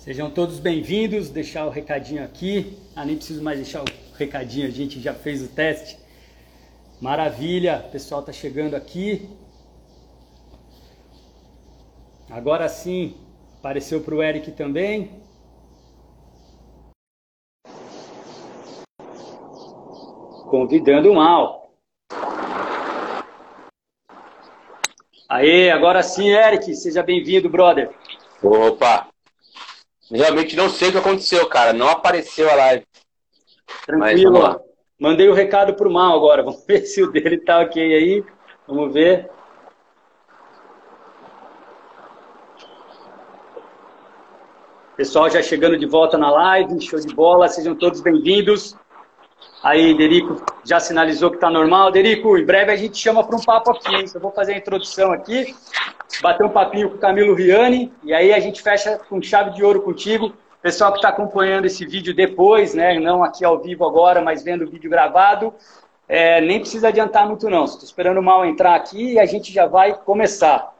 Sejam 0.00 0.30
todos 0.30 0.58
bem-vindos. 0.58 1.28
Deixar 1.28 1.66
o 1.66 1.68
recadinho 1.68 2.24
aqui. 2.24 2.78
Ah, 2.96 3.04
nem 3.04 3.16
preciso 3.16 3.42
mais 3.42 3.58
deixar 3.58 3.82
o 3.82 4.16
recadinho, 4.16 4.66
a 4.66 4.70
gente 4.70 4.98
já 4.98 5.12
fez 5.12 5.42
o 5.42 5.48
teste. 5.48 5.98
Maravilha, 7.02 7.84
o 7.86 7.90
pessoal 7.90 8.20
está 8.20 8.32
chegando 8.32 8.74
aqui. 8.74 9.28
Agora 12.30 12.66
sim, 12.66 13.14
apareceu 13.58 14.00
para 14.00 14.14
o 14.14 14.22
Eric 14.22 14.52
também. 14.52 15.22
Convidando 20.48 21.12
mal. 21.12 21.74
Aê, 25.28 25.70
agora 25.70 26.02
sim, 26.02 26.30
Eric, 26.30 26.74
seja 26.74 27.02
bem-vindo, 27.02 27.50
brother. 27.50 27.90
Opa! 28.42 29.10
Realmente 30.10 30.56
não 30.56 30.68
sei 30.68 30.88
o 30.88 30.92
que 30.92 30.98
aconteceu, 30.98 31.46
cara. 31.46 31.72
Não 31.72 31.88
apareceu 31.88 32.50
a 32.50 32.54
live. 32.54 32.86
Tranquilo. 33.86 34.60
Mandei 34.98 35.28
o 35.28 35.34
recado 35.34 35.74
pro 35.74 35.90
mal 35.90 36.16
agora. 36.16 36.42
Vamos 36.44 36.64
ver 36.66 36.82
se 36.82 37.02
o 37.02 37.10
dele 37.10 37.38
tá 37.38 37.60
ok 37.60 37.82
aí. 37.82 38.24
Vamos 38.66 38.92
ver. 38.92 39.30
Pessoal 44.96 45.30
já 45.30 45.42
chegando 45.42 45.78
de 45.78 45.86
volta 45.86 46.18
na 46.18 46.30
live, 46.30 46.78
show 46.78 47.00
de 47.00 47.14
bola, 47.14 47.48
sejam 47.48 47.74
todos 47.74 48.02
bem-vindos. 48.02 48.76
Aí, 49.62 49.94
Derico 49.94 50.42
já 50.64 50.80
sinalizou 50.80 51.30
que 51.30 51.36
está 51.36 51.50
normal. 51.50 51.90
Derico, 51.90 52.38
em 52.38 52.44
breve 52.44 52.72
a 52.72 52.76
gente 52.76 52.96
chama 52.96 53.22
para 53.22 53.36
um 53.36 53.42
papo 53.42 53.72
aqui. 53.72 53.94
Hein? 53.94 54.06
Eu 54.14 54.20
vou 54.20 54.30
fazer 54.30 54.54
a 54.54 54.56
introdução 54.56 55.12
aqui, 55.12 55.54
bater 56.22 56.44
um 56.44 56.48
papinho 56.48 56.88
com 56.88 56.96
o 56.96 56.98
Camilo 56.98 57.34
Riani, 57.34 57.92
e 58.02 58.14
aí 58.14 58.32
a 58.32 58.40
gente 58.40 58.62
fecha 58.62 58.98
com 59.08 59.20
chave 59.20 59.50
de 59.50 59.62
ouro 59.62 59.82
contigo. 59.82 60.32
Pessoal 60.62 60.92
que 60.92 60.98
está 60.98 61.08
acompanhando 61.08 61.66
esse 61.66 61.86
vídeo 61.86 62.14
depois, 62.14 62.74
né? 62.74 62.98
não 62.98 63.22
aqui 63.24 63.44
ao 63.44 63.58
vivo 63.58 63.86
agora, 63.86 64.20
mas 64.20 64.42
vendo 64.42 64.64
o 64.64 64.70
vídeo 64.70 64.90
gravado, 64.90 65.54
é, 66.08 66.40
nem 66.40 66.60
precisa 66.60 66.88
adiantar 66.88 67.26
muito 67.26 67.48
não. 67.48 67.64
Estou 67.64 67.84
esperando 67.84 68.18
o 68.18 68.22
Mal 68.22 68.44
entrar 68.44 68.74
aqui 68.74 69.14
e 69.14 69.18
a 69.18 69.26
gente 69.26 69.52
já 69.52 69.66
vai 69.66 69.94
começar. 69.94 70.74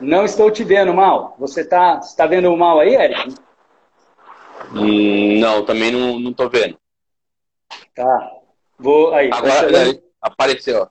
Não 0.00 0.24
estou 0.24 0.50
te 0.50 0.64
vendo, 0.64 0.94
Mal. 0.94 1.34
Você 1.38 1.60
está 1.60 2.00
tá 2.16 2.26
vendo 2.26 2.52
o 2.52 2.56
Mal 2.56 2.80
aí, 2.80 2.94
Eric? 2.94 3.34
Hum, 4.72 5.38
não, 5.38 5.64
também 5.64 5.90
não, 5.90 6.18
não 6.18 6.32
tô 6.32 6.48
vendo. 6.48 6.78
Tá. 7.94 8.30
Vou 8.78 9.14
aí. 9.14 9.30
Agora 9.32 9.90
é, 9.90 10.02
apareceu. 10.20 10.88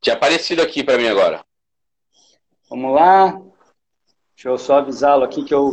Tinha 0.00 0.14
aparecido 0.14 0.62
aqui 0.62 0.82
para 0.82 0.98
mim 0.98 1.08
agora. 1.08 1.44
Vamos 2.68 2.94
lá. 2.94 3.40
Deixa 4.34 4.48
eu 4.48 4.58
só 4.58 4.78
avisá-lo 4.78 5.24
aqui 5.24 5.44
que 5.44 5.54
eu 5.54 5.72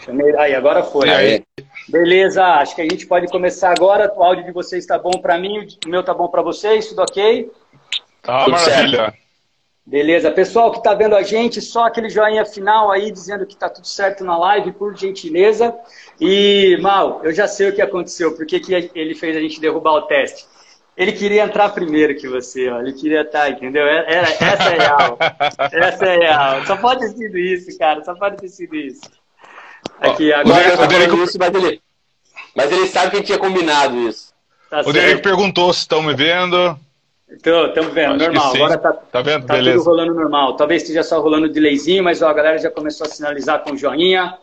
chamei. 0.00 0.36
Aí, 0.36 0.54
agora 0.54 0.82
foi. 0.82 1.08
Aí. 1.08 1.44
Beleza, 1.88 2.44
acho 2.44 2.74
que 2.74 2.82
a 2.82 2.84
gente 2.84 3.06
pode 3.06 3.26
começar 3.28 3.70
agora. 3.70 4.12
O 4.14 4.22
áudio 4.22 4.44
de 4.44 4.52
vocês 4.52 4.84
está 4.84 4.98
bom 4.98 5.20
para 5.22 5.38
mim, 5.38 5.66
o 5.86 5.88
meu 5.88 6.00
está 6.00 6.12
bom 6.12 6.28
para 6.28 6.42
vocês, 6.42 6.88
tudo 6.88 7.02
ok? 7.02 7.50
Tá, 8.22 8.44
tudo 8.44 8.50
maravilha. 8.52 8.98
Certo. 8.98 9.27
Beleza. 9.88 10.30
Pessoal 10.30 10.70
que 10.70 10.76
está 10.76 10.92
vendo 10.92 11.16
a 11.16 11.22
gente, 11.22 11.62
só 11.62 11.86
aquele 11.86 12.10
joinha 12.10 12.44
final 12.44 12.92
aí 12.92 13.10
dizendo 13.10 13.46
que 13.46 13.54
está 13.54 13.70
tudo 13.70 13.86
certo 13.86 14.22
na 14.22 14.36
live, 14.36 14.72
por 14.72 14.94
gentileza. 14.94 15.74
E, 16.20 16.76
Mal, 16.82 17.22
eu 17.24 17.32
já 17.32 17.48
sei 17.48 17.70
o 17.70 17.74
que 17.74 17.80
aconteceu, 17.80 18.36
porque 18.36 18.60
que 18.60 18.90
ele 18.94 19.14
fez 19.14 19.34
a 19.34 19.40
gente 19.40 19.58
derrubar 19.58 19.92
o 19.92 20.02
teste. 20.02 20.44
Ele 20.94 21.12
queria 21.12 21.42
entrar 21.42 21.70
primeiro 21.70 22.14
que 22.14 22.28
você, 22.28 22.68
ó. 22.68 22.80
Ele 22.80 22.92
queria 22.92 23.22
estar, 23.22 23.44
tá, 23.44 23.48
entendeu? 23.48 23.86
Era, 23.86 24.12
é, 24.12 24.16
é, 24.16 24.20
essa 24.20 24.68
é 24.68 24.78
real. 24.78 25.18
essa 25.72 26.04
é 26.04 26.16
real. 26.18 26.66
Só 26.66 26.76
pode 26.76 27.00
ter 27.00 27.16
sido 27.16 27.38
isso, 27.38 27.78
cara. 27.78 28.04
Só 28.04 28.14
pode 28.14 28.36
ter 28.36 28.48
sido 28.48 28.76
isso. 28.76 29.00
Aqui, 30.00 30.30
agora. 30.34 30.82
O 30.82 30.86
Derico, 30.86 31.16
isso, 31.22 31.38
mas, 31.38 31.54
ele, 31.54 31.80
mas 32.54 32.70
ele 32.70 32.88
sabe 32.88 33.10
que 33.10 33.16
a 33.16 33.18
gente 33.20 33.26
tinha 33.26 33.38
combinado 33.38 33.96
isso. 34.06 34.34
Tá 34.68 34.82
o 34.84 34.92
Derico 34.92 35.22
perguntou 35.22 35.72
se 35.72 35.80
estão 35.80 36.02
me 36.02 36.14
vendo. 36.14 36.78
Estamos 37.30 37.92
vendo, 37.92 38.14
Acho 38.14 38.24
normal. 38.24 38.54
Agora 38.54 38.78
tá, 38.78 38.92
tá, 38.92 39.22
vendo? 39.22 39.46
tá 39.46 39.54
Beleza. 39.54 39.78
tudo 39.78 39.86
rolando 39.90 40.14
normal. 40.14 40.56
Talvez 40.56 40.82
esteja 40.82 41.02
só 41.02 41.20
rolando 41.20 41.48
de 41.48 41.60
leizinho, 41.60 42.02
mas 42.02 42.22
ó, 42.22 42.28
a 42.28 42.32
galera 42.32 42.58
já 42.58 42.70
começou 42.70 43.06
a 43.06 43.10
sinalizar 43.10 43.62
com 43.62 43.76
joinha. 43.76 44.38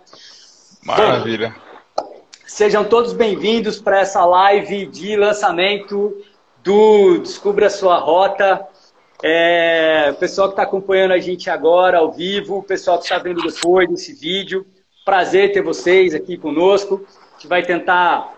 Maravilha. 0.84 1.56
Bom, 1.98 2.22
sejam 2.46 2.84
todos 2.84 3.12
bem-vindos 3.12 3.80
para 3.80 4.00
essa 4.02 4.24
live 4.24 4.86
de 4.86 5.18
lançamento 5.18 6.16
do 6.64 7.18
Descubra 7.18 7.72
Sua 7.72 7.98
Rota. 7.98 8.68
É, 9.24 10.10
o 10.12 10.16
pessoal 10.16 10.50
que 10.50 10.54
está 10.54 10.64
acompanhando 10.64 11.14
a 11.14 11.18
gente 11.18 11.50
agora, 11.50 11.98
ao 11.98 12.12
vivo, 12.12 12.60
o 12.60 12.64
pessoal 12.64 13.00
que 13.00 13.06
está 13.06 13.18
vendo 13.18 13.42
depois 13.42 13.90
desse 13.90 14.14
vídeo. 14.14 14.64
Prazer 15.04 15.52
ter 15.52 15.64
vocês 15.64 16.14
aqui 16.14 16.38
conosco. 16.38 17.04
A 17.08 17.34
gente 17.34 17.48
vai 17.48 17.64
tentar 17.64 18.32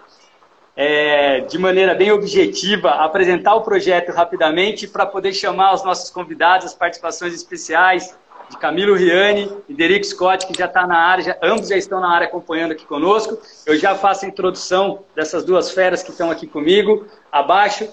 é, 0.79 1.39
de 1.39 1.57
maneira 1.57 1.95
bem 1.95 2.11
objetiva, 2.11 2.91
apresentar 2.91 3.55
o 3.55 3.61
projeto 3.61 4.11
rapidamente 4.11 4.87
para 4.87 5.07
poder 5.07 5.33
chamar 5.33 5.73
os 5.73 5.83
nossos 5.83 6.11
convidados, 6.11 6.67
as 6.67 6.75
participações 6.75 7.33
especiais 7.33 8.15
de 8.47 8.57
Camilo 8.57 8.95
Riani 8.95 9.51
e 9.67 9.73
Derek 9.73 10.05
Scott, 10.05 10.45
que 10.45 10.57
já 10.57 10.65
está 10.65 10.85
na 10.85 10.95
área, 10.95 11.23
já, 11.23 11.37
ambos 11.41 11.67
já 11.67 11.75
estão 11.75 11.99
na 11.99 12.13
área 12.13 12.27
acompanhando 12.27 12.73
aqui 12.73 12.85
conosco. 12.85 13.39
Eu 13.65 13.75
já 13.75 13.95
faço 13.95 14.25
a 14.25 14.27
introdução 14.27 15.03
dessas 15.15 15.43
duas 15.43 15.71
feras 15.71 16.03
que 16.03 16.11
estão 16.11 16.29
aqui 16.29 16.45
comigo, 16.45 17.07
abaixo. 17.31 17.89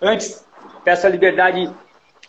Antes, 0.00 0.46
peço 0.84 1.08
a 1.08 1.10
liberdade, 1.10 1.68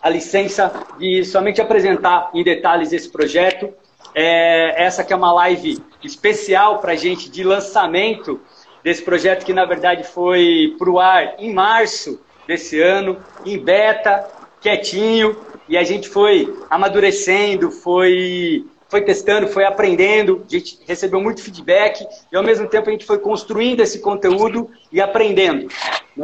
a 0.01 0.09
licença 0.09 0.73
de 0.97 1.23
somente 1.23 1.61
apresentar 1.61 2.31
em 2.33 2.43
detalhes 2.43 2.91
esse 2.91 3.09
projeto. 3.09 3.71
É, 4.15 4.83
essa 4.83 5.03
que 5.03 5.13
é 5.13 5.15
uma 5.15 5.31
live 5.33 5.77
especial 6.03 6.79
para 6.79 6.93
a 6.93 6.95
gente 6.95 7.29
de 7.29 7.43
lançamento 7.43 8.41
desse 8.83 9.01
projeto 9.01 9.45
que 9.45 9.53
na 9.53 9.65
verdade 9.65 10.03
foi 10.03 10.75
para 10.77 10.89
o 10.89 10.99
ar 10.99 11.35
em 11.37 11.53
março 11.53 12.19
desse 12.47 12.81
ano, 12.81 13.17
em 13.45 13.57
beta, 13.57 14.27
quietinho, 14.59 15.37
e 15.67 15.77
a 15.77 15.83
gente 15.83 16.09
foi 16.09 16.51
amadurecendo, 16.69 17.69
foi, 17.69 18.65
foi 18.87 19.01
testando, 19.01 19.47
foi 19.47 19.65
aprendendo, 19.65 20.43
a 20.47 20.51
gente 20.51 20.79
recebeu 20.87 21.21
muito 21.21 21.43
feedback 21.43 22.05
e 22.31 22.35
ao 22.35 22.43
mesmo 22.43 22.67
tempo 22.67 22.89
a 22.89 22.91
gente 22.91 23.05
foi 23.05 23.19
construindo 23.19 23.81
esse 23.81 23.99
conteúdo 23.99 24.69
e 24.91 24.99
aprendendo. 24.99 25.67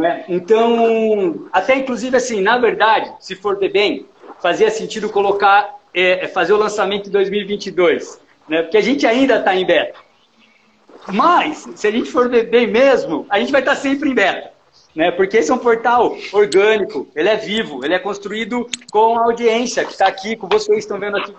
É? 0.03 0.25
Então, 0.27 1.47
até 1.53 1.75
inclusive 1.75 2.17
assim, 2.17 2.41
na 2.41 2.57
verdade, 2.57 3.13
se 3.19 3.35
for 3.35 3.57
ver 3.57 3.71
bem, 3.71 4.07
fazia 4.41 4.69
sentido 4.69 5.09
colocar, 5.09 5.75
é, 5.93 6.27
fazer 6.27 6.53
o 6.53 6.57
lançamento 6.57 7.07
em 7.07 7.11
2022, 7.11 8.19
né? 8.49 8.63
porque 8.63 8.77
a 8.77 8.81
gente 8.81 9.05
ainda 9.05 9.37
está 9.37 9.55
em 9.55 9.65
beta. 9.65 10.04
Mas, 11.11 11.67
se 11.75 11.87
a 11.87 11.91
gente 11.91 12.11
for 12.11 12.29
ver 12.29 12.49
bem 12.49 12.67
mesmo, 12.67 13.25
a 13.29 13.39
gente 13.39 13.51
vai 13.51 13.61
estar 13.61 13.75
sempre 13.75 14.09
em 14.09 14.13
beta. 14.13 14.51
Né? 14.95 15.11
Porque 15.11 15.37
esse 15.37 15.51
é 15.51 15.53
um 15.53 15.59
portal 15.59 16.15
orgânico, 16.31 17.07
ele 17.15 17.27
é 17.27 17.35
vivo, 17.35 17.83
ele 17.83 17.93
é 17.93 17.99
construído 17.99 18.67
com 18.91 19.17
a 19.19 19.25
audiência 19.25 19.83
que 19.83 19.91
está 19.91 20.07
aqui, 20.07 20.35
com 20.35 20.47
vocês 20.47 20.79
estão 20.79 20.99
vendo 20.99 21.17
aqui 21.17 21.33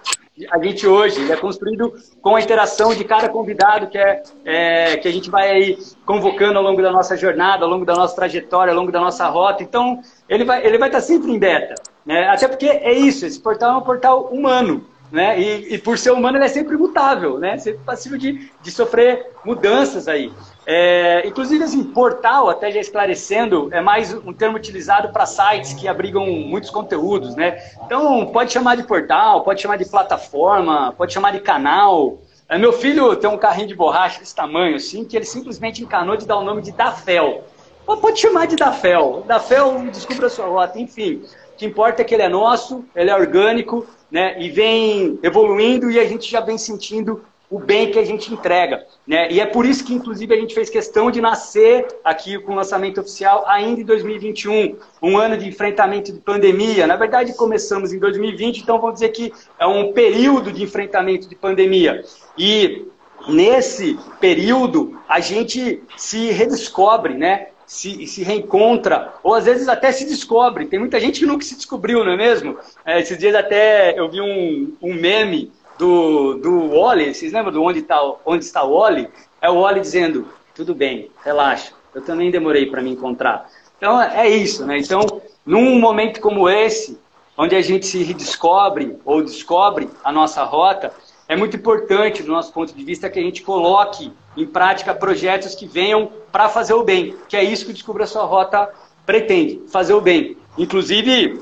a 0.51 0.63
gente 0.63 0.87
hoje. 0.87 1.21
Ele 1.21 1.33
é 1.33 1.37
construído 1.37 1.95
com 2.21 2.37
a 2.37 2.41
interação 2.41 2.95
de 2.95 3.05
cada 3.05 3.29
convidado 3.29 3.87
que, 3.87 3.97
é, 3.97 4.23
é, 4.45 4.97
que 4.99 5.09
a 5.09 5.13
gente 5.13 5.31
vai 5.31 5.51
aí 5.51 5.79
convocando 6.05 6.59
ao 6.59 6.65
longo 6.65 6.83
da 6.83 6.93
nossa 6.93 7.17
jornada, 7.17 7.65
ao 7.65 7.71
longo 7.71 7.85
da 7.85 7.95
nossa 7.95 8.15
trajetória, 8.15 8.73
ao 8.73 8.79
longo 8.79 8.93
da 8.93 9.01
nossa 9.01 9.27
rota. 9.29 9.63
Então, 9.63 10.01
ele 10.29 10.45
vai, 10.45 10.65
ele 10.67 10.79
vai 10.79 10.89
estar 10.89 11.01
sempre 11.01 11.31
em 11.31 11.39
beta. 11.39 11.75
Né? 12.05 12.29
Até 12.29 12.47
porque 12.47 12.67
é 12.67 12.93
isso, 12.93 13.25
esse 13.27 13.41
portal 13.41 13.75
é 13.75 13.77
um 13.79 13.85
portal 13.85 14.27
humano. 14.27 14.85
Né? 15.11 15.41
E, 15.41 15.75
e, 15.75 15.79
por 15.79 15.99
ser 15.99 16.11
humano, 16.11 16.37
ele 16.37 16.45
é 16.45 16.49
sempre 16.49 16.77
mutável, 16.77 17.39
né? 17.39 17.57
sempre 17.59 17.81
passível 17.85 18.19
de, 18.19 18.51
de 18.61 18.71
sofrer 18.71 19.33
mudanças 19.45 20.09
aí. 20.09 20.33
É, 20.67 21.23
inclusive, 21.25 21.63
assim, 21.63 21.85
portal, 21.85 22.51
até 22.51 22.73
já 22.73 22.81
esclarecendo, 22.81 23.69
é 23.73 23.81
mais 23.81 24.13
um 24.13 24.33
termo 24.33 24.57
utilizado 24.57 25.11
para 25.13 25.25
sites 25.25 25.75
que 25.75 25.87
abrigam 25.87 26.27
muitos 26.27 26.71
conteúdos, 26.71 27.37
né? 27.37 27.57
Então, 27.85 28.27
pode 28.27 28.53
chamar 28.53 28.77
de 28.77 28.83
portal, 28.83 29.45
pode 29.45 29.63
chamar 29.63 29.77
de 29.77 29.89
plataforma, 29.89 30.93
pode 30.99 31.13
chamar 31.13 31.31
de 31.31 31.39
canal. 31.39 32.19
É, 32.49 32.59
meu 32.59 32.73
filho 32.73 33.15
tem 33.15 33.31
um 33.31 33.39
carrinho 33.39 33.69
de 33.69 33.77
borracha 33.77 34.19
desse 34.19 34.35
tamanho, 34.35 34.75
assim, 34.75 35.05
que 35.05 35.17
ele 35.17 35.25
simplesmente 35.25 35.85
encanou 35.85 36.17
de 36.17 36.27
dar 36.27 36.37
o 36.37 36.45
nome 36.45 36.63
de 36.63 36.73
Dafel. 36.73 37.45
Pode 37.87 38.19
chamar 38.19 38.49
de 38.49 38.57
Dafel. 38.57 39.23
Dafel, 39.25 39.85
descubra 39.93 40.29
sua 40.29 40.47
rota, 40.47 40.81
enfim. 40.81 41.23
O 41.55 41.57
que 41.57 41.65
importa 41.65 42.03
é 42.03 42.05
que 42.05 42.13
ele 42.13 42.25
é 42.25 42.29
nosso, 42.29 42.85
ele 42.95 43.09
é 43.09 43.15
orgânico, 43.15 43.87
né? 44.11 44.41
E 44.41 44.49
vem 44.49 45.19
evoluindo 45.23 45.91
e 45.91 45.99
a 45.99 46.05
gente 46.05 46.31
já 46.31 46.41
vem 46.41 46.59
sentindo 46.59 47.23
o 47.51 47.59
bem 47.59 47.91
que 47.91 47.99
a 47.99 48.05
gente 48.05 48.33
entrega. 48.33 48.85
Né? 49.07 49.31
E 49.31 49.41
é 49.41 49.47
por 49.47 49.65
isso 49.65 49.85
que, 49.85 49.95
inclusive, 49.95 50.35
a 50.35 50.37
gente 50.39 50.55
fez 50.55 50.69
questão 50.69 51.11
de 51.11 51.21
nascer 51.21 51.87
aqui 52.05 52.39
com 52.39 52.53
o 52.53 52.57
lançamento 52.57 53.01
oficial 53.01 53.45
ainda 53.47 53.81
em 53.81 53.85
2021, 53.85 54.77
um 55.01 55.17
ano 55.17 55.37
de 55.37 55.49
enfrentamento 55.49 56.13
de 56.13 56.19
pandemia. 56.19 56.87
Na 56.87 56.97
verdade, 56.97 57.35
começamos 57.35 57.93
em 57.93 57.99
2020, 57.99 58.59
então 58.59 58.81
vamos 58.81 58.95
dizer 58.95 59.11
que 59.11 59.33
é 59.59 59.67
um 59.67 59.93
período 59.93 60.51
de 60.51 60.63
enfrentamento 60.65 61.29
de 61.29 61.37
pandemia. 61.37 62.05
E 62.37 62.89
nesse 63.29 63.99
período, 64.21 64.99
a 65.09 65.21
gente 65.21 65.83
se 65.97 66.31
redescobre, 66.31 67.15
né? 67.15 67.49
Se, 67.67 68.07
se 68.07 68.23
reencontra, 68.23 69.15
ou 69.23 69.35
às 69.35 69.45
vezes 69.45 69.69
até 69.69 69.91
se 69.91 70.07
descobre. 70.07 70.67
Tem 70.67 70.79
muita 70.79 71.01
gente 71.01 71.21
que 71.21 71.27
nunca 71.27 71.45
se 71.45 71.57
descobriu, 71.57 72.05
não 72.05 72.13
é 72.13 72.17
mesmo? 72.17 72.57
É, 72.85 73.01
esses 73.01 73.19
dias 73.19 73.35
até 73.35 73.99
eu 73.99 74.09
vi 74.09 74.21
um, 74.21 74.75
um 74.81 74.95
meme 74.95 75.51
do, 75.77 76.35
do 76.35 76.71
Wally, 76.71 77.15
vocês 77.15 77.33
lembram 77.33 77.53
do 77.53 77.63
Onde, 77.63 77.83
tá, 77.83 78.01
onde 78.25 78.45
está 78.45 78.65
o 78.65 78.79
Wally? 78.79 79.09
É 79.43 79.51
o 79.51 79.61
Wally 79.61 79.81
dizendo, 79.81 80.29
tudo 80.55 80.75
bem, 80.75 81.11
relaxa, 81.25 81.73
eu 81.95 82.03
também 82.03 82.31
demorei 82.31 82.67
para 82.67 82.81
me 82.81 82.91
encontrar. 82.91 83.51
Então 83.77 84.01
é 84.01 84.29
isso, 84.29 84.65
né? 84.65 84.79
Então, 84.79 85.21
num 85.45 85.79
momento 85.79 86.21
como 86.21 86.49
esse, 86.49 86.99
onde 87.37 87.55
a 87.55 87.61
gente 87.61 87.87
se 87.87 88.03
redescobre 88.03 88.97
ou 89.05 89.23
descobre 89.23 89.91
a 90.03 90.11
nossa 90.11 90.43
rota, 90.45 90.93
é 91.29 91.37
muito 91.37 91.57
importante, 91.57 92.23
do 92.23 92.33
nosso 92.33 92.53
ponto 92.53 92.73
de 92.73 92.85
vista, 92.85 93.11
que 93.11 93.19
a 93.19 93.23
gente 93.23 93.43
coloque 93.43 94.13
em 94.37 94.47
prática 94.47 94.95
projetos 94.95 95.55
que 95.55 95.67
venham 95.67 96.11
para 96.31 96.49
fazer 96.49 96.75
o 96.75 96.83
bem, 96.83 97.17
que 97.29 97.37
é 97.37 97.43
isso 97.43 97.65
que 97.65 97.71
o 97.71 97.75
Descubra 97.75 98.07
Sua 98.07 98.25
Rota 98.25 98.69
pretende, 99.05 99.63
fazer 99.69 99.95
o 99.95 100.01
bem. 100.01 100.37
Inclusive, 100.59 101.41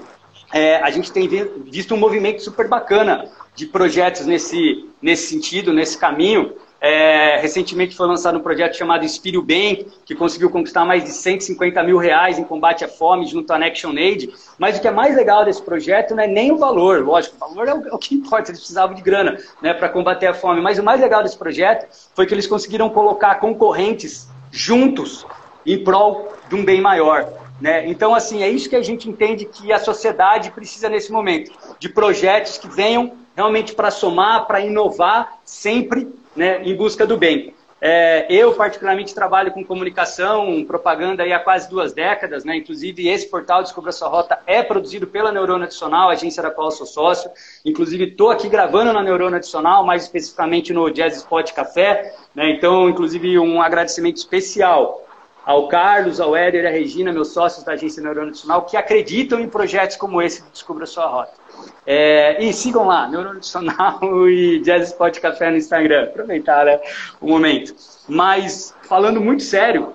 é, 0.52 0.76
a 0.76 0.90
gente 0.90 1.10
tem 1.10 1.28
visto 1.66 1.94
um 1.94 1.98
movimento 1.98 2.42
super 2.42 2.68
bacana 2.68 3.28
de 3.54 3.66
projetos 3.66 4.26
nesse, 4.26 4.88
nesse 5.00 5.28
sentido, 5.28 5.72
nesse 5.72 5.98
caminho. 5.98 6.54
É, 6.86 7.38
recentemente 7.40 7.96
foi 7.96 8.06
lançado 8.06 8.36
um 8.36 8.42
projeto 8.42 8.76
chamado 8.76 9.06
Inspire 9.06 9.38
o 9.38 9.42
Bem, 9.42 9.86
que 10.04 10.14
conseguiu 10.14 10.50
conquistar 10.50 10.84
mais 10.84 11.02
de 11.02 11.12
150 11.12 11.82
mil 11.82 11.96
reais 11.96 12.38
em 12.38 12.44
combate 12.44 12.84
à 12.84 12.88
fome 12.88 13.26
junto 13.26 13.50
à 13.54 13.56
Action 13.56 13.92
Aid. 13.92 14.30
Mas 14.58 14.76
o 14.76 14.82
que 14.82 14.86
é 14.86 14.90
mais 14.90 15.16
legal 15.16 15.46
desse 15.46 15.62
projeto 15.62 16.14
não 16.14 16.22
é 16.22 16.26
nem 16.26 16.52
o 16.52 16.58
valor, 16.58 17.02
lógico, 17.02 17.36
o 17.36 17.38
valor 17.38 17.68
é 17.68 17.74
o, 17.74 17.94
é 17.94 17.98
que 17.98 18.14
importa, 18.14 18.50
eles 18.50 18.60
precisavam 18.60 18.94
de 18.94 19.00
grana 19.00 19.38
né, 19.62 19.72
para 19.72 19.88
combater 19.88 20.26
a 20.26 20.34
fome. 20.34 20.60
Mas 20.60 20.78
o 20.78 20.82
mais 20.82 21.00
legal 21.00 21.22
desse 21.22 21.38
projeto 21.38 21.86
foi 22.14 22.26
que 22.26 22.34
eles 22.34 22.46
conseguiram 22.46 22.90
colocar 22.90 23.36
concorrentes 23.36 24.28
juntos 24.52 25.26
em 25.64 25.82
prol 25.82 26.34
de 26.50 26.54
um 26.54 26.66
bem 26.66 26.82
maior. 26.82 27.26
Né? 27.62 27.88
Então, 27.88 28.14
assim, 28.14 28.42
é 28.42 28.50
isso 28.50 28.68
que 28.68 28.76
a 28.76 28.82
gente 28.82 29.08
entende 29.08 29.46
que 29.46 29.72
a 29.72 29.78
sociedade 29.78 30.50
precisa 30.50 30.90
nesse 30.90 31.10
momento, 31.10 31.50
de 31.78 31.88
projetos 31.88 32.58
que 32.58 32.68
venham 32.68 33.12
realmente 33.34 33.74
para 33.74 33.90
somar, 33.90 34.46
para 34.46 34.60
inovar, 34.60 35.38
sempre 35.46 36.12
né, 36.34 36.62
em 36.62 36.74
busca 36.74 37.06
do 37.06 37.16
bem. 37.16 37.54
É, 37.86 38.26
eu, 38.30 38.54
particularmente, 38.54 39.14
trabalho 39.14 39.52
com 39.52 39.62
comunicação, 39.62 40.64
propaganda 40.64 41.22
há 41.22 41.38
quase 41.38 41.68
duas 41.68 41.92
décadas, 41.92 42.42
né? 42.42 42.56
Inclusive, 42.56 43.08
esse 43.08 43.28
portal 43.28 43.62
Descubra 43.62 43.92
Sua 43.92 44.08
Rota 44.08 44.38
é 44.46 44.62
produzido 44.62 45.06
pela 45.06 45.30
Neurona 45.30 45.66
Adicional, 45.66 46.08
agência 46.08 46.42
da 46.42 46.50
qual 46.50 46.70
sou 46.70 46.86
sócio. 46.86 47.30
Inclusive, 47.62 48.04
estou 48.04 48.30
aqui 48.30 48.48
gravando 48.48 48.90
na 48.90 49.02
Neurona 49.02 49.36
Adicional, 49.36 49.84
mais 49.84 50.04
especificamente 50.04 50.72
no 50.72 50.90
Jazz 50.90 51.18
Spot 51.18 51.52
Café. 51.52 52.14
Né? 52.34 52.52
Então, 52.52 52.88
inclusive, 52.88 53.38
um 53.38 53.60
agradecimento 53.60 54.16
especial 54.16 55.06
ao 55.44 55.68
Carlos, 55.68 56.20
ao 56.20 56.34
Éder 56.34 56.64
e 56.64 56.66
à 56.66 56.70
Regina, 56.70 57.12
meus 57.12 57.34
sócios 57.34 57.64
da 57.64 57.72
agência 57.72 58.02
Neurona 58.02 58.28
Adicional, 58.28 58.62
que 58.62 58.78
acreditam 58.78 59.38
em 59.38 59.46
projetos 59.46 59.98
como 59.98 60.22
esse 60.22 60.42
Descubra 60.50 60.86
Sua 60.86 61.06
Rota. 61.06 61.43
É, 61.86 62.42
e 62.42 62.52
sigam 62.52 62.86
lá, 62.86 63.08
Neurona 63.08 63.36
Adicional 63.36 64.00
e 64.28 64.60
Jazz 64.60 64.88
Spot 64.88 65.18
Café 65.20 65.50
no 65.50 65.56
Instagram. 65.56 66.04
Aproveitar 66.04 66.64
né, 66.66 66.80
o 67.20 67.28
momento. 67.28 67.74
Mas, 68.08 68.74
falando 68.82 69.20
muito 69.20 69.42
sério, 69.42 69.94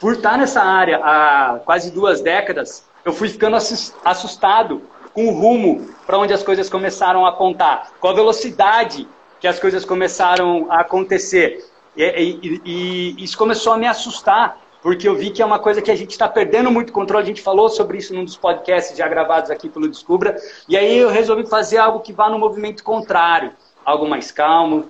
por 0.00 0.14
estar 0.14 0.38
nessa 0.38 0.62
área 0.62 0.98
há 1.02 1.60
quase 1.64 1.90
duas 1.90 2.20
décadas, 2.20 2.84
eu 3.04 3.12
fui 3.12 3.28
ficando 3.28 3.56
assustado 4.04 4.82
com 5.12 5.28
o 5.28 5.32
rumo 5.32 5.88
para 6.06 6.18
onde 6.18 6.32
as 6.32 6.42
coisas 6.42 6.68
começaram 6.68 7.26
a 7.26 7.30
apontar, 7.30 7.90
com 7.98 8.08
a 8.08 8.12
velocidade 8.12 9.08
que 9.40 9.48
as 9.48 9.58
coisas 9.58 9.84
começaram 9.84 10.66
a 10.70 10.80
acontecer. 10.80 11.64
E, 11.96 12.04
e, 12.04 12.62
e, 12.64 13.24
isso 13.24 13.36
começou 13.36 13.72
a 13.72 13.78
me 13.78 13.86
assustar, 13.86 14.56
porque 14.88 15.06
eu 15.06 15.14
vi 15.14 15.28
que 15.28 15.42
é 15.42 15.44
uma 15.44 15.58
coisa 15.58 15.82
que 15.82 15.90
a 15.90 15.94
gente 15.94 16.12
está 16.12 16.26
perdendo 16.26 16.70
muito 16.70 16.94
controle. 16.94 17.22
A 17.22 17.26
gente 17.26 17.42
falou 17.42 17.68
sobre 17.68 17.98
isso 17.98 18.14
num 18.14 18.24
dos 18.24 18.38
podcasts 18.38 18.96
já 18.96 19.06
gravados 19.06 19.50
aqui 19.50 19.68
pelo 19.68 19.86
Descubra. 19.86 20.34
E 20.66 20.78
aí 20.78 20.96
eu 20.96 21.10
resolvi 21.10 21.46
fazer 21.46 21.76
algo 21.76 22.00
que 22.00 22.10
vá 22.10 22.30
no 22.30 22.38
movimento 22.38 22.82
contrário, 22.82 23.52
algo 23.84 24.08
mais 24.08 24.32
calmo, 24.32 24.86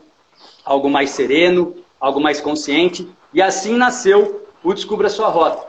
algo 0.65 0.89
mais 0.89 1.11
sereno, 1.11 1.75
algo 1.99 2.21
mais 2.21 2.41
consciente. 2.41 3.09
E 3.35 3.43
assim 3.43 3.77
nasceu 3.77 4.47
o 4.63 4.73
Descubra 4.73 5.09
Sua 5.09 5.27
Rota. 5.27 5.67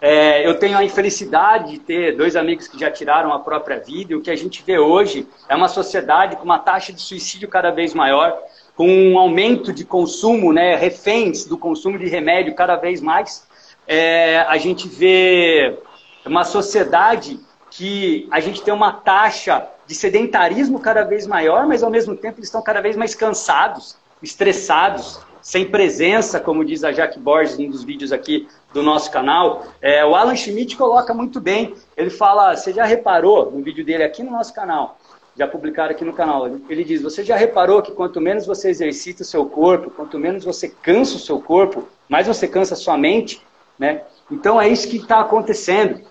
É, 0.00 0.46
eu 0.46 0.60
tenho 0.60 0.78
a 0.78 0.84
infelicidade 0.84 1.72
de 1.72 1.78
ter 1.80 2.16
dois 2.16 2.36
amigos 2.36 2.68
que 2.68 2.78
já 2.78 2.88
tiraram 2.88 3.32
a 3.32 3.40
própria 3.40 3.80
vida. 3.80 4.12
E 4.12 4.14
o 4.14 4.22
que 4.22 4.30
a 4.30 4.36
gente 4.36 4.62
vê 4.64 4.78
hoje 4.78 5.26
é 5.48 5.56
uma 5.56 5.66
sociedade 5.66 6.36
com 6.36 6.44
uma 6.44 6.60
taxa 6.60 6.92
de 6.92 7.02
suicídio 7.02 7.48
cada 7.48 7.72
vez 7.72 7.94
maior, 7.94 8.38
com 8.76 8.86
um 8.88 9.18
aumento 9.18 9.72
de 9.72 9.84
consumo, 9.84 10.52
né, 10.52 10.76
reféns 10.76 11.44
do 11.44 11.58
consumo 11.58 11.98
de 11.98 12.06
remédio 12.06 12.54
cada 12.54 12.76
vez 12.76 13.00
mais 13.00 13.50
é, 13.86 14.38
a 14.48 14.56
gente 14.58 14.88
vê 14.88 15.78
uma 16.24 16.44
sociedade 16.44 17.40
que 17.70 18.28
a 18.30 18.40
gente 18.40 18.62
tem 18.62 18.72
uma 18.72 18.92
taxa 18.92 19.66
de 19.86 19.94
sedentarismo 19.94 20.78
cada 20.78 21.02
vez 21.04 21.26
maior, 21.26 21.66
mas 21.66 21.82
ao 21.82 21.90
mesmo 21.90 22.16
tempo 22.16 22.38
eles 22.38 22.48
estão 22.48 22.62
cada 22.62 22.80
vez 22.80 22.96
mais 22.96 23.14
cansados, 23.14 23.96
estressados, 24.22 25.20
sem 25.42 25.68
presença, 25.68 26.38
como 26.38 26.64
diz 26.64 26.84
a 26.84 26.92
Jaque 26.92 27.18
Borges 27.18 27.58
em 27.58 27.66
um 27.66 27.70
dos 27.70 27.82
vídeos 27.82 28.12
aqui 28.12 28.48
do 28.72 28.82
nosso 28.82 29.10
canal. 29.10 29.66
É, 29.80 30.04
o 30.04 30.14
Alan 30.14 30.36
Schmidt 30.36 30.76
coloca 30.76 31.12
muito 31.12 31.40
bem. 31.40 31.74
Ele 31.96 32.10
fala, 32.10 32.54
você 32.54 32.72
já 32.72 32.84
reparou 32.84 33.50
no 33.50 33.62
vídeo 33.62 33.84
dele 33.84 34.04
aqui 34.04 34.22
no 34.22 34.30
nosso 34.30 34.54
canal, 34.54 34.98
já 35.36 35.48
publicaram 35.48 35.90
aqui 35.90 36.04
no 36.04 36.12
canal, 36.12 36.46
ele 36.68 36.84
diz, 36.84 37.02
você 37.02 37.24
já 37.24 37.36
reparou 37.36 37.82
que 37.82 37.90
quanto 37.90 38.20
menos 38.20 38.46
você 38.46 38.68
exercita 38.68 39.22
o 39.22 39.26
seu 39.26 39.46
corpo, 39.46 39.90
quanto 39.90 40.18
menos 40.18 40.44
você 40.44 40.68
cansa 40.68 41.16
o 41.16 41.20
seu 41.20 41.40
corpo, 41.40 41.88
mais 42.08 42.26
você 42.26 42.46
cansa 42.46 42.74
a 42.74 42.76
sua 42.76 42.96
mente, 42.96 43.42
né? 43.82 44.02
Então 44.30 44.62
é 44.62 44.68
isso 44.68 44.88
que 44.88 44.96
está 44.96 45.18
acontecendo. 45.18 46.02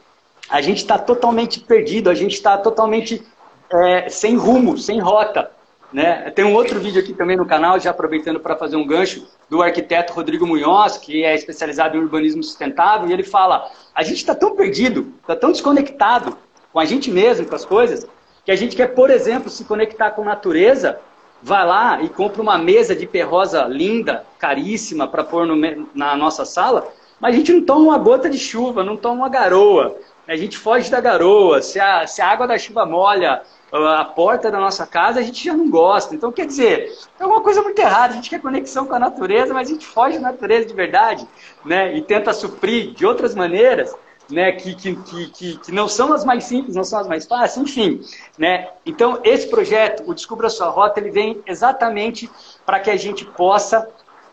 A 0.49 0.59
gente 0.59 0.79
está 0.79 0.99
totalmente 0.99 1.61
perdido, 1.61 2.09
a 2.09 2.13
gente 2.13 2.33
está 2.33 2.57
totalmente 2.57 3.25
é, 3.71 4.09
sem 4.09 4.35
rumo, 4.35 4.77
sem 4.77 4.99
rota. 4.99 5.49
Né? 5.93 6.29
Tem 6.31 6.43
um 6.43 6.53
outro 6.53 6.81
vídeo 6.81 7.01
aqui 7.01 7.13
também 7.13 7.37
no 7.37 7.45
canal, 7.45 7.79
já 7.79 7.91
aproveitando 7.91 8.41
para 8.41 8.57
fazer 8.57 8.75
um 8.75 8.85
gancho, 8.85 9.25
do 9.49 9.61
arquiteto 9.61 10.11
Rodrigo 10.11 10.45
Munhoz, 10.45 10.97
que 10.97 11.23
é 11.23 11.33
especializado 11.33 11.95
em 11.95 12.01
urbanismo 12.01 12.43
sustentável, 12.43 13.07
e 13.07 13.13
ele 13.13 13.23
fala: 13.23 13.69
a 13.95 14.03
gente 14.03 14.17
está 14.17 14.35
tão 14.35 14.53
perdido, 14.53 15.13
está 15.21 15.35
tão 15.35 15.53
desconectado 15.53 16.37
com 16.73 16.79
a 16.79 16.85
gente 16.85 17.09
mesmo, 17.09 17.45
com 17.45 17.55
as 17.55 17.63
coisas, 17.63 18.05
que 18.43 18.51
a 18.51 18.55
gente 18.55 18.75
quer, 18.75 18.87
por 18.87 19.09
exemplo, 19.09 19.49
se 19.49 19.63
conectar 19.63 20.11
com 20.11 20.23
a 20.23 20.25
natureza, 20.25 20.99
vai 21.41 21.65
lá 21.65 22.01
e 22.01 22.09
compra 22.09 22.41
uma 22.41 22.57
mesa 22.57 22.93
de 22.93 23.07
perrosa 23.07 23.63
linda, 23.63 24.25
caríssima, 24.37 25.07
para 25.07 25.23
pôr 25.23 25.45
no, 25.45 25.55
na 25.93 26.15
nossa 26.17 26.45
sala, 26.45 26.87
mas 27.21 27.35
a 27.35 27.37
gente 27.37 27.53
não 27.53 27.63
toma 27.63 27.81
uma 27.81 27.97
gota 27.99 28.27
de 28.27 28.39
chuva, 28.39 28.83
não 28.83 28.97
toma 28.97 29.15
uma 29.15 29.29
garoa. 29.29 29.95
A 30.27 30.35
gente 30.35 30.57
foge 30.57 30.89
da 30.89 30.99
garoa. 30.99 31.61
Se 31.61 31.79
a, 31.79 32.07
se 32.07 32.21
a 32.21 32.27
água 32.27 32.47
da 32.47 32.57
chuva 32.57 32.85
molha 32.85 33.41
a 33.71 34.03
porta 34.03 34.51
da 34.51 34.59
nossa 34.59 34.85
casa, 34.85 35.19
a 35.19 35.23
gente 35.23 35.45
já 35.45 35.53
não 35.53 35.69
gosta. 35.69 36.13
Então, 36.13 36.31
quer 36.31 36.45
dizer, 36.45 36.91
é 37.19 37.25
uma 37.25 37.41
coisa 37.41 37.61
muito 37.61 37.79
errada. 37.79 38.13
A 38.13 38.15
gente 38.15 38.29
quer 38.29 38.41
conexão 38.41 38.85
com 38.85 38.95
a 38.95 38.99
natureza, 38.99 39.53
mas 39.53 39.69
a 39.69 39.71
gente 39.71 39.85
foge 39.85 40.17
da 40.17 40.31
natureza 40.31 40.65
de 40.65 40.73
verdade, 40.73 41.27
né? 41.63 41.95
E 41.95 42.01
tenta 42.01 42.33
suprir 42.33 42.93
de 42.93 43.05
outras 43.05 43.33
maneiras, 43.33 43.95
né? 44.29 44.51
Que, 44.51 44.75
que, 44.75 44.95
que, 44.95 45.57
que 45.57 45.71
não 45.71 45.87
são 45.87 46.11
as 46.11 46.25
mais 46.25 46.43
simples, 46.43 46.75
não 46.75 46.83
são 46.83 46.99
as 46.99 47.07
mais 47.07 47.25
fáceis, 47.25 47.57
enfim, 47.57 48.01
né? 48.37 48.67
Então, 48.85 49.19
esse 49.23 49.47
projeto, 49.47 50.03
o 50.05 50.13
Descubra 50.13 50.49
Sua 50.49 50.67
Rota, 50.67 50.99
ele 50.99 51.11
vem 51.11 51.41
exatamente 51.45 52.29
para 52.65 52.79
que 52.79 52.89
a 52.89 52.97
gente 52.97 53.23
possa 53.23 53.87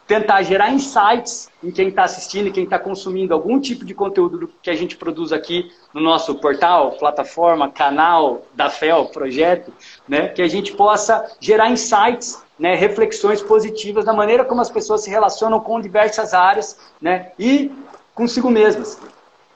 tentar 0.09 0.43
gerar 0.43 0.73
insights 0.73 1.51
em 1.63 1.71
quem 1.71 1.89
está 1.89 2.05
assistindo 2.05 2.49
e 2.49 2.51
quem 2.51 2.65
está 2.65 2.79
consumindo 2.79 3.35
algum 3.35 3.61
tipo 3.61 3.85
de 3.85 3.93
conteúdo 3.95 4.51
que 4.63 4.71
a 4.71 4.75
gente 4.75 4.97
produz 4.97 5.33
aqui 5.33 5.71
no 5.93 6.01
nosso 6.01 6.35
portal, 6.37 6.93
plataforma, 6.93 7.71
canal 7.71 8.43
da 8.55 8.71
FEL, 8.71 9.05
projeto, 9.07 9.71
né, 10.09 10.29
que 10.29 10.41
a 10.41 10.49
gente 10.49 10.73
possa 10.73 11.31
gerar 11.39 11.71
insights, 11.71 12.43
né, 12.59 12.75
reflexões 12.75 13.43
positivas 13.43 14.07
da 14.07 14.15
maneira 14.15 14.47
como 14.47 14.63
as 14.63 14.71
pessoas 14.71 15.05
se 15.05 15.11
relacionam 15.11 15.61
com 15.61 15.79
diversas 15.79 16.33
áreas 16.33 16.81
né, 17.01 17.33
e 17.39 17.71
consigo 18.15 18.51
mesmas. 18.51 18.99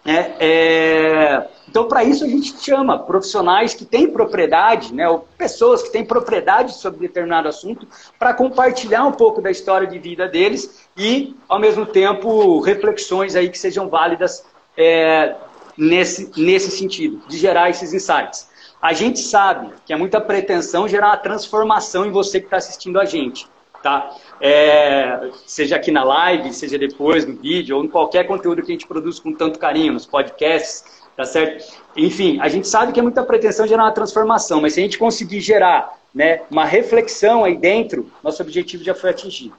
É, 0.04 0.32
é, 0.40 1.48
então, 1.68 1.86
para 1.86 2.02
isso, 2.02 2.24
a 2.24 2.28
gente 2.28 2.60
chama 2.60 2.98
profissionais 2.98 3.72
que 3.72 3.84
têm 3.84 4.10
propriedade, 4.10 4.92
né, 4.92 5.08
ou 5.08 5.26
pessoas 5.38 5.82
que 5.82 5.90
têm 5.90 6.04
propriedade 6.04 6.74
sobre 6.74 7.00
determinado 7.00 7.48
assunto, 7.48 7.86
para 8.18 8.34
compartilhar 8.34 9.04
um 9.04 9.12
pouco 9.12 9.40
da 9.40 9.50
história 9.50 9.86
de 9.86 9.98
vida 9.98 10.28
deles 10.28 10.88
e, 10.96 11.36
ao 11.48 11.58
mesmo 11.58 11.86
tempo, 11.86 12.60
reflexões 12.60 13.36
aí 13.36 13.48
que 13.48 13.58
sejam 13.58 13.88
válidas 13.88 14.44
é, 14.76 15.36
nesse, 15.76 16.30
nesse 16.36 16.70
sentido, 16.70 17.22
de 17.28 17.38
gerar 17.38 17.70
esses 17.70 17.94
insights. 17.94 18.50
A 18.80 18.92
gente 18.92 19.20
sabe 19.20 19.72
que 19.86 19.92
é 19.92 19.96
muita 19.96 20.20
pretensão 20.20 20.88
gerar 20.88 21.10
uma 21.10 21.16
transformação 21.16 22.04
em 22.04 22.10
você 22.10 22.40
que 22.40 22.46
está 22.46 22.56
assistindo 22.56 22.98
a 23.00 23.04
gente. 23.04 23.46
Tá? 23.82 24.14
É, 24.44 25.30
seja 25.46 25.76
aqui 25.76 25.92
na 25.92 26.02
live, 26.02 26.52
seja 26.52 26.76
depois 26.76 27.24
no 27.24 27.36
vídeo, 27.36 27.76
ou 27.76 27.84
em 27.84 27.88
qualquer 27.88 28.26
conteúdo 28.26 28.60
que 28.60 28.72
a 28.72 28.74
gente 28.74 28.88
produz 28.88 29.20
com 29.20 29.32
tanto 29.32 29.56
carinho, 29.56 29.92
nos 29.92 30.04
podcasts, 30.04 30.84
tá 31.16 31.24
certo? 31.24 31.72
Enfim, 31.96 32.40
a 32.40 32.48
gente 32.48 32.66
sabe 32.66 32.92
que 32.92 32.98
é 32.98 33.02
muita 33.04 33.22
pretensão 33.22 33.68
gerar 33.68 33.84
uma 33.84 33.92
transformação, 33.92 34.60
mas 34.60 34.72
se 34.72 34.80
a 34.80 34.82
gente 34.82 34.98
conseguir 34.98 35.40
gerar 35.40 35.96
né, 36.12 36.42
uma 36.50 36.64
reflexão 36.64 37.44
aí 37.44 37.56
dentro, 37.56 38.10
nosso 38.20 38.42
objetivo 38.42 38.82
já 38.82 38.96
foi 38.96 39.10
atingido. 39.10 39.54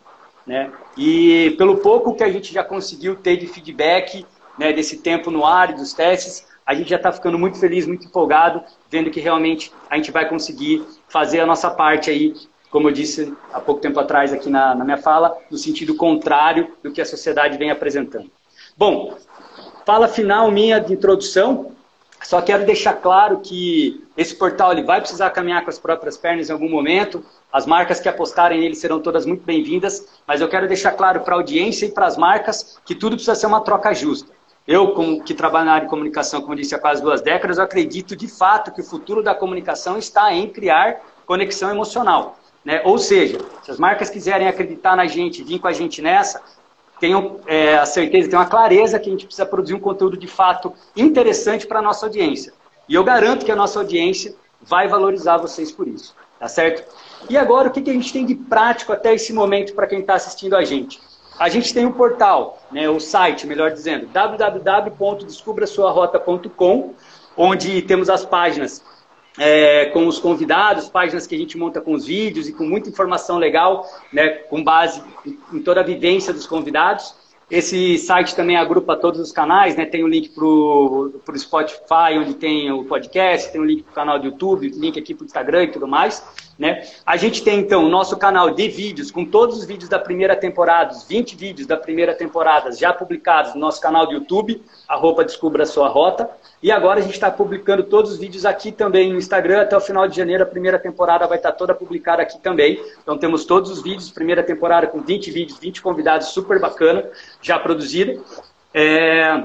Né? 0.45 0.69
E 0.97 1.55
pelo 1.57 1.77
pouco 1.77 2.13
que 2.13 2.23
a 2.23 2.29
gente 2.29 2.53
já 2.53 2.61
conseguiu 2.61 3.15
ter 3.15 3.37
de 3.37 3.47
feedback 3.47 4.25
né, 4.57 4.73
desse 4.73 4.97
tempo 4.97 5.31
no 5.31 5.45
ar 5.45 5.69
e 5.69 5.75
dos 5.75 5.93
testes, 5.93 6.45
a 6.65 6.73
gente 6.73 6.89
já 6.89 6.97
está 6.97 7.09
ficando 7.09 7.39
muito 7.39 7.57
feliz, 7.57 7.87
muito 7.87 8.05
empolgado, 8.05 8.61
vendo 8.89 9.09
que 9.09 9.21
realmente 9.21 9.71
a 9.89 9.95
gente 9.95 10.11
vai 10.11 10.27
conseguir 10.27 10.83
fazer 11.07 11.39
a 11.39 11.45
nossa 11.45 11.69
parte 11.69 12.09
aí 12.09 12.33
como 12.73 12.89
eu 12.89 12.91
disse 12.91 13.31
há 13.53 13.59
pouco 13.59 13.79
tempo 13.79 13.99
atrás 13.99 14.33
aqui 14.33 14.49
na, 14.49 14.73
na 14.73 14.83
minha 14.83 14.97
fala, 14.97 15.37
no 15.49 15.59
sentido 15.59 15.93
contrário 15.95 16.73
do 16.81 16.91
que 16.91 16.99
a 16.99 17.05
sociedade 17.05 17.55
vem 17.55 17.69
apresentando. 17.69 18.31
Bom, 18.75 19.15
fala 19.85 20.07
final 20.07 20.49
minha 20.49 20.79
de 20.79 20.91
introdução. 20.91 21.71
Só 22.23 22.41
quero 22.41 22.65
deixar 22.65 22.93
claro 22.93 23.41
que 23.41 24.03
esse 24.17 24.35
portal 24.35 24.71
ele 24.71 24.81
vai 24.81 24.99
precisar 24.99 25.29
caminhar 25.29 25.63
com 25.63 25.69
as 25.69 25.77
próprias 25.77 26.17
pernas 26.17 26.49
em 26.49 26.51
algum 26.51 26.67
momento. 26.67 27.23
As 27.51 27.67
marcas 27.67 27.99
que 27.99 28.09
apostarem 28.09 28.59
nele 28.59 28.73
serão 28.73 28.99
todas 28.99 29.23
muito 29.23 29.45
bem-vindas, 29.45 30.07
mas 30.25 30.41
eu 30.41 30.49
quero 30.49 30.67
deixar 30.67 30.93
claro 30.93 31.19
para 31.19 31.35
a 31.35 31.37
audiência 31.37 31.85
e 31.85 31.91
para 31.91 32.07
as 32.07 32.17
marcas 32.17 32.79
que 32.83 32.95
tudo 32.95 33.17
precisa 33.17 33.35
ser 33.35 33.45
uma 33.45 33.61
troca 33.61 33.93
justa. 33.93 34.31
Eu, 34.67 34.95
que 35.23 35.35
trabalho 35.35 35.65
na 35.65 35.73
área 35.73 35.85
de 35.85 35.91
comunicação, 35.91 36.41
como 36.41 36.55
disse 36.55 36.73
há 36.73 36.79
quase 36.79 37.03
duas 37.03 37.21
décadas, 37.21 37.59
eu 37.59 37.65
acredito 37.65 38.15
de 38.15 38.27
fato 38.27 38.71
que 38.71 38.81
o 38.81 38.83
futuro 38.83 39.21
da 39.21 39.35
comunicação 39.35 39.99
está 39.99 40.33
em 40.33 40.49
criar 40.49 41.01
conexão 41.27 41.69
emocional. 41.69 42.39
Né? 42.63 42.81
Ou 42.85 42.97
seja, 42.97 43.39
se 43.63 43.71
as 43.71 43.77
marcas 43.77 44.09
quiserem 44.09 44.47
acreditar 44.47 44.95
na 44.95 45.05
gente, 45.05 45.43
vir 45.43 45.59
com 45.59 45.67
a 45.67 45.73
gente 45.73 46.01
nessa, 46.01 46.41
tenham 46.99 47.41
é, 47.45 47.75
a 47.75 47.85
certeza, 47.85 48.29
tenham 48.29 48.41
a 48.41 48.45
clareza 48.45 48.97
que 48.99 49.09
a 49.09 49.11
gente 49.11 49.25
precisa 49.25 49.45
produzir 49.45 49.73
um 49.73 49.79
conteúdo 49.79 50.15
de 50.15 50.27
fato 50.27 50.71
interessante 50.95 51.67
para 51.67 51.79
a 51.79 51.81
nossa 51.81 52.05
audiência. 52.05 52.53
E 52.87 52.95
eu 52.95 53.03
garanto 53.03 53.45
que 53.45 53.51
a 53.51 53.55
nossa 53.55 53.79
audiência 53.79 54.33
vai 54.61 54.87
valorizar 54.87 55.35
vocês 55.37 55.69
por 55.71 55.87
isso. 55.87 56.15
Tá 56.39 56.47
certo? 56.49 56.83
E 57.29 57.37
agora, 57.37 57.69
o 57.69 57.71
que, 57.71 57.81
que 57.81 57.89
a 57.89 57.93
gente 57.93 58.11
tem 58.11 58.25
de 58.25 58.35
prático 58.35 58.91
até 58.91 59.13
esse 59.13 59.31
momento 59.31 59.73
para 59.73 59.87
quem 59.87 60.01
está 60.01 60.15
assistindo 60.15 60.57
a 60.57 60.65
gente? 60.65 60.99
A 61.39 61.47
gente 61.47 61.73
tem 61.73 61.85
um 61.85 61.91
portal, 61.91 62.61
né, 62.71 62.89
o 62.89 62.99
site, 62.99 63.47
melhor 63.47 63.71
dizendo, 63.71 64.07
www.descubrasuarrota.com, 64.07 66.93
onde 67.37 67.81
temos 67.83 68.09
as 68.09 68.25
páginas 68.25 68.83
é, 69.37 69.85
com 69.87 70.07
os 70.07 70.19
convidados, 70.19 70.89
páginas 70.89 71.25
que 71.25 71.35
a 71.35 71.37
gente 71.37 71.57
monta 71.57 71.81
com 71.81 71.93
os 71.93 72.05
vídeos 72.05 72.47
e 72.47 72.53
com 72.53 72.65
muita 72.65 72.89
informação 72.89 73.37
legal, 73.37 73.85
né, 74.11 74.29
com 74.29 74.63
base 74.63 75.01
em 75.51 75.59
toda 75.59 75.81
a 75.81 75.83
vivência 75.83 76.33
dos 76.33 76.45
convidados. 76.45 77.15
Esse 77.51 77.97
site 77.99 78.35
também 78.35 78.57
agrupa 78.57 78.95
todos 78.95 79.19
os 79.19 79.31
canais, 79.31 79.75
né? 79.75 79.85
Tem 79.85 80.01
o 80.01 80.05
um 80.07 80.09
link 80.09 80.29
para 80.29 80.43
o 80.43 81.37
Spotify, 81.37 82.17
onde 82.17 82.33
tem 82.33 82.71
o 82.71 82.85
podcast, 82.85 83.51
tem 83.51 83.61
o 83.61 83.63
um 83.63 83.67
link 83.67 83.83
para 83.83 83.91
o 83.91 83.93
canal 83.93 84.17
do 84.17 84.25
YouTube, 84.25 84.69
link 84.69 84.97
aqui 84.97 85.13
para 85.13 85.23
o 85.23 85.25
Instagram 85.25 85.65
e 85.65 85.67
tudo 85.71 85.87
mais. 85.87 86.23
Né? 86.57 86.87
A 87.05 87.17
gente 87.17 87.43
tem 87.43 87.59
então 87.59 87.85
o 87.85 87.89
nosso 87.89 88.17
canal 88.17 88.49
de 88.51 88.67
vídeos, 88.69 89.11
com 89.11 89.25
todos 89.25 89.57
os 89.57 89.65
vídeos 89.65 89.89
da 89.89 89.99
primeira 89.99 90.35
temporada, 90.35 90.93
os 90.93 91.03
20 91.03 91.35
vídeos 91.35 91.67
da 91.67 91.75
primeira 91.77 92.15
temporada 92.15 92.71
já 92.71 92.93
publicados 92.93 93.53
no 93.53 93.59
nosso 93.59 93.81
canal 93.81 94.07
do 94.07 94.13
YouTube, 94.13 94.63
arroba 94.87 95.23
Descubra 95.23 95.63
a 95.63 95.65
Sua 95.65 95.89
Rota. 95.89 96.29
E 96.63 96.71
agora 96.71 97.01
a 97.01 97.03
gente 97.03 97.15
está 97.15 97.29
publicando 97.29 97.83
todos 97.83 98.13
os 98.13 98.17
vídeos 98.17 98.45
aqui 98.45 98.71
também 98.71 99.11
no 99.11 99.19
Instagram. 99.19 99.63
Até 99.63 99.75
o 99.75 99.81
final 99.81 100.07
de 100.07 100.15
janeiro, 100.15 100.43
a 100.43 100.45
primeira 100.45 100.79
temporada 100.79 101.27
vai 101.27 101.35
estar 101.35 101.51
tá 101.51 101.57
toda 101.57 101.75
publicada 101.75 102.21
aqui 102.21 102.39
também. 102.39 102.81
Então 103.01 103.17
temos 103.17 103.43
todos 103.43 103.69
os 103.69 103.83
vídeos, 103.83 104.09
primeira 104.09 104.41
temporada 104.41 104.87
com 104.87 105.01
20 105.01 105.29
vídeos, 105.29 105.59
20 105.59 105.81
convidados, 105.81 106.29
super 106.29 106.61
bacana, 106.61 107.03
já 107.41 107.59
produzido. 107.59 108.23
É, 108.73 109.43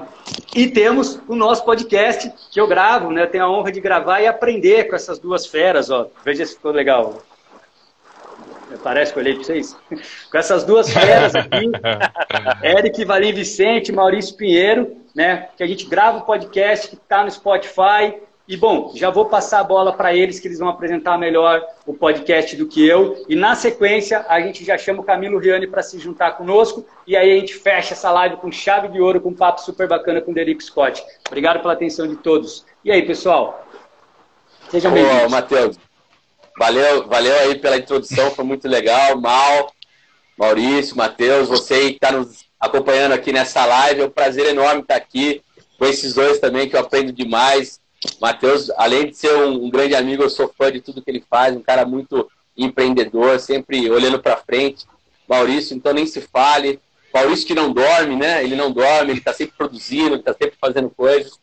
e 0.54 0.68
temos 0.68 1.20
o 1.26 1.34
nosso 1.34 1.64
podcast 1.64 2.32
que 2.52 2.60
eu 2.60 2.68
gravo, 2.68 3.10
né? 3.10 3.25
Eu 3.25 3.30
tenho 3.30 3.44
a 3.44 3.50
honra 3.50 3.72
de 3.72 3.80
gravar 3.80 4.20
e 4.20 4.28
aprender 4.28 4.84
com 4.84 4.94
essas 4.94 5.18
duas 5.18 5.44
feras, 5.44 5.90
ó. 5.90 6.06
Veja 6.25 6.46
se 6.46 6.54
ficou 6.54 6.70
legal. 6.70 7.20
Parece 8.82 9.12
que 9.12 9.18
eu 9.18 9.22
olhei 9.22 9.34
para 9.34 9.44
vocês. 9.44 9.76
Com 10.30 10.38
essas 10.38 10.64
duas 10.64 10.90
feras 10.90 11.34
aqui, 11.34 11.70
Eric 12.62 13.04
Valim 13.04 13.32
Vicente, 13.32 13.92
Maurício 13.92 14.37
Pinheiro, 14.37 14.96
né? 15.14 15.48
Que 15.56 15.62
a 15.62 15.66
gente 15.66 15.87
grava 15.87 16.18
o 16.18 16.22
podcast 16.22 16.88
que 16.88 16.94
está 16.94 17.25
no 17.25 17.30
Spotify, 17.30 18.14
e, 18.48 18.56
bom, 18.56 18.92
já 18.94 19.10
vou 19.10 19.26
passar 19.26 19.60
a 19.60 19.64
bola 19.64 19.92
para 19.92 20.14
eles, 20.14 20.40
que 20.40 20.48
eles 20.48 20.58
vão 20.58 20.70
apresentar 20.70 21.18
melhor 21.18 21.62
o 21.87 21.92
podcast 21.92 22.56
do 22.56 22.66
que 22.66 22.87
eu. 22.88 23.22
E, 23.28 23.37
na 23.37 23.54
sequência, 23.54 24.25
a 24.26 24.40
gente 24.40 24.64
já 24.64 24.78
chama 24.78 25.02
o 25.02 25.04
Camilo 25.04 25.38
Riani 25.38 25.66
para 25.66 25.82
se 25.82 25.98
juntar 25.98 26.30
conosco. 26.32 26.82
E 27.06 27.14
aí 27.14 27.30
a 27.30 27.40
gente 27.40 27.52
fecha 27.52 27.92
essa 27.92 28.10
live 28.10 28.38
com 28.38 28.50
chave 28.50 28.88
de 28.88 29.02
ouro, 29.02 29.20
com 29.20 29.28
um 29.28 29.34
papo 29.34 29.60
super 29.60 29.87
bacana 29.87 30.22
com 30.22 30.30
o 30.30 30.34
Derico 30.34 30.62
Scott. 30.62 31.04
Obrigado 31.26 31.60
pela 31.60 31.75
atenção 31.75 32.08
de 32.08 32.16
todos. 32.16 32.64
E 32.82 32.90
aí, 32.90 33.02
pessoal? 33.02 33.66
Sejam 34.70 34.92
bem-vindos. 34.92 35.30
Matheus, 35.30 35.78
valeu, 36.59 37.07
valeu 37.07 37.38
aí 37.41 37.59
pela 37.59 37.77
introdução, 37.77 38.31
foi 38.31 38.45
muito 38.45 38.69
legal. 38.69 39.21
Mal, 39.21 39.73
Maurício, 40.37 40.97
Matheus, 40.97 41.49
você 41.49 41.91
que 41.91 41.95
está 41.95 42.12
nos 42.12 42.45
acompanhando 42.59 43.12
aqui 43.12 43.33
nessa 43.33 43.65
live, 43.65 44.00
é 44.03 44.07
um 44.07 44.11
prazer 44.11 44.47
enorme 44.47 44.83
estar 44.83 44.97
aqui 44.97 45.43
com 45.79 45.87
esses 45.87 46.15
dois 46.15 46.38
também, 46.38 46.69
que 46.69 46.75
eu 46.75 46.81
aprendo 46.81 47.12
demais 47.12 47.81
Matheus, 48.21 48.71
além 48.77 49.07
de 49.07 49.17
ser 49.17 49.35
um, 49.35 49.65
um, 49.65 49.71
grande 49.71 49.95
amigo, 49.95 50.23
eu 50.23 50.31
sou 50.31 50.53
fã 50.57 50.71
de 50.71 50.81
tudo 50.81 51.03
que 51.03 51.11
ele 51.11 51.25
faz, 51.29 51.57
um 51.57 51.62
cara 51.62 51.85
muito 51.85 52.31
empreendedor, 52.57 53.38
sempre 53.41 53.91
olhando 53.91 54.21
para 54.21 54.37
frente. 54.37 54.87
Maurício, 55.29 55.77
então 55.77 55.93
nem 55.93 56.07
se 56.07 56.21
fale. 56.21 56.81
Maurício 57.12 57.47
que 57.47 57.55
não 57.55 57.73
dorme, 57.73 58.17
né? 58.17 58.43
Ele 58.43 58.55
não 58.55 58.71
dorme, 58.71 59.11
ele 59.11 59.19
está 59.19 59.33
sempre 59.33 59.57
produzindo, 59.57 60.15
ele 60.15 60.21
está 60.21 60.33
sempre 60.33 60.57
fazendo 60.61 60.91
coisas. 60.91 61.38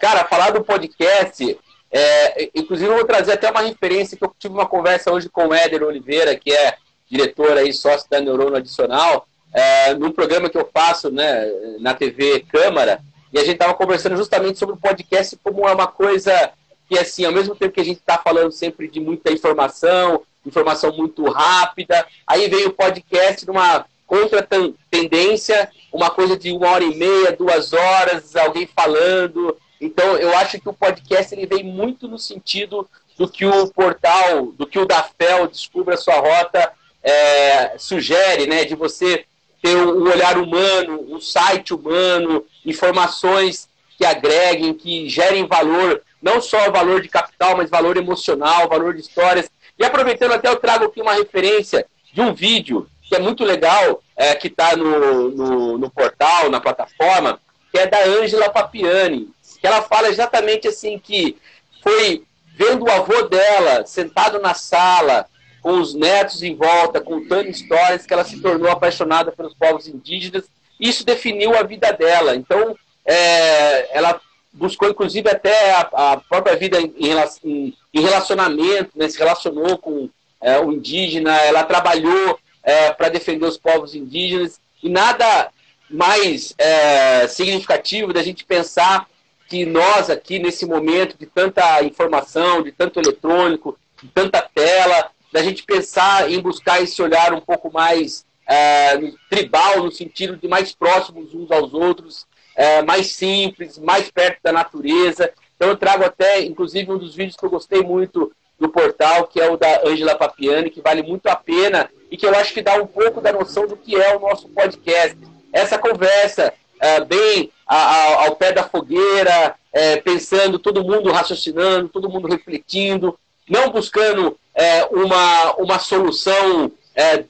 Cara, 0.00 0.24
falar 0.24 0.50
do 0.50 0.64
podcast, 0.64 1.58
é, 1.92 2.50
inclusive 2.54 2.88
eu 2.90 2.96
vou 2.96 3.04
trazer 3.04 3.32
até 3.32 3.50
uma 3.50 3.62
referência 3.62 4.16
que 4.16 4.24
eu 4.24 4.32
tive 4.38 4.54
uma 4.54 4.66
conversa 4.66 5.12
hoje 5.12 5.28
com 5.28 5.48
o 5.48 5.54
Éder 5.54 5.82
Oliveira, 5.82 6.36
que 6.36 6.52
é 6.52 6.76
diretor 7.10 7.56
aí, 7.56 7.72
sócio 7.72 8.08
da 8.08 8.20
Neurono 8.20 8.56
Adicional, 8.56 9.26
é, 9.52 9.94
num 9.94 10.12
programa 10.12 10.48
que 10.48 10.56
eu 10.56 10.68
faço 10.72 11.10
né, 11.10 11.50
na 11.80 11.92
TV 11.92 12.40
Câmara, 12.48 13.00
e 13.32 13.38
a 13.38 13.42
gente 13.42 13.54
estava 13.54 13.74
conversando 13.74 14.16
justamente 14.16 14.58
sobre 14.58 14.74
o 14.76 14.78
podcast 14.78 15.36
como 15.42 15.68
é 15.68 15.72
uma 15.72 15.86
coisa 15.86 16.52
que, 16.88 16.98
assim, 16.98 17.24
ao 17.24 17.32
mesmo 17.32 17.54
tempo 17.54 17.72
que 17.72 17.80
a 17.80 17.84
gente 17.84 17.98
está 17.98 18.18
falando 18.18 18.50
sempre 18.52 18.88
de 18.88 19.00
muita 19.00 19.32
informação, 19.32 20.22
informação 20.44 20.92
muito 20.92 21.24
rápida, 21.30 22.06
aí 22.26 22.48
veio 22.48 22.68
o 22.68 22.72
podcast 22.72 23.46
numa 23.46 23.84
contra 24.06 24.46
tendência, 24.90 25.70
uma 25.92 26.10
coisa 26.10 26.36
de 26.36 26.50
uma 26.50 26.68
hora 26.68 26.82
e 26.82 26.96
meia, 26.96 27.30
duas 27.30 27.72
horas, 27.72 28.34
alguém 28.34 28.66
falando. 28.66 29.56
Então, 29.80 30.16
eu 30.16 30.36
acho 30.36 30.60
que 30.60 30.68
o 30.68 30.74
podcast 30.74 31.34
ele 31.34 31.46
vem 31.46 31.64
muito 31.64 32.06
no 32.06 32.18
sentido 32.18 32.88
do 33.16 33.28
que 33.28 33.46
o 33.46 33.68
portal, 33.68 34.46
do 34.52 34.66
que 34.66 34.78
o 34.78 34.86
da 34.86 35.02
FEL, 35.02 35.46
Descubra 35.46 35.96
Sua 35.96 36.16
Rota, 36.16 36.72
é, 37.02 37.78
sugere, 37.78 38.46
né? 38.46 38.64
De 38.64 38.74
você 38.74 39.24
ter 39.62 39.76
um 39.76 40.02
olhar 40.02 40.38
humano, 40.38 41.06
um 41.08 41.20
site 41.20 41.74
humano, 41.74 42.44
informações 42.64 43.68
que 43.96 44.04
agreguem, 44.04 44.74
que 44.74 45.08
gerem 45.08 45.46
valor, 45.46 46.02
não 46.22 46.40
só 46.40 46.70
valor 46.70 47.02
de 47.02 47.08
capital, 47.08 47.56
mas 47.56 47.70
valor 47.70 47.96
emocional, 47.96 48.68
valor 48.68 48.94
de 48.94 49.00
histórias. 49.00 49.50
E 49.78 49.84
aproveitando 49.84 50.32
até 50.32 50.48
eu 50.48 50.56
trago 50.56 50.86
aqui 50.86 51.00
uma 51.00 51.14
referência 51.14 51.86
de 52.12 52.20
um 52.20 52.32
vídeo 52.32 52.88
que 53.02 53.16
é 53.16 53.18
muito 53.18 53.44
legal, 53.44 54.02
é, 54.16 54.34
que 54.34 54.46
está 54.46 54.76
no, 54.76 55.30
no, 55.30 55.78
no, 55.78 55.90
portal, 55.90 56.48
na 56.48 56.60
plataforma, 56.60 57.40
que 57.72 57.78
é 57.78 57.86
da 57.86 58.04
Ângela 58.04 58.48
Papiani, 58.48 59.28
que 59.60 59.66
ela 59.66 59.82
fala 59.82 60.08
exatamente 60.08 60.68
assim 60.68 60.98
que 60.98 61.36
foi 61.82 62.24
vendo 62.56 62.84
o 62.84 62.90
avô 62.90 63.22
dela 63.22 63.86
sentado 63.86 64.38
na 64.38 64.54
sala, 64.54 65.26
com 65.62 65.80
os 65.80 65.94
netos 65.94 66.42
em 66.42 66.54
volta, 66.54 67.00
contando 67.00 67.48
histórias, 67.48 68.06
que 68.06 68.12
ela 68.12 68.24
se 68.24 68.40
tornou 68.40 68.70
apaixonada 68.70 69.30
pelos 69.32 69.54
povos 69.54 69.86
indígenas. 69.86 70.44
Isso 70.78 71.04
definiu 71.04 71.56
a 71.56 71.62
vida 71.62 71.92
dela. 71.92 72.34
Então, 72.34 72.76
é, 73.04 73.96
ela 73.96 74.20
buscou, 74.52 74.88
inclusive, 74.88 75.28
até 75.28 75.72
a, 75.72 76.12
a 76.12 76.16
própria 76.16 76.56
vida 76.56 76.80
em, 76.80 76.92
em, 76.96 77.74
em 77.94 78.00
relacionamento, 78.00 78.90
né? 78.94 79.08
se 79.08 79.18
relacionou 79.18 79.76
com 79.78 80.08
é, 80.40 80.58
o 80.58 80.72
indígena, 80.72 81.36
ela 81.42 81.62
trabalhou 81.64 82.38
é, 82.62 82.92
para 82.92 83.10
defender 83.10 83.44
os 83.44 83.58
povos 83.58 83.94
indígenas. 83.94 84.58
E 84.82 84.88
nada 84.88 85.50
mais 85.88 86.54
é, 86.56 87.26
significativo 87.26 88.12
da 88.12 88.22
gente 88.22 88.44
pensar 88.44 89.06
que 89.50 89.66
nós 89.66 90.08
aqui, 90.08 90.38
nesse 90.38 90.64
momento 90.64 91.18
de 91.18 91.26
tanta 91.26 91.82
informação, 91.82 92.62
de 92.62 92.70
tanto 92.70 93.00
eletrônico, 93.00 93.76
de 94.00 94.08
tanta 94.08 94.40
tela, 94.40 95.10
da 95.32 95.42
gente 95.42 95.64
pensar 95.64 96.30
em 96.30 96.40
buscar 96.40 96.80
esse 96.80 97.02
olhar 97.02 97.34
um 97.34 97.40
pouco 97.40 97.70
mais 97.72 98.24
é, 98.48 98.96
tribal, 99.28 99.82
no 99.82 99.90
sentido 99.90 100.36
de 100.36 100.46
mais 100.46 100.72
próximos 100.72 101.34
uns 101.34 101.50
aos 101.50 101.74
outros, 101.74 102.28
é, 102.54 102.80
mais 102.82 103.12
simples, 103.16 103.76
mais 103.76 104.08
perto 104.08 104.38
da 104.40 104.52
natureza. 104.52 105.32
Então 105.56 105.68
eu 105.68 105.76
trago 105.76 106.04
até, 106.04 106.42
inclusive, 106.42 106.92
um 106.92 106.98
dos 106.98 107.16
vídeos 107.16 107.36
que 107.36 107.44
eu 107.44 107.50
gostei 107.50 107.82
muito 107.82 108.30
do 108.56 108.68
portal, 108.68 109.26
que 109.26 109.40
é 109.40 109.50
o 109.50 109.56
da 109.56 109.82
Angela 109.84 110.14
Papiani, 110.14 110.70
que 110.70 110.80
vale 110.80 111.02
muito 111.02 111.26
a 111.26 111.34
pena 111.34 111.90
e 112.08 112.16
que 112.16 112.26
eu 112.26 112.34
acho 112.36 112.54
que 112.54 112.62
dá 112.62 112.74
um 112.80 112.86
pouco 112.86 113.20
da 113.20 113.32
noção 113.32 113.66
do 113.66 113.76
que 113.76 113.96
é 113.96 114.16
o 114.16 114.20
nosso 114.20 114.48
podcast. 114.48 115.16
Essa 115.52 115.76
conversa 115.76 116.54
é, 116.80 117.04
bem 117.04 117.50
ao 117.66 118.34
pé 118.34 118.52
da 118.52 118.64
fogueira, 118.64 119.54
é, 119.72 119.98
pensando, 119.98 120.58
todo 120.58 120.82
mundo 120.82 121.12
raciocinando, 121.12 121.88
todo 121.88 122.08
mundo 122.08 122.26
refletindo, 122.26 123.16
não 123.48 123.70
buscando 123.70 124.36
é, 124.54 124.84
uma, 124.86 125.54
uma 125.56 125.78
solução 125.78 126.72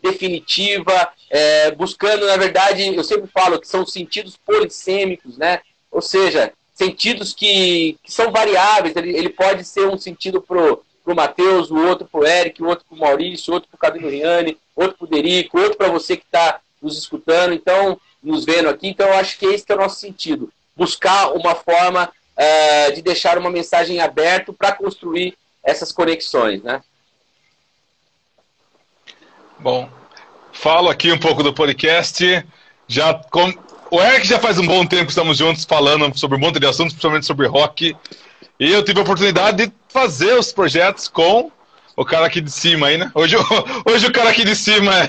definitiva, 0.02 1.12
buscando, 1.76 2.26
na 2.26 2.36
verdade, 2.36 2.92
eu 2.92 3.04
sempre 3.04 3.30
falo 3.32 3.60
que 3.60 3.68
são 3.68 3.86
sentidos 3.86 4.36
polissêmicos, 4.36 5.38
né? 5.38 5.60
ou 5.92 6.02
seja, 6.02 6.52
sentidos 6.74 7.32
que, 7.32 7.96
que 8.02 8.12
são 8.12 8.32
variáveis. 8.32 8.96
Ele, 8.96 9.16
ele 9.16 9.28
pode 9.28 9.62
ser 9.64 9.86
um 9.86 9.96
sentido 9.96 10.42
para 10.42 10.72
o 10.72 10.82
para 11.04 11.12
o 11.12 11.16
Matheus, 11.16 11.70
o 11.70 11.76
outro 11.76 12.06
para 12.06 12.20
o 12.20 12.26
Eric, 12.26 12.62
o 12.62 12.66
outro 12.66 12.84
para 12.88 12.96
o 12.96 13.00
Maurício, 13.00 13.52
outro 13.52 13.68
para 13.68 13.76
o 13.76 13.92
Camilo 13.92 14.10
Riani, 14.10 14.56
outro 14.76 14.98
para 14.98 15.04
o 15.04 15.08
Derico, 15.08 15.58
outro 15.58 15.76
para 15.76 15.88
você 15.88 16.16
que 16.16 16.24
está 16.24 16.60
nos 16.80 16.96
escutando, 16.96 17.52
então, 17.52 18.00
nos 18.22 18.44
vendo 18.44 18.68
aqui. 18.68 18.88
Então, 18.88 19.08
eu 19.08 19.14
acho 19.14 19.38
que 19.38 19.46
esse 19.46 19.64
que 19.64 19.72
é 19.72 19.74
o 19.74 19.78
nosso 19.78 20.00
sentido. 20.00 20.52
Buscar 20.76 21.32
uma 21.32 21.54
forma 21.54 22.10
uh, 22.36 22.94
de 22.94 23.02
deixar 23.02 23.38
uma 23.38 23.50
mensagem 23.50 24.00
aberta 24.00 24.52
para 24.52 24.72
construir 24.72 25.36
essas 25.62 25.92
conexões, 25.92 26.62
né? 26.62 26.82
Bom, 29.58 29.90
falo 30.52 30.88
aqui 30.88 31.12
um 31.12 31.18
pouco 31.18 31.42
do 31.42 31.52
podcast. 31.52 32.46
Já 32.88 33.14
com... 33.14 33.52
O 33.90 34.00
Eric 34.00 34.26
já 34.26 34.38
faz 34.38 34.58
um 34.58 34.66
bom 34.66 34.86
tempo 34.86 35.06
que 35.06 35.10
estamos 35.10 35.36
juntos 35.36 35.64
falando 35.64 36.16
sobre 36.16 36.36
um 36.36 36.40
monte 36.40 36.60
de 36.60 36.66
assuntos, 36.66 36.92
principalmente 36.92 37.26
sobre 37.26 37.46
rock. 37.48 37.96
E 38.58 38.72
eu 38.72 38.84
tive 38.84 39.00
a 39.00 39.02
oportunidade 39.02 39.66
de 39.66 39.72
fazer 39.88 40.34
os 40.34 40.52
projetos 40.52 41.08
com 41.08 41.50
o 41.96 42.04
cara 42.04 42.26
aqui 42.26 42.40
de 42.40 42.50
cima 42.50 42.86
aí, 42.86 42.96
né? 42.96 43.10
Hoje, 43.14 43.36
hoje 43.84 44.06
o 44.06 44.12
cara 44.12 44.30
aqui 44.30 44.44
de 44.44 44.54
cima 44.54 44.92
é, 44.94 45.08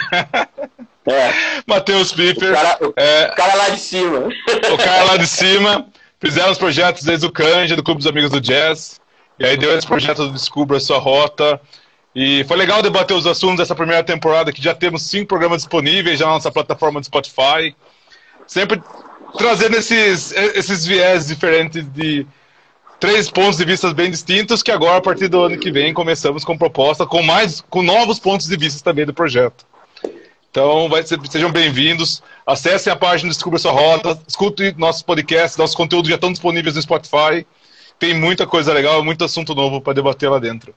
é. 1.07 1.33
Matheus 1.65 2.11
Piper. 2.11 2.51
O 2.51 2.55
cara, 2.55 2.77
o, 2.81 2.93
é, 2.95 3.31
o 3.31 3.35
cara 3.35 3.55
lá 3.55 3.69
de 3.69 3.79
cima. 3.79 4.29
O 4.71 4.77
cara 4.77 5.03
lá 5.03 5.17
de 5.17 5.27
cima. 5.27 5.87
Fizemos 6.19 6.57
projetos 6.57 7.03
desde 7.03 7.25
o 7.25 7.31
Canja, 7.31 7.75
do 7.75 7.83
Clube 7.83 7.99
dos 7.99 8.07
Amigos 8.07 8.29
do 8.29 8.39
Jazz. 8.39 8.99
E 9.39 9.45
aí 9.45 9.57
deu 9.57 9.75
esse 9.75 9.87
projeto 9.87 10.27
do 10.27 10.33
Descubra 10.33 10.79
Sua 10.79 10.99
Rota. 10.99 11.59
E 12.13 12.43
foi 12.43 12.57
legal 12.57 12.81
debater 12.81 13.15
os 13.15 13.25
assuntos 13.25 13.57
dessa 13.57 13.73
primeira 13.73 14.03
temporada, 14.03 14.51
que 14.51 14.61
já 14.61 14.75
temos 14.75 15.03
cinco 15.03 15.27
programas 15.27 15.59
disponíveis 15.59 16.19
já 16.19 16.25
na 16.25 16.33
nossa 16.33 16.51
plataforma 16.51 16.99
de 16.99 17.07
Spotify. 17.07 17.75
Sempre 18.45 18.81
trazendo 19.37 19.77
esses, 19.77 20.31
esses 20.31 20.85
viés 20.85 21.27
diferentes 21.27 21.85
de 21.91 22.27
três 22.99 23.31
pontos 23.31 23.57
de 23.57 23.65
vista 23.65 23.91
bem 23.93 24.11
distintos, 24.11 24.61
que 24.61 24.71
agora, 24.71 24.97
a 24.97 25.01
partir 25.01 25.27
do 25.27 25.41
ano 25.41 25.57
que 25.57 25.71
vem, 25.71 25.93
começamos 25.93 26.43
com 26.43 26.55
proposta, 26.57 27.05
com 27.07 27.23
mais, 27.23 27.61
com 27.61 27.81
novos 27.81 28.19
pontos 28.19 28.45
de 28.45 28.57
vista 28.57 28.83
também 28.83 29.05
do 29.05 29.13
projeto. 29.13 29.65
Então, 30.51 30.89
vai 30.89 31.01
ser, 31.01 31.17
sejam 31.29 31.49
bem-vindos. 31.49 32.21
Acessem 32.45 32.91
a 32.91 32.95
página 32.95 33.29
Descubra 33.29 33.57
Sua 33.57 33.71
Rota, 33.71 34.19
escutem 34.27 34.75
nossos 34.77 35.01
podcasts, 35.01 35.55
nossos 35.57 35.77
conteúdos 35.77 36.09
já 36.09 36.15
estão 36.15 36.29
disponíveis 36.29 36.75
no 36.75 36.81
Spotify. 36.81 37.47
Tem 37.97 38.13
muita 38.13 38.45
coisa 38.45 38.73
legal, 38.73 39.01
muito 39.01 39.23
assunto 39.23 39.55
novo 39.55 39.79
para 39.79 39.93
debater 39.93 40.29
lá 40.29 40.39
dentro. 40.39 40.75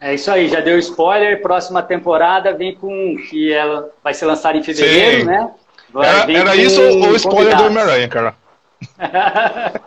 É 0.00 0.14
isso 0.14 0.30
aí, 0.30 0.48
já 0.48 0.60
deu 0.60 0.78
spoiler. 0.78 1.42
Próxima 1.42 1.82
temporada 1.82 2.54
vem 2.54 2.74
com 2.74 3.14
que 3.28 3.52
ela 3.52 3.90
vai 4.02 4.14
ser 4.14 4.24
lançada 4.24 4.56
em 4.56 4.62
fevereiro, 4.62 5.20
Sim. 5.20 5.26
né? 5.26 5.50
Vai, 5.92 6.08
era, 6.08 6.32
era 6.32 6.56
isso 6.56 6.80
ou 6.80 7.10
o 7.10 7.16
spoiler 7.16 7.56
do 7.58 7.64
Homem-Aranha, 7.64 8.08
cara? 8.08 8.34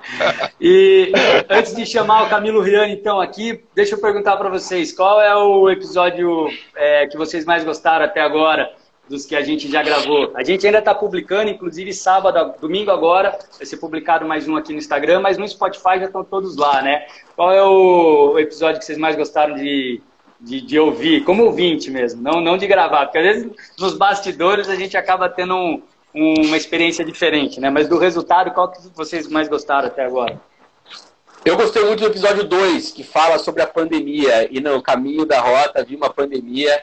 e 0.62 1.12
antes 1.50 1.76
de 1.76 1.88
chamar 1.88 2.24
o 2.24 2.30
Camilo 2.30 2.62
Riani, 2.62 2.94
então, 2.94 3.20
aqui, 3.20 3.64
deixa 3.74 3.96
eu 3.96 4.00
perguntar 4.00 4.38
para 4.38 4.50
vocês: 4.50 4.96
qual 4.96 5.20
é 5.20 5.36
o 5.36 5.70
episódio 5.72 6.50
é, 6.76 7.08
que 7.08 7.18
vocês 7.18 7.46
mais 7.46 7.64
gostaram 7.64 8.06
até 8.06 8.22
agora? 8.22 8.72
Dos 9.10 9.26
que 9.26 9.36
a 9.36 9.42
gente 9.42 9.70
já 9.70 9.82
gravou. 9.82 10.32
A 10.36 10.44
gente 10.44 10.66
ainda 10.66 10.80
está 10.80 10.94
publicando, 10.94 11.50
inclusive 11.50 11.94
sábado, 11.94 12.54
domingo 12.60 12.92
agora, 12.92 13.38
vai 13.58 13.66
ser 13.66 13.78
publicado 13.78 14.26
mais 14.26 14.48
um 14.48 14.56
aqui 14.56 14.74
no 14.74 14.80
Instagram, 14.80 15.22
mas 15.22 15.38
no 15.38 15.48
Spotify 15.48 16.00
já 16.00 16.06
estão 16.06 16.24
todos 16.24 16.56
lá, 16.56 16.82
né? 16.82 17.08
Qual 17.36 17.52
é 17.52 17.64
o 17.64 18.38
episódio 18.38 18.80
que 18.80 18.86
vocês 18.86 18.98
mais 18.98 19.16
gostaram 19.16 19.56
de, 19.56 20.02
de, 20.40 20.62
de 20.62 20.80
ouvir, 20.80 21.24
como 21.24 21.44
ouvinte 21.44 21.90
mesmo, 21.90 22.22
não, 22.22 22.42
não 22.42 22.58
de 22.58 22.68
gravar, 22.68 23.06
porque 23.06 23.18
às 23.18 23.24
vezes 23.24 23.52
nos 23.80 23.94
bastidores 23.94 24.70
a 24.70 24.76
gente 24.76 24.98
acaba 24.98 25.30
tendo 25.30 25.56
um, 25.56 25.82
uma 26.14 26.58
experiência 26.58 27.06
diferente, 27.06 27.60
né? 27.60 27.70
Mas 27.70 27.88
do 27.88 27.98
resultado, 27.98 28.52
qual 28.52 28.72
que 28.72 28.80
vocês 28.96 29.28
mais 29.28 29.48
gostaram 29.48 29.88
até 29.88 30.04
agora? 30.04 30.40
Eu 31.46 31.56
gostei 31.56 31.84
muito 31.86 32.02
do 32.02 32.08
episódio 32.08 32.44
2, 32.44 32.92
que 32.92 33.04
fala 33.04 33.38
sobre 33.38 33.62
a 33.62 33.68
pandemia, 33.68 34.50
e 34.52 34.60
no 34.60 34.82
caminho 34.82 35.26
da 35.26 35.40
rota 35.40 35.84
vi 35.84 35.96
uma 35.96 36.10
pandemia 36.10 36.82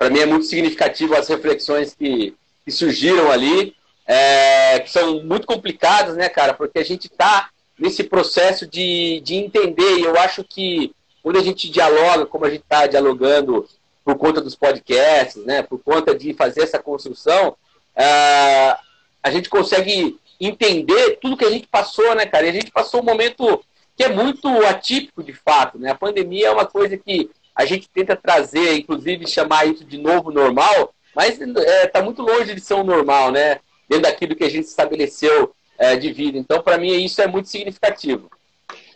para 0.00 0.08
mim 0.08 0.20
é 0.20 0.24
muito 0.24 0.46
significativo 0.46 1.14
as 1.14 1.28
reflexões 1.28 1.92
que, 1.92 2.34
que 2.64 2.70
surgiram 2.70 3.30
ali, 3.30 3.76
é, 4.06 4.80
que 4.80 4.90
são 4.90 5.22
muito 5.22 5.46
complicadas, 5.46 6.16
né, 6.16 6.26
cara? 6.30 6.54
Porque 6.54 6.78
a 6.78 6.82
gente 6.82 7.04
está 7.04 7.50
nesse 7.78 8.04
processo 8.04 8.66
de, 8.66 9.20
de 9.20 9.34
entender, 9.34 9.98
e 9.98 10.04
eu 10.04 10.18
acho 10.18 10.42
que 10.42 10.94
quando 11.22 11.38
a 11.38 11.42
gente 11.42 11.68
dialoga, 11.68 12.24
como 12.24 12.46
a 12.46 12.48
gente 12.48 12.62
está 12.62 12.86
dialogando 12.86 13.68
por 14.02 14.16
conta 14.16 14.40
dos 14.40 14.56
podcasts, 14.56 15.44
né, 15.44 15.62
por 15.62 15.78
conta 15.78 16.14
de 16.14 16.32
fazer 16.32 16.62
essa 16.62 16.78
construção, 16.78 17.54
é, 17.94 18.74
a 19.22 19.30
gente 19.30 19.50
consegue 19.50 20.18
entender 20.40 21.18
tudo 21.20 21.36
que 21.36 21.44
a 21.44 21.50
gente 21.50 21.66
passou, 21.66 22.14
né, 22.14 22.24
cara? 22.24 22.46
E 22.46 22.48
a 22.48 22.54
gente 22.54 22.70
passou 22.70 23.02
um 23.02 23.04
momento 23.04 23.62
que 23.94 24.02
é 24.02 24.08
muito 24.08 24.48
atípico 24.64 25.22
de 25.22 25.34
fato, 25.34 25.78
né? 25.78 25.90
A 25.90 25.94
pandemia 25.94 26.46
é 26.46 26.50
uma 26.50 26.64
coisa 26.64 26.96
que 26.96 27.28
a 27.60 27.66
gente 27.66 27.90
tenta 27.90 28.16
trazer, 28.16 28.78
inclusive 28.78 29.26
chamar 29.26 29.66
isso 29.66 29.84
de 29.84 29.98
novo 29.98 30.30
normal, 30.30 30.94
mas 31.14 31.38
está 31.38 31.60
é, 31.60 31.86
tá 31.86 32.02
muito 32.02 32.22
longe 32.22 32.54
de 32.54 32.60
ser 32.60 32.72
um 32.74 32.82
normal, 32.82 33.30
né? 33.30 33.60
Dentro 33.86 34.04
daquilo 34.04 34.34
que 34.34 34.44
a 34.44 34.48
gente 34.48 34.64
estabeleceu 34.64 35.52
é, 35.78 35.94
de 35.94 36.10
vida. 36.10 36.38
Então, 36.38 36.62
para 36.62 36.78
mim, 36.78 36.90
isso 37.04 37.20
é 37.20 37.26
muito 37.26 37.50
significativo. 37.50 38.30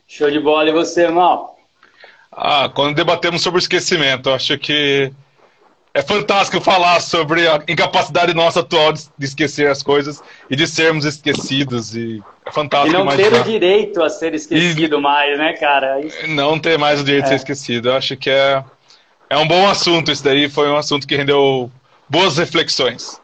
Show 0.08 0.30
de 0.30 0.40
bola. 0.40 0.70
E 0.70 0.72
você, 0.72 1.08
Mal? 1.08 1.58
Ah, 2.32 2.70
quando 2.74 2.96
debatemos 2.96 3.42
sobre 3.42 3.58
o 3.58 3.60
esquecimento, 3.60 4.30
acho 4.30 4.56
que 4.58 5.12
é 5.94 6.02
fantástico 6.02 6.60
falar 6.60 7.00
sobre 7.00 7.46
a 7.46 7.62
incapacidade 7.68 8.34
nossa 8.34 8.60
atual 8.60 8.92
de, 8.92 9.04
esquecer 9.20 9.68
as 9.68 9.80
coisas 9.80 10.20
e 10.50 10.56
de 10.56 10.66
sermos 10.66 11.04
esquecidos. 11.04 11.94
E 11.94 12.20
é 12.44 12.50
fantástico. 12.50 12.90
E 12.90 12.98
não 12.98 13.02
imaginar. 13.02 13.30
ter 13.30 13.40
o 13.40 13.44
direito 13.44 14.02
a 14.02 14.10
ser 14.10 14.34
esquecido 14.34 14.96
e 14.96 15.00
mais, 15.00 15.38
né, 15.38 15.52
cara? 15.52 16.00
Isso... 16.00 16.26
Não 16.26 16.58
ter 16.58 16.76
mais 16.76 17.00
o 17.00 17.04
direito 17.04 17.22
é. 17.22 17.24
de 17.24 17.28
ser 17.28 17.36
esquecido. 17.36 17.90
Eu 17.90 17.94
acho 17.94 18.16
que 18.16 18.28
é, 18.28 18.64
é 19.30 19.38
um 19.38 19.46
bom 19.46 19.68
assunto. 19.68 20.10
Isso 20.10 20.24
daí 20.24 20.48
foi 20.50 20.68
um 20.68 20.76
assunto 20.76 21.06
que 21.06 21.14
rendeu 21.14 21.70
boas 22.08 22.38
reflexões. 22.38 23.22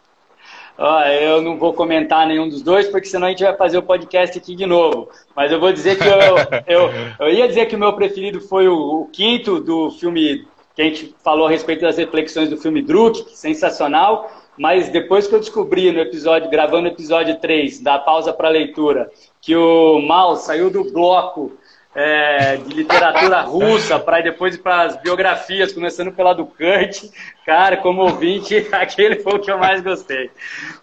Eu 1.20 1.42
não 1.42 1.58
vou 1.58 1.74
comentar 1.74 2.26
nenhum 2.26 2.48
dos 2.48 2.62
dois, 2.62 2.88
porque 2.88 3.06
senão 3.06 3.26
a 3.26 3.30
gente 3.30 3.42
vai 3.42 3.54
fazer 3.54 3.76
o 3.76 3.82
podcast 3.82 4.38
aqui 4.38 4.56
de 4.56 4.64
novo. 4.64 5.10
Mas 5.36 5.52
eu 5.52 5.60
vou 5.60 5.72
dizer 5.72 5.98
que 5.98 6.04
eu, 6.04 6.36
eu, 6.66 6.90
eu 7.18 7.28
ia 7.28 7.46
dizer 7.46 7.66
que 7.66 7.76
o 7.76 7.78
meu 7.78 7.92
preferido 7.92 8.40
foi 8.40 8.66
o, 8.66 9.02
o 9.02 9.06
quinto 9.12 9.60
do 9.60 9.90
filme 9.90 10.46
que 10.74 10.82
a 10.82 10.84
gente 10.84 11.14
falou 11.22 11.46
a 11.46 11.50
respeito 11.50 11.82
das 11.82 11.96
reflexões 11.96 12.48
do 12.48 12.56
filme 12.56 12.82
Druk, 12.82 13.36
sensacional, 13.36 14.30
mas 14.56 14.88
depois 14.88 15.26
que 15.26 15.34
eu 15.34 15.40
descobri 15.40 15.90
no 15.90 16.00
episódio, 16.00 16.50
gravando 16.50 16.88
o 16.88 16.92
episódio 16.92 17.38
3, 17.38 17.80
da 17.80 17.98
pausa 17.98 18.32
para 18.32 18.48
leitura, 18.48 19.10
que 19.40 19.56
o 19.56 20.00
Mal 20.00 20.36
saiu 20.36 20.70
do 20.70 20.84
bloco 20.92 21.52
é, 21.94 22.56
de 22.56 22.74
literatura 22.74 23.40
russa 23.42 23.98
para 23.98 24.20
depois 24.20 24.56
para 24.56 24.82
as 24.82 24.96
biografias, 24.96 25.72
começando 25.72 26.12
pela 26.12 26.32
do 26.32 26.46
Kurt, 26.46 27.04
cara, 27.44 27.76
como 27.78 28.02
ouvinte, 28.02 28.68
aquele 28.72 29.16
foi 29.16 29.34
o 29.34 29.38
que 29.40 29.50
eu 29.50 29.58
mais 29.58 29.80
gostei. 29.80 30.30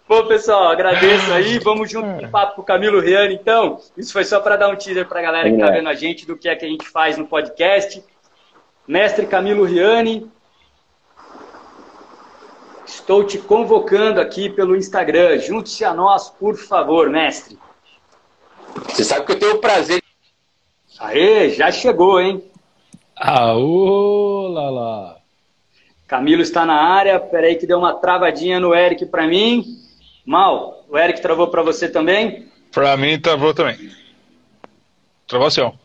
Bom, 0.08 0.26
pessoal, 0.26 0.68
agradeço 0.68 1.32
aí, 1.32 1.58
vamos 1.58 1.90
junto 1.90 2.18
com 2.18 2.26
o 2.26 2.30
papo 2.30 2.56
com 2.56 2.62
o 2.62 2.64
Camilo 2.64 3.00
Riani, 3.00 3.34
então, 3.34 3.78
isso 3.96 4.12
foi 4.12 4.24
só 4.24 4.40
para 4.40 4.56
dar 4.56 4.68
um 4.68 4.76
teaser 4.76 5.06
para 5.06 5.20
a 5.20 5.22
galera 5.22 5.48
que 5.48 5.54
está 5.54 5.70
vendo 5.70 5.88
a 5.88 5.94
gente 5.94 6.26
do 6.26 6.36
que 6.36 6.48
é 6.48 6.56
que 6.56 6.64
a 6.64 6.68
gente 6.68 6.88
faz 6.88 7.16
no 7.16 7.26
podcast, 7.26 8.02
Mestre 8.88 9.26
Camilo 9.26 9.66
Riani, 9.66 10.30
estou 12.86 13.22
te 13.22 13.36
convocando 13.36 14.18
aqui 14.18 14.48
pelo 14.48 14.74
Instagram. 14.74 15.38
Junte-se 15.40 15.84
a 15.84 15.92
nós, 15.92 16.30
por 16.30 16.56
favor, 16.56 17.10
mestre. 17.10 17.58
Você 18.88 19.04
sabe 19.04 19.26
que 19.26 19.32
eu 19.32 19.38
tenho 19.38 19.56
o 19.56 19.60
prazer. 19.60 20.02
Aê, 20.98 21.50
já 21.50 21.70
chegou, 21.70 22.18
hein? 22.18 22.42
Aô, 23.14 24.48
lá, 24.48 24.70
lá. 24.70 25.16
Camilo 26.06 26.40
está 26.40 26.64
na 26.64 26.80
área. 26.80 27.20
Peraí 27.20 27.56
que 27.56 27.66
deu 27.66 27.78
uma 27.78 27.92
travadinha 27.92 28.58
no 28.58 28.74
Eric 28.74 29.04
para 29.04 29.26
mim. 29.26 29.66
Mal, 30.24 30.82
o 30.88 30.96
Eric 30.96 31.20
travou 31.20 31.48
para 31.48 31.60
você 31.60 31.90
também? 31.90 32.48
Para 32.72 32.96
mim 32.96 33.20
travou 33.20 33.52
também. 33.52 33.92
Travação. 35.26 35.78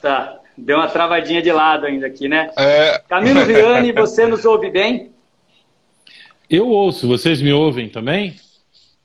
Tá. 0.00 0.41
Deu 0.56 0.76
uma 0.76 0.88
travadinha 0.88 1.40
de 1.40 1.50
lado 1.50 1.86
ainda 1.86 2.06
aqui, 2.06 2.28
né? 2.28 2.50
É... 2.56 2.98
Camilo 3.08 3.44
Viane, 3.44 3.92
você 3.92 4.26
nos 4.26 4.44
ouve 4.44 4.70
bem? 4.70 5.12
Eu 6.48 6.68
ouço, 6.68 7.08
vocês 7.08 7.40
me 7.40 7.52
ouvem 7.52 7.88
também? 7.88 8.36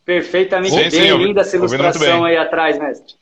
Perfeitamente 0.04 0.72
sim, 0.72 0.82
bem, 0.82 0.92
sim, 0.92 1.18
linda 1.18 1.42
essa 1.42 1.56
ilustração 1.56 2.26
aí 2.26 2.38
atrás, 2.38 2.78
mestre. 2.78 3.16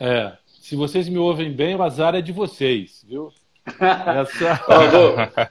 É, 0.00 0.32
se 0.46 0.76
vocês 0.76 1.08
me 1.08 1.18
ouvem 1.18 1.52
bem, 1.52 1.74
o 1.74 1.82
azar 1.82 2.14
é 2.14 2.20
de 2.20 2.32
vocês, 2.32 3.04
viu? 3.08 3.32
Essa, 3.80 5.50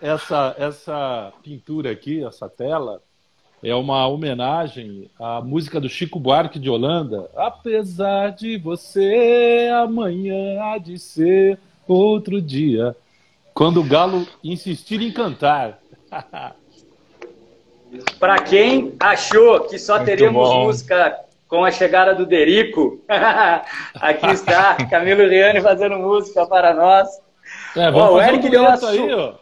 essa, 0.00 0.56
essa 0.58 1.32
pintura 1.42 1.90
aqui, 1.90 2.24
essa 2.24 2.48
tela, 2.48 3.02
é 3.62 3.74
uma 3.74 4.06
homenagem 4.06 5.10
à 5.18 5.40
música 5.40 5.80
do 5.80 5.88
Chico 5.88 6.20
Buarque 6.20 6.58
de 6.58 6.70
Holanda. 6.70 7.28
Apesar 7.36 8.30
de 8.30 8.56
você, 8.56 9.68
amanhã 9.72 10.62
há 10.62 10.78
de 10.78 10.98
ser 10.98 11.58
outro 11.86 12.40
dia. 12.40 12.94
Quando 13.52 13.80
o 13.80 13.84
galo 13.84 14.26
insistir 14.42 15.02
em 15.02 15.10
cantar. 15.10 15.78
Para 18.20 18.38
quem 18.40 18.94
achou 19.00 19.60
que 19.60 19.78
só 19.78 19.94
Muito 19.94 20.06
teríamos 20.06 20.48
bom. 20.48 20.64
música 20.66 21.18
com 21.48 21.64
a 21.64 21.70
chegada 21.70 22.14
do 22.14 22.26
Derico, 22.26 23.00
aqui 23.98 24.26
está 24.26 24.74
Camilo 24.90 25.26
Riani 25.26 25.62
fazendo 25.62 25.96
música 25.96 26.46
para 26.46 26.74
nós. 26.74 27.08
É, 27.74 27.90
ó, 27.90 28.12
o 28.12 28.20
Eric 28.20 28.46
um 28.46 28.50
deu 28.50 28.60
uma 28.60 28.88
aí, 28.88 29.14
ó. 29.14 29.34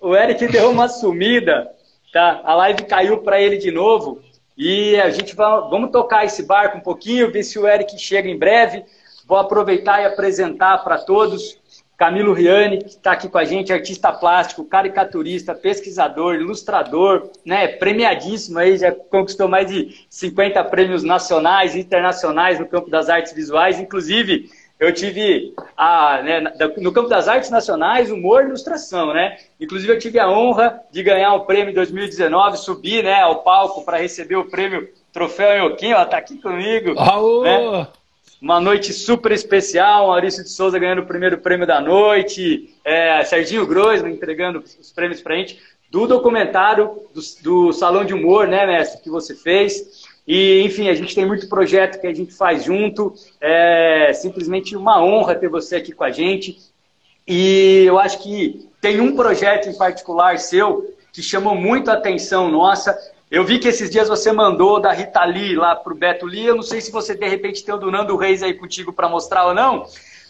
O 0.00 0.14
Eric 0.14 0.46
deu 0.46 0.70
uma 0.70 0.88
sumida, 0.88 1.68
tá? 2.16 2.40
A 2.44 2.54
live 2.54 2.84
caiu 2.84 3.18
para 3.18 3.38
ele 3.38 3.58
de 3.58 3.70
novo. 3.70 4.22
E 4.56 4.98
a 4.98 5.10
gente 5.10 5.36
vai, 5.36 5.60
vamos 5.68 5.90
tocar 5.90 6.24
esse 6.24 6.42
barco 6.42 6.78
um 6.78 6.80
pouquinho, 6.80 7.30
ver 7.30 7.42
se 7.42 7.58
o 7.58 7.68
Eric 7.68 7.98
chega 7.98 8.26
em 8.26 8.38
breve. 8.38 8.84
Vou 9.26 9.36
aproveitar 9.36 10.00
e 10.00 10.06
apresentar 10.06 10.78
para 10.78 10.96
todos 10.96 11.60
Camilo 11.94 12.32
Riani, 12.32 12.78
que 12.78 12.88
está 12.88 13.12
aqui 13.12 13.28
com 13.28 13.36
a 13.36 13.44
gente, 13.44 13.72
artista 13.72 14.12
plástico, 14.12 14.64
caricaturista, 14.64 15.54
pesquisador, 15.54 16.34
ilustrador, 16.34 17.30
né, 17.44 17.68
premiadíssimo 17.68 18.58
aí, 18.58 18.76
já 18.76 18.92
conquistou 18.92 19.48
mais 19.48 19.66
de 19.66 20.06
50 20.08 20.62
prêmios 20.64 21.02
nacionais 21.02 21.74
e 21.74 21.80
internacionais 21.80 22.58
no 22.58 22.66
campo 22.66 22.90
das 22.90 23.08
artes 23.08 23.32
visuais, 23.32 23.80
inclusive 23.80 24.50
eu 24.78 24.92
tive 24.92 25.54
a, 25.76 26.22
né, 26.22 26.40
no 26.78 26.92
campo 26.92 27.08
das 27.08 27.28
artes 27.28 27.50
nacionais, 27.50 28.10
humor 28.10 28.42
e 28.42 28.46
ilustração, 28.46 29.12
né? 29.12 29.38
Inclusive 29.58 29.92
eu 29.92 29.98
tive 29.98 30.18
a 30.18 30.28
honra 30.28 30.80
de 30.92 31.02
ganhar 31.02 31.32
o 31.32 31.38
um 31.38 31.44
prêmio 31.44 31.70
em 31.70 31.74
2019, 31.74 32.58
subir, 32.58 33.02
né, 33.02 33.20
ao 33.20 33.42
palco 33.42 33.84
para 33.84 33.96
receber 33.96 34.36
o 34.36 34.44
prêmio 34.44 34.88
Troféu 35.12 35.68
Ioquim, 35.68 35.92
ela 35.92 36.02
está 36.02 36.18
aqui 36.18 36.36
comigo. 36.36 36.98
Aô! 36.98 37.42
Né? 37.42 37.88
Uma 38.40 38.60
noite 38.60 38.92
super 38.92 39.32
especial, 39.32 40.08
Maurício 40.08 40.44
de 40.44 40.50
Souza 40.50 40.78
ganhando 40.78 41.00
o 41.00 41.06
primeiro 41.06 41.38
prêmio 41.38 41.66
da 41.66 41.80
noite, 41.80 42.74
é, 42.84 43.24
Serginho 43.24 43.66
Groisman 43.66 44.12
entregando 44.12 44.58
os 44.58 44.92
prêmios 44.92 45.22
para 45.22 45.34
a 45.34 45.38
gente, 45.38 45.58
do 45.90 46.06
documentário 46.06 47.00
do, 47.14 47.20
do 47.42 47.72
Salão 47.72 48.04
de 48.04 48.12
Humor, 48.12 48.46
né, 48.46 48.66
mestre, 48.66 49.02
que 49.02 49.08
você 49.08 49.34
fez. 49.34 50.05
E, 50.26 50.62
enfim, 50.62 50.88
a 50.88 50.94
gente 50.94 51.14
tem 51.14 51.24
muito 51.24 51.48
projeto 51.48 52.00
que 52.00 52.06
a 52.06 52.14
gente 52.14 52.32
faz 52.32 52.64
junto. 52.64 53.14
É 53.40 54.12
simplesmente 54.12 54.76
uma 54.76 55.02
honra 55.02 55.34
ter 55.34 55.48
você 55.48 55.76
aqui 55.76 55.92
com 55.92 56.04
a 56.04 56.10
gente. 56.10 56.58
E 57.26 57.84
eu 57.86 57.98
acho 57.98 58.22
que 58.22 58.68
tem 58.80 59.00
um 59.00 59.14
projeto 59.14 59.68
em 59.68 59.76
particular 59.76 60.38
seu 60.38 60.94
que 61.12 61.22
chamou 61.22 61.54
muito 61.54 61.90
a 61.90 61.94
atenção 61.94 62.50
nossa. 62.50 62.96
Eu 63.30 63.44
vi 63.44 63.58
que 63.58 63.68
esses 63.68 63.90
dias 63.90 64.08
você 64.08 64.30
mandou 64.32 64.80
da 64.80 64.92
Rita 64.92 65.24
Lee 65.24 65.56
lá 65.56 65.74
para 65.74 65.92
o 65.92 65.96
Beto 65.96 66.26
Lee. 66.26 66.46
Eu 66.46 66.56
não 66.56 66.62
sei 66.62 66.80
se 66.80 66.92
você 66.92 67.14
de 67.14 67.26
repente 67.26 67.64
tem 67.64 67.74
o 67.74 67.78
do 67.78 67.90
Nando 67.90 68.16
Reis 68.16 68.42
aí 68.42 68.54
contigo 68.54 68.92
para 68.92 69.08
mostrar 69.08 69.46
ou 69.46 69.54
não, 69.54 69.86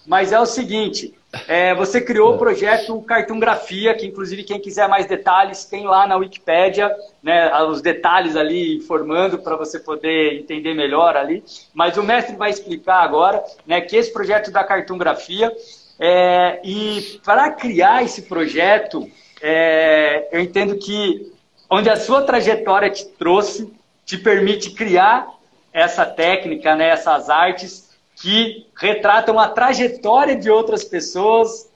mas 0.07 0.33
é 0.33 0.41
o 0.41 0.47
seguinte: 0.47 1.15
é, 1.49 1.75
você 1.75 2.01
criou 2.01 2.35
o 2.35 2.39
projeto 2.39 3.01
Cartografia, 3.03 3.95
que 3.95 4.07
inclusive 4.07 4.45
quem 4.45 4.61
quiser 4.61 4.89
mais 4.89 5.07
detalhes 5.07 5.65
tem 5.65 5.87
lá 5.87 6.07
na 6.07 6.17
Wikipédia, 6.17 6.95
né, 7.23 7.53
os 7.65 7.81
detalhes 7.81 8.37
ali 8.37 8.77
informando 8.77 9.39
para 9.39 9.57
você 9.57 9.79
poder 9.79 10.41
entender 10.41 10.75
melhor 10.75 11.17
ali. 11.17 11.43
Mas 11.75 11.97
o 11.97 12.03
mestre 12.03 12.37
vai 12.37 12.51
explicar 12.51 13.03
agora 13.03 13.43
né, 13.67 13.81
que 13.81 13.97
esse 13.97 14.13
projeto 14.13 14.51
da 14.51 14.65
Cartografia 14.65 15.53
é, 15.99 16.61
e 16.63 17.21
para 17.25 17.51
criar 17.51 18.03
esse 18.03 18.23
projeto, 18.23 19.09
é, 19.41 20.29
eu 20.31 20.41
entendo 20.41 20.77
que 20.77 21.33
onde 21.71 21.89
a 21.89 21.97
sua 21.97 22.23
trajetória 22.23 22.91
te 22.91 23.05
trouxe, 23.05 23.73
te 24.05 24.17
permite 24.17 24.71
criar 24.71 25.29
essa 25.73 26.07
técnica, 26.07 26.75
né, 26.75 26.91
essas 26.91 27.29
artes 27.29 27.86
que 28.17 28.67
retratam 28.75 29.39
a 29.39 29.49
trajetória 29.49 30.35
de 30.35 30.51
outras 30.51 30.83
pessoas 30.83 31.71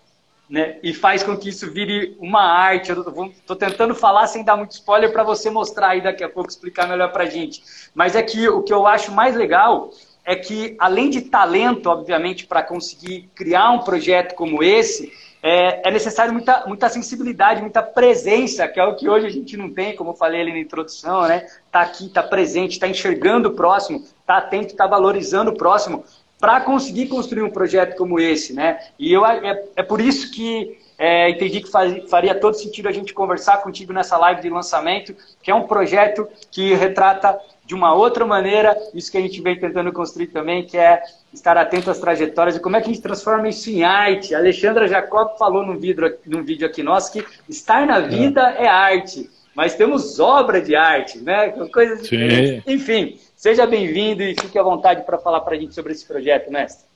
né, 0.48 0.78
e 0.82 0.92
faz 0.92 1.22
com 1.22 1.36
que 1.36 1.50
isso 1.50 1.70
vire 1.70 2.16
uma 2.18 2.42
arte. 2.42 2.90
Estou 2.90 3.54
tentando 3.54 3.94
falar 3.94 4.26
sem 4.26 4.42
dar 4.42 4.56
muito 4.56 4.72
spoiler 4.72 5.12
para 5.12 5.22
você 5.22 5.48
mostrar 5.48 5.90
aí 5.90 6.00
daqui 6.00 6.24
a 6.24 6.28
pouco, 6.28 6.50
explicar 6.50 6.88
melhor 6.88 7.12
para 7.12 7.24
a 7.24 7.30
gente. 7.30 7.62
Mas 7.94 8.16
é 8.16 8.22
que 8.22 8.48
o 8.48 8.62
que 8.62 8.72
eu 8.72 8.86
acho 8.86 9.12
mais 9.12 9.36
legal 9.36 9.90
é 10.24 10.34
que, 10.34 10.76
além 10.78 11.10
de 11.10 11.22
talento, 11.22 11.88
obviamente, 11.88 12.46
para 12.46 12.62
conseguir 12.62 13.28
criar 13.34 13.70
um 13.70 13.80
projeto 13.80 14.34
como 14.34 14.62
esse, 14.62 15.12
é, 15.42 15.88
é, 15.88 15.90
necessário 15.90 16.32
muita, 16.32 16.66
muita 16.66 16.88
sensibilidade, 16.88 17.62
muita 17.62 17.82
presença, 17.82 18.68
que 18.68 18.78
é 18.78 18.84
o 18.84 18.94
que 18.94 19.08
hoje 19.08 19.26
a 19.26 19.30
gente 19.30 19.56
não 19.56 19.72
tem, 19.72 19.96
como 19.96 20.10
eu 20.10 20.14
falei 20.14 20.42
ali 20.42 20.52
na 20.52 20.58
introdução, 20.58 21.22
né? 21.22 21.46
Tá 21.72 21.80
aqui, 21.80 22.08
tá 22.08 22.22
presente, 22.22 22.78
tá 22.78 22.86
enxergando 22.86 23.48
o 23.48 23.52
próximo, 23.52 24.04
tá 24.26 24.36
atento, 24.36 24.76
tá 24.76 24.86
valorizando 24.86 25.50
o 25.50 25.56
próximo, 25.56 26.04
para 26.40 26.60
conseguir 26.62 27.06
construir 27.06 27.42
um 27.42 27.50
projeto 27.50 27.96
como 27.96 28.18
esse, 28.18 28.54
né? 28.54 28.78
E 28.98 29.12
eu, 29.12 29.24
é, 29.26 29.64
é 29.76 29.82
por 29.82 30.00
isso 30.00 30.32
que 30.32 30.78
é, 30.98 31.30
entendi 31.30 31.60
que 31.60 31.70
faz, 31.70 32.10
faria 32.10 32.34
todo 32.34 32.54
sentido 32.54 32.88
a 32.88 32.92
gente 32.92 33.14
conversar 33.14 33.58
contigo 33.62 33.92
nessa 33.92 34.16
live 34.16 34.42
de 34.42 34.50
lançamento, 34.50 35.14
que 35.42 35.50
é 35.50 35.54
um 35.54 35.66
projeto 35.66 36.26
que 36.50 36.74
retrata 36.74 37.38
de 37.64 37.74
uma 37.74 37.94
outra 37.94 38.26
maneira 38.26 38.76
isso 38.92 39.10
que 39.10 39.16
a 39.16 39.20
gente 39.20 39.40
vem 39.40 39.58
tentando 39.58 39.92
construir 39.92 40.26
também, 40.26 40.66
que 40.66 40.76
é 40.76 41.02
estar 41.32 41.56
atento 41.56 41.90
às 41.90 41.98
trajetórias 41.98 42.56
e 42.56 42.60
como 42.60 42.76
é 42.76 42.80
que 42.80 42.90
a 42.90 42.92
gente 42.92 43.02
transforma 43.02 43.48
isso 43.48 43.70
em 43.70 43.84
arte. 43.84 44.34
A 44.34 44.38
Alexandra 44.38 44.88
Jacob 44.88 45.38
falou 45.38 45.64
num 45.64 45.78
vídeo, 45.78 46.18
num 46.26 46.42
vídeo 46.42 46.66
aqui 46.66 46.82
nosso 46.82 47.12
que 47.12 47.24
estar 47.48 47.86
na 47.86 48.00
vida 48.00 48.56
é, 48.58 48.64
é 48.64 48.68
arte, 48.68 49.30
mas 49.60 49.74
temos 49.74 50.18
obra 50.18 50.58
de 50.58 50.74
arte, 50.74 51.18
né? 51.18 51.50
Coisas, 51.70 52.06
Sim. 52.06 52.62
enfim, 52.66 53.18
Seja 53.36 53.66
bem-vindo 53.66 54.22
e 54.22 54.34
fique 54.34 54.58
à 54.58 54.62
vontade 54.62 55.02
para 55.02 55.18
falar 55.18 55.42
para 55.42 55.54
a 55.54 55.58
gente 55.58 55.74
sobre 55.74 55.92
esse 55.92 56.06
projeto, 56.06 56.50
mestre. 56.50 56.86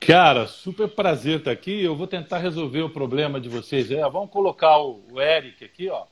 Cara, 0.00 0.46
super 0.46 0.88
prazer 0.88 1.40
estar 1.40 1.50
aqui. 1.50 1.84
Eu 1.84 1.94
vou 1.94 2.06
tentar 2.06 2.38
resolver 2.38 2.80
o 2.80 2.88
problema 2.88 3.38
de 3.38 3.50
vocês. 3.50 3.90
É, 3.90 4.00
vamos 4.08 4.30
colocar 4.30 4.78
o 4.78 5.02
Eric 5.20 5.62
aqui, 5.62 5.90
ó. 5.90 6.04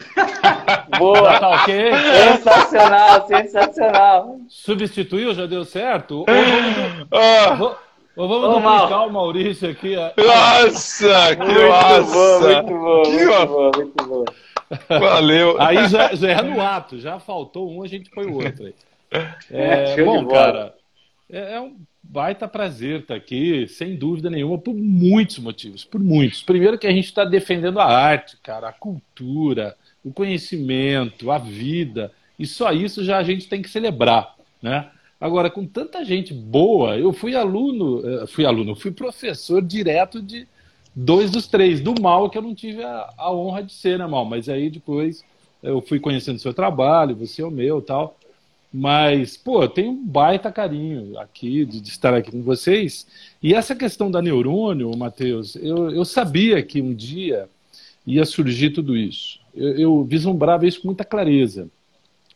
Boa! 0.98 1.38
Tá 1.38 1.48
ok? 1.50 1.90
Sensacional, 2.36 3.26
sensacional. 3.26 4.36
Substituiu, 4.48 5.34
já 5.34 5.44
deu 5.44 5.66
certo? 5.66 6.20
Ou 6.20 6.26
vamos, 6.26 7.08
ah. 7.12 7.76
ou 8.16 8.26
vamos 8.26 8.54
duplicar 8.54 9.06
o 9.06 9.12
Maurício 9.12 9.68
aqui? 9.68 9.96
Nossa, 9.96 11.36
que 11.36 11.44
muito 11.44 11.68
massa! 11.68 12.02
Bom, 12.02 12.40
muito 12.40 12.72
bom, 12.72 13.02
muito 13.10 13.46
bom, 13.46 13.70
muito 13.76 14.06
bom. 14.06 14.24
Valeu. 14.88 15.58
Aí 15.60 15.88
já, 15.88 16.14
já 16.14 16.30
é 16.30 16.42
no 16.42 16.60
ato, 16.60 16.98
já 16.98 17.18
faltou 17.18 17.70
um, 17.70 17.82
a 17.82 17.88
gente 17.88 18.10
põe 18.10 18.26
o 18.26 18.34
outro 18.34 18.66
aí. 18.66 18.74
É, 19.50 19.94
é 19.98 20.04
bom, 20.04 20.24
cara, 20.28 20.72
é, 21.28 21.54
é, 21.54 21.60
um 21.60 21.76
baita 22.00 22.46
prazer 22.46 23.00
estar 23.00 23.16
aqui, 23.16 23.66
sem 23.66 23.96
dúvida 23.96 24.30
nenhuma, 24.30 24.56
por 24.56 24.72
muitos 24.72 25.40
motivos, 25.40 25.84
por 25.84 26.00
muitos. 26.00 26.44
Primeiro 26.44 26.78
que 26.78 26.86
a 26.86 26.92
gente 26.92 27.06
está 27.06 27.24
defendendo 27.24 27.80
a 27.80 27.86
arte, 27.86 28.36
cara, 28.40 28.68
a 28.68 28.72
cultura, 28.72 29.76
o 30.04 30.12
conhecimento, 30.12 31.32
a 31.32 31.38
vida, 31.38 32.12
e 32.38 32.46
só 32.46 32.70
isso 32.70 33.02
já 33.02 33.18
a 33.18 33.24
gente 33.24 33.48
tem 33.48 33.60
que 33.60 33.68
celebrar, 33.68 34.36
né? 34.62 34.88
Agora, 35.20 35.50
com 35.50 35.66
tanta 35.66 36.04
gente 36.04 36.32
boa, 36.32 36.96
eu 36.96 37.12
fui 37.12 37.34
aluno, 37.34 38.02
eh, 38.08 38.26
fui 38.26 38.46
aluno, 38.46 38.74
fui 38.74 38.90
professor 38.90 39.60
direto 39.60 40.22
de, 40.22 40.48
dois 40.94 41.30
dos 41.30 41.46
três. 41.46 41.80
Do 41.80 42.00
mal 42.00 42.28
que 42.30 42.38
eu 42.38 42.42
não 42.42 42.54
tive 42.54 42.82
a, 42.82 43.10
a 43.16 43.32
honra 43.32 43.62
de 43.62 43.72
ser, 43.72 43.98
né, 43.98 44.06
mal? 44.06 44.24
Mas 44.24 44.48
aí 44.48 44.70
depois 44.70 45.24
eu 45.62 45.80
fui 45.82 46.00
conhecendo 46.00 46.36
o 46.36 46.40
seu 46.40 46.54
trabalho, 46.54 47.16
você 47.16 47.42
é 47.42 47.46
o 47.46 47.50
meu 47.50 47.80
tal. 47.80 48.16
Mas, 48.72 49.36
pô, 49.36 49.62
eu 49.62 49.68
tenho 49.68 49.90
um 49.90 50.06
baita 50.06 50.52
carinho 50.52 51.18
aqui 51.18 51.64
de, 51.64 51.80
de, 51.80 51.88
estar 51.88 52.14
aqui 52.14 52.30
com 52.30 52.42
vocês. 52.42 53.06
E 53.42 53.52
essa 53.52 53.74
questão 53.74 54.10
da 54.10 54.22
neurônio, 54.22 54.96
Matheus, 54.96 55.56
eu, 55.56 55.90
eu 55.90 56.04
sabia 56.04 56.62
que 56.62 56.80
um 56.80 56.94
dia 56.94 57.48
ia 58.06 58.24
surgir 58.24 58.70
tudo 58.70 58.96
isso. 58.96 59.40
Eu, 59.52 59.76
eu 59.76 60.04
vislumbrava 60.04 60.66
isso 60.66 60.82
com 60.82 60.88
muita 60.88 61.04
clareza. 61.04 61.68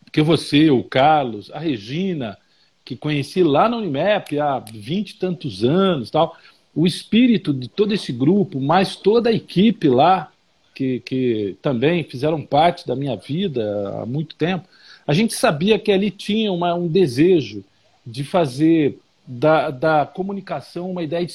Porque 0.04 0.22
você, 0.22 0.70
o 0.70 0.82
Carlos, 0.82 1.50
a 1.52 1.58
Regina, 1.58 2.36
que 2.84 2.96
conheci 2.96 3.42
lá 3.42 3.68
na 3.68 3.76
Unimap 3.76 4.36
há 4.38 4.58
vinte 4.58 5.10
e 5.10 5.18
tantos 5.18 5.64
anos 5.64 6.10
tal, 6.10 6.36
o 6.74 6.86
espírito 6.86 7.52
de 7.52 7.68
todo 7.68 7.92
esse 7.92 8.12
grupo, 8.12 8.60
mais 8.60 8.96
toda 8.96 9.30
a 9.30 9.32
equipe 9.32 9.88
lá, 9.88 10.32
que, 10.74 11.00
que 11.00 11.56
também 11.62 12.02
fizeram 12.02 12.42
parte 12.42 12.86
da 12.86 12.96
minha 12.96 13.16
vida 13.16 14.00
há 14.00 14.06
muito 14.06 14.34
tempo, 14.34 14.68
a 15.06 15.12
gente 15.12 15.34
sabia 15.34 15.78
que 15.78 15.92
ali 15.92 16.10
tinha 16.10 16.50
uma, 16.50 16.74
um 16.74 16.88
desejo 16.88 17.62
de 18.04 18.24
fazer 18.24 18.98
da, 19.26 19.70
da 19.70 20.06
comunicação 20.06 20.90
uma 20.90 21.02
ideia 21.02 21.24
de 21.24 21.34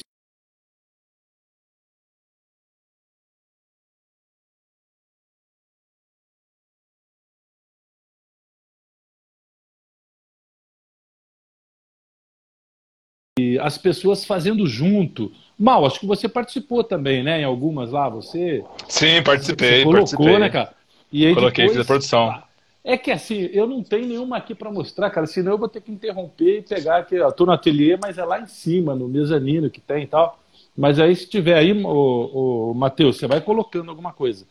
as 13.61 13.77
pessoas 13.77 14.25
fazendo 14.25 14.65
junto. 14.67 15.31
Mal, 15.57 15.85
acho 15.85 15.99
que 15.99 16.05
você 16.05 16.27
participou 16.27 16.83
também, 16.83 17.23
né? 17.23 17.41
Em 17.41 17.43
algumas 17.43 17.91
lá, 17.91 18.07
você. 18.07 18.63
Sim, 18.87 19.21
participei. 19.23 19.79
Você 19.79 19.83
colocou, 19.83 19.93
participei. 19.93 20.39
né, 20.39 20.49
cara? 20.49 20.73
E 21.11 21.25
aí 21.25 21.33
Coloquei, 21.33 21.65
depois, 21.65 21.77
fiz 21.77 21.85
a 21.85 21.87
produção. 21.87 22.43
É 22.83 22.97
que 22.97 23.11
assim, 23.11 23.49
eu 23.51 23.67
não 23.67 23.83
tenho 23.83 24.07
nenhuma 24.07 24.37
aqui 24.37 24.55
para 24.55 24.71
mostrar, 24.71 25.09
cara, 25.09 25.27
senão 25.27 25.53
eu 25.53 25.57
vou 25.57 25.67
ter 25.67 25.81
que 25.81 25.91
interromper 25.91 26.59
e 26.59 26.61
pegar 26.61 26.97
aqui. 26.97 27.15
Eu 27.15 27.31
tô 27.31 27.45
no 27.45 27.51
ateliê, 27.51 27.97
mas 28.01 28.17
é 28.17 28.23
lá 28.23 28.39
em 28.39 28.47
cima, 28.47 28.95
no 28.95 29.07
mezanino 29.07 29.69
que 29.69 29.81
tem 29.81 30.03
e 30.03 30.07
tal. 30.07 30.39
Mas 30.77 30.99
aí, 30.99 31.13
se 31.15 31.27
tiver 31.27 31.57
aí, 31.57 31.73
o, 31.73 32.71
o 32.71 32.73
Matheus, 32.73 33.17
você 33.17 33.27
vai 33.27 33.41
colocando 33.41 33.89
alguma 33.89 34.13
coisa. 34.13 34.45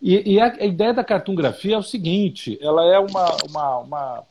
E, 0.00 0.34
e 0.34 0.40
a, 0.40 0.46
a, 0.46 0.64
ideia 0.64 0.94
da 0.94 1.04
cartografia 1.04 1.74
é 1.74 1.78
o 1.78 1.82
seguinte: 1.82 2.58
ela 2.62 2.84
é 2.86 2.98
uma, 2.98 3.36
uma, 3.48 3.78
uma 3.78 4.22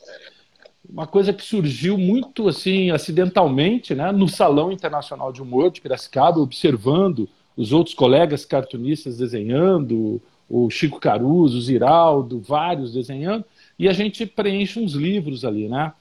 uma 0.90 1.08
coisa 1.08 1.34
que 1.34 1.44
surgiu 1.44 1.98
muito 1.98 2.48
assim 2.48 2.92
acidentalmente, 2.92 3.96
né, 3.96 4.12
no 4.12 4.28
Salão 4.28 4.72
Internacional 4.72 5.32
de 5.32 5.42
Humor 5.42 5.72
de 5.72 5.82
Piracicaba, 5.82 6.40
observando 6.40 7.28
os 7.56 7.72
outros 7.72 7.96
colegas 7.96 8.46
cartunistas 8.46 9.18
desenhando, 9.18 10.22
o 10.50 10.70
Chico 10.70 11.00
Caruso, 11.00 11.58
o 11.58 11.62
Ziraldo, 11.62 12.40
vários 12.40 12.94
desenhando, 12.94 13.46
e 13.80 13.88
a 13.88 13.94
gente 13.94 14.26
preenche 14.26 14.80
uns 14.80 14.94
livros 14.94 15.44
ali, 15.44 15.68
né? 15.68 15.94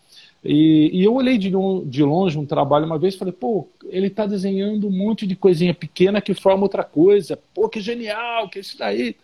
E, 0.45 0.91
e 0.93 1.03
eu 1.03 1.15
olhei 1.15 1.39
de, 1.39 1.51
de, 1.87 2.03
longe 2.03 2.39
um 2.39 2.45
trabalho 2.45 2.85
uma 2.85 2.99
vez 2.99 3.15
e 3.15 3.19
falei, 3.19 3.33
pô, 3.33 3.67
ele 3.87 4.09
está 4.09 4.27
desenhando 4.27 4.87
um 4.87 4.91
monte 4.91 5.27
de 5.27 5.35
coisinha 5.35 5.73
pequena 5.73 6.21
que 6.21 6.35
forma 6.35 6.65
outra 6.65 6.85
coisa. 6.85 7.39
Pô, 7.55 7.67
que 7.67 7.81
genial, 7.81 8.51
que 8.51 8.59
isso 8.59 8.77
daí. 8.77 9.17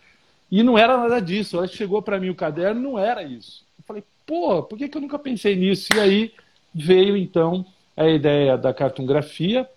E 0.51 0.63
não 0.63 0.79
era 0.79 0.97
nada 0.97 1.21
disso. 1.21 1.59
Ela 1.59 1.67
chegou 1.67 2.01
para 2.01 2.19
mim 2.19 2.31
o 2.31 2.35
caderno, 2.35 2.81
não 2.81 2.99
era 2.99 3.23
isso. 3.23 3.67
Pô, 4.31 4.63
por 4.63 4.79
que, 4.79 4.89
que 4.89 4.97
eu 4.97 5.03
nunca 5.03 5.19
pensei 5.19 5.57
nisso? 5.57 5.89
E 5.93 5.99
aí 5.99 6.33
veio 6.73 7.17
então 7.17 7.67
a 7.97 8.09
ideia 8.09 8.57
da 8.57 8.73
cartografia 8.73 9.69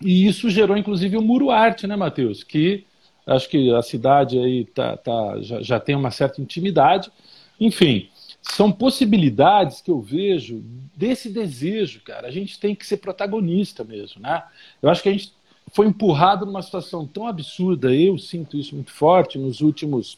e 0.00 0.26
isso 0.26 0.48
gerou 0.48 0.78
inclusive 0.78 1.18
o 1.18 1.20
Muro 1.20 1.50
Arte, 1.50 1.86
né, 1.86 1.94
Matheus? 1.94 2.42
Que 2.42 2.86
acho 3.26 3.50
que 3.50 3.70
a 3.70 3.82
cidade 3.82 4.38
aí 4.38 4.64
tá, 4.64 4.96
tá 4.96 5.42
já, 5.42 5.60
já 5.60 5.78
tem 5.78 5.94
uma 5.94 6.10
certa 6.10 6.40
intimidade. 6.40 7.12
Enfim, 7.60 8.08
são 8.40 8.72
possibilidades 8.72 9.82
que 9.82 9.90
eu 9.90 10.00
vejo 10.00 10.64
desse 10.96 11.28
desejo, 11.28 12.00
cara. 12.00 12.28
A 12.28 12.30
gente 12.30 12.58
tem 12.58 12.74
que 12.74 12.86
ser 12.86 12.96
protagonista 12.96 13.84
mesmo, 13.84 14.22
né? 14.22 14.42
Eu 14.80 14.88
acho 14.88 15.02
que 15.02 15.10
a 15.10 15.12
gente 15.12 15.34
foi 15.70 15.86
empurrado 15.86 16.46
numa 16.46 16.62
situação 16.62 17.06
tão 17.06 17.26
absurda, 17.26 17.94
eu 17.94 18.16
sinto 18.16 18.56
isso 18.56 18.74
muito 18.74 18.90
forte 18.90 19.36
nos 19.36 19.60
últimos 19.60 20.16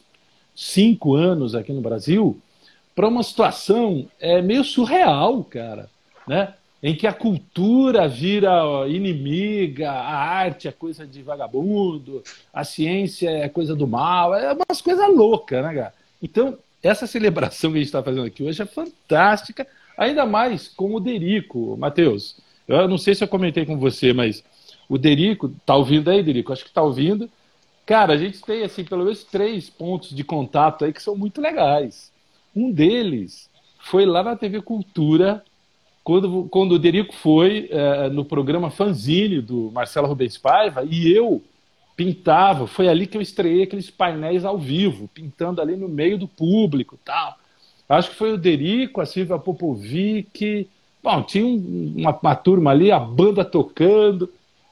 cinco 0.55 1.13
anos 1.13 1.53
aqui 1.53 1.73
no 1.73 1.81
Brasil, 1.81 2.41
para 2.95 3.07
uma 3.07 3.21
situação 3.21 4.07
é, 4.19 4.41
meio 4.41 4.63
surreal, 4.63 5.43
cara, 5.43 5.89
né? 6.25 6.53
Em 6.81 6.95
que 6.95 7.07
a 7.07 7.13
cultura 7.13 8.07
vira 8.07 8.51
inimiga, 8.87 9.91
a 9.91 10.15
arte 10.15 10.67
é 10.67 10.71
coisa 10.71 11.05
de 11.05 11.21
vagabundo, 11.21 12.23
a 12.53 12.63
ciência 12.63 13.29
é 13.29 13.49
coisa 13.49 13.75
do 13.75 13.87
mal, 13.87 14.33
é 14.33 14.53
umas 14.53 14.81
coisas 14.81 15.07
loucas, 15.13 15.63
né, 15.63 15.73
cara? 15.73 15.93
Então, 16.21 16.57
essa 16.81 17.07
celebração 17.07 17.71
que 17.71 17.77
a 17.77 17.79
gente 17.79 17.87
está 17.87 18.03
fazendo 18.03 18.25
aqui 18.25 18.43
hoje 18.43 18.61
é 18.61 18.65
fantástica, 18.65 19.67
ainda 19.97 20.25
mais 20.25 20.67
com 20.67 20.93
o 20.93 20.99
Derico, 20.99 21.75
Matheus. 21.77 22.37
Eu 22.67 22.87
não 22.87 22.97
sei 22.97 23.15
se 23.15 23.23
eu 23.23 23.27
comentei 23.27 23.65
com 23.65 23.77
você, 23.77 24.13
mas 24.13 24.43
o 24.87 24.97
Derico, 24.97 25.49
tá 25.65 25.75
ouvindo 25.75 26.09
aí, 26.09 26.21
Derico? 26.21 26.53
Acho 26.53 26.63
que 26.63 26.71
tá 26.71 26.83
ouvindo. 26.83 27.29
Cara, 27.85 28.13
a 28.13 28.17
gente 28.17 28.41
tem, 28.41 28.63
assim, 28.63 28.83
pelo 28.83 29.03
menos 29.03 29.23
três 29.23 29.69
pontos 29.69 30.09
de 30.09 30.23
contato 30.23 30.85
aí 30.85 30.93
que 30.93 31.01
são 31.01 31.15
muito 31.15 31.41
legais. 31.41 32.11
Um 32.55 32.71
deles 32.71 33.49
foi 33.79 34.05
lá 34.05 34.23
na 34.23 34.35
TV 34.35 34.61
Cultura, 34.61 35.43
quando, 36.03 36.47
quando 36.49 36.73
o 36.73 36.79
Derico 36.79 37.13
foi 37.13 37.67
é, 37.71 38.09
no 38.09 38.23
programa 38.23 38.69
Fanzine 38.69 39.41
do 39.41 39.71
Marcelo 39.71 40.07
Rubens 40.07 40.37
Paiva, 40.37 40.83
e 40.89 41.11
eu 41.11 41.41
pintava. 41.95 42.67
Foi 42.67 42.87
ali 42.87 43.07
que 43.07 43.17
eu 43.17 43.21
estreiei 43.21 43.63
aqueles 43.63 43.89
painéis 43.89 44.45
ao 44.45 44.57
vivo, 44.57 45.07
pintando 45.13 45.61
ali 45.61 45.75
no 45.75 45.87
meio 45.87 46.17
do 46.17 46.27
público 46.27 46.99
tal. 47.03 47.37
Acho 47.87 48.09
que 48.09 48.15
foi 48.15 48.33
o 48.33 48.37
Derico, 48.37 49.01
a 49.01 49.05
Silvia 49.05 49.37
Popovic. 49.37 50.67
Bom, 51.03 51.21
tinha 51.21 51.45
uma, 51.45 52.17
uma 52.19 52.35
turma 52.35 52.71
ali, 52.71 52.91
a 52.91 52.99
banda 52.99 53.45
tocando. 53.45 54.31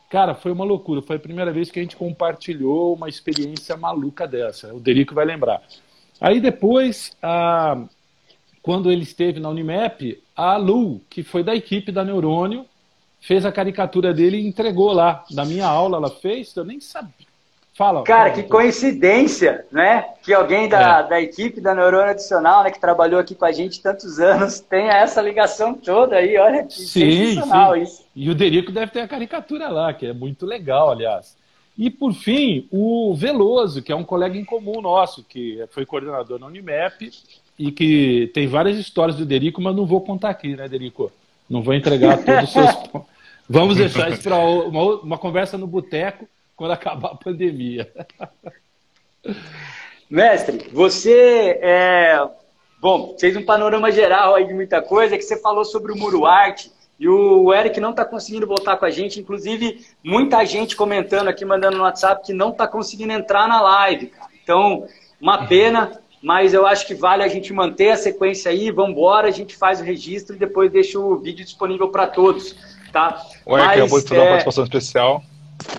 Cara, 0.10 0.34
foi 0.34 0.52
uma 0.52 0.66
loucura. 0.66 1.02
Foi 1.02 1.18
a 1.18 1.20
primeira 1.20 1.52
vez 1.52 1.70
que 1.70 1.80
a 1.80 1.84
gente 1.84 1.96
compartilhou 1.96 2.96
uma 2.96 3.08
experiência 3.08 3.78
maluca 3.78 4.28
dessa. 4.28 4.74
O 4.74 4.80
Derico 4.80 5.14
vai 5.14 5.26
lembrar. 5.26 5.62
Aí 6.20 6.40
depois, 6.40 7.16
a... 7.22 7.84
quando 8.62 8.92
ele 8.92 9.04
esteve 9.04 9.40
na 9.40 9.50
Unimap, 9.50 10.22
a 10.36 10.58
Lu, 10.58 11.02
que 11.10 11.24
foi 11.24 11.44
da 11.44 11.56
equipe 11.56 11.92
da 11.92 12.04
Neurônio, 12.04 12.66
fez 13.20 13.46
a 13.46 13.52
caricatura 13.52 14.14
dele 14.14 14.38
e 14.38 14.48
entregou 14.48 14.92
lá. 14.92 15.24
Da 15.32 15.46
minha 15.46 15.66
aula 15.66 15.98
ela 15.98 16.10
fez, 16.10 16.56
eu 16.56 16.66
nem 16.66 16.80
sabia. 16.80 17.28
Fala. 17.76 18.04
Cara, 18.04 18.30
fala, 18.30 18.44
que 18.44 18.48
coincidência, 18.48 19.66
né? 19.72 20.06
Que 20.22 20.32
alguém 20.32 20.70
da, 20.70 21.00
é. 21.00 21.10
da 21.10 21.22
equipe 21.22 21.60
da 21.60 21.74
Neurônio 21.74 22.12
Adicional, 22.12 22.64
né, 22.64 22.70
que 22.70 22.80
trabalhou 22.80 23.20
aqui 23.20 23.34
com 23.34 23.46
a 23.46 23.52
gente 23.52 23.82
tantos 23.82 24.20
anos, 24.20 24.60
tenha 24.60 24.92
essa 24.92 25.20
ligação 25.22 25.74
toda 25.74 26.18
aí. 26.18 26.38
Olha 26.38 26.64
que 26.64 26.74
sim, 26.74 27.34
sensacional 27.34 27.74
sim. 27.74 27.82
isso. 27.82 28.06
E 28.16 28.30
o 28.30 28.36
Derico 28.36 28.72
deve 28.72 28.92
ter 28.92 29.02
a 29.02 29.08
caricatura 29.08 29.70
lá, 29.70 29.92
que 29.92 30.06
é 30.06 30.14
muito 30.14 30.46
legal, 30.46 30.92
aliás. 30.92 31.36
E, 31.78 31.90
por 31.90 32.14
fim, 32.14 32.68
o 32.72 33.16
Veloso, 33.16 33.82
que 33.82 33.92
é 33.92 33.96
um 33.96 34.04
colega 34.04 34.38
em 34.38 34.46
comum 34.46 34.82
nosso, 34.82 35.24
que 35.24 35.66
foi 35.72 35.86
coordenador 35.86 36.40
na 36.40 36.48
Unimap 36.48 37.02
e 37.58 37.72
que 37.72 38.32
tem 38.34 38.48
várias 38.48 38.78
histórias 38.78 39.18
do 39.18 39.26
Derico, 39.26 39.62
mas 39.62 39.76
não 39.76 39.86
vou 39.86 40.02
contar 40.02 40.30
aqui, 40.30 40.56
né, 40.56 40.68
Derico? 40.68 41.12
Não 41.50 41.62
vou 41.62 41.74
entregar 41.74 42.24
todos 42.24 42.44
os 42.44 42.52
seus 42.52 43.04
Vamos 43.50 43.76
deixar 43.76 44.10
isso 44.10 44.24
para 44.24 44.38
uma, 44.38 45.02
uma 45.02 45.18
conversa 45.18 45.58
no 45.58 45.68
boteco 45.68 46.28
quando 46.56 46.72
acabar 46.72 47.12
a 47.12 47.16
pandemia. 47.16 47.92
Mestre, 50.10 50.70
você 50.72 51.60
é, 51.62 52.26
bom, 52.80 53.16
fez 53.20 53.36
um 53.36 53.44
panorama 53.44 53.92
geral 53.92 54.36
aí 54.36 54.48
de 54.48 54.54
muita 54.54 54.82
coisa, 54.82 55.18
que 55.18 55.24
você 55.24 55.40
falou 55.42 55.66
sobre 55.66 55.92
o 55.92 55.98
Muro 55.98 56.26
Arte, 56.26 56.72
e 57.04 57.10
o 57.10 57.54
Eric 57.54 57.82
não 57.82 57.90
está 57.90 58.06
conseguindo 58.06 58.48
voltar 58.48 58.78
com 58.78 58.86
a 58.86 58.90
gente, 58.90 59.20
inclusive 59.20 59.86
muita 60.02 60.46
gente 60.46 60.74
comentando 60.74 61.28
aqui, 61.28 61.44
mandando 61.44 61.76
no 61.76 61.84
WhatsApp, 61.84 62.26
que 62.26 62.32
não 62.32 62.52
está 62.52 62.66
conseguindo 62.66 63.12
entrar 63.12 63.46
na 63.46 63.60
live. 63.60 64.08
Cara. 64.08 64.30
Então, 64.42 64.88
uma 65.20 65.46
pena, 65.46 66.00
mas 66.22 66.54
eu 66.54 66.66
acho 66.66 66.88
que 66.88 66.96
vale 66.96 67.22
a 67.22 67.28
gente 67.28 67.52
manter 67.52 67.92
a 67.92 67.98
sequência 67.98 68.50
aí, 68.50 68.72
vamos 68.72 68.92
embora, 68.92 69.28
a 69.28 69.32
gente 69.32 69.54
faz 69.54 69.82
o 69.82 69.84
registro 69.84 70.34
e 70.34 70.40
depois 70.40 70.72
deixa 70.72 70.98
o 70.98 71.18
vídeo 71.18 71.44
disponível 71.44 71.90
para 71.90 72.08
todos. 72.08 72.56
Tá? 72.94 73.22
O 73.46 73.58
Eric 73.58 73.68
Mas, 73.68 73.80
acabou 73.82 74.00
de 74.02 74.08
fazer 74.08 74.22
uma 74.22 74.26
é, 74.26 74.30
participação 74.30 74.64
especial. 74.64 75.24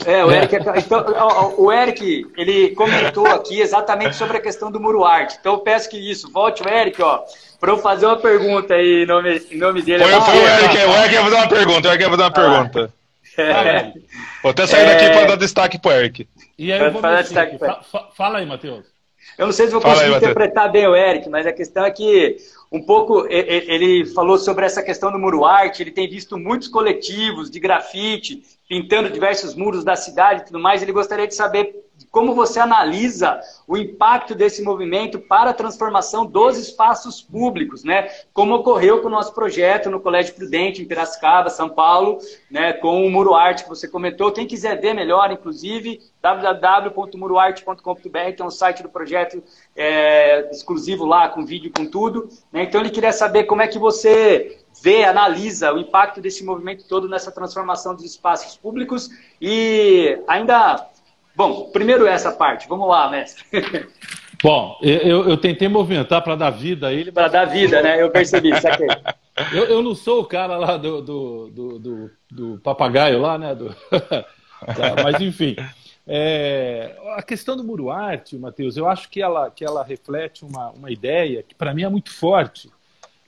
É, 0.07 0.25
o 0.25 0.31
Eric, 0.31 0.57
então, 0.57 1.55
o 1.59 1.73
Eric, 1.73 2.27
ele 2.37 2.71
comentou 2.71 3.27
aqui 3.27 3.61
exatamente 3.61 4.17
sobre 4.17 4.37
a 4.37 4.41
questão 4.41 4.71
do 4.71 4.81
muro 4.81 5.05
arte. 5.05 5.37
Então 5.41 5.55
eu 5.55 5.59
peço 5.61 5.89
que 5.89 5.99
isso, 5.99 6.31
volte 6.31 6.63
o 6.63 6.69
Eric, 6.69 7.01
ó, 7.03 7.23
para 7.59 7.73
eu 7.73 7.79
fazer 7.79 8.07
uma 8.07 8.19
pergunta 8.19 8.75
aí 8.75 9.05
em 9.05 9.07
nome, 9.07 9.43
em 9.51 9.59
nome 9.59 9.83
dele. 9.83 10.05
Foi, 10.05 10.21
foi 10.21 10.39
o 10.39 10.49
Eric, 10.49 10.77
o 10.77 10.97
Eric 10.97 11.15
ia 11.15 11.23
fazer 11.23 11.37
uma 11.37 11.49
pergunta, 11.49 11.89
o 11.89 11.91
Eric 11.91 12.05
ia 12.05 12.11
fazer 12.11 12.23
uma 12.23 12.31
pergunta. 12.31 12.95
É. 13.37 13.93
Vou 14.43 14.51
até 14.51 14.67
sair 14.67 14.87
daqui 14.87 15.05
é... 15.07 15.11
para 15.11 15.27
dar 15.27 15.37
destaque 15.37 15.79
pro 15.79 15.91
Eric. 15.91 16.29
E 16.57 16.73
aí 16.73 16.81
eu 16.81 16.93
vou 16.93 17.03
destaque 17.03 17.59
Fala 18.17 18.39
aí, 18.39 18.47
Matheus. 18.47 18.94
Eu 19.37 19.47
não 19.47 19.53
sei 19.53 19.67
se 19.67 19.73
vou 19.73 19.81
conseguir 19.81 20.13
aí, 20.13 20.17
interpretar 20.17 20.71
bem 20.71 20.87
o 20.87 20.95
Eric, 20.95 21.29
mas 21.29 21.47
a 21.47 21.53
questão 21.53 21.85
é 21.85 21.91
que 21.91 22.37
um 22.71 22.83
pouco 22.83 23.27
ele 23.29 24.05
falou 24.07 24.39
sobre 24.39 24.67
essa 24.67 24.83
questão 24.83 25.11
do 25.13 25.19
muro 25.19 25.45
arte, 25.45 25.83
ele 25.83 25.91
tem 25.91 26.09
visto 26.09 26.37
muitos 26.37 26.69
coletivos 26.69 27.51
de 27.51 27.61
grafite 27.61 28.43
pintando 28.69 29.11
diversos 29.11 29.55
muros 29.55 29.85
da 29.85 29.95
cidade 29.95 30.43
e 30.43 30.45
tudo 30.47 30.59
mais, 30.59 30.83
ele 30.83 30.93
gostaria 30.93 31.27
de 31.27 31.35
saber 31.35 31.85
como 32.11 32.35
você 32.35 32.59
analisa 32.59 33.41
o 33.67 33.77
impacto 33.77 34.35
desse 34.35 34.63
movimento 34.63 35.19
para 35.19 35.51
a 35.51 35.55
transformação 35.55 36.27
dos 36.27 36.59
espaços 36.59 37.21
públicos, 37.21 37.85
né? 37.85 38.09
Como 38.33 38.55
ocorreu 38.55 39.01
com 39.01 39.09
o 39.09 39.11
nosso 39.11 39.33
projeto 39.35 39.91
no 39.91 40.01
Colégio 40.01 40.35
Prudente, 40.35 40.83
em 40.83 40.87
Piracicaba, 40.87 41.51
São 41.51 41.69
Paulo, 41.69 42.19
né? 42.51 42.73
com 42.73 43.05
o 43.05 43.11
Muro 43.11 43.35
Arte 43.35 43.65
que 43.65 43.69
você 43.69 43.89
comentou. 43.89 44.33
Quem 44.33 44.47
quiser 44.47 44.81
ver 44.81 44.95
melhor, 44.95 45.31
inclusive, 45.31 46.01
www.muroarte.com.br, 46.25 48.33
que 48.35 48.41
é 48.41 48.45
um 48.45 48.51
site 48.51 48.83
do 48.83 48.89
projeto 48.89 49.45
é, 49.77 50.49
exclusivo 50.51 51.05
lá, 51.05 51.29
com 51.29 51.45
vídeo 51.45 51.71
com 51.71 51.85
tudo. 51.85 52.31
Né? 52.51 52.63
Então, 52.63 52.81
ele 52.81 52.89
queria 52.89 53.13
saber 53.13 53.45
como 53.45 53.61
é 53.61 53.69
que 53.69 53.79
você 53.79 54.59
vê, 54.83 55.05
analisa 55.05 55.75
o 55.75 55.79
impacto 55.79 56.23
desse 56.23 56.43
movimento 56.43 56.89
todo 56.89 57.07
nessa 57.09 57.31
transformação 57.31 57.95
dos 57.95 58.07
espaços 58.07 58.57
públicos 58.57 59.11
e 59.41 60.19
ainda 60.27 60.89
Bom, 61.37 61.69
primeiro 61.73 62.07
essa 62.07 62.31
parte. 62.31 62.69
Vamos 62.69 62.89
lá, 62.89 63.11
mestre. 63.11 63.45
Bom, 64.41 64.79
eu, 64.81 65.29
eu 65.29 65.37
tentei 65.37 65.67
movimentar 65.67 66.23
para 66.23 66.37
dar 66.37 66.51
vida 66.51 66.87
a 66.87 66.93
ele. 66.93 67.11
Para 67.11 67.27
dar 67.27 67.45
vida, 67.45 67.83
né? 67.83 68.01
Eu 68.01 68.09
percebi, 68.09 68.55
saquei. 68.61 68.87
Eu, 69.53 69.65
eu 69.65 69.83
não 69.83 69.97
sou 69.97 70.21
o 70.21 70.25
cara 70.25 70.57
lá 70.57 70.77
do, 70.77 71.03
do, 71.03 71.51
do, 71.51 71.79
do, 71.81 72.11
do 72.31 72.61
papagaio 72.61 73.21
lá, 73.21 73.37
né? 73.37 73.53
Do... 73.53 73.75
Tá, 74.65 75.03
mas, 75.03 75.21
enfim. 75.21 75.57
É, 76.07 76.97
a 77.17 77.23
questão 77.23 77.57
do 77.57 77.65
Muro 77.65 77.91
Arte, 77.91 78.37
Matheus, 78.37 78.77
eu 78.77 78.89
acho 78.89 79.09
que 79.09 79.23
ela, 79.23 79.51
que 79.51 79.65
ela 79.65 79.83
reflete 79.83 80.45
uma, 80.45 80.71
uma 80.71 80.91
ideia 80.91 81.43
que, 81.43 81.55
para 81.55 81.73
mim, 81.73 81.83
é 81.83 81.89
muito 81.89 82.13
forte. 82.13 82.71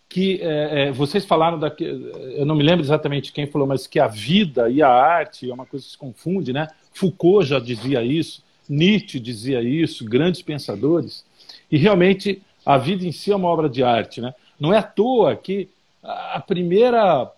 Que 0.09 0.41
é, 0.41 0.83
é, 0.89 0.93
vocês 0.93 1.25
falaram, 1.25 1.59
da, 1.59 1.75
eu 1.79 2.47
não 2.47 2.55
me 2.55 2.63
lembro 2.63 2.85
exatamente 2.85 3.33
quem 3.33 3.47
falou, 3.47 3.67
mas 3.67 3.87
que 3.87 3.99
a 3.99 4.07
vida 4.07 4.69
e 4.71 4.83
a 4.83 4.89
arte 4.89 5.51
é 5.51 5.55
uma 5.55 5.67
coisa 5.67 5.85
que 5.85 5.93
se 5.93 5.99
confunde, 5.99 6.53
né? 6.53 6.69
Foucault 6.93 7.47
já 7.47 7.59
dizia 7.59 8.03
isso, 8.03 8.43
Nietzsche 8.69 9.19
dizia 9.19 9.63
isso, 9.63 10.05
grandes 10.05 10.43
pensadores, 10.43 11.25
e 11.71 11.77
realmente 11.77 12.43
a 12.65 12.79
vida 12.79 13.05
em 13.05 13.13
si 13.13 13.33
é 13.33 13.37
uma 13.37 13.49
obra 13.49 13.69
de 13.69 13.83
arte. 13.83 14.21
Né? 14.21 14.35
Não 14.59 14.73
é 14.73 14.79
à 14.79 14.83
toa 14.83 15.37
que 15.37 15.69
a 16.03 16.41
primeira, 16.41 17.31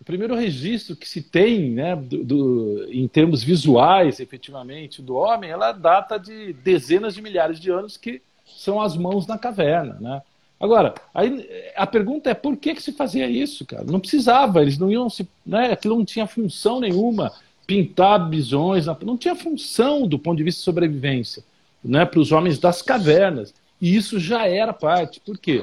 o 0.00 0.04
primeiro 0.04 0.34
registro 0.34 0.94
que 0.94 1.08
se 1.08 1.22
tem 1.22 1.70
né, 1.70 1.96
do, 1.96 2.24
do, 2.24 2.86
em 2.90 3.08
termos 3.08 3.42
visuais, 3.42 4.20
efetivamente, 4.20 5.02
do 5.02 5.14
homem, 5.14 5.50
ela 5.50 5.72
data 5.72 6.18
de 6.18 6.52
dezenas 6.52 7.14
de 7.14 7.22
milhares 7.22 7.58
de 7.58 7.70
anos 7.70 7.96
que 7.96 8.20
são 8.44 8.80
as 8.80 8.96
mãos 8.96 9.26
na 9.26 9.38
caverna. 9.38 9.96
Né? 10.00 10.22
Agora, 10.60 10.94
aí, 11.14 11.48
a 11.76 11.86
pergunta 11.86 12.30
é 12.30 12.34
por 12.34 12.56
que, 12.56 12.74
que 12.74 12.82
se 12.82 12.92
fazia 12.92 13.28
isso, 13.28 13.64
cara? 13.64 13.84
Não 13.84 14.00
precisava, 14.00 14.62
eles 14.62 14.78
não 14.78 14.90
iam 14.90 15.08
se. 15.10 15.28
Né, 15.44 15.72
aquilo 15.72 15.96
não 15.96 16.04
tinha 16.04 16.26
função 16.26 16.80
nenhuma 16.80 17.32
pintar 17.66 18.28
bisões, 18.28 18.86
não 18.86 19.16
tinha 19.16 19.34
função 19.34 20.06
do 20.06 20.18
ponto 20.18 20.36
de 20.36 20.44
vista 20.44 20.60
de 20.60 20.64
sobrevivência 20.64 21.42
né, 21.82 22.04
para 22.04 22.20
os 22.20 22.32
homens 22.32 22.58
das 22.58 22.80
cavernas. 22.80 23.52
E 23.80 23.94
isso 23.94 24.18
já 24.18 24.46
era 24.46 24.72
parte. 24.72 25.20
Por 25.20 25.36
quê? 25.36 25.62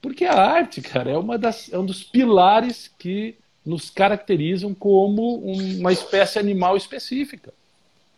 Porque 0.00 0.24
a 0.24 0.34
arte, 0.34 0.80
cara, 0.80 1.10
é, 1.10 1.16
uma 1.16 1.36
das, 1.36 1.72
é 1.72 1.78
um 1.78 1.84
dos 1.84 2.02
pilares 2.02 2.90
que 2.98 3.36
nos 3.64 3.90
caracterizam 3.90 4.74
como 4.74 5.36
uma 5.36 5.92
espécie 5.92 6.38
animal 6.38 6.76
específica. 6.76 7.52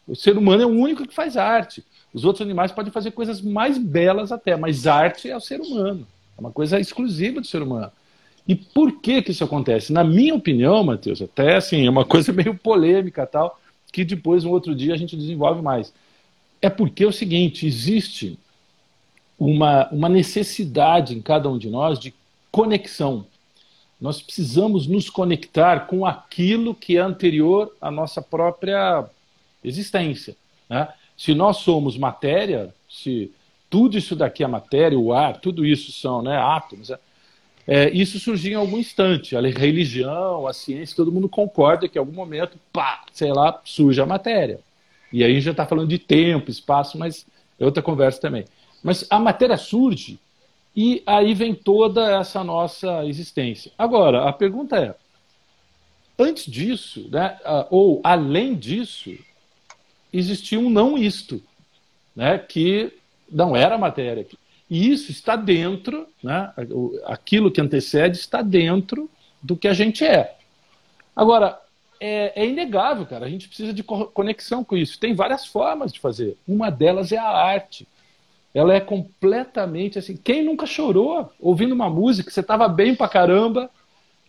O 0.06 0.14
ser 0.14 0.36
humano 0.36 0.62
é 0.62 0.66
o 0.66 0.70
único 0.70 1.06
que 1.06 1.14
faz 1.14 1.36
arte. 1.36 1.84
Os 2.12 2.24
outros 2.24 2.42
animais 2.42 2.72
podem 2.72 2.92
fazer 2.92 3.10
coisas 3.10 3.40
mais 3.40 3.78
belas 3.78 4.30
até, 4.30 4.56
mas 4.56 4.86
arte 4.86 5.28
é 5.28 5.36
o 5.36 5.40
ser 5.40 5.60
humano. 5.60 6.06
É 6.36 6.40
uma 6.40 6.50
coisa 6.50 6.78
exclusiva 6.78 7.40
do 7.40 7.46
ser 7.46 7.62
humano. 7.62 7.90
E 8.46 8.54
por 8.54 9.00
que 9.00 9.22
que 9.22 9.30
isso 9.30 9.44
acontece? 9.44 9.92
Na 9.92 10.04
minha 10.04 10.34
opinião, 10.34 10.84
Matheus, 10.84 11.22
até 11.22 11.56
assim, 11.56 11.86
é 11.86 11.90
uma 11.90 12.04
coisa 12.06 12.32
meio 12.32 12.54
polêmica 12.54 13.26
tal, 13.26 13.58
que 13.92 14.04
depois, 14.04 14.44
um 14.44 14.50
outro 14.50 14.74
dia, 14.74 14.94
a 14.94 14.96
gente 14.98 15.16
desenvolve 15.16 15.62
mais. 15.62 15.92
É 16.60 16.68
porque 16.68 17.04
é 17.04 17.06
o 17.06 17.12
seguinte, 17.12 17.66
existe 17.66 18.38
uma, 19.38 19.88
uma 19.90 20.08
necessidade 20.08 21.14
em 21.14 21.22
cada 21.22 21.48
um 21.48 21.58
de 21.58 21.68
nós 21.68 21.98
de 21.98 22.14
conexão. 22.50 23.26
Nós 24.04 24.20
precisamos 24.20 24.86
nos 24.86 25.08
conectar 25.08 25.86
com 25.86 26.04
aquilo 26.04 26.74
que 26.74 26.98
é 26.98 27.00
anterior 27.00 27.74
à 27.80 27.90
nossa 27.90 28.20
própria 28.20 29.02
existência. 29.64 30.36
Né? 30.68 30.86
Se 31.16 31.32
nós 31.34 31.56
somos 31.56 31.96
matéria, 31.96 32.68
se 32.86 33.32
tudo 33.70 33.96
isso 33.96 34.14
daqui 34.14 34.44
é 34.44 34.46
matéria, 34.46 34.98
o 34.98 35.14
ar, 35.14 35.40
tudo 35.40 35.64
isso 35.64 35.90
são 35.90 36.20
né, 36.20 36.36
átomos, 36.36 36.90
é, 36.90 36.98
é, 37.66 37.90
isso 37.92 38.20
surgiu 38.20 38.52
em 38.52 38.56
algum 38.56 38.76
instante. 38.76 39.38
A 39.38 39.40
religião, 39.40 40.46
a 40.46 40.52
ciência, 40.52 40.94
todo 40.94 41.10
mundo 41.10 41.26
concorda 41.26 41.88
que 41.88 41.96
em 41.96 42.00
algum 42.00 42.12
momento, 42.12 42.58
pá, 42.70 43.06
sei 43.10 43.32
lá, 43.32 43.58
surge 43.64 44.02
a 44.02 44.06
matéria. 44.06 44.60
E 45.10 45.24
aí 45.24 45.30
a 45.30 45.34
gente 45.34 45.44
já 45.44 45.52
está 45.52 45.64
falando 45.64 45.88
de 45.88 45.98
tempo, 45.98 46.50
espaço, 46.50 46.98
mas 46.98 47.24
é 47.58 47.64
outra 47.64 47.82
conversa 47.82 48.20
também. 48.20 48.44
Mas 48.82 49.06
a 49.08 49.18
matéria 49.18 49.56
surge 49.56 50.18
e 50.76 51.02
aí 51.06 51.34
vem 51.34 51.54
toda 51.54 52.18
essa 52.18 52.42
nossa 52.42 53.04
existência. 53.04 53.70
Agora, 53.78 54.28
a 54.28 54.32
pergunta 54.32 54.76
é: 54.76 54.94
antes 56.18 56.50
disso, 56.50 57.08
né, 57.10 57.38
ou 57.70 58.00
além 58.02 58.54
disso, 58.54 59.16
existia 60.12 60.58
um 60.58 60.68
não 60.68 60.98
isto, 60.98 61.42
né, 62.14 62.38
que 62.38 62.92
não 63.30 63.54
era 63.54 63.78
matéria. 63.78 64.26
E 64.68 64.90
isso 64.90 65.10
está 65.12 65.36
dentro, 65.36 66.08
né, 66.22 66.52
aquilo 67.04 67.50
que 67.50 67.60
antecede 67.60 68.18
está 68.18 68.42
dentro 68.42 69.08
do 69.42 69.56
que 69.56 69.68
a 69.68 69.74
gente 69.74 70.04
é. 70.04 70.36
Agora, 71.14 71.60
é, 72.00 72.42
é, 72.42 72.46
inegável, 72.46 73.06
cara. 73.06 73.26
A 73.26 73.30
gente 73.30 73.46
precisa 73.46 73.72
de 73.72 73.82
conexão 73.82 74.64
com 74.64 74.76
isso. 74.76 74.98
Tem 74.98 75.14
várias 75.14 75.46
formas 75.46 75.92
de 75.92 76.00
fazer. 76.00 76.36
Uma 76.46 76.70
delas 76.70 77.12
é 77.12 77.18
a 77.18 77.28
arte 77.28 77.86
ela 78.54 78.72
é 78.72 78.80
completamente 78.80 79.98
assim. 79.98 80.16
Quem 80.16 80.44
nunca 80.44 80.64
chorou 80.64 81.30
ouvindo 81.40 81.74
uma 81.74 81.90
música, 81.90 82.30
você 82.30 82.40
estava 82.40 82.68
bem 82.68 82.94
pra 82.94 83.08
caramba, 83.08 83.68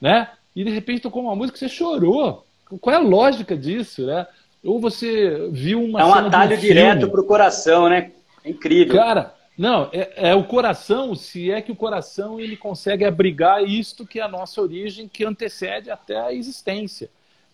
né? 0.02 0.30
E 0.56 0.64
de 0.64 0.72
repente 0.72 1.02
tocou 1.02 1.22
uma 1.22 1.36
música 1.36 1.54
que 1.54 1.60
você 1.60 1.70
chorou. 1.70 2.46
Qual 2.82 2.94
é 2.94 2.98
a 2.98 3.02
lógica 3.02 3.56
disso, 3.56 4.06
né? 4.06 4.26
Ou 4.64 4.80
você 4.80 5.48
viu 5.52 5.84
uma. 5.84 6.02
É 6.02 6.06
um 6.06 6.14
atalho 6.14 6.58
um 6.58 6.60
direto 6.60 7.10
pro 7.10 7.24
coração, 7.24 7.88
né? 7.88 8.12
É 8.44 8.50
incrível. 8.50 8.96
Cara, 8.96 9.36
não, 9.56 9.90
é, 9.94 10.30
é, 10.32 10.36
o 10.36 10.44
coração, 10.44 11.14
se 11.14 11.52
é 11.52 11.62
que 11.62 11.72
o 11.72 11.76
coração 11.76 12.40
ele 12.40 12.58
consegue 12.58 13.06
abrigar 13.06 13.64
isto 13.64 14.08
que 14.08 14.20
é 14.20 14.24
a 14.24 14.28
nossa 14.28 14.60
origem, 14.60 15.08
que 15.08 15.24
antecede 15.24 15.92
até 15.92 16.20
a 16.20 16.34
existência. 16.34 17.10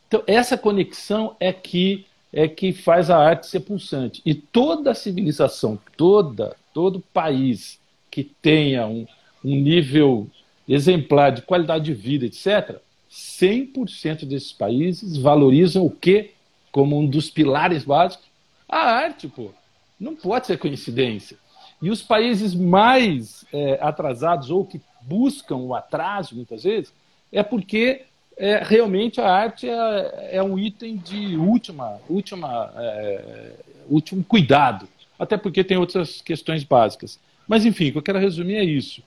Então, 0.07 0.23
essa 0.25 0.57
conexão 0.57 1.35
é 1.39 1.53
que 1.53 2.05
é 2.33 2.47
que 2.47 2.71
faz 2.71 3.09
a 3.09 3.17
arte 3.17 3.47
ser 3.47 3.61
pulsante. 3.61 4.21
E 4.25 4.33
toda 4.33 4.93
civilização, 4.93 5.77
toda 5.97 6.55
todo 6.73 7.03
país 7.13 7.79
que 8.09 8.23
tenha 8.23 8.87
um, 8.87 9.05
um 9.43 9.55
nível 9.55 10.29
exemplar 10.67 11.31
de 11.31 11.41
qualidade 11.41 11.85
de 11.85 11.93
vida, 11.93 12.25
etc., 12.25 12.79
100% 13.09 14.25
desses 14.25 14.53
países 14.53 15.17
valorizam 15.17 15.85
o 15.85 15.91
quê 15.91 16.31
como 16.71 16.97
um 16.97 17.05
dos 17.05 17.29
pilares 17.29 17.83
básicos? 17.83 18.25
A 18.67 18.77
arte, 18.77 19.27
pô. 19.27 19.51
Não 19.99 20.15
pode 20.15 20.47
ser 20.47 20.57
coincidência. 20.57 21.37
E 21.81 21.89
os 21.89 22.01
países 22.01 22.55
mais 22.55 23.45
é, 23.51 23.77
atrasados 23.81 24.49
ou 24.49 24.65
que 24.65 24.79
buscam 25.01 25.57
o 25.57 25.75
atraso, 25.75 26.35
muitas 26.35 26.63
vezes, 26.63 26.93
é 27.31 27.43
porque 27.43 28.03
é, 28.37 28.61
realmente 28.63 29.19
a 29.19 29.29
arte 29.29 29.69
é, 29.69 30.29
é, 30.37 30.43
um 30.43 30.57
item 30.57 30.97
de 30.97 31.35
última, 31.37 31.99
última, 32.09 32.71
é, 32.75 33.53
último 33.89 34.23
cuidado 34.23 34.87
até 35.21 35.37
porque 35.37 35.63
tem 35.63 35.77
outras 35.77 36.19
questões 36.19 36.63
básicas. 36.63 37.19
Mas, 37.47 37.63
enfim, 37.63 37.89
o 37.89 37.91
que 37.91 37.97
eu 37.99 38.01
quero 38.01 38.17
resumir 38.17 38.55
é 38.55 38.63
isso. 38.63 39.03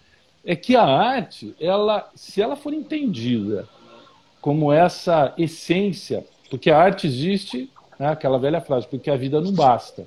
É 0.46 0.54
que 0.54 0.76
a 0.76 0.84
arte, 0.84 1.56
ela, 1.58 2.08
se 2.14 2.40
ela 2.40 2.54
for 2.54 2.72
entendida 2.72 3.68
como 4.40 4.72
essa 4.72 5.34
essência, 5.36 6.24
porque 6.48 6.70
a 6.70 6.78
arte 6.78 7.08
existe, 7.08 7.68
né, 7.98 8.06
aquela 8.06 8.38
velha 8.38 8.60
frase, 8.60 8.86
porque 8.86 9.10
a 9.10 9.16
vida 9.16 9.40
não 9.40 9.52
basta, 9.52 10.06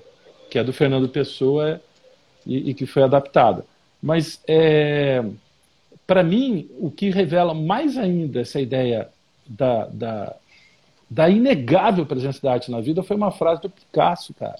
que 0.49 0.57
é 0.57 0.63
do 0.63 0.71
Fernando 0.71 1.09
Pessoa 1.09 1.81
e, 2.45 2.69
e 2.69 2.73
que 2.73 2.85
foi 2.85 3.03
adaptada. 3.03 3.65
Mas, 4.01 4.41
é, 4.47 5.21
para 6.07 6.23
mim, 6.23 6.69
o 6.79 6.89
que 6.89 7.11
revela 7.11 7.53
mais 7.53 7.97
ainda 7.97 8.39
essa 8.39 8.59
ideia 8.59 9.09
da, 9.45 9.85
da, 9.87 10.35
da 11.09 11.29
inegável 11.29 12.05
presença 12.05 12.41
da 12.41 12.53
arte 12.53 12.71
na 12.71 12.81
vida 12.81 13.03
foi 13.03 13.15
uma 13.15 13.31
frase 13.31 13.61
do 13.61 13.69
Picasso, 13.69 14.33
cara 14.33 14.57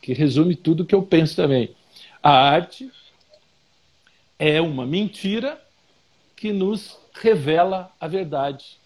que 0.00 0.12
resume 0.12 0.54
tudo 0.54 0.86
que 0.86 0.94
eu 0.94 1.02
penso 1.02 1.36
também. 1.36 1.74
A 2.22 2.30
arte 2.30 2.90
é 4.38 4.60
uma 4.60 4.86
mentira 4.86 5.60
que 6.36 6.52
nos 6.52 6.98
revela 7.12 7.90
a 8.00 8.06
verdade. 8.06 8.78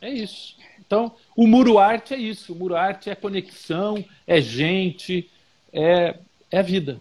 É 0.00 0.08
isso. 0.08 0.56
Então, 0.78 1.14
o 1.36 1.46
muro 1.46 1.78
arte 1.78 2.14
é 2.14 2.16
isso. 2.16 2.52
O 2.52 2.56
muro 2.56 2.76
arte 2.76 3.10
é 3.10 3.14
conexão, 3.14 4.04
é 4.26 4.40
gente, 4.40 5.28
é, 5.72 6.18
é 6.50 6.62
vida. 6.62 6.98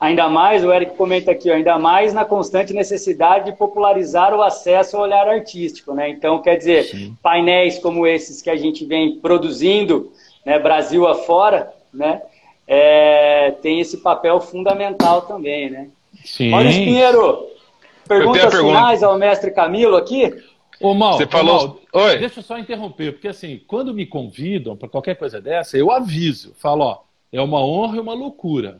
Ainda 0.00 0.28
mais, 0.28 0.64
o 0.64 0.72
Eric 0.72 0.94
comenta 0.94 1.32
aqui, 1.32 1.50
ainda 1.50 1.76
mais 1.76 2.14
na 2.14 2.24
constante 2.24 2.72
necessidade 2.72 3.46
de 3.46 3.56
popularizar 3.56 4.32
o 4.32 4.42
acesso 4.42 4.96
ao 4.96 5.02
olhar 5.02 5.26
artístico. 5.26 5.92
Né? 5.92 6.08
Então, 6.10 6.40
quer 6.40 6.56
dizer, 6.56 6.84
Sim. 6.84 7.16
painéis 7.20 7.80
como 7.80 8.06
esses 8.06 8.40
que 8.40 8.48
a 8.48 8.56
gente 8.56 8.84
vem 8.86 9.18
produzindo, 9.18 10.12
né, 10.46 10.56
Brasil 10.58 11.06
afora, 11.08 11.72
né, 11.92 12.22
é, 12.64 13.50
tem 13.60 13.80
esse 13.80 13.96
papel 13.96 14.40
fundamental 14.40 15.22
também, 15.22 15.68
né? 15.68 15.88
Sim. 16.24 16.50
Maurício 16.50 16.84
Pinheiro, 16.84 17.46
perguntas 18.06 18.54
finais 18.54 19.02
ao 19.02 19.18
mestre 19.18 19.50
Camilo 19.50 19.96
aqui? 19.96 20.32
Ô, 20.80 20.94
Mal, 20.94 21.14
Você 21.14 21.26
falou... 21.26 21.80
Mal, 21.92 22.04
Oi. 22.04 22.18
deixa 22.18 22.38
eu 22.38 22.44
só 22.44 22.56
interromper, 22.56 23.12
porque 23.12 23.26
assim, 23.26 23.60
quando 23.66 23.92
me 23.92 24.06
convidam 24.06 24.76
para 24.76 24.88
qualquer 24.88 25.16
coisa 25.16 25.40
dessa, 25.40 25.76
eu 25.76 25.90
aviso, 25.90 26.54
falo, 26.56 26.84
ó, 26.84 26.98
é 27.32 27.40
uma 27.40 27.60
honra 27.64 27.96
e 27.96 28.00
uma 28.00 28.14
loucura. 28.14 28.78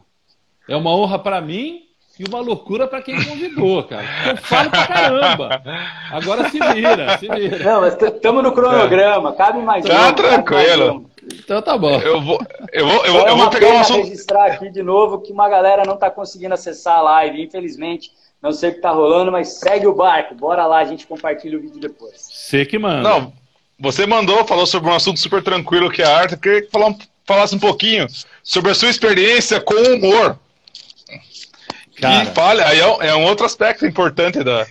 É 0.68 0.76
uma 0.76 0.94
honra 0.94 1.18
para 1.18 1.40
mim 1.40 1.82
e 2.18 2.24
uma 2.24 2.40
loucura 2.40 2.86
para 2.86 3.00
quem 3.00 3.14
convidou, 3.24 3.82
cara. 3.84 4.04
Eu 4.30 4.36
falo 4.36 4.70
pra 4.70 4.86
caramba. 4.86 5.62
Agora 6.10 6.50
se 6.50 6.58
vira, 6.58 7.16
se 7.16 7.28
vira. 7.28 7.58
Não, 7.58 7.80
mas 7.80 7.96
estamos 8.00 8.42
no 8.42 8.52
cronograma, 8.52 9.32
cabe 9.32 9.60
mais 9.62 9.84
Tá 9.84 10.08
um, 10.08 10.12
tranquilo. 10.12 11.10
Então 11.32 11.62
tá 11.62 11.78
bom. 11.78 11.98
Eu 12.00 12.20
vou, 12.20 12.38
eu 12.72 12.86
vou, 12.86 13.06
eu 13.06 13.12
vou, 13.12 13.28
eu 13.28 13.36
vou 13.36 13.50
pegar 13.50 13.68
um 13.68 13.78
assunto. 13.78 14.04
registrar 14.04 14.46
aqui 14.46 14.70
de 14.70 14.82
novo 14.82 15.20
que 15.20 15.32
uma 15.32 15.48
galera 15.48 15.84
não 15.86 15.94
está 15.94 16.10
conseguindo 16.10 16.54
acessar 16.54 16.98
a 16.98 17.02
live, 17.02 17.42
infelizmente. 17.42 18.10
Não 18.42 18.52
sei 18.52 18.70
o 18.70 18.72
que 18.72 18.78
está 18.78 18.90
rolando, 18.90 19.32
mas 19.32 19.58
segue 19.60 19.86
o 19.86 19.94
barco. 19.94 20.34
Bora 20.34 20.66
lá, 20.66 20.78
a 20.78 20.84
gente 20.84 21.06
compartilha 21.06 21.56
o 21.58 21.60
vídeo 21.60 21.80
depois. 21.80 22.14
Você 22.30 22.66
que 22.66 22.78
manda. 22.78 23.08
Não, 23.08 23.32
você 23.78 24.06
mandou, 24.06 24.44
falou 24.44 24.66
sobre 24.66 24.90
um 24.90 24.94
assunto 24.94 25.18
super 25.20 25.42
tranquilo 25.42 25.90
que 25.90 26.02
é 26.02 26.04
a 26.04 26.18
arte. 26.18 26.34
Eu 26.34 26.38
queria 26.38 26.62
que 26.62 26.70
falar, 26.70 26.94
falasse 27.24 27.54
um 27.54 27.58
pouquinho 27.60 28.06
sobre 28.42 28.70
a 28.70 28.74
sua 28.74 28.90
experiência 28.90 29.60
com 29.60 29.74
o 29.74 29.94
humor. 29.94 30.38
Cara. 32.00 32.22
E 32.22 32.26
fale, 32.26 32.62
aí 32.62 32.80
é, 32.80 33.08
é 33.08 33.14
um 33.14 33.24
outro 33.24 33.44
aspecto 33.44 33.86
importante 33.86 34.42
da. 34.44 34.66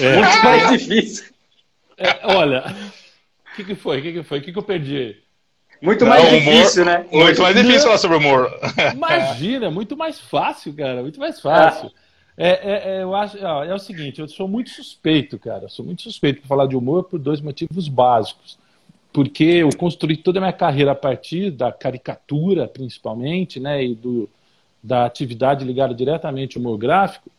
É. 0.00 0.16
Muito 0.16 0.44
mais 0.44 0.70
difícil. 0.70 1.24
É, 1.96 2.20
olha, 2.24 2.74
o 3.52 3.56
que, 3.56 3.64
que 3.64 3.74
foi? 3.74 3.98
O 3.98 4.02
que, 4.02 4.12
que 4.12 4.22
foi? 4.22 4.38
O 4.38 4.42
que, 4.42 4.52
que 4.52 4.58
eu 4.58 4.62
perdi? 4.62 5.16
Muito 5.82 6.04
mais 6.04 6.22
humor, 6.22 6.40
difícil, 6.40 6.84
né? 6.84 7.06
Muito 7.10 7.40
mais 7.40 7.56
difícil 7.56 7.82
falar 7.82 7.98
sobre 7.98 8.16
humor. 8.18 8.50
Imagina, 8.94 9.70
muito 9.70 9.96
mais 9.96 10.20
fácil, 10.20 10.74
cara. 10.74 11.00
Muito 11.00 11.18
mais 11.18 11.40
fácil. 11.40 11.90
É, 12.36 12.48
é, 12.48 12.96
é 12.96 13.02
eu 13.02 13.14
acho, 13.14 13.38
é 13.38 13.74
o 13.74 13.78
seguinte, 13.78 14.20
eu 14.20 14.28
sou 14.28 14.46
muito 14.46 14.70
suspeito, 14.70 15.38
cara. 15.38 15.68
Sou 15.68 15.84
muito 15.84 16.02
suspeito 16.02 16.40
para 16.40 16.48
falar 16.48 16.66
de 16.66 16.76
humor 16.76 17.04
por 17.04 17.18
dois 17.18 17.40
motivos 17.40 17.88
básicos. 17.88 18.58
Porque 19.12 19.44
eu 19.44 19.70
construí 19.76 20.16
toda 20.16 20.38
a 20.38 20.42
minha 20.42 20.52
carreira 20.52 20.92
a 20.92 20.94
partir 20.94 21.50
da 21.50 21.72
caricatura, 21.72 22.68
principalmente, 22.68 23.58
né? 23.58 23.82
E 23.82 23.94
do, 23.94 24.28
da 24.82 25.04
atividade 25.04 25.64
ligada 25.64 25.94
diretamente 25.94 26.56
ao 26.56 26.62
humor 26.62 26.78
gráfico. 26.78 27.30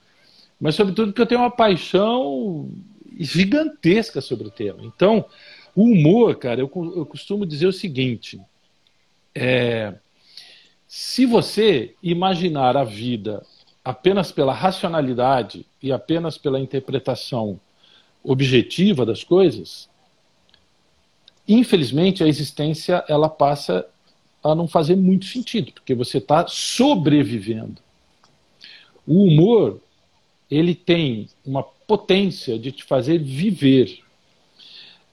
Mas, 0.60 0.76
sobretudo, 0.76 1.08
porque 1.08 1.22
eu 1.22 1.26
tenho 1.26 1.42
uma 1.42 1.52
paixão 1.52 2.70
gigantesca 3.20 4.22
sobre 4.22 4.48
o 4.48 4.52
tema. 4.52 4.80
Então, 4.84 5.26
O 5.76 5.84
humor, 5.84 6.36
cara, 6.36 6.60
eu, 6.60 6.70
eu 6.96 7.06
costumo 7.06 7.46
dizer 7.46 7.68
o 7.68 7.74
seguinte: 7.74 8.40
é, 9.34 9.94
se 10.88 11.26
você 11.26 11.96
imaginar 12.04 12.76
a 12.76 12.84
vida 12.84 13.46
apenas 13.84 14.32
pela 14.32 14.54
racionalidade 14.54 15.66
e 15.82 15.92
apenas 15.92 16.38
pela 16.38 16.60
interpretação 16.60 17.60
objetiva 18.24 19.06
das 19.06 19.24
coisas, 19.24 19.90
infelizmente 21.48 22.24
a 22.24 22.28
existência 22.28 23.04
ela 23.08 23.30
passa 23.30 23.88
a 24.44 24.56
não 24.56 24.68
fazer 24.68 24.96
muito 24.96 25.26
sentido, 25.26 25.72
porque 25.72 25.94
você 25.94 26.18
está 26.18 26.48
sobrevivendo. 26.48 27.82
O 29.06 29.24
humor 29.24 29.80
ele 30.50 30.76
tem 30.76 31.30
uma 31.46 31.64
potência 31.64 32.60
de 32.60 32.72
te 32.72 32.84
fazer 32.84 33.20
viver. 33.20 34.00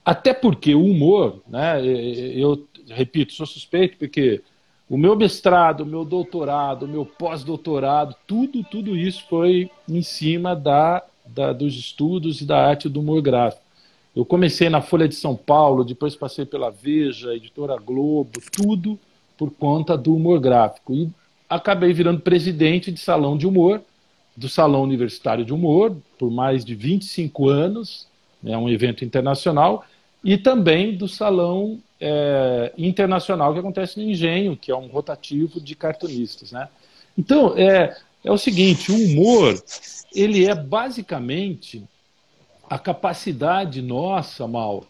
Até 0.03 0.33
porque 0.33 0.75
o 0.75 0.83
humor, 0.83 1.41
né, 1.47 1.81
eu 1.85 2.67
repito, 2.87 3.33
sou 3.33 3.45
suspeito 3.45 3.97
porque 3.97 4.41
o 4.89 4.97
meu 4.97 5.15
mestrado, 5.15 5.81
o 5.81 5.85
meu 5.85 6.03
doutorado, 6.03 6.83
o 6.83 6.87
meu 6.87 7.05
pós-doutorado, 7.05 8.15
tudo, 8.25 8.63
tudo 8.63 8.97
isso 8.97 9.23
foi 9.29 9.69
em 9.87 10.01
cima 10.01 10.55
da, 10.55 11.03
da, 11.25 11.53
dos 11.53 11.75
estudos 11.75 12.41
e 12.41 12.45
da 12.45 12.67
arte 12.67 12.89
do 12.89 12.99
humor 12.99 13.21
gráfico. 13.21 13.61
Eu 14.15 14.25
comecei 14.25 14.67
na 14.67 14.81
Folha 14.81 15.07
de 15.07 15.15
São 15.15 15.35
Paulo, 15.35 15.85
depois 15.85 16.15
passei 16.15 16.43
pela 16.43 16.71
Veja, 16.71 17.35
Editora 17.35 17.77
Globo, 17.77 18.41
tudo 18.51 18.99
por 19.39 19.49
conta 19.51 19.97
do 19.97 20.13
humor 20.13 20.37
gráfico. 20.41 20.93
E 20.93 21.09
acabei 21.49 21.93
virando 21.93 22.19
presidente 22.19 22.91
de 22.91 22.99
salão 22.99 23.37
de 23.37 23.47
humor, 23.47 23.81
do 24.35 24.49
Salão 24.49 24.83
Universitário 24.83 25.45
de 25.45 25.53
Humor, 25.53 25.95
por 26.17 26.29
mais 26.29 26.63
de 26.65 26.75
25 26.75 27.47
anos, 27.49 28.07
é 28.43 28.49
né, 28.49 28.57
um 28.57 28.69
evento 28.69 29.03
internacional, 29.03 29.85
e 30.23 30.37
também 30.37 30.95
do 30.95 31.07
Salão 31.07 31.79
é, 31.99 32.73
Internacional 32.77 33.53
que 33.53 33.59
acontece 33.59 33.97
no 33.97 34.09
Engenho, 34.09 34.57
que 34.57 34.71
é 34.71 34.75
um 34.75 34.87
rotativo 34.87 35.59
de 35.59 35.75
cartunistas. 35.75 36.51
Né? 36.51 36.67
Então, 37.17 37.57
é, 37.57 37.97
é 38.23 38.31
o 38.31 38.37
seguinte, 38.37 38.91
o 38.91 38.95
humor, 38.95 39.61
ele 40.13 40.45
é 40.45 40.55
basicamente 40.55 41.83
a 42.69 42.77
capacidade 42.77 43.81
nossa, 43.81 44.47
Mal, 44.47 44.85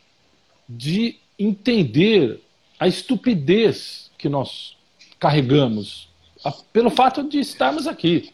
de 0.68 1.18
entender 1.40 2.42
a 2.80 2.88
estupidez 2.88 4.09
que 4.20 4.30
nós 4.30 4.78
carregamos 5.18 6.08
pelo 6.72 6.92
fato 6.92 7.24
de 7.24 7.40
estarmos 7.40 7.88
aqui. 7.88 8.32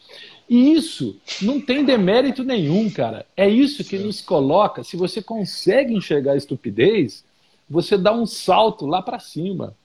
E 0.49 0.73
isso 0.73 1.15
não 1.41 1.61
tem 1.61 1.86
demérito 1.86 2.43
nenhum, 2.43 2.89
cara. 2.89 3.25
É 3.38 3.47
isso 3.47 3.83
que 3.83 3.97
nos 3.97 4.21
coloca. 4.21 4.83
Se 4.83 4.97
você 4.97 5.21
consegue 5.21 5.93
enxergar 5.93 6.33
a 6.33 6.38
estupidez, 6.38 7.23
você 7.69 7.97
dá 7.97 8.11
um 8.11 8.25
salto 8.25 8.86
lá 8.86 9.01
para 9.01 9.19
cima. 9.19 9.75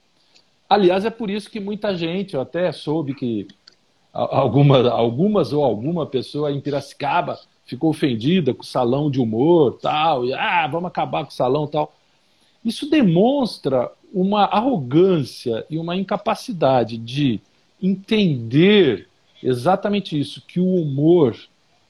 Aliás, 0.69 1.05
é 1.05 1.09
por 1.09 1.29
isso 1.29 1.49
que 1.49 1.59
muita 1.59 1.95
gente, 1.95 2.35
eu 2.35 2.41
até 2.41 2.71
soube 2.71 3.13
que 3.13 3.47
alguma, 4.13 4.89
algumas 4.89 5.53
ou 5.53 5.63
alguma 5.63 6.05
pessoa 6.05 6.51
em 6.51 6.61
Piracicaba 6.61 7.39
ficou 7.65 7.89
ofendida 7.89 8.53
com 8.53 8.61
o 8.61 8.65
salão 8.65 9.09
de 9.09 9.19
humor, 9.19 9.79
tal, 9.81 10.25
e 10.25 10.33
ah, 10.33 10.67
vamos 10.67 10.87
acabar 10.87 11.23
com 11.23 11.31
o 11.31 11.33
salão, 11.33 11.67
tal. 11.67 11.93
Isso 12.63 12.89
demonstra 12.89 13.91
uma 14.13 14.43
arrogância 14.45 15.65
e 15.69 15.77
uma 15.77 15.95
incapacidade 15.95 16.97
de 16.97 17.39
entender 17.81 19.07
exatamente 19.41 20.19
isso, 20.19 20.41
que 20.47 20.59
o 20.59 20.75
humor 20.75 21.35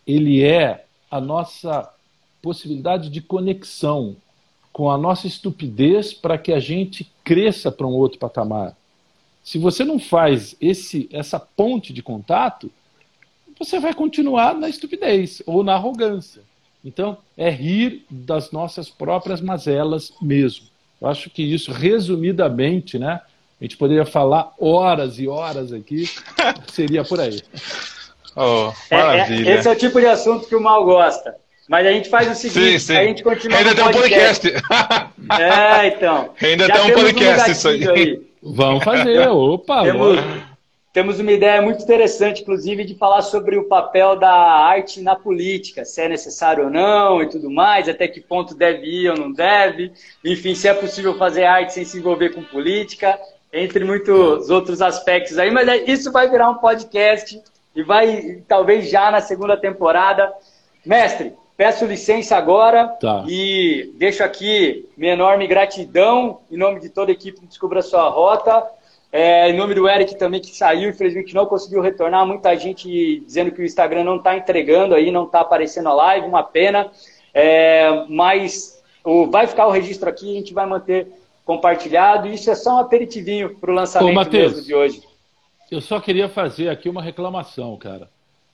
ele 0.05 0.43
é 0.43 0.85
a 1.09 1.19
nossa 1.19 1.91
possibilidade 2.41 3.09
de 3.09 3.21
conexão 3.21 4.15
com 4.71 4.89
a 4.89 4.97
nossa 4.97 5.27
estupidez 5.27 6.13
para 6.13 6.37
que 6.37 6.53
a 6.53 6.59
gente 6.59 7.11
cresça 7.23 7.71
para 7.71 7.85
um 7.85 7.91
outro 7.91 8.17
patamar. 8.17 8.75
Se 9.43 9.57
você 9.57 9.83
não 9.83 9.99
faz 9.99 10.55
esse 10.61 11.09
essa 11.11 11.39
ponte 11.39 11.91
de 11.91 12.01
contato, 12.01 12.71
você 13.57 13.79
vai 13.79 13.93
continuar 13.93 14.55
na 14.55 14.69
estupidez 14.69 15.41
ou 15.45 15.63
na 15.63 15.73
arrogância. 15.73 16.41
Então, 16.83 17.17
é 17.37 17.49
rir 17.49 18.05
das 18.09 18.51
nossas 18.51 18.89
próprias 18.89 19.39
mazelas 19.39 20.13
mesmo. 20.21 20.65
Eu 21.01 21.07
acho 21.07 21.29
que 21.29 21.41
isso, 21.41 21.71
resumidamente, 21.71 22.99
né, 22.99 23.21
a 23.59 23.63
gente 23.63 23.75
poderia 23.75 24.05
falar 24.05 24.51
horas 24.59 25.17
e 25.19 25.27
horas 25.27 25.73
aqui, 25.73 26.09
seria 26.71 27.03
por 27.03 27.19
aí. 27.19 27.41
Oh, 28.35 28.71
maravilha. 28.89 29.49
É, 29.49 29.53
é, 29.53 29.55
esse 29.57 29.67
é 29.67 29.71
o 29.71 29.75
tipo 29.75 29.99
de 29.99 30.05
assunto 30.05 30.47
que 30.47 30.55
o 30.55 30.61
Mal 30.61 30.85
gosta. 30.85 31.35
Mas 31.67 31.87
a 31.87 31.91
gente 31.91 32.09
faz 32.09 32.29
o 32.29 32.35
seguinte, 32.35 32.79
sim, 32.79 32.79
sim. 32.79 32.97
a 32.97 33.03
gente 33.03 33.23
continua 33.23 33.57
Ainda 33.57 33.75
tem 33.75 33.83
um 33.83 33.91
podcast. 33.91 34.47
é, 35.39 35.87
então. 35.87 36.29
Ainda 36.41 36.69
tem 36.69 36.81
um 36.81 36.93
podcast 36.93 37.49
um 37.49 37.51
isso 37.51 37.67
aí. 37.69 37.89
aí. 37.89 38.21
Vamos 38.43 38.83
fazer, 38.83 39.27
opa. 39.29 39.83
Temos, 39.83 40.19
temos 40.93 41.19
uma 41.19 41.31
ideia 41.31 41.61
muito 41.61 41.83
interessante, 41.83 42.41
inclusive, 42.41 42.83
de 42.83 42.95
falar 42.95 43.21
sobre 43.21 43.57
o 43.57 43.63
papel 43.63 44.17
da 44.17 44.31
arte 44.31 45.01
na 45.01 45.15
política, 45.15 45.85
se 45.85 46.01
é 46.01 46.09
necessário 46.09 46.65
ou 46.65 46.69
não 46.69 47.21
e 47.21 47.29
tudo 47.29 47.49
mais, 47.49 47.87
até 47.87 48.07
que 48.07 48.19
ponto 48.19 48.53
deve 48.53 48.85
ir 48.85 49.09
ou 49.09 49.17
não 49.17 49.31
deve, 49.31 49.93
enfim, 50.23 50.53
se 50.53 50.67
é 50.67 50.73
possível 50.73 51.17
fazer 51.17 51.45
arte 51.45 51.73
sem 51.73 51.85
se 51.85 51.97
envolver 51.97 52.31
com 52.31 52.43
política 52.43 53.17
entre 53.53 53.85
muitos 53.85 54.49
outros 54.49 54.81
aspectos 54.81 55.37
aí, 55.37 55.49
mas 55.49 55.67
é, 55.67 55.77
isso 55.89 56.11
vai 56.11 56.29
virar 56.29 56.49
um 56.49 56.55
podcast 56.55 57.41
e 57.75 57.83
vai, 57.83 58.43
talvez 58.47 58.89
já 58.89 59.09
na 59.11 59.21
segunda 59.21 59.55
temporada. 59.55 60.33
Mestre, 60.85 61.33
peço 61.55 61.85
licença 61.85 62.35
agora 62.35 62.87
tá. 62.99 63.23
e 63.27 63.93
deixo 63.95 64.23
aqui 64.23 64.89
minha 64.97 65.13
enorme 65.13 65.47
gratidão 65.47 66.39
em 66.51 66.57
nome 66.57 66.79
de 66.79 66.89
toda 66.89 67.11
a 67.11 67.13
equipe 67.13 67.45
Descubra 67.45 67.81
Sua 67.81 68.09
Rota, 68.09 68.65
é, 69.11 69.49
em 69.49 69.57
nome 69.57 69.73
do 69.73 69.89
Eric 69.89 70.17
também 70.17 70.39
que 70.39 70.55
saiu, 70.55 70.89
infelizmente 70.89 71.33
não 71.33 71.45
conseguiu 71.45 71.81
retornar, 71.81 72.25
muita 72.25 72.55
gente 72.55 73.19
dizendo 73.19 73.51
que 73.51 73.61
o 73.61 73.65
Instagram 73.65 74.05
não 74.05 74.15
está 74.15 74.37
entregando 74.37 74.95
aí, 74.95 75.11
não 75.11 75.25
está 75.25 75.41
aparecendo 75.41 75.89
a 75.89 75.93
live, 75.93 76.27
uma 76.27 76.43
pena, 76.43 76.89
é, 77.33 78.05
mas 78.07 78.81
o, 79.03 79.27
vai 79.27 79.47
ficar 79.47 79.67
o 79.67 79.71
registro 79.71 80.09
aqui, 80.09 80.31
a 80.31 80.39
gente 80.39 80.53
vai 80.53 80.65
manter 80.65 81.07
compartilhado. 81.43 82.27
Isso 82.27 82.49
é 82.49 82.55
só 82.55 82.75
um 82.75 82.79
aperitivinho 82.79 83.55
para 83.55 83.71
o 83.71 83.73
lançamento 83.73 84.11
Ô, 84.11 84.13
Mateus, 84.13 84.53
mesmo 84.53 84.65
de 84.65 84.75
hoje. 84.75 85.03
Eu 85.69 85.81
só 85.81 85.99
queria 85.99 86.29
fazer 86.29 86.69
aqui 86.69 86.87
uma 86.87 87.01
reclamação, 87.01 87.75
cara. 87.77 88.09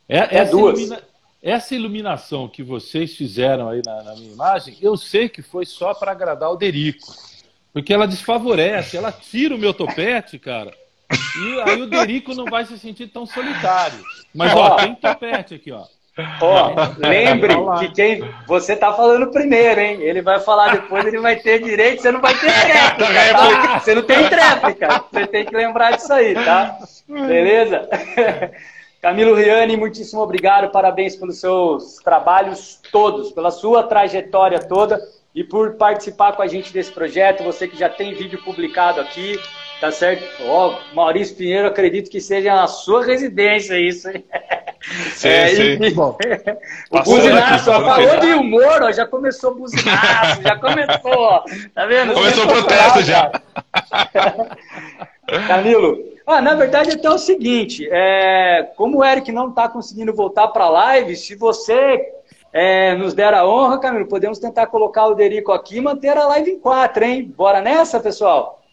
É, 0.09 0.19
é 0.19 0.37
essa, 0.39 0.51
duas. 0.51 0.79
Ilumina... 0.79 1.01
essa 1.41 1.75
iluminação 1.75 2.47
que 2.47 2.63
vocês 2.63 3.15
fizeram 3.15 3.69
aí 3.69 3.81
na, 3.85 4.03
na 4.03 4.15
minha 4.15 4.31
imagem, 4.31 4.77
eu 4.81 4.95
sei 4.97 5.29
que 5.29 5.41
foi 5.41 5.65
só 5.65 5.93
para 5.93 6.11
agradar 6.11 6.51
o 6.51 6.55
Derico. 6.55 7.26
Porque 7.77 7.93
ela 7.93 8.07
desfavorece, 8.07 8.97
ela 8.97 9.11
tira 9.11 9.53
o 9.53 9.57
meu 9.57 9.71
topete, 9.71 10.39
cara. 10.39 10.73
E 11.11 11.61
aí 11.61 11.79
o 11.79 11.85
Derico 11.85 12.33
não 12.33 12.45
vai 12.45 12.65
se 12.65 12.75
sentir 12.79 13.05
tão 13.05 13.23
solitário. 13.23 13.99
Mas, 14.33 14.51
ó, 14.55 14.77
tem 14.77 14.95
topete 14.95 15.53
aqui, 15.53 15.71
ó. 15.71 15.83
Ó, 16.41 16.73
lembre 16.97 17.53
que 17.77 17.93
quem 17.93 18.27
você 18.47 18.75
tá 18.75 18.91
falando 18.93 19.27
primeiro, 19.27 19.79
hein? 19.79 20.01
Ele 20.01 20.23
vai 20.23 20.39
falar 20.39 20.71
depois, 20.71 21.05
ele 21.05 21.19
vai 21.19 21.35
ter 21.35 21.61
direito, 21.61 22.01
você 22.01 22.11
não 22.11 22.19
vai 22.19 22.33
ter 22.33 22.49
tréplica, 22.65 23.13
tá? 23.33 23.79
Você 23.79 23.93
não 23.93 24.01
tem 24.01 24.27
tréplica. 24.27 25.03
Você 25.13 25.27
tem 25.27 25.45
que 25.45 25.55
lembrar 25.55 25.97
disso 25.97 26.11
aí, 26.11 26.33
tá? 26.33 26.79
Beleza? 27.07 27.87
Camilo 28.99 29.35
Riani, 29.35 29.77
muitíssimo 29.77 30.21
obrigado, 30.21 30.71
parabéns 30.71 31.15
pelos 31.15 31.39
seus 31.39 31.97
trabalhos 31.97 32.81
todos, 32.91 33.31
pela 33.31 33.51
sua 33.51 33.83
trajetória 33.83 34.59
toda 34.59 34.99
e 35.37 35.43
por 35.43 35.75
participar 35.75 36.31
com 36.31 36.41
a 36.41 36.47
gente 36.47 36.73
desse 36.73 36.91
projeto. 36.91 37.43
Você 37.43 37.67
que 37.67 37.77
já 37.77 37.87
tem 37.87 38.15
vídeo 38.15 38.41
publicado 38.43 38.99
aqui, 38.99 39.39
tá 39.79 39.91
certo? 39.91 40.25
Ó, 40.43 40.79
Maurício 40.95 41.35
Pinheiro, 41.35 41.67
acredito 41.67 42.09
que 42.09 42.19
seja 42.19 42.63
a 42.63 42.65
sua 42.65 43.05
residência 43.05 43.79
isso. 43.79 44.09
Sim, 45.13 45.27
é, 45.27 45.47
sim. 45.49 45.77
E, 45.79 45.91
Bom, 45.91 46.17
o 46.89 47.03
buzinaço, 47.03 47.65
falou 47.65 48.19
de 48.19 48.33
humor, 48.33 48.81
ó, 48.81 48.91
já 48.91 49.05
começou 49.05 49.53
buzinaço, 49.53 50.41
já 50.41 50.55
começou, 50.55 51.13
ó, 51.13 51.43
tá 51.75 51.85
vendo? 51.85 52.15
Começou 52.15 52.43
o 52.43 52.47
protesto 52.47 53.03
já. 53.03 53.31
Camilo, 55.47 55.99
ah, 56.25 56.41
na 56.41 56.55
verdade 56.55 56.93
até 56.93 57.09
o 57.11 57.17
seguinte, 57.19 57.87
é, 57.91 58.71
como 58.75 58.99
o 58.99 59.05
Eric 59.05 59.31
não 59.31 59.49
está 59.49 59.69
conseguindo 59.69 60.15
voltar 60.15 60.47
para 60.47 60.63
a 60.63 60.69
live, 60.69 61.15
se 61.15 61.35
você 61.35 62.16
é, 62.57 62.95
nos 62.95 63.13
der 63.13 63.35
a 63.35 63.47
honra, 63.47 63.79
Camilo, 63.79 64.07
podemos 64.07 64.39
tentar 64.39 64.65
colocar 64.65 65.05
o 65.05 65.13
Derico 65.13 65.51
aqui 65.51 65.77
e 65.77 65.81
manter 65.81 66.17
a 66.17 66.25
live 66.25 66.49
em 66.49 66.59
quatro, 66.59 67.05
hein? 67.05 67.31
Bora 67.37 67.61
nessa, 67.61 67.99
pessoal? 67.99 68.63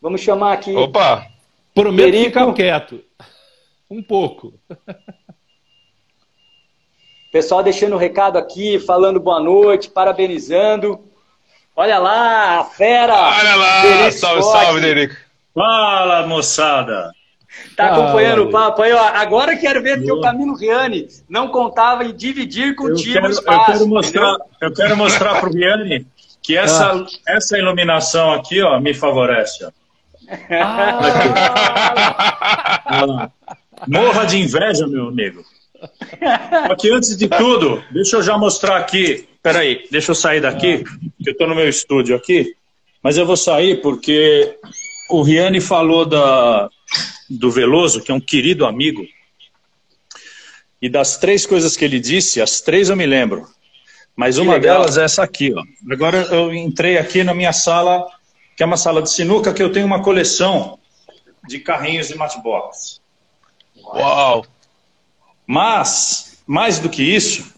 Vamos 0.00 0.20
chamar 0.20 0.52
aqui. 0.52 0.72
Opa! 0.76 1.26
Prometo 1.74 2.12
Derico. 2.12 2.38
ficar 2.38 2.52
quieto. 2.52 3.02
Um 3.90 4.00
pouco. 4.00 4.54
Pessoal 7.32 7.64
deixando 7.64 7.94
o 7.94 7.98
recado 7.98 8.38
aqui, 8.38 8.78
falando 8.78 9.18
boa 9.18 9.40
noite, 9.40 9.90
parabenizando. 9.90 11.00
Olha 11.74 11.98
lá, 11.98 12.60
a 12.60 12.64
fera! 12.64 13.14
Olha 13.14 13.56
lá! 13.56 14.10
salve, 14.12 14.42
salve, 14.42 14.80
Derico! 14.80 15.16
Fala, 15.52 16.28
moçada! 16.28 17.10
Tá 17.76 17.86
acompanhando 17.86 18.44
o 18.44 18.50
papo 18.50 18.82
aí, 18.82 18.92
ó. 18.92 18.98
Agora 18.98 19.56
quero 19.56 19.82
ver 19.82 20.02
que 20.02 20.10
o 20.10 20.20
Camilo 20.20 20.54
Riani 20.54 21.08
não 21.28 21.48
contava 21.48 22.04
em 22.04 22.14
dividir 22.14 22.74
contigo 22.74 23.14
quero, 23.14 23.26
o 23.26 23.30
espaço. 23.30 23.70
Eu 23.70 23.74
quero 23.74 23.88
mostrar, 23.88 24.36
eu 24.60 24.72
quero 24.72 24.96
mostrar 24.96 25.40
pro 25.40 25.52
Riani 25.52 26.06
que 26.42 26.56
essa, 26.56 26.92
ah. 26.92 27.06
essa 27.28 27.58
iluminação 27.58 28.32
aqui, 28.32 28.60
ó, 28.62 28.78
me 28.80 28.92
favorece. 28.94 29.64
Ó. 29.64 29.70
Ah. 32.88 33.30
Morra 33.86 34.24
de 34.24 34.38
inveja, 34.38 34.86
meu 34.86 35.08
amigo. 35.08 35.42
Aqui, 36.70 36.90
antes 36.92 37.16
de 37.16 37.28
tudo, 37.28 37.82
deixa 37.90 38.16
eu 38.16 38.22
já 38.22 38.38
mostrar 38.38 38.76
aqui. 38.76 39.28
Peraí, 39.42 39.86
deixa 39.90 40.12
eu 40.12 40.14
sair 40.14 40.40
daqui, 40.40 40.84
que 41.22 41.30
eu 41.30 41.32
estou 41.32 41.48
no 41.48 41.54
meu 41.54 41.68
estúdio 41.68 42.14
aqui. 42.14 42.54
Mas 43.02 43.16
eu 43.18 43.26
vou 43.26 43.36
sair 43.36 43.80
porque 43.80 44.56
o 45.10 45.22
Riane 45.22 45.60
falou 45.60 46.06
da, 46.06 46.68
do 47.28 47.50
Veloso, 47.50 48.02
que 48.02 48.10
é 48.10 48.14
um 48.14 48.20
querido 48.20 48.66
amigo. 48.66 49.06
E 50.80 50.88
das 50.88 51.16
três 51.16 51.46
coisas 51.46 51.76
que 51.76 51.84
ele 51.84 52.00
disse, 52.00 52.40
as 52.40 52.60
três 52.60 52.90
eu 52.90 52.96
me 52.96 53.06
lembro. 53.06 53.48
Mas 54.16 54.36
uma 54.36 54.58
delas 54.58 54.98
é 54.98 55.04
essa 55.04 55.22
aqui. 55.22 55.52
Ó. 55.54 55.62
Agora 55.90 56.18
eu 56.30 56.52
entrei 56.52 56.98
aqui 56.98 57.24
na 57.24 57.32
minha 57.32 57.52
sala, 57.52 58.06
que 58.56 58.62
é 58.62 58.66
uma 58.66 58.76
sala 58.76 59.00
de 59.00 59.10
sinuca, 59.10 59.54
que 59.54 59.62
eu 59.62 59.72
tenho 59.72 59.86
uma 59.86 60.02
coleção 60.02 60.78
de 61.48 61.58
carrinhos 61.58 62.08
de 62.08 62.16
matchbox. 62.16 63.00
Uau! 63.76 64.44
Mas, 65.46 66.42
mais 66.46 66.78
do 66.78 66.88
que 66.88 67.02
isso, 67.02 67.52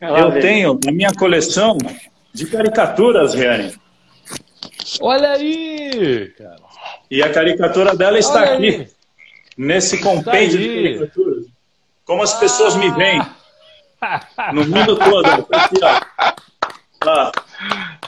eu 0.00 0.40
tenho 0.40 0.78
a 0.86 0.92
minha 0.92 1.12
coleção 1.12 1.78
de 2.32 2.46
caricaturas, 2.46 3.34
Riane. 3.34 3.74
Olha 5.00 5.32
aí! 5.32 6.32
Cara. 6.36 6.65
E 7.10 7.22
a 7.22 7.32
caricatura 7.32 7.94
dela 7.96 8.18
está 8.18 8.40
Olha 8.40 8.54
aqui, 8.54 8.66
aí. 8.66 8.88
nesse 9.56 9.98
compêndio 9.98 10.58
de 10.58 10.82
caricaturas. 10.82 11.44
Como 12.04 12.22
as 12.22 12.34
pessoas 12.38 12.74
ah. 12.74 12.78
me 12.78 12.90
veem 12.90 13.20
no 14.52 14.66
mundo 14.66 14.96
todo. 14.96 15.26
Aqui, 15.50 15.76
ó. 15.82 16.00
Ah, 17.08 17.32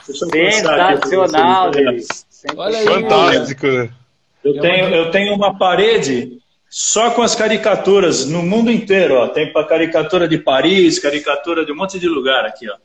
Sensacional, 0.01 1.71
Olha 2.55 2.77
aí. 2.79 2.85
Fantástico. 2.85 3.65
Eu 4.43 4.59
tenho, 4.61 4.95
eu 4.95 5.11
tenho 5.11 5.35
uma 5.35 5.57
parede 5.57 6.39
só 6.69 7.11
com 7.11 7.21
as 7.21 7.35
caricaturas 7.35 8.25
no 8.25 8.41
mundo 8.41 8.71
inteiro. 8.71 9.15
Ó. 9.15 9.27
Tem 9.27 9.51
para 9.51 9.67
caricatura 9.67 10.27
de 10.27 10.37
Paris, 10.37 10.99
caricatura 10.99 11.65
de 11.65 11.71
um 11.71 11.75
monte 11.75 11.99
de 11.99 12.07
lugar 12.07 12.45
aqui. 12.45 12.69
Ó. 12.69 12.75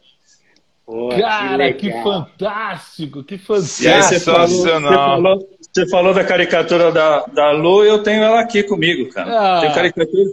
Pô, 0.87 1.09
Cara, 1.09 1.73
que, 1.73 1.91
que, 1.91 2.03
fantástico, 2.03 3.25
que 3.25 3.39
fantástico. 3.39 4.03
Você 4.03 4.21
falou, 4.21 4.49
você, 4.49 4.81
falou, 4.81 5.54
você 5.75 5.89
falou, 5.89 6.15
da 6.15 6.23
caricatura 6.23 6.93
da, 6.93 7.25
da 7.27 7.51
Lu, 7.51 7.85
eu 7.85 8.03
tenho 8.03 8.23
ela 8.23 8.39
aqui 8.41 8.63
comigo, 8.63 9.13
cara. 9.13 9.57
Ah. 9.57 9.61
Tem 9.61 9.73
caricatura 9.73 10.25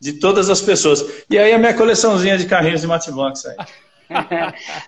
de 0.00 0.14
todas 0.14 0.48
as 0.48 0.62
pessoas. 0.62 1.24
E 1.28 1.38
aí 1.38 1.52
a 1.52 1.58
minha 1.58 1.74
coleçãozinha 1.74 2.38
de 2.38 2.46
carrinhos 2.46 2.80
de 2.80 2.86
Matchbox 2.86 3.44
aí. 3.46 3.56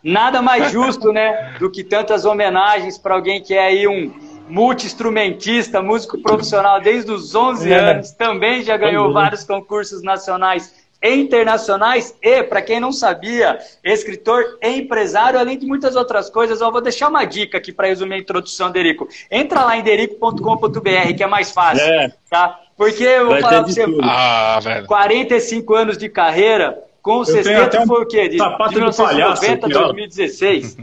Nada 0.03 0.41
mais 0.41 0.73
justo, 0.73 1.13
né, 1.13 1.55
do 1.61 1.71
que 1.71 1.85
tantas 1.85 2.25
homenagens 2.25 2.97
para 2.97 3.15
alguém 3.15 3.43
que 3.43 3.55
é 3.55 3.67
aí 3.67 3.87
um 3.87 4.11
multi-instrumentista, 4.49 5.81
músico 5.81 6.21
profissional 6.21 6.81
desde 6.81 7.11
os 7.13 7.35
11 7.35 7.73
é. 7.73 7.79
anos, 7.79 8.11
também 8.13 8.63
já 8.63 8.77
ganhou 8.77 9.11
é. 9.11 9.13
vários 9.13 9.45
concursos 9.45 10.03
nacionais 10.03 10.75
internacionais 11.03 12.15
e, 12.23 12.43
para 12.45 12.63
quem 12.63 12.79
não 12.79 12.93
sabia, 12.93 13.59
escritor 13.83 14.59
e 14.63 14.69
empresário, 14.69 15.39
além 15.39 15.59
de 15.59 15.67
muitas 15.67 15.97
outras 15.97 16.31
coisas. 16.31 16.61
Eu 16.61 16.71
vou 16.71 16.81
deixar 16.81 17.09
uma 17.09 17.25
dica 17.25 17.59
aqui 17.59 17.73
para 17.73 17.89
resumir 17.89 18.15
a 18.15 18.19
introdução, 18.19 18.71
Derico. 18.71 19.09
Entra 19.31 19.65
lá 19.65 19.77
em 19.77 19.83
derico.com.br, 19.83 21.15
que 21.17 21.23
é 21.23 21.27
mais 21.27 21.51
fácil, 21.51 21.85
é. 21.85 22.13
tá? 22.31 22.61
Porque 22.77 23.03
eu 23.03 23.27
vou 23.27 23.33
Vai 23.35 23.43
falar 23.43 23.65
para 23.65 23.73
você, 23.73 23.85
ah, 24.03 24.85
45 24.87 25.75
anos 25.75 25.99
de 25.99 26.09
carreira, 26.09 26.79
com 27.03 27.19
o 27.19 27.25
sexteto 27.25 27.87
foi 27.87 28.03
o 28.03 28.07
quê? 28.07 28.29
De, 28.29 28.37
de 28.37 28.75
1990 28.75 29.67
a 29.67 29.69
2016. 29.69 30.77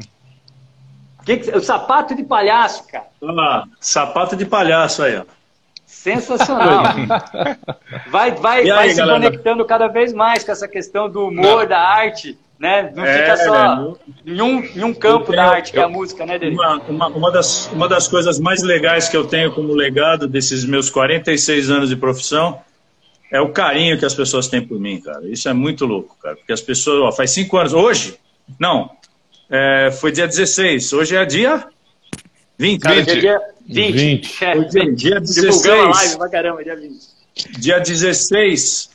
Que 1.26 1.38
que, 1.38 1.52
o 1.52 1.62
sapato 1.62 2.16
de 2.16 2.24
palhaço, 2.24 2.86
cara. 2.88 3.08
Ah, 3.24 3.64
sapato 3.80 4.36
de 4.36 4.46
palhaço 4.46 5.04
aí, 5.04 5.18
ó. 5.18 5.39
Sensacional. 6.00 6.84
vai 8.10 8.32
vai, 8.32 8.62
aí, 8.62 8.70
vai 8.70 8.90
se 8.92 8.96
galera? 8.96 9.20
conectando 9.20 9.66
cada 9.66 9.88
vez 9.88 10.14
mais 10.14 10.46
com 10.46 10.52
essa 10.54 10.66
questão 10.66 11.10
do 11.10 11.28
humor, 11.28 11.64
Não. 11.64 11.68
da 11.68 11.78
arte, 11.78 12.38
né? 12.58 12.90
Não 12.96 13.04
é, 13.04 13.18
fica 13.18 13.38
só 13.38 13.76
né? 13.76 13.96
em, 14.26 14.42
um, 14.42 14.64
em 14.64 14.84
um 14.86 14.94
campo 14.94 15.26
tenho, 15.26 15.36
da 15.36 15.52
arte, 15.52 15.74
que 15.74 15.80
é 15.80 15.84
a 15.84 15.90
música, 15.90 16.26
né? 16.26 16.40
Uma, 16.42 16.78
uma, 16.88 17.08
uma, 17.08 17.32
das, 17.32 17.70
uma 17.74 17.90
das 17.90 18.08
coisas 18.08 18.40
mais 18.40 18.64
legais 18.64 19.10
que 19.10 19.18
eu 19.18 19.28
tenho 19.28 19.52
como 19.52 19.74
legado 19.74 20.26
desses 20.26 20.64
meus 20.64 20.90
46 20.90 21.70
anos 21.70 21.90
de 21.90 21.98
profissão 21.98 22.62
é 23.30 23.42
o 23.42 23.50
carinho 23.50 24.00
que 24.00 24.06
as 24.06 24.14
pessoas 24.14 24.48
têm 24.48 24.66
por 24.66 24.80
mim, 24.80 25.02
cara. 25.02 25.28
Isso 25.28 25.50
é 25.50 25.54
muito 25.54 25.86
louco, 25.86 26.16
cara. 26.24 26.38
Porque 26.38 26.54
as 26.54 26.62
pessoas, 26.62 27.02
ó, 27.02 27.12
faz 27.12 27.32
cinco 27.32 27.58
anos, 27.58 27.74
hoje, 27.74 28.18
não, 28.58 28.90
é, 29.50 29.92
foi 29.92 30.14
dia 30.14 30.26
16, 30.26 30.94
hoje 30.94 31.18
é 31.18 31.26
dia 31.26 31.68
20. 32.60 32.82
Cara, 32.82 32.96
20. 32.96 33.20
Dia 33.22 33.42
20. 33.66 33.92
20. 33.94 34.44
É, 34.44 34.56
dia, 34.66 34.92
dia 34.92 35.20
16. 35.22 35.66
live 35.66 36.18
pra 36.18 36.30
caramba, 36.30 36.64
dia 36.64 36.76
20. 36.76 37.00
Dia 37.58 37.80
16, 37.80 38.90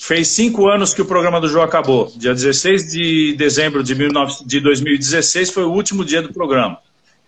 fez 0.00 0.26
cinco 0.28 0.68
anos 0.68 0.92
que 0.92 1.00
o 1.00 1.06
programa 1.06 1.40
do 1.40 1.48
João 1.48 1.64
acabou. 1.64 2.12
Dia 2.16 2.34
16 2.34 2.90
de 2.90 3.34
dezembro 3.38 3.84
de, 3.84 3.94
19, 3.94 4.44
de 4.44 4.60
2016 4.60 5.50
foi 5.50 5.62
o 5.62 5.70
último 5.70 6.04
dia 6.04 6.20
do 6.20 6.32
programa. 6.32 6.78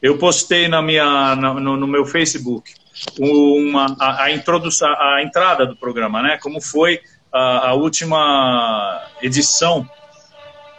Eu 0.02 0.18
postei 0.18 0.66
na 0.66 0.82
minha, 0.82 1.36
na, 1.36 1.54
no, 1.54 1.76
no, 1.76 1.86
meu 1.86 2.04
Facebook 2.04 2.72
uma, 3.20 3.96
a, 4.00 4.24
a, 4.24 4.32
introdução, 4.32 4.88
a 4.88 5.22
entrada 5.22 5.64
do 5.64 5.76
programa, 5.76 6.20
né? 6.22 6.38
Como 6.42 6.60
foi 6.60 7.00
a, 7.32 7.68
a 7.68 7.74
última 7.74 9.00
edição 9.22 9.88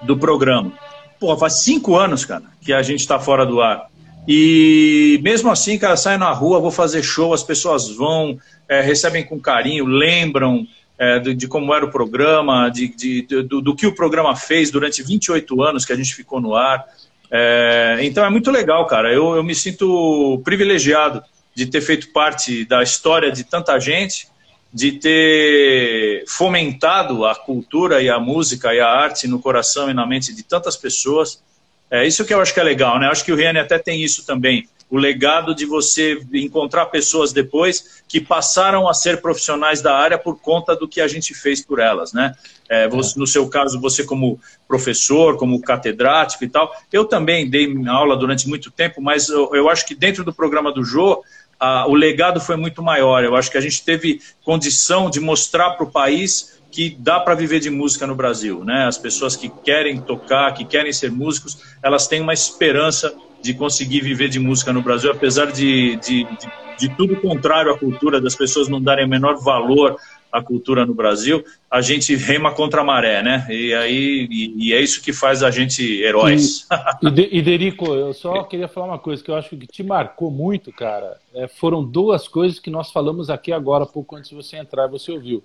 do 0.02 0.18
programa. 0.18 0.74
Pô, 1.20 1.38
faz 1.38 1.64
cinco 1.64 1.96
anos, 1.96 2.26
cara, 2.26 2.44
que 2.62 2.74
a 2.74 2.82
gente 2.82 3.00
está 3.00 3.18
fora 3.18 3.46
do 3.46 3.62
ar. 3.62 3.90
E 4.28 5.20
mesmo 5.24 5.50
assim, 5.50 5.78
cara, 5.78 5.98
sai 5.98 6.18
na 6.18 6.32
rua, 6.32 6.60
vou 6.60 6.72
fazer 6.72 7.02
show, 7.02 7.34
as 7.34 7.44
pessoas 7.44 7.90
vão, 7.90 8.38
é, 8.68 8.82
recebem 8.82 9.26
com 9.26 9.40
carinho, 9.40 9.86
lembram 9.86 10.68
é, 10.98 11.20
de, 11.20 11.34
de, 11.34 11.48
como 11.48 11.74
era 11.74 11.86
o 11.86 11.92
programa, 11.92 12.70
de, 12.70 12.90
de 12.90 13.22
do, 13.44 13.62
do, 13.62 13.76
que 13.76 13.88
o 13.88 13.96
programa 13.96 14.36
fez 14.36 14.70
durante 14.70 15.02
28 15.02 15.64
anos 15.64 15.86
que 15.86 15.94
a 15.94 15.96
gente 15.96 16.14
ficou 16.14 16.40
no 16.42 16.56
ar. 16.56 16.86
É, 17.32 18.00
então 18.02 18.26
é 18.26 18.30
muito 18.30 18.52
legal, 18.52 18.86
cara. 18.86 19.12
Eu, 19.14 19.36
eu 19.36 19.44
me 19.44 19.56
sinto 19.56 20.42
privilegiado 20.44 21.24
de 21.56 21.66
ter 21.66 21.82
feito 21.82 22.12
parte 22.12 22.66
da 22.66 22.84
história 22.84 23.32
de 23.32 23.44
tanta 23.44 23.80
gente 23.80 24.28
de 24.72 24.94
ter 24.94 26.24
fomentado 26.28 27.26
a 27.26 27.36
cultura 27.36 28.02
e 28.02 28.10
a 28.10 28.20
música 28.20 28.74
e 28.74 28.80
a 28.80 28.88
arte 28.88 29.28
no 29.28 29.40
coração 29.40 29.90
e 29.90 29.94
na 29.94 30.06
mente 30.06 30.34
de 30.34 30.44
tantas 30.44 30.78
pessoas. 30.78 31.44
É 31.92 32.06
isso 32.06 32.24
que 32.24 32.34
eu 32.34 32.42
acho 32.42 32.54
que 32.54 32.60
é 32.60 32.64
legal, 32.64 33.00
né? 33.00 33.08
Eu 33.08 33.12
acho 33.12 33.26
que 33.26 33.32
o 33.32 33.36
Riane 33.36 33.60
até 33.60 33.80
tem 33.80 34.04
isso 34.04 34.26
também. 34.26 34.68
O 34.90 34.98
legado 34.98 35.54
de 35.54 35.66
você 35.66 36.20
encontrar 36.34 36.88
pessoas 36.88 37.32
depois 37.32 38.02
que 38.08 38.20
passaram 38.20 38.90
a 38.90 38.94
ser 38.94 39.22
profissionais 39.22 39.82
da 39.82 39.96
área 39.96 40.18
por 40.18 40.40
conta 40.40 40.76
do 40.76 40.88
que 40.88 41.00
a 41.00 41.08
gente 41.08 41.34
fez 41.34 41.64
por 41.64 41.80
elas, 41.80 42.12
né? 42.12 42.34
É, 42.68 42.88
você, 42.88 43.20
no 43.20 43.28
seu 43.28 43.48
caso, 43.48 43.80
você 43.80 44.04
como 44.04 44.40
professor, 44.68 45.38
como 45.38 45.62
catedrático 45.62 46.44
e 46.44 46.50
tal. 46.50 46.72
Eu 46.92 47.06
também 47.06 47.50
dei 47.50 47.72
aula 47.88 48.18
durante 48.18 48.48
muito 48.48 48.72
tempo, 48.72 49.00
mas 49.02 49.30
eu, 49.30 49.50
eu 49.54 49.70
acho 49.70 49.86
que 49.86 49.94
dentro 49.94 50.24
do 50.24 50.34
programa 50.34 50.72
do 50.72 50.84
Jô, 50.84 51.24
a, 51.60 51.88
o 51.88 51.94
legado 51.94 52.40
foi 52.40 52.56
muito 52.56 52.82
maior. 52.82 53.24
Eu 53.24 53.36
acho 53.36 53.52
que 53.52 53.58
a 53.58 53.62
gente 53.62 53.84
teve 53.84 54.22
condição 54.44 55.10
de 55.10 55.20
mostrar 55.20 55.72
para 55.72 55.86
o 55.86 55.92
país 55.92 56.59
que 56.72 56.96
dá 57.00 57.20
para 57.20 57.36
viver 57.36 57.60
de 57.60 57.70
música 57.70 58.06
no 58.06 58.16
Brasil, 58.16 58.64
né? 58.64 58.86
As 58.86 58.98
pessoas 58.98 59.36
que 59.36 59.50
querem 59.50 60.00
tocar, 60.00 60.54
que 60.54 60.66
querem 60.66 60.94
ser 60.94 61.12
músicos, 61.12 61.58
elas 61.82 62.08
têm 62.08 62.22
uma 62.22 62.34
esperança 62.34 63.14
de 63.42 63.54
conseguir 63.54 64.02
viver 64.02 64.30
de 64.30 64.40
música 64.40 64.72
no 64.72 64.82
Brasil, 64.82 65.12
apesar 65.12 65.52
de, 65.52 65.96
de, 65.98 66.24
de, 66.26 66.52
de 66.80 66.96
tudo 66.96 67.16
contrário 67.18 67.72
à 67.72 67.78
cultura, 67.78 68.22
das 68.22 68.36
pessoas 68.36 68.68
não 68.68 68.82
darem 68.82 69.06
o 69.06 69.10
menor 69.10 69.38
valor 69.38 69.98
a 70.32 70.42
cultura 70.42 70.86
no 70.86 70.94
Brasil, 70.94 71.44
a 71.70 71.82
gente 71.82 72.16
rema 72.16 72.54
contra 72.54 72.82
a 72.82 72.84
maré, 72.84 73.24
né? 73.24 73.48
E 73.50 73.74
aí 73.74 74.28
e, 74.30 74.68
e 74.68 74.74
é 74.74 74.80
isso 74.80 75.02
que 75.02 75.12
faz 75.12 75.42
a 75.44 75.52
gente 75.52 76.02
heróis. 76.02 76.68
E, 77.02 77.38
e, 77.38 77.42
Derico, 77.42 77.86
eu 77.94 78.14
só 78.14 78.44
queria 78.44 78.68
falar 78.68 78.88
uma 78.88 79.00
coisa 79.00 79.24
que 79.24 79.32
eu 79.32 79.36
acho 79.36 79.50
que 79.50 79.68
te 79.68 79.84
marcou 79.84 80.30
muito, 80.30 80.72
cara. 80.72 81.18
É, 81.34 81.48
foram 81.48 81.84
duas 81.84 82.28
coisas 82.28 82.60
que 82.60 82.70
nós 82.70 82.92
falamos 82.92 83.30
aqui 83.30 83.52
agora, 83.52 83.86
pouco 83.86 84.16
antes 84.16 84.30
de 84.30 84.36
você 84.36 84.58
entrar, 84.58 84.88
você 84.88 85.12
ouviu, 85.12 85.44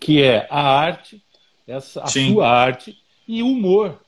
que 0.00 0.22
é 0.22 0.46
a 0.50 0.60
arte, 0.60 1.22
essa 1.66 2.02
a 2.02 2.06
Sim. 2.06 2.32
sua 2.32 2.48
arte 2.48 2.96
e 3.26 3.42
o 3.42 3.48
humor. 3.48 3.98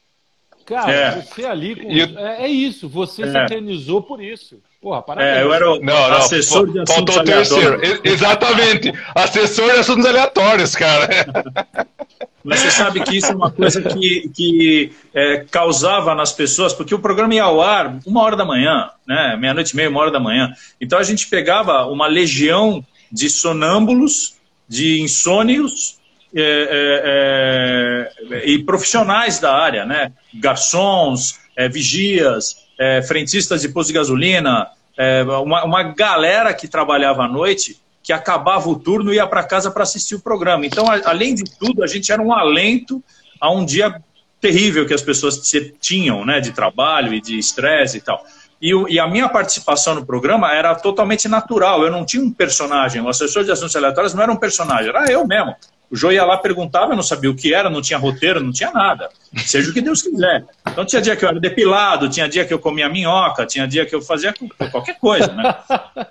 Cara, 0.66 0.93
é. 0.93 1.22
você 1.22 1.45
ali 1.45 1.76
com... 1.76 1.89
é, 2.18 2.45
é, 2.45 2.49
isso, 2.49 2.89
você 2.89 3.22
é. 3.22 3.30
se 3.30 3.39
eternizou 3.39 4.03
por 4.03 4.20
isso. 4.20 4.61
Porra, 4.82 5.01
parabéns. 5.01 5.37
É, 5.37 5.43
eu 5.43 5.53
era 5.55 5.70
o 5.70 5.80
não, 5.80 5.95
não, 5.95 6.16
assessor 6.16 6.70
de 6.70 6.80
assuntos 6.80 7.14
faltou 7.14 7.24
terceiro. 7.24 7.80
Exatamente. 8.05 8.93
Assessor 9.14 9.72
de 9.72 9.78
assuntos 9.78 10.07
aleatórios, 10.07 10.74
cara. 10.74 11.09
Mas 12.45 12.61
você 12.61 12.70
sabe 12.70 13.01
que 13.01 13.16
isso 13.16 13.32
é 13.32 13.34
uma 13.34 13.51
coisa 13.51 13.82
que, 13.82 14.28
que 14.28 14.93
é, 15.12 15.45
causava 15.51 16.14
nas 16.14 16.32
pessoas, 16.32 16.72
porque 16.72 16.95
o 16.95 17.01
programa 17.01 17.34
ia 17.34 17.43
ao 17.43 17.61
ar 17.61 17.99
uma 18.07 18.22
hora 18.22 18.37
da 18.37 18.45
manhã, 18.45 18.89
né? 19.07 19.37
Meia-noite 19.37 19.72
e 19.72 19.76
meia, 19.76 19.91
uma 19.91 20.01
hora 20.01 20.12
da 20.12 20.20
manhã. 20.20 20.53
Então 20.80 20.97
a 20.97 21.03
gente 21.03 21.26
pegava 21.26 21.87
uma 21.87 22.07
legião 22.07 22.84
de 23.11 23.28
sonâmbulos, 23.28 24.36
de 24.68 25.00
insônios 25.00 25.98
é, 26.34 28.12
é, 28.30 28.34
é, 28.34 28.50
e 28.50 28.62
profissionais 28.64 29.38
da 29.38 29.54
área, 29.54 29.84
né? 29.84 30.12
Garçons, 30.34 31.38
é, 31.56 31.68
vigias, 31.68 32.66
é, 32.78 33.00
frentistas 33.02 33.62
de 33.62 33.68
posto 33.68 33.88
de 33.88 33.94
gasolina, 33.94 34.68
é, 34.96 35.22
uma, 35.22 35.64
uma 35.64 35.82
galera 35.82 36.52
que 36.52 36.68
trabalhava 36.68 37.24
à 37.24 37.28
noite 37.28 37.80
que 38.02 38.12
acabava 38.12 38.68
o 38.68 38.78
turno 38.78 39.12
e 39.12 39.16
ia 39.16 39.26
para 39.26 39.42
casa 39.42 39.70
para 39.70 39.82
assistir 39.82 40.14
o 40.14 40.20
programa. 40.20 40.64
Então, 40.64 40.86
a, 40.86 41.00
além 41.10 41.34
de 41.34 41.44
tudo, 41.58 41.82
a 41.82 41.86
gente 41.86 42.12
era 42.12 42.22
um 42.22 42.32
alento 42.32 43.02
a 43.40 43.50
um 43.50 43.64
dia 43.64 44.00
terrível 44.40 44.86
que 44.86 44.94
as 44.94 45.02
pessoas 45.02 45.40
tinham, 45.80 46.24
né, 46.24 46.38
de 46.38 46.52
trabalho 46.52 47.12
e 47.12 47.20
de 47.20 47.38
estresse 47.38 47.98
e 47.98 48.00
tal. 48.00 48.24
E, 48.61 48.72
e, 48.88 48.98
a 48.98 49.07
minha 49.07 49.28
participação 49.28 49.94
no 49.94 50.07
programa 50.07 50.52
era 50.52 50.74
totalmente 50.74 51.28
natural. 51.28 51.82
Eu 51.82 51.90
não 51.90 52.04
tinha 52.04 52.22
um 52.22 52.30
personagem. 52.30 53.02
O 53.02 53.09
assessor 53.09 53.44
de 53.44 53.50
assuntos 53.50 53.76
aleatórios 53.76 54.14
não 54.14 54.22
era 54.22 54.32
um 54.32 54.36
personagem, 54.36 54.88
era 54.88 55.11
eu 55.11 55.26
mesmo. 55.26 55.54
O 55.88 55.96
Jô 55.96 56.11
ia 56.11 56.24
lá, 56.24 56.36
perguntava, 56.36 56.92
eu 56.92 56.96
não 56.96 57.02
sabia 57.02 57.30
o 57.30 57.34
que 57.34 57.54
era, 57.54 57.70
não 57.70 57.80
tinha 57.80 57.98
roteiro, 57.98 58.42
não 58.42 58.50
tinha 58.50 58.72
nada. 58.72 59.09
Seja 59.36 59.70
o 59.70 59.72
que 59.72 59.80
Deus 59.80 60.02
quiser. 60.02 60.44
Então 60.66 60.84
tinha 60.84 61.00
dia 61.00 61.14
que 61.14 61.24
eu 61.24 61.28
era 61.28 61.38
depilado, 61.38 62.09
tinha 62.09 62.28
dia 62.28 62.44
que 62.44 62.52
eu 62.52 62.59
comia 62.59 62.88
minhoca, 62.88 63.46
tinha 63.46 63.68
dia 63.68 63.86
que 63.86 63.94
eu 63.94 64.02
fazia 64.02 64.34
qualquer 64.72 64.98
coisa, 64.98 65.28
né? 65.32 65.54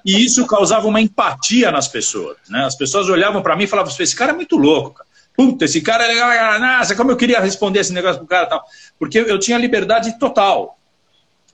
E 0.05 0.23
isso 0.23 0.47
causava 0.47 0.87
uma 0.87 1.01
empatia 1.01 1.71
nas 1.71 1.89
pessoas, 1.89 2.37
né? 2.49 2.63
As 2.63 2.75
pessoas 2.75 3.09
olhavam 3.09 3.41
para 3.41 3.55
mim 3.55 3.65
e 3.65 3.67
falavam, 3.67 3.93
esse 3.99 4.15
cara 4.15 4.31
é 4.31 4.35
muito 4.35 4.55
louco, 4.55 4.91
cara. 4.91 5.09
Puta, 5.35 5.65
esse 5.65 5.81
cara 5.81 6.05
é 6.05 6.07
legal, 6.07 6.59
nossa, 6.61 6.95
como 6.95 7.11
eu 7.11 7.17
queria 7.17 7.41
responder 7.41 7.79
esse 7.79 7.91
negócio 7.91 8.19
pro 8.19 8.27
cara 8.27 8.45
tal. 8.45 8.63
Porque 8.97 9.19
eu 9.19 9.37
tinha 9.37 9.57
liberdade 9.57 10.17
total 10.17 10.77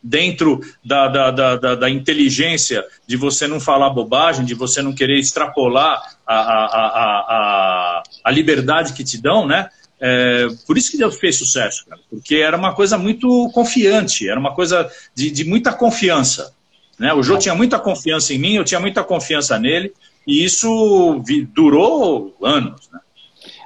dentro 0.03 0.59
da, 0.83 1.07
da, 1.07 1.31
da, 1.31 1.75
da, 1.75 1.89
inteligência 1.89 2.83
de 3.05 3.15
você 3.15 3.47
não 3.47 3.59
falar 3.59 3.91
bobagem, 3.91 4.45
de 4.45 4.55
você 4.55 4.81
não 4.81 4.93
querer 4.93 5.19
extrapolar 5.19 6.01
a, 6.25 6.35
a, 6.35 6.65
a, 6.65 6.87
a, 7.29 8.03
a 8.23 8.31
liberdade 8.31 8.93
que 8.93 9.03
te 9.03 9.21
dão, 9.21 9.45
né? 9.45 9.69
É, 10.03 10.47
por 10.65 10.79
isso 10.79 10.89
que 10.89 10.97
Deus 10.97 11.19
fez 11.19 11.37
sucesso, 11.37 11.85
cara, 11.87 12.01
porque 12.09 12.37
era 12.37 12.57
uma 12.57 12.73
coisa 12.73 12.97
muito 12.97 13.51
confiante, 13.53 14.27
era 14.27 14.39
uma 14.39 14.55
coisa 14.55 14.89
de, 15.13 15.29
de 15.29 15.45
muita 15.45 15.71
confiança. 15.71 16.51
Né? 16.97 17.13
O 17.13 17.21
Jô 17.21 17.37
tinha 17.37 17.53
muita 17.53 17.79
confiança 17.79 18.33
em 18.33 18.39
mim, 18.39 18.55
eu 18.55 18.63
tinha 18.63 18.79
muita 18.79 19.03
confiança 19.03 19.59
nele, 19.59 19.93
e 20.25 20.43
isso 20.43 21.21
vi, 21.23 21.45
durou 21.45 22.35
anos. 22.41 22.89
Né? 22.91 22.99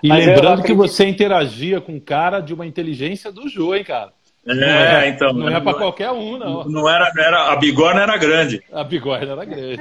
E 0.03 0.09
Mas 0.09 0.25
lembrando 0.25 0.63
que 0.63 0.73
você 0.73 1.05
interagia 1.05 1.79
com 1.79 1.93
um 1.93 1.99
cara 2.01 2.41
de 2.41 2.53
uma 2.53 2.65
inteligência 2.65 3.31
do 3.31 3.47
Jô, 3.47 3.73
hein, 3.73 3.85
cara? 3.85 4.11
É, 4.47 5.09
então. 5.09 5.33
Não 5.33 5.49
é 5.49 5.59
para 5.59 5.73
qualquer 5.73 6.11
um, 6.11 6.37
não. 6.37 6.63
Não 6.65 6.89
era, 6.89 7.11
era, 7.17 7.51
a 7.51 7.55
bigorna 7.55 8.01
era 8.03 8.15
grande. 8.17 8.63
A 8.71 8.83
bigorna 8.83 9.31
era 9.31 9.45
grande. 9.45 9.79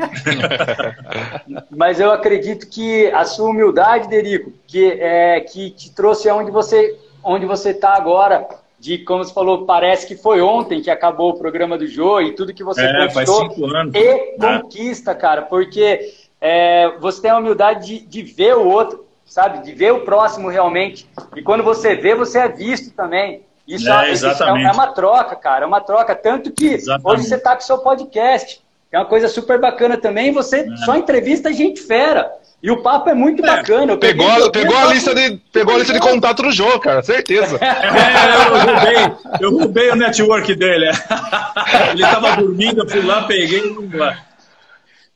Mas 1.70 2.00
eu 2.00 2.10
acredito 2.10 2.68
que 2.68 3.06
a 3.08 3.24
sua 3.24 3.50
humildade, 3.50 4.08
Derico, 4.08 4.52
que, 4.66 4.92
é, 4.92 5.40
que 5.40 5.70
te 5.70 5.94
trouxe 5.94 6.28
aonde 6.28 6.50
você 6.50 6.98
onde 7.24 7.46
você 7.46 7.70
está 7.70 7.94
agora, 7.94 8.46
de 8.78 8.98
como 8.98 9.24
você 9.24 9.32
falou, 9.32 9.64
parece 9.64 10.06
que 10.06 10.14
foi 10.14 10.42
ontem 10.42 10.82
que 10.82 10.90
acabou 10.90 11.30
o 11.30 11.38
programa 11.38 11.78
do 11.78 11.86
Jô 11.86 12.20
e 12.20 12.32
tudo 12.32 12.52
que 12.52 12.62
você 12.62 12.82
é, 12.82 13.08
conquistou 13.08 13.74
anos, 13.74 13.94
e 13.94 14.36
conquista, 14.38 15.14
cara, 15.14 15.42
porque 15.42 16.12
é, 16.40 16.90
você 16.98 17.22
tem 17.22 17.30
a 17.30 17.38
humildade 17.38 17.86
de, 17.86 18.06
de 18.06 18.22
ver 18.22 18.56
o 18.56 18.66
outro, 18.68 19.04
sabe? 19.24 19.64
De 19.64 19.72
ver 19.72 19.92
o 19.92 20.00
próximo 20.00 20.50
realmente. 20.50 21.08
E 21.34 21.40
quando 21.40 21.64
você 21.64 21.94
vê, 21.94 22.14
você 22.14 22.40
é 22.40 22.48
visto 22.48 22.94
também. 22.94 23.42
Isso 23.66 23.88
é, 23.90 24.10
é, 24.10 24.64
é, 24.64 24.72
uma 24.72 24.88
troca, 24.88 25.34
cara, 25.36 25.64
é 25.64 25.66
uma 25.66 25.80
troca. 25.80 26.14
Tanto 26.14 26.50
que 26.50 26.66
exatamente. 26.66 27.06
hoje 27.06 27.28
você 27.28 27.36
está 27.36 27.56
com 27.56 27.62
o 27.62 27.66
seu 27.66 27.78
podcast. 27.78 28.62
É 28.92 28.98
uma 28.98 29.06
coisa 29.06 29.26
super 29.26 29.58
bacana 29.58 29.96
também. 29.96 30.32
Você 30.32 30.60
é. 30.60 30.76
só 30.84 30.96
entrevista 30.96 31.52
gente 31.52 31.80
fera. 31.80 32.30
E 32.62 32.70
o 32.70 32.82
papo 32.82 33.10
é 33.10 33.14
muito 33.14 33.44
é. 33.44 33.46
bacana. 33.46 33.96
pegou, 33.96 34.26
peguei, 34.26 34.50
pegou, 34.50 34.76
a 34.76 34.86
lista 34.86 35.14
de, 35.14 35.36
pegou 35.52 35.74
a 35.74 35.78
lista 35.78 35.92
de 35.92 36.00
contato 36.00 36.42
do 36.42 36.52
jogo, 36.52 36.78
cara, 36.80 37.02
certeza. 37.02 37.58
É, 37.64 38.46
eu, 38.46 38.66
roubei, 38.66 39.16
eu 39.40 39.58
roubei 39.58 39.90
o 39.90 39.96
network 39.96 40.54
dele. 40.54 40.86
Ele 41.90 42.02
estava 42.02 42.36
dormindo, 42.36 42.82
eu 42.82 42.88
fui 42.88 43.02
lá, 43.02 43.24
peguei 43.24 43.62
lá. 43.94 44.16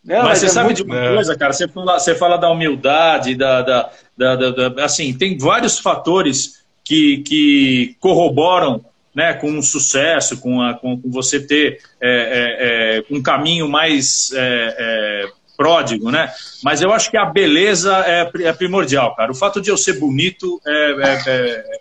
Não, 0.05 0.17
mas, 0.17 0.25
mas, 0.25 0.39
você 0.39 0.47
é 0.47 0.49
sabe 0.49 0.67
muito... 0.67 0.85
de 0.85 0.91
uma 0.91 1.15
coisa, 1.15 1.37
cara? 1.37 1.53
Você 1.53 1.69
fala, 1.69 1.99
você 1.99 2.15
fala 2.15 2.37
da 2.37 2.51
humildade, 2.51 3.35
da, 3.35 3.63
da, 3.63 3.91
da, 4.17 4.37
da, 4.37 4.85
Assim, 4.85 5.13
tem 5.13 5.39
vários 5.39 5.79
fatores 5.79 6.58
que, 6.89 7.19
que 7.19 7.97
corroboram 8.01 8.83
né, 9.15 9.35
com 9.35 9.59
o 9.59 9.63
sucesso, 9.63 10.41
com, 10.41 10.63
a, 10.63 10.73
com 10.73 10.99
você 11.05 11.39
ter 11.39 11.81
é, 12.01 12.09
é, 12.11 12.99
é, 12.99 13.05
um 13.11 13.23
caminho 13.23 13.69
mais 13.69 14.31
é, 14.33 14.77
é, 14.79 15.29
pródigo, 15.55 16.11
né? 16.11 16.33
Mas 16.63 16.81
eu 16.81 16.91
acho 16.93 17.11
que 17.11 17.17
a 17.19 17.27
beleza 17.27 17.95
é 18.07 18.53
primordial, 18.53 19.15
cara. 19.15 19.31
O 19.31 19.35
fato 19.35 19.61
de 19.61 19.71
eu 19.71 19.77
ser 19.77 19.99
bonito 19.99 20.61
é, 20.67 21.81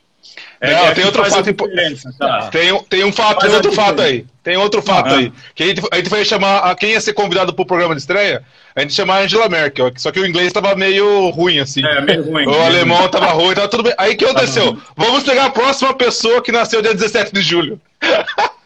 é, 0.60 0.74
Não, 0.74 0.93
tem 0.93 1.05
outro 1.05 1.24
fato 1.26 1.49
importante. 1.49 2.01
Tá? 2.18 2.49
Tem, 2.51 2.84
tem 2.84 3.03
um 3.03 3.12
fato, 3.12 3.45
tem 3.45 3.55
outro 3.55 3.72
fato 3.72 4.01
aí. 4.01 4.26
Tem 4.43 4.58
outro 4.58 4.82
fato 4.82 5.14
aí. 5.14 5.32
Que 5.53 5.64
a 5.64 5.68
gente, 5.68 5.82
a 5.91 5.95
gente 5.97 6.10
vai 6.10 6.26
chamar. 6.26 6.60
A, 6.60 6.76
quem 6.76 6.91
ia 6.91 7.01
ser 7.01 7.14
convidado 7.14 7.53
para 7.53 7.62
o 7.62 7.66
programa 7.66 7.93
de 7.93 8.01
estreia? 8.01 8.41
A 8.76 8.82
gente 8.82 8.93
chamar 8.93 9.18
a 9.18 9.22
Angela 9.24 9.49
Merkel. 9.49 9.91
Só 9.97 10.12
que 10.12 10.20
o 10.20 10.26
inglês 10.26 10.47
estava 10.47 10.76
meio 10.76 11.30
ruim, 11.30 11.60
assim. 11.60 11.86
É, 11.86 12.01
meio 12.01 12.24
ruim. 12.24 12.45
O 12.45 12.51
meio 12.51 12.62
alemão 12.64 13.05
estava 13.05 13.28
ruim, 13.28 13.53
tava 13.53 13.68
tudo 13.68 13.84
bem. 13.84 13.93
Aí 13.97 14.14
o 14.14 14.18
que 14.18 14.26
aconteceu? 14.26 14.74
Tá 14.74 14.82
Vamos 14.95 15.24
pegar 15.24 15.45
a 15.45 15.49
próxima 15.49 15.93
pessoa 15.93 16.41
que 16.41 16.51
nasceu 16.51 16.82
dia 16.82 16.93
17 16.93 17.34
de 17.34 17.41
julho. 17.41 17.80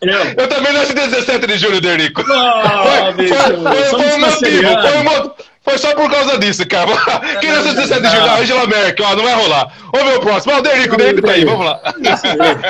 Eu, 0.01 0.13
eu 0.37 0.47
também 0.47 0.71
nasci 0.71 0.93
dia 0.93 1.07
17 1.07 1.47
de 1.47 1.57
julho, 1.57 1.81
Derico. 1.81 2.21
Oh, 2.21 3.13
foi, 3.13 3.27
foi, 3.27 3.37
foi, 3.37 3.83
foi 3.83 4.11
o 4.11 4.19
motivo. 4.19 4.81
Foi 4.81 4.97
o 4.97 5.03
motivo. 5.03 5.50
Foi 5.63 5.77
só 5.77 5.93
por 5.93 6.09
causa 6.09 6.39
disso, 6.39 6.67
cara. 6.67 6.91
Quem 7.39 7.51
nasceu 7.51 7.75
17 7.75 8.01
de 8.01 8.07
julho? 8.09 8.29
A 8.29 8.39
Angela 8.39 8.67
Merkel, 8.67 9.05
ó, 9.05 9.15
não 9.15 9.23
vai 9.23 9.33
rolar. 9.35 9.71
Ô, 9.93 10.03
meu 10.03 10.19
próximo. 10.19 10.53
Ó, 10.53 10.57
o 10.57 10.61
Derico, 10.61 10.97
Derico 10.97 11.27
tá 11.27 11.33
aí, 11.33 11.45
vamos 11.45 11.65
lá. 11.65 11.79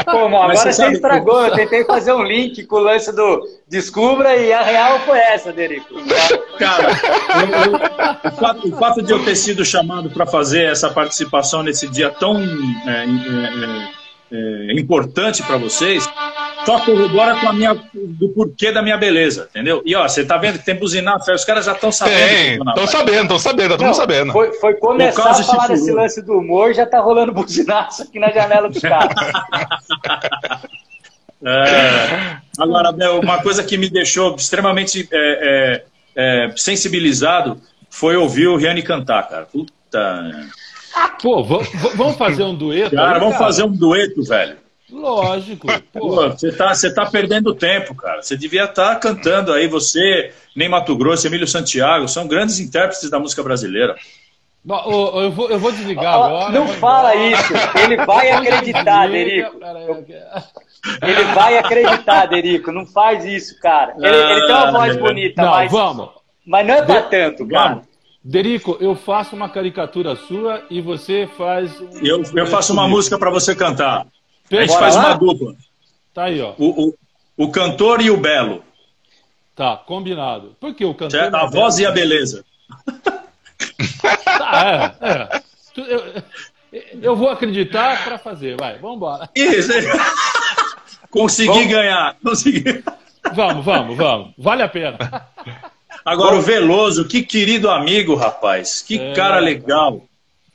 Pô, 0.05 0.27
mano, 0.27 0.51
agora 0.51 0.71
você 0.71 0.91
estragou. 0.91 1.45
Eu 1.45 1.55
tentei 1.55 1.85
fazer 1.85 2.11
um 2.11 2.23
link 2.23 2.65
com 2.65 2.75
o 2.75 2.79
lance 2.79 3.15
do 3.15 3.47
Descubra 3.67 4.35
e 4.35 4.51
a 4.51 4.61
real 4.61 4.99
foi 4.99 5.19
essa, 5.19 5.53
Derico. 5.53 5.95
Cara, 6.59 6.89
eu, 7.39 7.71
eu, 7.71 8.31
o, 8.31 8.35
fato, 8.35 8.67
o, 8.67 8.77
fato, 8.77 9.01
de 9.01 9.13
eu 9.13 9.23
ter 9.23 9.37
sido 9.37 9.63
chamado 9.63 10.09
para 10.09 10.25
fazer 10.25 10.65
essa 10.65 10.89
participação 10.89 11.63
nesse 11.63 11.87
dia 11.87 12.09
tão 12.09 12.37
é, 12.37 13.05
é, 13.05 14.00
é, 14.31 14.79
importante 14.79 15.43
para 15.43 15.57
vocês 15.57 16.07
só 16.65 16.79
corrobora 16.85 17.39
com 17.39 17.49
a 17.49 17.53
minha, 17.53 17.73
do 17.73 18.29
porquê 18.29 18.71
da 18.71 18.81
minha 18.81 18.97
beleza, 18.97 19.47
entendeu? 19.49 19.81
E 19.85 19.95
ó, 19.95 20.07
você 20.07 20.23
tá 20.23 20.37
vendo 20.37 20.59
que 20.59 20.65
tem 20.65 20.75
buzinaço, 20.75 21.31
os 21.31 21.43
caras 21.43 21.65
já 21.65 21.73
estão 21.73 21.91
sabendo. 21.91 22.69
Estão 22.69 22.87
sabendo, 22.87 23.21
estão 23.21 23.39
sabendo, 23.39 23.73
estão 23.73 23.93
sabendo. 23.93 24.31
Foi, 24.31 24.53
foi 24.53 24.75
começar 24.75 25.31
a 25.31 25.43
falar 25.43 25.67
desse 25.67 25.91
lance 25.91 26.21
do 26.21 26.37
humor, 26.37 26.73
já 26.73 26.85
tá 26.85 26.99
rolando 26.99 27.33
buzinaço 27.33 28.03
aqui 28.03 28.19
na 28.19 28.31
janela 28.31 28.69
dos 28.69 28.81
caras. 28.81 29.15
é, 31.43 32.37
agora, 32.59 32.91
uma 33.19 33.41
coisa 33.41 33.63
que 33.63 33.77
me 33.77 33.89
deixou 33.89 34.35
extremamente 34.35 35.09
é, 35.11 35.83
é, 36.15 36.45
é, 36.45 36.53
sensibilizado 36.55 37.59
foi 37.89 38.15
ouvir 38.15 38.47
o 38.47 38.55
Riane 38.55 38.83
cantar, 38.83 39.27
cara. 39.27 39.45
Puta. 39.45 40.31
Pô, 41.21 41.43
vamos 41.43 42.17
fazer 42.17 42.43
um 42.43 42.55
dueto? 42.55 42.95
Cara, 42.95 43.13
aí, 43.13 43.19
vamos 43.19 43.35
cara? 43.35 43.45
fazer 43.45 43.63
um 43.63 43.71
dueto, 43.71 44.23
velho. 44.23 44.57
Lógico. 44.91 45.67
Pô, 45.93 46.29
você 46.29 46.51
tá, 46.51 46.73
você 46.73 46.93
tá 46.93 47.05
perdendo 47.05 47.55
tempo, 47.55 47.95
cara. 47.95 48.21
Você 48.21 48.35
devia 48.35 48.65
estar 48.65 48.95
tá 48.95 48.95
cantando 48.97 49.53
aí, 49.53 49.67
você, 49.67 50.33
nem 50.55 50.67
Mato 50.67 50.95
Grosso, 50.95 51.25
Emílio 51.25 51.47
Santiago, 51.47 52.07
são 52.07 52.27
grandes 52.27 52.59
intérpretes 52.59 53.09
da 53.09 53.19
música 53.19 53.41
brasileira. 53.41 53.95
Eu 54.63 55.31
vou, 55.31 55.49
eu 55.49 55.57
vou 55.57 55.71
desligar 55.71 56.13
agora. 56.13 56.51
Não 56.51 56.67
fala 56.67 57.15
isso. 57.15 57.53
Ele 57.83 57.97
vai 58.05 58.29
acreditar, 58.29 59.09
Derico. 59.09 59.57
Ele 61.01 61.23
vai 61.33 61.57
acreditar, 61.57 62.25
Derico. 62.27 62.71
Não 62.71 62.85
faz 62.85 63.25
isso, 63.25 63.59
cara. 63.59 63.95
Ele, 63.97 64.15
ele 64.15 64.45
tem 64.45 64.55
uma 64.55 64.71
voz 64.71 64.97
bonita, 64.97 65.41
não, 65.41 65.51
mas. 65.51 65.71
Vamos. 65.71 66.09
Mas 66.45 66.67
não 66.67 66.73
é 66.75 66.81
pra 66.83 67.01
tanto, 67.03 67.47
cara. 67.47 67.81
Derico, 68.23 68.77
eu 68.79 68.95
faço 68.95 69.35
uma 69.35 69.49
caricatura 69.49 70.15
sua 70.15 70.63
e 70.69 70.79
você 70.79 71.27
faz. 71.37 71.79
Um... 71.79 72.05
Eu, 72.05 72.23
eu 72.35 72.47
faço 72.47 72.71
uma 72.71 72.87
música 72.87 73.17
para 73.17 73.31
você 73.31 73.55
cantar. 73.55 74.05
A 74.51 74.55
gente 74.55 74.77
faz 74.77 74.95
lá? 74.95 75.07
uma 75.07 75.13
dupla. 75.17 75.55
Tá 76.13 76.25
aí, 76.25 76.39
ó. 76.39 76.53
O, 76.57 76.89
o, 76.89 76.93
o 77.35 77.51
cantor 77.51 78.01
e 78.01 78.11
o 78.11 78.17
belo. 78.17 78.63
Tá, 79.55 79.75
combinado. 79.75 80.55
Por 80.59 80.75
que 80.75 80.85
o 80.85 80.93
cantor? 80.93 81.19
É, 81.19 81.27
a 81.35 81.45
voz 81.45 81.77
belo? 81.77 81.87
e 81.87 81.91
a 81.91 81.91
beleza. 81.91 82.45
Tá, 84.23 84.95
é, 85.01 85.07
é. 85.09 85.41
Eu, 85.77 86.23
eu 87.01 87.15
vou 87.15 87.29
acreditar 87.29 88.03
para 88.03 88.19
fazer, 88.19 88.55
vai, 88.57 88.77
vamos 88.77 88.97
embora. 88.97 89.29
Isso, 89.35 89.71
consegui 91.09 91.47
vamos. 91.47 91.67
ganhar, 91.67 92.17
consegui. 92.23 92.83
Vamos, 93.33 93.65
vamos, 93.65 93.97
vamos, 93.97 94.33
vale 94.37 94.61
a 94.61 94.67
pena. 94.67 94.97
Agora, 96.05 96.35
o 96.35 96.41
Veloso, 96.41 97.07
que 97.07 97.23
querido 97.23 97.69
amigo, 97.69 98.15
rapaz, 98.15 98.81
que 98.81 98.99
é, 98.99 99.13
cara 99.13 99.39
legal. 99.39 100.03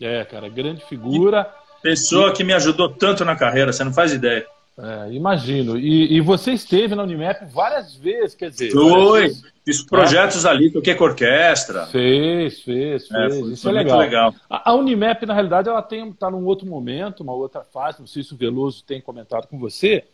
É, 0.00 0.24
cara, 0.24 0.48
grande 0.48 0.84
figura. 0.86 1.48
Pessoa 1.82 2.32
que 2.32 2.42
me 2.42 2.52
ajudou 2.52 2.88
tanto 2.88 3.24
na 3.24 3.36
carreira, 3.36 3.72
você 3.72 3.84
não 3.84 3.92
faz 3.92 4.12
ideia. 4.12 4.46
É, 4.78 5.12
imagino. 5.12 5.78
E, 5.78 6.16
e, 6.16 6.20
você 6.20 6.52
esteve 6.52 6.94
na 6.94 7.02
Unimap 7.02 7.46
várias 7.46 7.94
vezes, 7.96 8.34
quer 8.34 8.50
dizer. 8.50 8.72
Foi. 8.72 9.32
Fiz 9.64 9.82
projetos 9.82 10.44
é. 10.44 10.48
ali, 10.48 10.70
toquei 10.70 10.94
com 10.94 11.04
orquestra. 11.04 11.86
Fez, 11.86 12.60
fez, 12.60 13.04
é, 13.04 13.08
fez. 13.08 13.36
É, 13.36 13.40
foi, 13.40 13.52
Isso 13.52 13.62
foi 13.62 13.70
é 13.70 13.74
legal. 13.74 13.98
legal. 13.98 14.34
A, 14.50 14.70
a, 14.70 14.74
Unimap, 14.74 15.22
na 15.24 15.32
realidade, 15.32 15.68
ela 15.68 15.80
está 15.80 16.30
num 16.30 16.44
outro 16.44 16.66
momento, 16.66 17.22
uma 17.22 17.32
outra 17.32 17.62
fase. 17.62 18.00
Não 18.00 18.06
sei 18.06 18.22
se 18.22 18.34
o 18.34 18.36
Veloso 18.36 18.84
tem 18.84 19.00
comentado 19.00 19.46
com 19.48 19.58
você, 19.58 20.04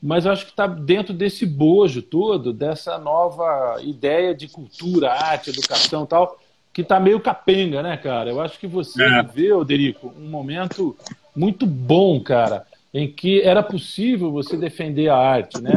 mas 0.00 0.24
eu 0.24 0.32
acho 0.32 0.44
que 0.44 0.50
está 0.50 0.66
dentro 0.66 1.12
desse 1.12 1.44
bojo 1.44 2.02
todo, 2.02 2.52
dessa 2.52 2.98
nova 2.98 3.78
ideia 3.82 4.34
de 4.34 4.48
cultura, 4.48 5.12
arte, 5.12 5.50
educação 5.50 6.04
e 6.04 6.06
tal, 6.06 6.38
que 6.72 6.82
está 6.82 7.00
meio 7.00 7.18
capenga, 7.18 7.82
né, 7.82 7.96
cara? 7.96 8.30
Eu 8.30 8.40
acho 8.40 8.58
que 8.58 8.66
você 8.66 9.02
é. 9.02 9.22
viveu, 9.22 9.64
Derico, 9.64 10.14
um 10.16 10.28
momento 10.30 10.96
muito 11.34 11.66
bom, 11.66 12.20
cara, 12.20 12.64
em 12.94 13.10
que 13.10 13.40
era 13.42 13.62
possível 13.62 14.30
você 14.30 14.56
defender 14.56 15.08
a 15.08 15.16
arte, 15.16 15.60
né? 15.60 15.74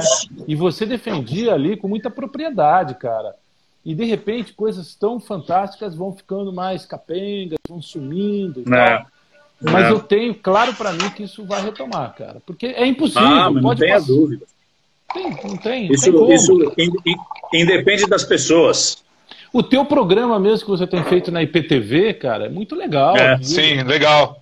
E 0.47 0.55
você 0.55 0.86
defendia 0.86 1.53
ali 1.53 1.76
com 1.76 1.88
muita 1.88 2.09
propriedade, 2.09 2.95
cara. 2.95 3.36
E 3.84 3.95
de 3.95 4.05
repente 4.05 4.53
coisas 4.53 4.93
tão 4.93 5.19
fantásticas 5.19 5.95
vão 5.95 6.13
ficando 6.13 6.53
mais 6.53 6.86
capengas, 6.86 7.57
vão 7.67 7.82
sumindo 7.82 8.59
e 8.59 8.74
é. 8.74 8.97
tal. 8.97 9.07
Mas 9.62 9.86
é. 9.86 9.91
eu 9.91 9.99
tenho 9.99 10.34
claro 10.34 10.74
para 10.74 10.91
mim 10.91 11.09
que 11.16 11.24
isso 11.24 11.45
vai 11.45 11.62
retomar, 11.62 12.16
cara. 12.16 12.41
Porque 12.45 12.68
é 12.68 12.86
impossível. 12.86 13.28
Ah, 13.28 13.51
mas 13.51 13.64
não 13.64 13.76
tenha 13.76 13.99
dúvida. 13.99 14.45
Tem, 15.14 15.30
não 15.30 15.57
tem. 15.57 15.91
Isso, 15.91 16.12
tem 16.12 16.36
isso 16.36 16.74
independe 17.53 18.07
das 18.07 18.24
pessoas. 18.24 19.03
O 19.53 19.62
teu 19.62 19.84
programa 19.84 20.39
mesmo 20.39 20.66
que 20.66 20.72
você 20.72 20.88
tem 20.88 21.03
feito 21.03 21.32
na 21.32 21.43
IPTV, 21.43 22.14
cara, 22.14 22.45
é 22.45 22.49
muito 22.49 22.76
legal. 22.76 23.16
É, 23.18 23.38
sim, 23.41 23.84
legal. 23.84 24.41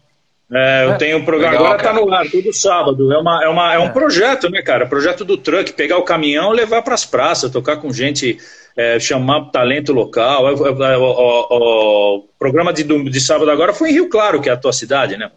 É, 0.52 0.86
eu 0.86 0.92
é. 0.94 0.98
tenho 0.98 1.18
um 1.20 1.26
programa, 1.26 1.52
Legal, 1.52 1.66
agora 1.68 1.90
está 1.90 1.94
no 1.94 2.12
ar, 2.12 2.28
todo 2.30 2.54
sábado. 2.54 3.14
É, 3.14 3.18
uma, 3.18 3.44
é, 3.44 3.48
uma, 3.48 3.74
é 3.74 3.80
um 3.80 3.86
é. 3.86 3.90
projeto, 3.90 4.50
né, 4.50 4.62
cara? 4.64 4.88
Projeto 4.88 5.24
do 5.24 5.38
truck, 5.38 5.74
pegar 5.74 5.98
o 5.98 6.04
caminhão, 6.04 6.52
levar 6.52 6.82
para 6.82 6.96
as 6.96 7.06
praças, 7.06 7.52
tocar 7.52 7.78
com 7.78 7.94
gente, 7.94 8.38
é, 8.80 8.98
chamar 8.98 9.52
talento 9.52 9.92
local. 9.92 10.48
É, 10.48 10.54
é, 10.54 10.98
o, 10.98 12.18
o, 12.22 12.26
programa 12.40 12.72
de, 12.72 12.84
de 12.84 13.20
sábado 13.20 13.52
agora 13.52 13.74
foi 13.74 13.90
em 13.90 13.94
Rio 13.94 14.08
Claro, 14.08 14.40
que 14.40 14.48
é 14.48 14.54
a 14.54 14.58
tua 14.58 14.72
cidade, 14.72 15.18
né? 15.18 15.30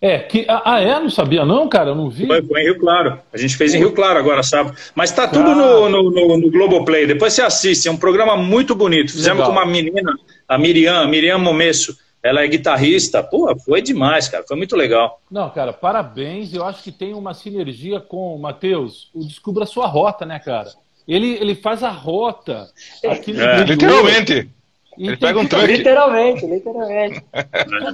É, 0.00 0.20
que, 0.20 0.46
ah, 0.48 0.62
ah, 0.64 0.80
é? 0.80 1.00
Não 1.00 1.10
sabia 1.10 1.44
não, 1.44 1.68
cara? 1.68 1.90
Eu 1.90 1.94
não 1.96 2.08
vi. 2.08 2.28
Foi, 2.28 2.40
foi, 2.42 2.60
em 2.60 2.64
Rio 2.64 2.78
Claro. 2.78 3.18
A 3.32 3.36
gente 3.36 3.56
fez 3.56 3.74
em 3.74 3.78
Rio 3.78 3.90
Claro 3.90 4.20
agora, 4.20 4.40
sábado. 4.44 4.76
Mas 4.94 5.10
tá 5.10 5.26
tudo 5.26 5.50
ah. 5.50 5.54
no, 5.56 5.88
no, 5.88 6.10
no, 6.12 6.38
no 6.38 6.50
Globoplay. 6.50 7.08
Depois 7.08 7.32
você 7.32 7.42
assiste. 7.42 7.88
É 7.88 7.90
um 7.90 7.96
programa 7.96 8.36
muito 8.36 8.72
bonito. 8.72 9.10
Fizemos 9.10 9.40
Legal. 9.40 9.52
com 9.52 9.58
uma 9.58 9.66
menina, 9.66 10.14
a 10.46 10.56
Miriam, 10.56 11.00
a 11.00 11.08
Miriam 11.08 11.38
Momesso. 11.38 11.96
Ela 12.22 12.44
é 12.44 12.46
guitarrista. 12.46 13.20
Pô, 13.20 13.52
foi 13.64 13.82
demais, 13.82 14.28
cara. 14.28 14.44
Foi 14.46 14.56
muito 14.56 14.76
legal. 14.76 15.20
Não, 15.28 15.50
cara, 15.50 15.72
parabéns. 15.72 16.54
Eu 16.54 16.64
acho 16.64 16.84
que 16.84 16.92
tem 16.92 17.14
uma 17.14 17.34
sinergia 17.34 17.98
com 17.98 18.36
o 18.36 18.38
Matheus. 18.38 19.10
O 19.12 19.24
Descubra 19.24 19.64
a 19.64 19.66
Sua 19.66 19.88
Rota, 19.88 20.24
né, 20.24 20.38
cara? 20.38 20.68
Ele, 21.06 21.34
ele 21.40 21.54
faz 21.54 21.82
a 21.82 21.90
rota. 21.90 22.68
Aqui 23.04 23.38
é, 23.40 23.64
literalmente. 23.64 24.50
Ele 24.98 25.16
pega 25.16 25.38
um 25.38 25.46
truque. 25.46 25.66
Literalmente, 25.66 26.46
literalmente. 26.46 27.22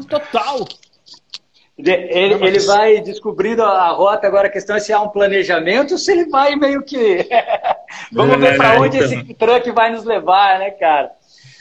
Total. 0.08 0.66
Ele, 1.76 2.34
ele 2.34 2.58
vai 2.60 3.00
descobrindo 3.00 3.62
a 3.62 3.88
rota, 3.90 4.26
agora 4.26 4.46
a 4.46 4.50
questão 4.50 4.76
é 4.76 4.80
se 4.80 4.92
há 4.92 5.00
um 5.00 5.08
planejamento 5.08 5.92
ou 5.92 5.98
se 5.98 6.12
ele 6.12 6.26
vai 6.26 6.54
meio 6.54 6.82
que. 6.82 7.26
Vamos 8.12 8.38
ver 8.38 8.56
para 8.56 8.80
onde 8.80 8.98
então. 8.98 9.10
esse 9.10 9.34
truque 9.34 9.72
vai 9.72 9.90
nos 9.90 10.04
levar, 10.04 10.58
né, 10.58 10.70
cara? 10.70 11.10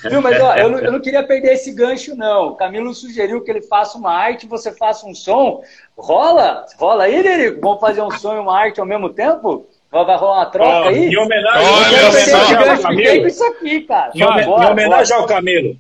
Viu, 0.10 0.22
mas 0.22 0.40
ó, 0.42 0.56
eu, 0.56 0.70
não, 0.70 0.80
eu 0.80 0.92
não 0.92 1.00
queria 1.00 1.24
perder 1.24 1.54
esse 1.54 1.72
gancho, 1.72 2.16
não. 2.16 2.50
O 2.50 2.56
Camilo 2.56 2.94
sugeriu 2.94 3.42
que 3.42 3.52
ele 3.52 3.62
faça 3.62 3.98
uma 3.98 4.12
arte, 4.12 4.48
você 4.48 4.72
faça 4.72 5.06
um 5.06 5.14
som. 5.14 5.64
Rola? 5.96 6.66
Rola 6.78 7.04
aí, 7.04 7.22
Derico? 7.22 7.62
Vamos 7.62 7.80
fazer 7.80 8.02
um 8.02 8.12
som 8.12 8.36
e 8.36 8.40
uma 8.40 8.58
arte 8.58 8.80
ao 8.80 8.86
mesmo 8.86 9.10
tempo? 9.10 9.68
Vai 9.92 10.16
rolar 10.18 10.38
uma 10.38 10.46
troca 10.46 10.86
oh, 10.86 10.88
aí? 10.88 11.08
Em 11.08 11.18
homenagem, 11.18 11.70
Olha 11.70 11.98
eu 11.98 12.12
só, 12.12 12.18
esse 12.18 12.56
gancho, 12.56 12.82
Camilo. 12.82 13.28
isso 13.28 13.44
aqui, 13.44 13.82
cara. 13.82 14.12
Em, 14.16 14.20
bora, 14.20 14.42
em 14.42 14.72
homenagem 14.72 15.18
bora. 15.18 15.22
ao 15.22 15.28
Camilo. 15.28 15.76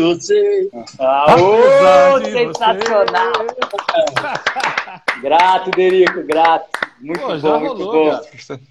você. 0.06 0.70
Ah, 0.99 1.36
oh, 1.36 2.20
sensacional! 2.24 3.34
Você. 3.72 5.22
grato, 5.22 5.72
Derico, 5.72 6.24
grato. 6.24 6.70
Muito 7.01 7.20
Pô, 7.20 7.38
bom, 7.38 7.60
muito 7.60 7.84
rolou, 7.84 8.06
bom. 8.06 8.22
Cara. 8.47 8.62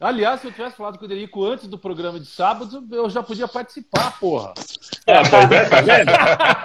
Aliás, 0.00 0.40
se 0.40 0.48
eu 0.48 0.52
tivesse 0.52 0.76
falado 0.76 0.98
com 0.98 1.06
o 1.06 1.08
Derico 1.08 1.44
antes 1.44 1.66
do 1.66 1.78
programa 1.78 2.20
de 2.20 2.26
sábado, 2.26 2.86
eu 2.92 3.08
já 3.08 3.22
podia 3.22 3.48
participar, 3.48 4.18
porra. 4.20 4.52
É, 5.06 5.22
tá 5.22 5.46
vendo? 5.46 5.70
Tá 5.70 5.80
vendo? 5.80 6.10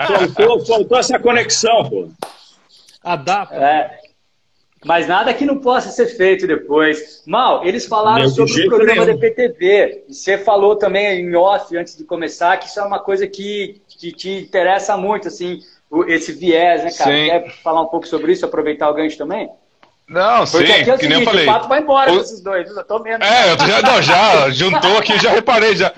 faltou, 0.07 0.65
faltou 0.65 0.97
essa 0.97 1.17
conexão, 1.17 1.89
pô. 1.89 2.09
Adapta. 3.03 3.55
É. 3.55 4.10
Mas 4.83 5.07
nada 5.07 5.33
que 5.33 5.45
não 5.45 5.59
possa 5.59 5.89
ser 5.89 6.07
feito 6.07 6.47
depois. 6.47 7.21
Mal, 7.25 7.63
eles 7.65 7.85
falaram 7.85 8.21
Meu 8.21 8.29
sobre 8.29 8.65
o 8.65 8.69
programa 8.69 9.05
nenhum. 9.05 9.19
da 9.19 9.21
PTV. 9.21 10.05
Você 10.09 10.39
falou 10.39 10.75
também 10.75 11.21
em 11.21 11.35
off, 11.35 11.75
antes 11.77 11.95
de 11.95 12.03
começar, 12.03 12.57
que 12.57 12.67
isso 12.67 12.79
é 12.79 12.83
uma 12.83 12.99
coisa 12.99 13.27
que, 13.27 13.81
que 13.87 14.11
te 14.11 14.29
interessa 14.29 14.97
muito, 14.97 15.27
assim, 15.27 15.59
esse 16.07 16.31
viés, 16.31 16.83
né, 16.83 16.91
cara? 16.91 17.11
Sim. 17.11 17.25
Quer 17.25 17.51
falar 17.63 17.81
um 17.81 17.87
pouco 17.87 18.07
sobre 18.07 18.31
isso, 18.31 18.43
aproveitar 18.43 18.89
o 18.89 18.93
gancho 18.93 19.17
também? 19.17 19.49
Não, 20.09 20.45
Porque 20.45 20.67
sim, 20.67 20.91
é 20.91 20.97
que 20.97 21.07
nem 21.07 21.19
eu 21.19 21.25
falei. 21.25 21.47
O 21.47 21.53
pato 21.53 21.69
vai 21.69 21.79
embora 21.79 22.11
o... 22.11 22.19
esses 22.19 22.41
dois, 22.41 22.69
eu 22.69 22.83
tô 22.83 23.01
vendo. 23.01 23.23
É, 23.23 23.53
eu 23.53 23.57
já, 23.57 23.81
não, 23.81 24.01
já 24.01 24.49
juntou 24.49 24.97
aqui, 24.97 25.17
já 25.19 25.31
reparei. 25.31 25.73
Já. 25.75 25.93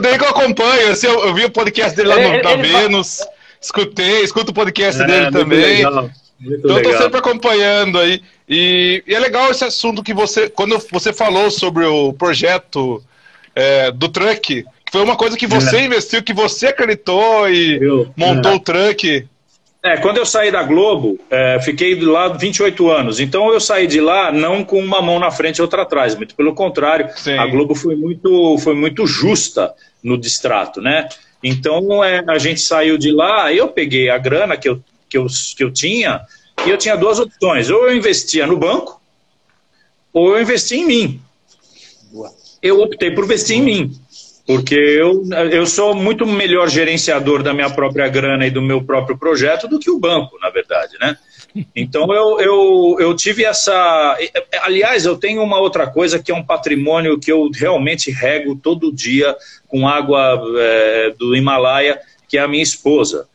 Desde 0.00 0.18
que 0.18 0.24
eu 0.24 0.30
acompanho, 0.30 0.90
assim, 0.90 1.06
eu, 1.06 1.26
eu, 1.26 1.34
vi 1.34 1.44
o 1.44 1.50
podcast 1.50 1.94
dele 1.94 2.08
lá 2.08 2.16
no, 2.16 2.22
ele, 2.22 2.42
na 2.42 2.52
ele 2.52 2.62
Vênus, 2.62 3.18
vai... 3.20 3.28
escutei, 3.60 4.22
escuto 4.22 4.50
o 4.50 4.54
podcast 4.54 5.00
é, 5.00 5.06
dele 5.06 5.30
também. 5.30 5.60
Legal. 5.60 6.10
Muito 6.40 6.58
então 6.58 6.76
legal. 6.76 6.92
eu 6.92 6.98
tô 6.98 7.04
sempre 7.04 7.18
acompanhando 7.18 7.98
aí. 7.98 8.22
E, 8.48 9.04
e, 9.06 9.14
é 9.14 9.18
legal 9.18 9.50
esse 9.50 9.64
assunto 9.64 10.02
que 10.02 10.14
você, 10.14 10.48
quando 10.48 10.78
você 10.90 11.12
falou 11.12 11.50
sobre 11.50 11.84
o 11.84 12.12
projeto 12.12 13.02
é, 13.54 13.90
do 13.92 14.08
truck, 14.08 14.40
que 14.40 14.66
foi 14.90 15.02
uma 15.02 15.16
coisa 15.16 15.36
que 15.36 15.46
você 15.46 15.76
é. 15.76 15.84
investiu, 15.84 16.22
que 16.22 16.32
você 16.32 16.68
acreditou 16.68 17.48
e 17.48 17.76
eu, 17.76 18.10
montou 18.16 18.52
é. 18.52 18.54
o 18.54 18.60
truck. 18.60 19.26
É, 19.82 19.96
quando 19.96 20.18
eu 20.18 20.26
saí 20.26 20.50
da 20.50 20.62
Globo, 20.62 21.18
é, 21.30 21.58
fiquei 21.60 21.98
lado 22.00 22.38
28 22.38 22.90
anos. 22.90 23.20
Então 23.20 23.52
eu 23.52 23.60
saí 23.60 23.86
de 23.86 24.00
lá 24.00 24.32
não 24.32 24.64
com 24.64 24.78
uma 24.78 25.00
mão 25.00 25.18
na 25.18 25.30
frente 25.30 25.58
e 25.58 25.62
outra 25.62 25.82
atrás, 25.82 26.14
muito 26.14 26.34
pelo 26.34 26.54
contrário. 26.54 27.08
Sim. 27.16 27.38
A 27.38 27.46
Globo 27.46 27.74
foi 27.74 27.96
muito, 27.96 28.58
foi 28.58 28.74
muito 28.74 29.06
justa 29.06 29.72
no 30.02 30.18
distrato, 30.18 30.80
né? 30.80 31.08
Então 31.42 32.04
é, 32.04 32.22
a 32.28 32.38
gente 32.38 32.60
saiu 32.60 32.98
de 32.98 33.10
lá, 33.10 33.52
eu 33.52 33.68
peguei 33.68 34.10
a 34.10 34.18
grana 34.18 34.56
que 34.56 34.68
eu, 34.68 34.82
que, 35.10 35.18
eu, 35.18 35.26
que 35.56 35.64
eu 35.64 35.72
tinha, 35.72 36.20
e 36.64 36.70
eu 36.70 36.78
tinha 36.78 36.96
duas 36.96 37.18
opções: 37.18 37.68
ou 37.68 37.88
eu 37.88 37.96
investia 37.96 38.46
no 38.46 38.56
banco, 38.56 39.00
ou 40.12 40.36
eu 40.36 40.42
investia 40.42 40.78
em 40.78 40.86
mim. 40.86 41.20
Eu 42.62 42.80
optei 42.80 43.10
por 43.10 43.24
investir 43.24 43.58
em 43.58 43.62
mim. 43.62 44.00
Porque 44.46 44.74
eu, 44.74 45.22
eu 45.52 45.64
sou 45.64 45.94
muito 45.94 46.26
melhor 46.26 46.68
gerenciador 46.68 47.40
da 47.40 47.54
minha 47.54 47.70
própria 47.70 48.08
grana 48.08 48.46
e 48.46 48.50
do 48.50 48.60
meu 48.60 48.82
próprio 48.82 49.16
projeto 49.16 49.68
do 49.68 49.78
que 49.78 49.88
o 49.88 49.98
banco, 49.98 50.36
na 50.40 50.50
verdade, 50.50 50.96
né? 51.00 51.16
Então 51.74 52.12
eu, 52.12 52.40
eu, 52.40 52.96
eu 52.98 53.16
tive 53.16 53.44
essa. 53.44 54.18
Aliás, 54.62 55.04
eu 55.04 55.16
tenho 55.16 55.42
uma 55.42 55.58
outra 55.58 55.86
coisa 55.86 56.18
que 56.18 56.32
é 56.32 56.34
um 56.34 56.44
patrimônio 56.44 57.18
que 57.18 57.30
eu 57.30 57.48
realmente 57.52 58.10
rego 58.10 58.56
todo 58.56 58.92
dia 58.92 59.36
com 59.68 59.86
água 59.86 60.42
é, 60.58 61.14
do 61.18 61.34
Himalaia, 61.36 62.00
que 62.28 62.38
é 62.38 62.40
a 62.40 62.48
minha 62.48 62.62
esposa. 62.62 63.28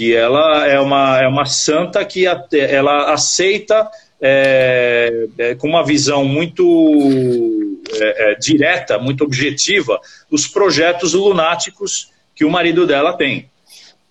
Que 0.00 0.16
ela 0.16 0.66
é 0.66 0.80
uma, 0.80 1.20
é 1.20 1.28
uma 1.28 1.44
santa 1.44 2.02
que 2.06 2.24
ela 2.26 3.12
aceita 3.12 3.86
é, 4.18 5.26
é, 5.36 5.54
com 5.56 5.68
uma 5.68 5.84
visão 5.84 6.24
muito 6.24 7.78
é, 7.92 8.32
é, 8.32 8.34
direta, 8.36 8.98
muito 8.98 9.22
objetiva, 9.24 10.00
os 10.30 10.46
projetos 10.46 11.12
lunáticos 11.12 12.10
que 12.34 12.46
o 12.46 12.50
marido 12.50 12.86
dela 12.86 13.12
tem. 13.12 13.50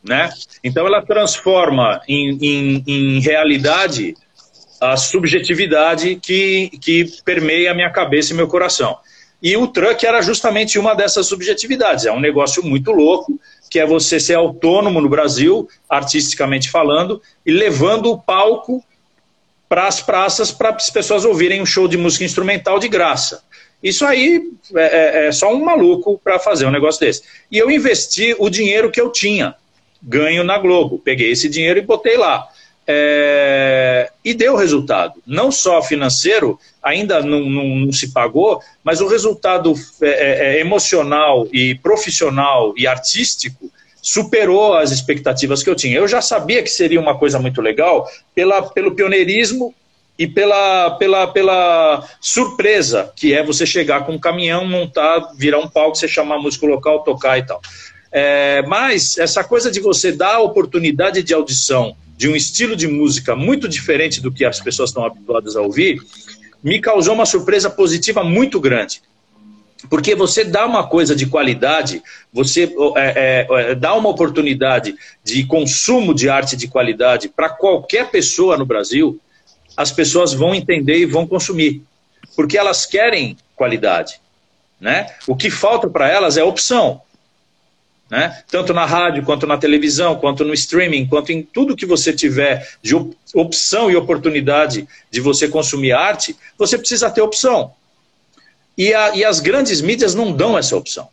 Né? 0.04 0.30
Então 0.64 0.86
ela 0.86 1.02
transforma 1.02 2.04
em, 2.08 2.38
em, 2.40 2.84
em 2.86 3.20
realidade 3.20 4.14
a 4.80 4.96
subjetividade 4.96 6.18
que, 6.18 6.70
que 6.80 7.06
permeia 7.26 7.72
a 7.72 7.74
minha 7.74 7.90
cabeça 7.90 8.32
e 8.32 8.36
meu 8.36 8.48
coração. 8.48 8.96
E 9.42 9.58
o 9.58 9.66
truck 9.66 10.06
era 10.06 10.22
justamente 10.22 10.78
uma 10.78 10.94
dessas 10.94 11.26
subjetividades. 11.26 12.06
É 12.06 12.12
um 12.12 12.20
negócio 12.20 12.64
muito 12.64 12.92
louco, 12.92 13.40
que 13.70 13.80
é 13.80 13.86
você 13.86 14.20
ser 14.20 14.36
autônomo 14.36 15.00
no 15.00 15.08
Brasil, 15.08 15.70
artisticamente 15.88 16.70
falando, 16.70 17.22
e 17.46 17.52
levando 17.52 18.12
o 18.12 18.18
palco 18.18 18.84
para 19.68 19.88
as 19.88 20.02
praças 20.02 20.52
para 20.52 20.70
as 20.70 20.90
pessoas 20.90 21.24
ouvirem 21.24 21.62
um 21.62 21.66
show 21.66 21.88
de 21.88 21.96
música 21.96 22.26
instrumental 22.26 22.80
de 22.80 22.88
graça. 22.88 23.44
Isso 23.82 24.06
aí 24.06 24.42
é, 24.76 24.82
é, 24.82 25.28
é 25.28 25.32
só 25.32 25.54
um 25.54 25.64
maluco 25.64 26.20
para 26.24 26.40
fazer 26.40 26.66
um 26.66 26.72
negócio 26.72 27.00
desse. 27.00 27.22
E 27.52 27.58
eu 27.58 27.70
investi 27.70 28.36
o 28.40 28.50
dinheiro 28.50 28.92
que 28.92 29.00
eu 29.00 29.12
tinha 29.12 29.56
ganho 30.02 30.44
na 30.44 30.58
Globo. 30.58 31.00
Peguei 31.00 31.32
esse 31.32 31.48
dinheiro 31.48 31.80
e 31.80 31.84
botei 31.84 32.18
lá. 32.18 32.48
É, 32.88 34.12
e 34.26 34.34
deu 34.34 34.56
resultado. 34.56 35.22
Não 35.26 35.52
só 35.52 35.82
financeiro, 35.82 36.60
ainda 36.82 37.22
não, 37.22 37.42
não, 37.42 37.76
não 37.76 37.92
se 37.92 38.12
pagou, 38.12 38.62
mas 38.84 39.02
o 39.02 39.08
resultado 39.08 39.74
é, 40.02 40.08
é, 40.08 40.56
é, 40.58 40.60
emocional 40.60 41.48
e 41.52 41.76
profissional 41.76 42.74
e 42.78 42.88
artístico 42.88 43.72
superou 44.02 44.76
as 44.76 44.92
expectativas 44.92 45.62
que 45.62 45.70
eu 45.70 45.76
tinha. 45.76 45.98
Eu 45.98 46.08
já 46.08 46.22
sabia 46.22 46.64
que 46.64 46.70
seria 46.70 47.00
uma 47.00 47.18
coisa 47.18 47.38
muito 47.38 47.62
legal 47.62 48.08
pela, 48.34 48.62
pelo 48.62 48.96
pioneirismo 48.96 49.74
e 50.18 50.28
pela, 50.28 50.92
pela, 50.92 51.28
pela 51.28 52.08
surpresa, 52.20 53.12
que 53.16 53.34
é 53.34 53.44
você 53.44 53.66
chegar 53.66 54.06
com 54.06 54.14
um 54.14 54.20
caminhão, 54.20 54.66
montar, 54.66 55.32
virar 55.38 55.60
um 55.60 55.70
palco, 55.70 55.98
você 55.98 56.08
chamar 56.08 56.40
músico 56.40 56.66
local, 56.66 57.04
tocar 57.04 57.38
e 57.38 57.46
tal. 57.46 57.62
É, 58.12 58.64
mas 58.64 59.18
essa 59.18 59.44
coisa 59.44 59.70
de 59.70 59.80
você 59.80 60.12
dar 60.12 60.36
a 60.36 60.42
oportunidade 60.42 61.22
de 61.22 61.34
audição 61.34 61.96
de 62.18 62.28
um 62.28 62.36
estilo 62.36 62.76
de 62.76 62.86
música 62.86 63.34
muito 63.34 63.68
diferente 63.70 64.20
do 64.20 64.30
que 64.30 64.44
as 64.44 64.60
pessoas 64.60 64.90
estão 64.90 65.06
habituadas 65.06 65.56
a 65.56 65.62
ouvir, 65.62 66.02
me 66.64 66.80
causou 66.80 67.14
uma 67.14 67.26
surpresa 67.26 67.70
positiva 67.70 68.24
muito 68.24 68.60
grande. 68.60 69.02
Porque 69.90 70.14
você 70.14 70.44
dá 70.44 70.66
uma 70.66 70.88
coisa 70.88 71.16
de 71.16 71.26
qualidade, 71.26 72.04
você 72.34 72.74
é, 72.98 73.48
é, 73.50 73.72
é 73.72 73.76
dá 73.76 73.94
uma 73.96 74.10
oportunidade 74.10 74.96
de 75.24 75.46
consumo 75.46 76.14
de 76.14 76.30
arte 76.30 76.58
de 76.58 76.68
qualidade 76.68 77.30
para 77.30 77.50
qualquer 77.50 78.10
pessoa 78.12 78.58
no 78.58 78.66
Brasil, 78.66 79.20
as 79.78 79.92
pessoas 79.92 80.34
vão 80.34 80.54
entender 80.54 80.98
e 80.98 81.06
vão 81.06 81.26
consumir, 81.26 81.82
porque 82.36 82.58
elas 82.58 82.86
querem 82.86 83.38
qualidade. 83.56 84.20
Né? 84.80 85.08
O 85.28 85.36
que 85.36 85.50
falta 85.50 85.90
para 85.90 86.10
elas 86.10 86.36
é 86.36 86.44
opção. 86.44 87.02
Né? 88.10 88.42
Tanto 88.50 88.74
na 88.74 88.86
rádio, 88.86 89.24
quanto 89.24 89.46
na 89.46 89.58
televisão, 89.58 90.16
quanto 90.16 90.44
no 90.44 90.54
streaming, 90.54 91.06
quanto 91.06 91.32
em 91.32 91.44
tudo 91.44 91.76
que 91.76 91.86
você 91.86 92.12
tiver 92.12 92.68
de 92.82 92.96
opção 93.36 93.92
e 93.92 93.96
oportunidade 93.96 94.88
de 95.12 95.22
você 95.22 95.48
consumir 95.48 95.92
arte, 95.92 96.36
você 96.58 96.78
precisa 96.78 97.10
ter 97.12 97.22
opção. 97.22 97.72
E, 98.76 98.94
a, 98.94 99.16
e 99.16 99.24
as 99.24 99.40
grandes 99.40 99.82
mídias 99.82 100.16
não 100.16 100.32
dão 100.32 100.58
essa 100.58 100.76
opção. 100.76 101.08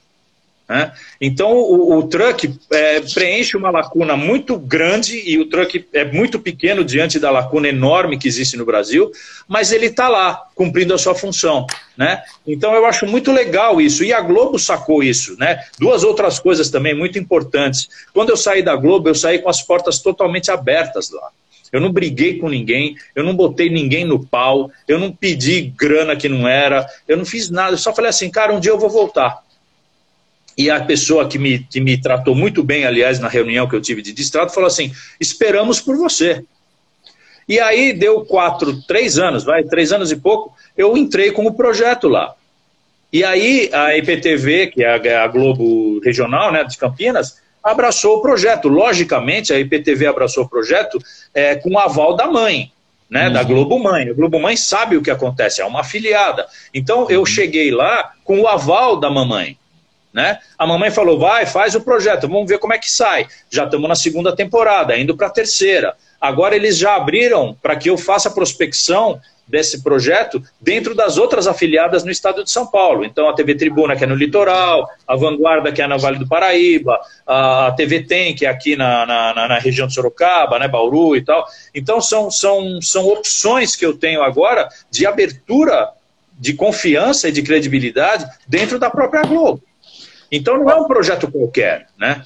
Né? 0.68 0.92
Então, 1.20 1.52
o, 1.52 1.98
o 1.98 2.08
truck 2.08 2.52
é, 2.72 3.00
preenche 3.00 3.56
uma 3.56 3.70
lacuna 3.70 4.16
muito 4.16 4.58
grande 4.58 5.22
e 5.24 5.38
o 5.38 5.48
truck 5.48 5.86
é 5.92 6.04
muito 6.04 6.40
pequeno 6.40 6.84
diante 6.84 7.20
da 7.20 7.30
lacuna 7.30 7.68
enorme 7.68 8.18
que 8.18 8.26
existe 8.26 8.56
no 8.56 8.66
Brasil, 8.66 9.10
mas 9.46 9.70
ele 9.70 9.86
está 9.86 10.08
lá, 10.08 10.42
cumprindo 10.54 10.92
a 10.92 10.98
sua 10.98 11.14
função. 11.14 11.66
Né? 11.96 12.20
Então, 12.46 12.74
eu 12.74 12.84
acho 12.84 13.06
muito 13.06 13.30
legal 13.30 13.80
isso. 13.80 14.02
E 14.02 14.12
a 14.12 14.20
Globo 14.20 14.58
sacou 14.58 15.02
isso. 15.02 15.36
Né? 15.38 15.60
Duas 15.78 16.02
outras 16.02 16.40
coisas 16.40 16.68
também 16.68 16.94
muito 16.94 17.18
importantes. 17.18 17.88
Quando 18.12 18.30
eu 18.30 18.36
saí 18.36 18.62
da 18.62 18.74
Globo, 18.74 19.08
eu 19.08 19.14
saí 19.14 19.38
com 19.38 19.48
as 19.48 19.62
portas 19.62 20.00
totalmente 20.00 20.50
abertas 20.50 21.10
lá. 21.10 21.30
Eu 21.72 21.80
não 21.80 21.92
briguei 21.92 22.38
com 22.38 22.48
ninguém, 22.48 22.96
eu 23.14 23.24
não 23.24 23.34
botei 23.34 23.68
ninguém 23.68 24.04
no 24.04 24.24
pau, 24.24 24.70
eu 24.86 24.98
não 24.98 25.12
pedi 25.12 25.62
grana 25.62 26.16
que 26.16 26.28
não 26.28 26.46
era, 26.46 26.86
eu 27.08 27.16
não 27.16 27.24
fiz 27.24 27.50
nada, 27.50 27.72
eu 27.72 27.78
só 27.78 27.92
falei 27.92 28.08
assim, 28.08 28.30
cara, 28.30 28.54
um 28.54 28.60
dia 28.60 28.70
eu 28.70 28.78
vou 28.78 28.88
voltar. 28.88 29.42
E 30.56 30.70
a 30.70 30.82
pessoa 30.82 31.28
que 31.28 31.38
me, 31.38 31.58
que 31.58 31.80
me 31.80 32.00
tratou 32.00 32.34
muito 32.34 32.62
bem, 32.62 32.86
aliás, 32.86 33.18
na 33.18 33.28
reunião 33.28 33.68
que 33.68 33.76
eu 33.76 33.80
tive 33.80 34.00
de 34.00 34.12
distrato, 34.12 34.54
falou 34.54 34.68
assim: 34.68 34.92
esperamos 35.20 35.80
por 35.80 35.96
você. 35.96 36.42
E 37.48 37.60
aí 37.60 37.92
deu 37.92 38.24
quatro, 38.24 38.82
três 38.82 39.18
anos, 39.18 39.44
vai, 39.44 39.62
três 39.62 39.92
anos 39.92 40.10
e 40.10 40.16
pouco, 40.16 40.52
eu 40.76 40.96
entrei 40.96 41.30
com 41.30 41.46
o 41.46 41.54
projeto 41.54 42.08
lá. 42.08 42.34
E 43.12 43.22
aí 43.22 43.70
a 43.72 43.96
IPTV, 43.96 44.68
que 44.68 44.82
é 44.82 45.16
a 45.16 45.26
Globo 45.28 46.00
Regional 46.00 46.50
né, 46.50 46.64
de 46.64 46.76
Campinas, 46.76 47.40
abraçou 47.62 48.16
o 48.16 48.22
projeto. 48.22 48.68
Logicamente, 48.68 49.52
a 49.52 49.58
IPTV 49.60 50.06
abraçou 50.06 50.44
o 50.44 50.48
projeto 50.48 50.98
é, 51.32 51.54
com 51.54 51.70
o 51.70 51.78
aval 51.78 52.16
da 52.16 52.26
mãe, 52.26 52.72
né, 53.08 53.28
uhum. 53.28 53.32
da 53.32 53.42
Globo 53.44 53.78
Mãe. 53.78 54.08
A 54.08 54.12
Globo 54.12 54.40
Mãe 54.40 54.56
sabe 54.56 54.96
o 54.96 55.02
que 55.02 55.10
acontece, 55.10 55.60
é 55.60 55.64
uma 55.64 55.80
afiliada. 55.80 56.46
Então 56.74 57.08
eu 57.08 57.20
uhum. 57.20 57.26
cheguei 57.26 57.70
lá 57.70 58.12
com 58.24 58.40
o 58.40 58.48
aval 58.48 58.96
da 58.96 59.08
mamãe. 59.08 59.56
Né? 60.16 60.38
A 60.56 60.66
mamãe 60.66 60.90
falou: 60.90 61.18
vai, 61.18 61.44
faz 61.44 61.74
o 61.74 61.80
projeto, 61.82 62.26
vamos 62.26 62.48
ver 62.48 62.58
como 62.58 62.72
é 62.72 62.78
que 62.78 62.90
sai. 62.90 63.26
Já 63.50 63.64
estamos 63.64 63.86
na 63.86 63.94
segunda 63.94 64.34
temporada, 64.34 64.96
indo 64.96 65.14
para 65.14 65.26
a 65.26 65.30
terceira. 65.30 65.94
Agora 66.18 66.56
eles 66.56 66.78
já 66.78 66.96
abriram 66.96 67.54
para 67.60 67.76
que 67.76 67.90
eu 67.90 67.98
faça 67.98 68.30
a 68.30 68.32
prospecção 68.32 69.20
desse 69.46 69.82
projeto 69.82 70.42
dentro 70.58 70.94
das 70.94 71.18
outras 71.18 71.46
afiliadas 71.46 72.02
no 72.02 72.10
estado 72.10 72.42
de 72.42 72.50
São 72.50 72.66
Paulo. 72.66 73.04
Então, 73.04 73.28
a 73.28 73.34
TV 73.34 73.54
Tribuna, 73.56 73.94
que 73.94 74.04
é 74.04 74.06
no 74.06 74.14
litoral, 74.14 74.88
a 75.06 75.14
Vanguarda, 75.14 75.70
que 75.70 75.82
é 75.82 75.86
no 75.86 75.98
Vale 75.98 76.18
do 76.18 76.26
Paraíba, 76.26 76.98
a 77.26 77.74
TV 77.76 78.02
Tem, 78.02 78.34
que 78.34 78.46
é 78.46 78.48
aqui 78.48 78.74
na, 78.74 79.04
na, 79.04 79.48
na, 79.48 79.58
região 79.58 79.86
de 79.86 79.92
Sorocaba, 79.92 80.58
né, 80.58 80.66
Bauru 80.66 81.14
e 81.14 81.22
tal. 81.22 81.46
Então, 81.74 82.00
são, 82.00 82.30
são, 82.30 82.80
são 82.80 83.06
opções 83.06 83.76
que 83.76 83.84
eu 83.84 83.92
tenho 83.92 84.22
agora 84.22 84.66
de 84.90 85.06
abertura 85.06 85.90
de 86.38 86.54
confiança 86.54 87.28
e 87.28 87.32
de 87.32 87.42
credibilidade 87.42 88.26
dentro 88.48 88.78
da 88.78 88.88
própria 88.88 89.22
Globo. 89.22 89.62
Então 90.30 90.58
não 90.58 90.70
é 90.70 90.74
um 90.74 90.86
projeto 90.86 91.30
qualquer, 91.30 91.86
né? 91.98 92.24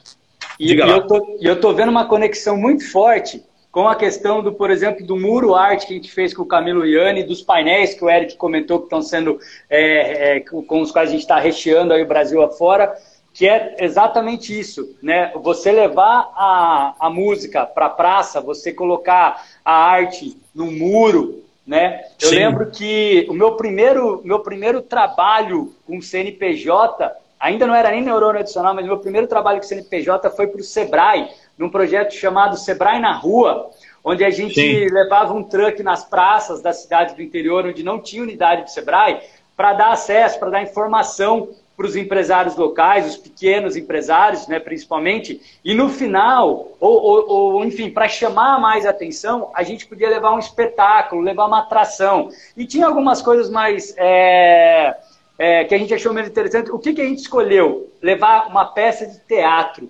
E, 0.58 0.78
eu, 0.78 1.06
tô, 1.06 1.38
eu 1.40 1.60
tô 1.60 1.72
vendo 1.72 1.88
uma 1.88 2.06
conexão 2.06 2.56
muito 2.56 2.90
forte 2.90 3.42
com 3.70 3.88
a 3.88 3.94
questão 3.94 4.42
do, 4.42 4.52
por 4.52 4.70
exemplo, 4.70 5.06
do 5.06 5.16
muro 5.16 5.54
arte 5.54 5.86
que 5.86 5.92
a 5.92 5.96
gente 5.96 6.10
fez 6.10 6.34
com 6.34 6.42
o 6.42 6.46
Camilo 6.46 6.84
Iani, 6.84 7.22
dos 7.22 7.40
painéis 7.40 7.94
que 7.94 8.04
o 8.04 8.10
Eric 8.10 8.36
comentou 8.36 8.78
que 8.78 8.84
estão 8.84 9.00
sendo 9.00 9.38
é, 9.68 10.36
é, 10.36 10.40
com 10.40 10.80
os 10.80 10.90
quais 10.90 11.08
a 11.08 11.12
gente 11.12 11.22
está 11.22 11.38
recheando 11.38 11.92
aí 11.92 12.02
o 12.02 12.08
Brasil 12.08 12.42
afora, 12.42 12.94
que 13.32 13.48
é 13.48 13.76
exatamente 13.78 14.58
isso, 14.58 14.96
né? 15.00 15.32
Você 15.36 15.70
levar 15.70 16.32
a, 16.34 16.94
a 16.98 17.08
música 17.08 17.64
para 17.64 17.86
a 17.86 17.90
praça, 17.90 18.40
você 18.40 18.72
colocar 18.72 19.46
a 19.64 19.72
arte 19.72 20.36
no 20.52 20.70
muro, 20.70 21.44
né? 21.64 22.04
Eu 22.20 22.30
Sim. 22.30 22.34
lembro 22.34 22.70
que 22.72 23.24
o 23.30 23.32
meu 23.32 23.52
primeiro, 23.52 24.20
meu 24.24 24.40
primeiro 24.40 24.82
trabalho 24.82 25.72
com 25.86 25.98
o 25.98 26.02
CNPJ 26.02 27.19
ainda 27.40 27.66
não 27.66 27.74
era 27.74 27.90
nem 27.90 28.02
neurônio 28.02 28.40
adicional, 28.40 28.74
mas 28.74 28.84
meu 28.84 28.98
primeiro 28.98 29.26
trabalho 29.26 29.58
com 29.58 29.66
CNPJ 29.66 30.30
foi 30.30 30.46
para 30.46 30.60
o 30.60 30.64
Sebrae, 30.64 31.28
num 31.56 31.70
projeto 31.70 32.12
chamado 32.12 32.58
Sebrae 32.58 33.00
na 33.00 33.12
Rua, 33.12 33.70
onde 34.04 34.22
a 34.24 34.30
gente 34.30 34.54
Sim. 34.54 34.86
levava 34.92 35.32
um 35.32 35.42
truck 35.42 35.82
nas 35.82 36.04
praças 36.04 36.60
das 36.60 36.82
cidades 36.82 37.14
do 37.14 37.22
interior, 37.22 37.66
onde 37.66 37.82
não 37.82 37.98
tinha 37.98 38.22
unidade 38.22 38.64
do 38.64 38.70
Sebrae, 38.70 39.20
para 39.56 39.72
dar 39.72 39.92
acesso, 39.92 40.38
para 40.38 40.50
dar 40.50 40.62
informação 40.62 41.48
para 41.76 41.86
os 41.86 41.96
empresários 41.96 42.56
locais, 42.56 43.06
os 43.06 43.16
pequenos 43.16 43.74
empresários, 43.74 44.46
né, 44.46 44.60
principalmente, 44.60 45.40
e 45.64 45.74
no 45.74 45.88
final, 45.88 46.68
ou, 46.78 47.02
ou, 47.02 47.28
ou 47.28 47.64
enfim, 47.64 47.88
para 47.88 48.06
chamar 48.06 48.60
mais 48.60 48.84
atenção, 48.84 49.50
a 49.54 49.62
gente 49.62 49.86
podia 49.86 50.10
levar 50.10 50.34
um 50.34 50.38
espetáculo, 50.38 51.22
levar 51.22 51.46
uma 51.46 51.60
atração. 51.60 52.28
E 52.54 52.66
tinha 52.66 52.86
algumas 52.86 53.22
coisas 53.22 53.48
mais. 53.48 53.94
É 53.96 54.94
é, 55.40 55.64
que 55.64 55.74
a 55.74 55.78
gente 55.78 55.94
achou 55.94 56.12
menos 56.12 56.28
interessante. 56.28 56.70
O 56.70 56.78
que, 56.78 56.92
que 56.92 57.00
a 57.00 57.04
gente 57.04 57.22
escolheu? 57.22 57.90
Levar 58.02 58.46
uma 58.46 58.66
peça 58.66 59.06
de 59.06 59.18
teatro. 59.20 59.88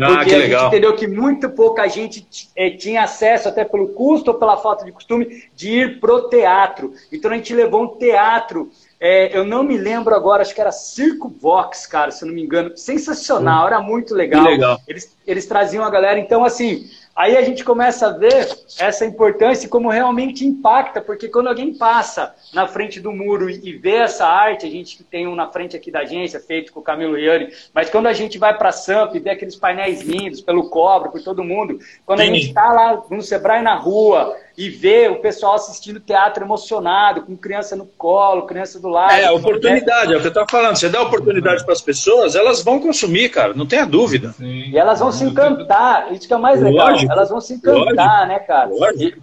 Ah, 0.00 0.16
porque 0.16 0.34
a 0.34 0.40
gente 0.40 0.64
entendeu 0.64 0.96
que 0.96 1.06
muito 1.06 1.50
pouca 1.50 1.86
gente 1.86 2.26
é, 2.56 2.70
tinha 2.70 3.02
acesso, 3.02 3.46
até 3.46 3.62
pelo 3.62 3.88
custo 3.88 4.30
ou 4.30 4.38
pela 4.38 4.56
falta 4.56 4.86
de 4.86 4.92
costume, 4.92 5.44
de 5.54 5.70
ir 5.70 6.00
pro 6.00 6.30
teatro. 6.30 6.94
Então 7.12 7.30
a 7.30 7.34
gente 7.34 7.54
levou 7.54 7.82
um 7.82 7.98
teatro. 7.98 8.70
É, 8.98 9.36
eu 9.36 9.44
não 9.44 9.62
me 9.62 9.76
lembro 9.76 10.14
agora, 10.14 10.40
acho 10.40 10.54
que 10.54 10.60
era 10.62 10.72
Circo 10.72 11.28
Vox, 11.28 11.86
cara, 11.86 12.10
se 12.10 12.24
eu 12.24 12.28
não 12.28 12.34
me 12.34 12.42
engano. 12.42 12.74
Sensacional, 12.74 13.64
hum. 13.64 13.66
era 13.66 13.80
muito 13.80 14.14
legal. 14.14 14.44
legal. 14.44 14.80
Eles, 14.88 15.14
eles 15.26 15.44
traziam 15.44 15.84
a 15.84 15.90
galera. 15.90 16.18
Então, 16.18 16.42
assim, 16.42 16.88
Aí 17.16 17.34
a 17.34 17.40
gente 17.40 17.64
começa 17.64 18.08
a 18.08 18.12
ver 18.12 18.46
essa 18.78 19.06
importância 19.06 19.64
e 19.64 19.70
como 19.70 19.88
realmente 19.88 20.44
impacta, 20.44 21.00
porque 21.00 21.28
quando 21.28 21.46
alguém 21.46 21.72
passa 21.72 22.34
na 22.52 22.66
frente 22.66 23.00
do 23.00 23.10
muro 23.10 23.48
e 23.48 23.72
vê 23.78 23.94
essa 23.94 24.26
arte, 24.26 24.66
a 24.66 24.70
gente 24.70 25.02
tem 25.02 25.26
um 25.26 25.34
na 25.34 25.50
frente 25.50 25.74
aqui 25.74 25.90
da 25.90 26.00
agência, 26.00 26.38
feito 26.38 26.74
com 26.74 26.80
o 26.80 26.82
Camilo 26.82 27.18
Iani, 27.18 27.48
mas 27.72 27.88
quando 27.88 28.06
a 28.06 28.12
gente 28.12 28.36
vai 28.36 28.58
para 28.58 28.68
a 28.68 28.72
Samp 28.72 29.14
e 29.14 29.18
vê 29.18 29.30
aqueles 29.30 29.56
painéis 29.56 30.02
lindos 30.02 30.42
pelo 30.42 30.68
cobre, 30.68 31.10
por 31.10 31.22
todo 31.22 31.42
mundo, 31.42 31.78
quando 32.04 32.20
Sim. 32.20 32.24
a 32.24 32.34
gente 32.34 32.48
está 32.48 32.70
lá 32.70 33.02
no 33.08 33.22
Sebrae 33.22 33.62
na 33.62 33.76
rua, 33.76 34.36
e 34.56 34.70
ver 34.70 35.10
o 35.10 35.20
pessoal 35.20 35.54
assistindo 35.54 36.00
teatro 36.00 36.44
emocionado, 36.44 37.22
com 37.22 37.36
criança 37.36 37.76
no 37.76 37.84
colo, 37.84 38.46
criança 38.46 38.80
do 38.80 38.88
lado. 38.88 39.12
É, 39.12 39.30
oportunidade, 39.30 40.08
né? 40.08 40.14
é 40.14 40.16
o 40.16 40.20
que 40.20 40.26
eu 40.26 40.30
estava 40.30 40.46
falando. 40.50 40.76
Você 40.76 40.88
dá 40.88 41.02
oportunidade 41.02 41.62
para 41.62 41.74
as 41.74 41.82
pessoas, 41.82 42.34
elas 42.34 42.62
vão 42.62 42.80
consumir, 42.80 43.28
cara, 43.28 43.52
não 43.52 43.66
tenha 43.66 43.84
dúvida. 43.84 44.32
Sim. 44.32 44.70
E 44.70 44.78
elas 44.78 45.00
vão 45.00 45.12
se 45.12 45.24
encantar, 45.24 46.12
isso 46.12 46.26
que 46.26 46.32
é 46.32 46.36
o 46.36 46.40
mais 46.40 46.60
legal. 46.62 46.90
Lógico, 46.90 47.12
elas 47.12 47.28
vão 47.28 47.40
se 47.40 47.54
encantar, 47.54 47.84
lógico, 47.84 48.26
né, 48.28 48.38
cara? 48.40 48.70
E, 48.96 49.14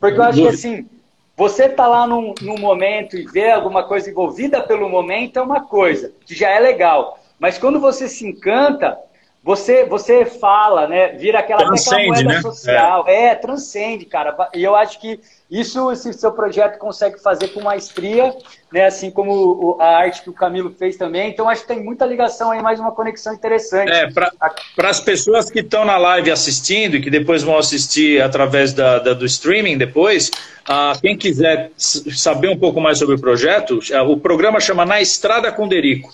porque 0.00 0.18
eu 0.18 0.22
acho 0.22 0.40
que 0.40 0.48
assim, 0.48 0.86
Você 1.36 1.68
tá 1.68 1.86
lá 1.86 2.06
num, 2.06 2.34
num 2.42 2.58
momento 2.58 3.16
e 3.16 3.24
ver 3.24 3.52
alguma 3.52 3.84
coisa 3.84 4.10
envolvida 4.10 4.60
pelo 4.60 4.88
momento 4.88 5.38
é 5.38 5.42
uma 5.42 5.60
coisa, 5.60 6.12
que 6.26 6.34
já 6.34 6.48
é 6.50 6.58
legal. 6.58 7.18
Mas 7.38 7.58
quando 7.58 7.78
você 7.78 8.08
se 8.08 8.26
encanta, 8.26 8.98
você, 9.42 9.84
você 9.84 10.24
fala, 10.24 10.86
né? 10.86 11.08
Vira 11.12 11.38
aquela, 11.38 11.64
transcende, 11.64 12.10
aquela 12.10 12.12
moeda 12.12 12.34
né? 12.34 12.42
social. 12.42 13.04
É. 13.06 13.24
é. 13.26 13.34
transcende, 13.34 14.04
cara. 14.04 14.36
E 14.54 14.62
eu 14.62 14.74
acho 14.74 15.00
que 15.00 15.20
isso 15.50 15.90
esse 15.90 16.12
seu 16.12 16.32
projeto 16.32 16.78
consegue 16.78 17.18
fazer 17.22 17.48
com 17.48 17.62
maestria, 17.62 18.34
né? 18.70 18.84
Assim 18.84 19.10
como 19.10 19.78
a 19.80 19.96
arte 19.96 20.22
que 20.22 20.28
o 20.28 20.34
Camilo 20.34 20.70
fez 20.70 20.96
também. 20.96 21.30
Então 21.30 21.48
acho 21.48 21.62
que 21.62 21.68
tem 21.68 21.82
muita 21.82 22.04
ligação 22.04 22.50
aí, 22.50 22.60
mais 22.60 22.78
uma 22.78 22.92
conexão 22.92 23.32
interessante. 23.32 23.90
É, 23.90 24.10
para 24.10 24.90
as 24.90 25.00
pessoas 25.00 25.50
que 25.50 25.60
estão 25.60 25.84
na 25.84 25.96
live 25.96 26.30
assistindo 26.30 26.96
e 26.96 27.00
que 27.00 27.08
depois 27.08 27.42
vão 27.42 27.56
assistir 27.56 28.20
através 28.20 28.74
da, 28.74 28.98
da 28.98 29.14
do 29.14 29.24
streaming 29.24 29.78
depois, 29.78 30.30
uh, 30.68 31.00
quem 31.00 31.16
quiser 31.16 31.70
saber 31.76 32.50
um 32.50 32.58
pouco 32.58 32.80
mais 32.80 32.98
sobre 32.98 33.14
o 33.14 33.20
projeto, 33.20 33.78
uh, 33.78 34.10
o 34.10 34.18
programa 34.18 34.60
chama 34.60 34.84
Na 34.84 35.00
Estrada 35.00 35.50
com 35.50 35.66
Derico. 35.66 36.10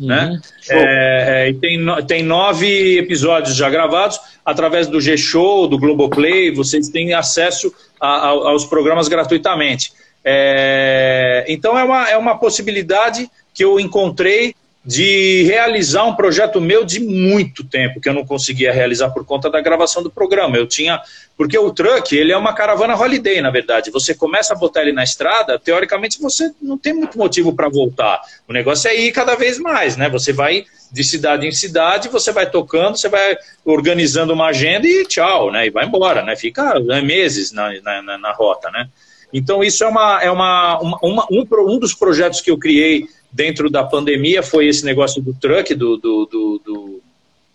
Né? 0.00 0.30
Uhum. 0.30 0.40
É, 0.70 1.48
é, 1.48 1.52
tem, 1.52 1.78
tem 2.06 2.22
nove 2.22 2.98
episódios 2.98 3.54
já 3.54 3.68
gravados. 3.68 4.18
Através 4.44 4.86
do 4.86 5.00
G-Show, 5.00 5.68
do 5.68 5.78
Globoplay, 5.78 6.50
vocês 6.50 6.88
têm 6.88 7.12
acesso 7.12 7.72
a, 8.00 8.08
a, 8.08 8.28
aos 8.28 8.64
programas 8.64 9.08
gratuitamente. 9.08 9.92
É, 10.24 11.44
então 11.48 11.78
é 11.78 11.84
uma, 11.84 12.08
é 12.10 12.16
uma 12.16 12.38
possibilidade 12.38 13.30
que 13.54 13.64
eu 13.64 13.78
encontrei 13.78 14.54
de 14.84 15.42
realizar 15.42 16.04
um 16.04 16.14
projeto 16.14 16.58
meu 16.58 16.84
de 16.84 17.00
muito 17.00 17.62
tempo 17.62 18.00
que 18.00 18.08
eu 18.08 18.14
não 18.14 18.24
conseguia 18.24 18.72
realizar 18.72 19.10
por 19.10 19.26
conta 19.26 19.50
da 19.50 19.60
gravação 19.60 20.02
do 20.02 20.10
programa. 20.10 20.56
Eu 20.56 20.66
tinha 20.66 21.02
porque 21.36 21.58
o 21.58 21.72
truck 21.72 22.16
ele 22.16 22.32
é 22.32 22.36
uma 22.36 22.54
caravana 22.54 22.96
holiday, 22.96 23.42
na 23.42 23.50
verdade. 23.50 23.90
Você 23.90 24.14
começa 24.14 24.54
a 24.54 24.56
botar 24.56 24.82
ele 24.82 24.92
na 24.92 25.04
estrada, 25.04 25.58
teoricamente 25.58 26.20
você 26.20 26.50
não 26.60 26.78
tem 26.78 26.94
muito 26.94 27.18
motivo 27.18 27.54
para 27.54 27.68
voltar. 27.68 28.20
O 28.48 28.52
negócio 28.52 28.88
é 28.88 28.94
ir 28.94 29.12
cada 29.12 29.34
vez 29.34 29.58
mais, 29.58 29.96
né? 29.96 30.08
Você 30.08 30.32
vai 30.32 30.64
de 30.90 31.04
cidade 31.04 31.46
em 31.46 31.52
cidade, 31.52 32.08
você 32.08 32.32
vai 32.32 32.50
tocando, 32.50 32.96
você 32.96 33.08
vai 33.08 33.36
organizando 33.64 34.32
uma 34.32 34.46
agenda 34.46 34.86
e 34.86 35.04
tchau, 35.04 35.52
né? 35.52 35.66
E 35.66 35.70
vai 35.70 35.84
embora, 35.84 36.22
né? 36.22 36.34
Fica 36.36 36.80
né, 36.80 37.02
meses 37.02 37.52
na, 37.52 37.70
na, 37.82 38.18
na 38.18 38.32
rota, 38.32 38.70
né? 38.70 38.88
Então 39.32 39.62
isso 39.62 39.84
é 39.84 39.86
uma 39.86 40.22
é 40.22 40.30
uma, 40.30 40.78
uma, 40.80 40.98
uma 41.02 41.26
um, 41.30 41.46
um 41.74 41.78
dos 41.78 41.94
projetos 41.94 42.40
que 42.40 42.50
eu 42.50 42.58
criei 42.58 43.06
dentro 43.32 43.70
da 43.70 43.84
pandemia 43.84 44.42
foi 44.42 44.66
esse 44.66 44.84
negócio 44.84 45.22
do 45.22 45.34
truck, 45.34 45.74
do, 45.74 45.96
do, 45.96 47.00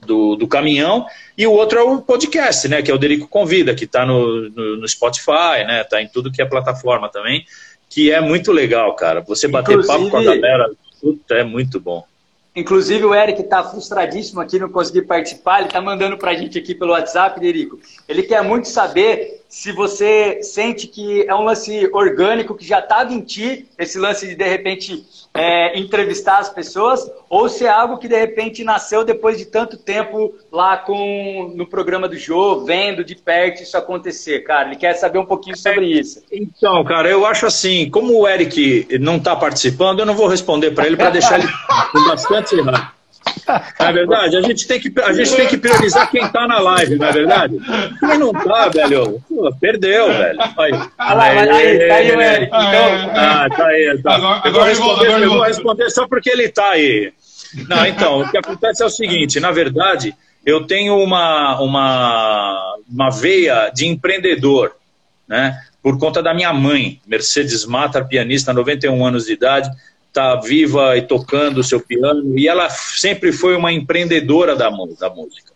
do, 0.06 0.36
do, 0.36 0.48
caminhão, 0.48 1.06
e 1.38 1.46
o 1.46 1.52
outro 1.52 1.80
é 1.80 1.84
o 1.84 2.02
podcast, 2.02 2.68
né, 2.68 2.82
que 2.82 2.92
é 2.92 2.94
o 2.94 2.98
Derico 2.98 3.28
Convida, 3.28 3.74
que 3.74 3.86
está 3.86 4.06
no, 4.06 4.50
no, 4.50 4.88
Spotify, 4.88 5.66
né, 5.66 5.84
tá 5.84 6.02
em 6.02 6.08
tudo 6.08 6.32
que 6.32 6.42
é 6.42 6.46
plataforma 6.46 7.10
também, 7.10 7.46
que 7.90 8.12
é 8.12 8.22
muito 8.22 8.52
legal, 8.52 8.96
cara. 8.96 9.22
Você 9.22 9.48
bater 9.48 9.86
papo 9.86 10.10
com 10.10 10.18
a 10.18 10.24
galera, 10.24 10.70
é 11.32 11.44
muito 11.44 11.80
bom. 11.80 12.06
Inclusive 12.56 13.04
o 13.04 13.14
Eric 13.14 13.42
está 13.42 13.64
frustradíssimo 13.64 14.40
aqui, 14.40 14.58
não 14.58 14.70
conseguir 14.70 15.02
participar. 15.02 15.60
Ele 15.60 15.68
está 15.68 15.82
mandando 15.82 16.18
para 16.18 16.32
a 16.32 16.36
gente 16.36 16.58
aqui 16.58 16.74
pelo 16.74 16.92
WhatsApp, 16.92 17.38
Derico. 17.40 17.80
Ele 18.08 18.24
quer 18.24 18.42
muito 18.44 18.70
saber 18.70 19.45
se 19.48 19.72
você 19.72 20.42
sente 20.44 20.88
que 20.88 21.28
é 21.28 21.34
um 21.36 21.44
lance 21.44 21.90
orgânico 21.94 22.56
que 22.56 22.66
já 22.66 22.80
estava 22.80 23.14
em 23.14 23.22
ti, 23.22 23.68
esse 23.78 23.98
lance 23.98 24.28
de 24.28 24.36
de 24.36 24.48
repente 24.48 25.06
é, 25.34 25.78
entrevistar 25.78 26.38
as 26.38 26.50
pessoas, 26.50 27.12
ou 27.30 27.50
se 27.50 27.66
é 27.66 27.70
algo 27.70 27.98
que 27.98 28.08
de 28.08 28.18
repente 28.18 28.64
nasceu 28.64 29.04
depois 29.04 29.38
de 29.38 29.46
tanto 29.46 29.78
tempo 29.78 30.34
lá 30.50 30.78
com 30.78 31.52
no 31.56 31.68
programa 31.68 32.08
do 32.08 32.18
Jô, 32.18 32.62
vendo 32.62 33.04
de 33.04 33.16
perto 33.16 33.62
isso 33.62 33.78
acontecer, 33.78 34.40
cara. 34.44 34.70
Ele 34.70 34.78
quer 34.78 34.94
saber 34.94 35.20
um 35.20 35.26
pouquinho 35.26 35.58
sobre 35.58 35.88
isso. 35.88 36.24
Então, 36.32 36.84
cara, 36.86 37.10
eu 37.10 37.26
acho 37.26 37.46
assim, 37.46 37.90
como 37.90 38.18
o 38.18 38.28
Eric 38.28 38.88
não 39.00 39.18
está 39.18 39.36
participando, 39.36 40.00
eu 40.00 40.06
não 40.06 40.16
vou 40.16 40.28
responder 40.28 40.72
para 40.72 40.88
ele 40.88 40.96
para 40.96 41.10
deixar 41.10 41.40
ele 41.40 41.50
com 41.92 42.06
bastante 42.06 42.56
errado. 42.56 42.95
É 43.80 43.92
verdade? 43.92 44.38
A 44.38 44.42
gente 44.42 44.68
tem 44.68 44.80
que, 44.80 44.92
a 45.02 45.14
gente 45.14 45.36
tem 45.36 45.48
que 45.48 45.58
priorizar 45.58 46.10
quem 46.10 46.28
tá 46.30 46.48
na 46.48 46.60
live, 46.60 46.96
não 46.96 47.08
é 47.08 47.12
verdade? 47.12 47.58
Quem 48.00 48.18
não 48.18 48.34
tá, 48.34 48.70
velho, 48.70 49.22
pô, 49.28 49.54
perdeu, 49.60 50.08
velho. 50.08 50.40
Aí, 50.58 50.72
ah, 50.98 51.14
lá, 51.14 51.24
aí, 51.24 51.88
tá 51.88 51.96
aí 51.96 52.12
o 52.12 52.22
Eric. 52.22 52.46
Então... 52.46 53.12
Ah, 53.16 53.48
tá 53.56 53.68
aí. 53.68 54.00
Tá. 54.02 54.16
Agora, 54.16 54.42
eu, 54.46 54.52
vou 54.52 54.64
responder, 54.64 55.08
agora, 55.08 55.24
eu 55.24 55.30
vou 55.30 55.44
responder 55.44 55.90
só 55.90 56.08
porque 56.08 56.30
ele 56.30 56.50
tá 56.50 56.72
aí. 56.72 57.14
Não, 57.68 57.86
então, 57.86 58.22
o 58.22 58.32
que 58.32 58.38
acontece 58.38 58.84
é 58.84 58.86
o 58.86 58.90
seguinte, 58.90 59.40
na 59.40 59.52
verdade, 59.52 60.16
eu 60.46 60.66
tenho 60.66 60.98
uma, 60.98 61.60
uma, 61.60 62.76
uma 62.90 63.10
veia 63.10 63.70
de 63.70 63.88
empreendedor, 63.88 64.76
né? 65.28 65.60
Por 65.82 66.00
conta 66.00 66.22
da 66.22 66.34
minha 66.34 66.52
mãe, 66.52 67.00
Mercedes 67.06 67.66
Matar, 67.66 68.08
pianista, 68.08 68.52
91 68.52 69.06
anos 69.06 69.26
de 69.26 69.34
idade, 69.34 69.70
está 70.16 70.36
viva 70.36 70.96
e 70.96 71.02
tocando 71.02 71.58
o 71.58 71.64
seu 71.64 71.82
piano, 71.82 72.40
e 72.40 72.48
ela 72.48 72.70
sempre 72.70 73.34
foi 73.34 73.54
uma 73.54 73.74
empreendedora 73.74 74.56
da, 74.56 74.70
da 74.70 75.10
música. 75.10 75.54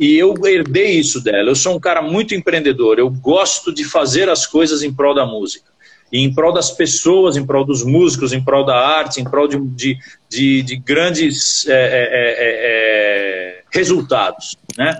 E 0.00 0.18
eu 0.18 0.34
herdei 0.44 0.98
isso 0.98 1.22
dela. 1.22 1.50
Eu 1.50 1.54
sou 1.54 1.76
um 1.76 1.80
cara 1.80 2.02
muito 2.02 2.34
empreendedor, 2.34 2.98
eu 2.98 3.08
gosto 3.08 3.72
de 3.72 3.84
fazer 3.84 4.28
as 4.28 4.44
coisas 4.44 4.82
em 4.82 4.92
prol 4.92 5.14
da 5.14 5.24
música. 5.24 5.70
E 6.10 6.18
em 6.18 6.34
prol 6.34 6.52
das 6.52 6.70
pessoas, 6.70 7.36
em 7.36 7.46
prol 7.46 7.64
dos 7.64 7.84
músicos, 7.84 8.32
em 8.32 8.44
prol 8.44 8.66
da 8.66 8.76
arte, 8.76 9.20
em 9.20 9.24
prol 9.24 9.46
de, 9.46 9.58
de, 9.58 9.98
de, 10.28 10.62
de 10.62 10.76
grandes 10.76 11.66
é, 11.68 11.72
é, 11.72 11.76
é, 11.76 12.42
é 13.60 13.62
resultados. 13.70 14.56
Né? 14.76 14.98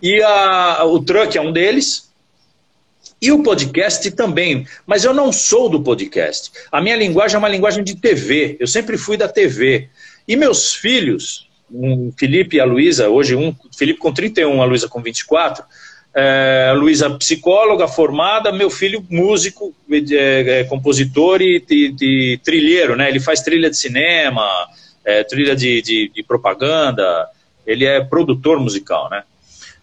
E 0.00 0.20
a, 0.22 0.84
o 0.84 0.98
Truck 1.04 1.36
é 1.36 1.40
um 1.40 1.52
deles, 1.52 2.11
e 3.22 3.30
o 3.30 3.40
podcast 3.40 4.10
também, 4.10 4.66
mas 4.84 5.04
eu 5.04 5.14
não 5.14 5.32
sou 5.32 5.68
do 5.68 5.80
podcast. 5.80 6.50
A 6.72 6.80
minha 6.80 6.96
linguagem 6.96 7.36
é 7.36 7.38
uma 7.38 7.48
linguagem 7.48 7.84
de 7.84 7.94
TV. 7.94 8.56
Eu 8.58 8.66
sempre 8.66 8.98
fui 8.98 9.16
da 9.16 9.28
TV. 9.28 9.88
E 10.26 10.34
meus 10.34 10.74
filhos, 10.74 11.48
um 11.72 12.12
Felipe 12.18 12.56
e 12.56 12.60
a 12.60 12.64
Luísa, 12.64 13.08
hoje 13.08 13.36
um 13.36 13.54
Felipe 13.78 14.00
com 14.00 14.12
31, 14.12 14.60
a 14.60 14.64
Luísa 14.64 14.88
com 14.88 15.00
24, 15.00 15.64
é, 16.12 16.72
Luísa 16.74 17.08
psicóloga 17.10 17.86
formada, 17.86 18.50
meu 18.50 18.68
filho 18.68 19.06
músico, 19.08 19.72
é, 19.88 20.60
é, 20.60 20.64
compositor 20.64 21.40
e, 21.40 21.64
e, 21.70 22.38
trilheiro, 22.42 22.96
né? 22.96 23.08
Ele 23.08 23.20
faz 23.20 23.40
trilha 23.40 23.70
de 23.70 23.76
cinema, 23.76 24.48
é, 25.04 25.22
trilha 25.22 25.54
de, 25.54 25.80
de, 25.80 26.10
de 26.12 26.22
propaganda, 26.24 27.28
ele 27.64 27.84
é 27.84 28.02
produtor 28.02 28.58
musical, 28.58 29.08
né? 29.08 29.22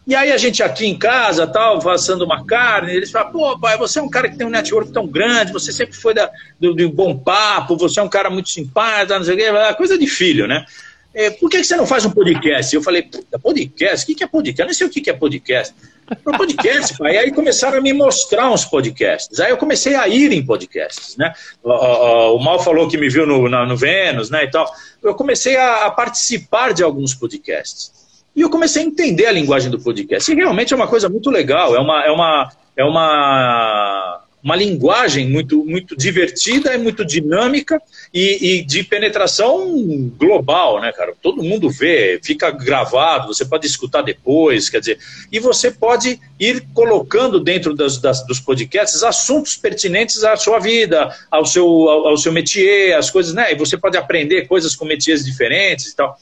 E 0.09 0.15
aí 0.15 0.31
a 0.31 0.37
gente 0.37 0.63
aqui 0.63 0.87
em 0.87 0.97
casa, 0.97 1.45
tal, 1.45 1.87
assando 1.87 2.25
uma 2.25 2.43
carne, 2.43 2.95
eles 2.95 3.11
falam, 3.11 3.31
pô, 3.31 3.59
pai, 3.59 3.77
você 3.77 3.99
é 3.99 4.01
um 4.01 4.09
cara 4.09 4.27
que 4.27 4.35
tem 4.35 4.47
um 4.47 4.49
network 4.49 4.91
tão 4.91 5.05
grande, 5.05 5.53
você 5.53 5.71
sempre 5.71 5.95
foi 5.95 6.15
da, 6.15 6.31
do, 6.59 6.73
do 6.73 6.89
bom 6.89 7.15
papo, 7.15 7.77
você 7.77 7.99
é 7.99 8.03
um 8.03 8.09
cara 8.09 8.27
muito 8.27 8.49
simpático, 8.49 9.13
não 9.13 9.23
sei 9.23 9.35
o 9.35 9.37
quê, 9.37 9.75
coisa 9.77 9.99
de 9.99 10.07
filho, 10.07 10.47
né? 10.47 10.65
É, 11.13 11.29
por 11.29 11.47
que, 11.47 11.63
você 11.63 11.75
não 11.75 11.85
faz 11.85 12.05
um 12.05 12.09
podcast? 12.09 12.75
Eu 12.75 12.81
falei, 12.81 13.07
podcast? 13.39 14.03
O 14.03 14.07
que, 14.07 14.15
que 14.15 14.23
é 14.23 14.27
podcast? 14.27 14.61
Eu 14.61 14.65
não 14.65 14.73
sei 14.73 14.87
o 14.87 14.89
que, 14.89 14.99
que 14.99 15.11
é 15.11 15.13
podcast. 15.13 15.75
Falei, 16.23 16.39
podcast, 16.39 16.97
pai. 16.97 17.13
E 17.13 17.17
aí 17.19 17.31
começaram 17.31 17.77
a 17.77 17.81
me 17.81 17.93
mostrar 17.93 18.49
uns 18.49 18.65
podcasts. 18.65 19.39
Aí 19.39 19.51
eu 19.51 19.57
comecei 19.57 19.93
a 19.93 20.07
ir 20.07 20.31
em 20.31 20.43
podcasts, 20.43 21.17
né? 21.17 21.31
O, 21.61 21.69
o, 21.69 22.35
o 22.37 22.43
Mal 22.43 22.59
falou 22.63 22.87
que 22.87 22.97
me 22.97 23.09
viu 23.09 23.27
no, 23.27 23.47
no 23.47 23.77
Vênus, 23.77 24.31
né, 24.31 24.45
e 24.45 24.49
tal. 24.49 24.67
Eu 25.03 25.13
comecei 25.13 25.55
a, 25.55 25.85
a 25.85 25.91
participar 25.91 26.73
de 26.73 26.81
alguns 26.81 27.13
podcasts. 27.13 28.08
E 28.35 28.41
eu 28.41 28.49
comecei 28.49 28.83
a 28.83 28.85
entender 28.85 29.25
a 29.25 29.31
linguagem 29.31 29.69
do 29.69 29.79
podcast. 29.79 30.31
E 30.31 30.35
realmente 30.35 30.73
é 30.73 30.75
uma 30.75 30.87
coisa 30.87 31.09
muito 31.09 31.29
legal, 31.29 31.75
é 31.75 31.79
uma, 31.79 32.05
é 32.05 32.11
uma, 32.11 32.51
é 32.77 32.83
uma, 32.83 34.21
uma 34.41 34.55
linguagem 34.55 35.29
muito, 35.29 35.65
muito 35.65 35.95
divertida, 35.95 36.71
é 36.71 36.77
muito 36.77 37.03
dinâmica 37.03 37.81
e, 38.13 38.59
e, 38.59 38.65
de 38.65 38.83
penetração 38.83 40.09
global, 40.17 40.79
né, 40.79 40.91
cara? 40.93 41.13
Todo 41.21 41.43
mundo 41.43 41.69
vê, 41.69 42.19
fica 42.23 42.49
gravado, 42.49 43.27
você 43.27 43.43
pode 43.43 43.67
escutar 43.67 44.01
depois, 44.01 44.69
quer 44.69 44.79
dizer, 44.79 44.99
e 45.31 45.39
você 45.39 45.69
pode 45.69 46.19
ir 46.39 46.65
colocando 46.73 47.39
dentro 47.39 47.75
das, 47.75 47.97
das, 47.97 48.25
dos 48.25 48.39
podcasts 48.39 49.03
assuntos 49.03 49.57
pertinentes 49.57 50.23
à 50.23 50.37
sua 50.37 50.59
vida, 50.59 51.13
ao 51.29 51.45
seu, 51.45 51.65
ao, 51.65 52.07
ao 52.07 52.17
seu 52.17 52.31
métier, 52.31 52.97
as 52.97 53.11
coisas, 53.11 53.33
né? 53.33 53.51
E 53.51 53.55
você 53.55 53.77
pode 53.77 53.97
aprender 53.97 54.47
coisas 54.47 54.75
com 54.75 54.85
métiers 54.85 55.25
diferentes 55.25 55.87
e 55.87 55.95
tal 55.95 56.17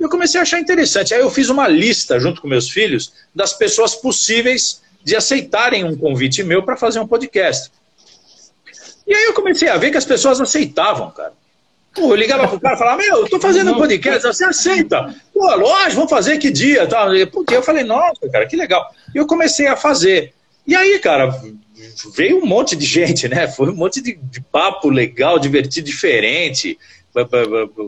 eu 0.00 0.08
comecei 0.08 0.40
a 0.40 0.42
achar 0.42 0.58
interessante. 0.58 1.12
Aí 1.12 1.20
eu 1.20 1.30
fiz 1.30 1.50
uma 1.50 1.68
lista, 1.68 2.18
junto 2.18 2.40
com 2.40 2.48
meus 2.48 2.70
filhos, 2.70 3.12
das 3.34 3.52
pessoas 3.52 3.94
possíveis 3.94 4.80
de 5.04 5.14
aceitarem 5.14 5.84
um 5.84 5.96
convite 5.96 6.42
meu 6.42 6.62
para 6.62 6.76
fazer 6.76 7.00
um 7.00 7.06
podcast. 7.06 7.70
E 9.06 9.14
aí 9.14 9.24
eu 9.26 9.34
comecei 9.34 9.68
a 9.68 9.76
ver 9.76 9.90
que 9.90 9.98
as 9.98 10.04
pessoas 10.04 10.40
aceitavam, 10.40 11.10
cara. 11.10 11.32
Pô, 11.94 12.12
eu 12.12 12.14
ligava 12.14 12.46
pro 12.46 12.60
cara 12.60 12.76
e 12.76 12.78
falava, 12.78 13.02
meu, 13.02 13.16
eu 13.18 13.28
tô 13.28 13.40
fazendo 13.40 13.72
um 13.72 13.76
podcast, 13.76 14.22
você 14.22 14.44
aceita? 14.44 15.14
Pô, 15.34 15.54
lógico, 15.56 15.96
vamos 15.96 16.10
fazer 16.10 16.38
que 16.38 16.50
dia? 16.50 16.88
Porque 17.32 17.56
eu 17.56 17.62
falei, 17.62 17.82
nossa, 17.82 18.28
cara, 18.30 18.46
que 18.46 18.56
legal. 18.56 18.88
E 19.14 19.18
eu 19.18 19.26
comecei 19.26 19.66
a 19.66 19.76
fazer. 19.76 20.32
E 20.66 20.74
aí, 20.74 20.98
cara, 21.00 21.34
veio 22.14 22.38
um 22.38 22.46
monte 22.46 22.76
de 22.76 22.86
gente, 22.86 23.28
né? 23.28 23.48
Foi 23.48 23.68
um 23.68 23.74
monte 23.74 24.00
de, 24.00 24.14
de 24.14 24.40
papo 24.40 24.88
legal, 24.88 25.38
divertido, 25.38 25.86
diferente. 25.86 26.78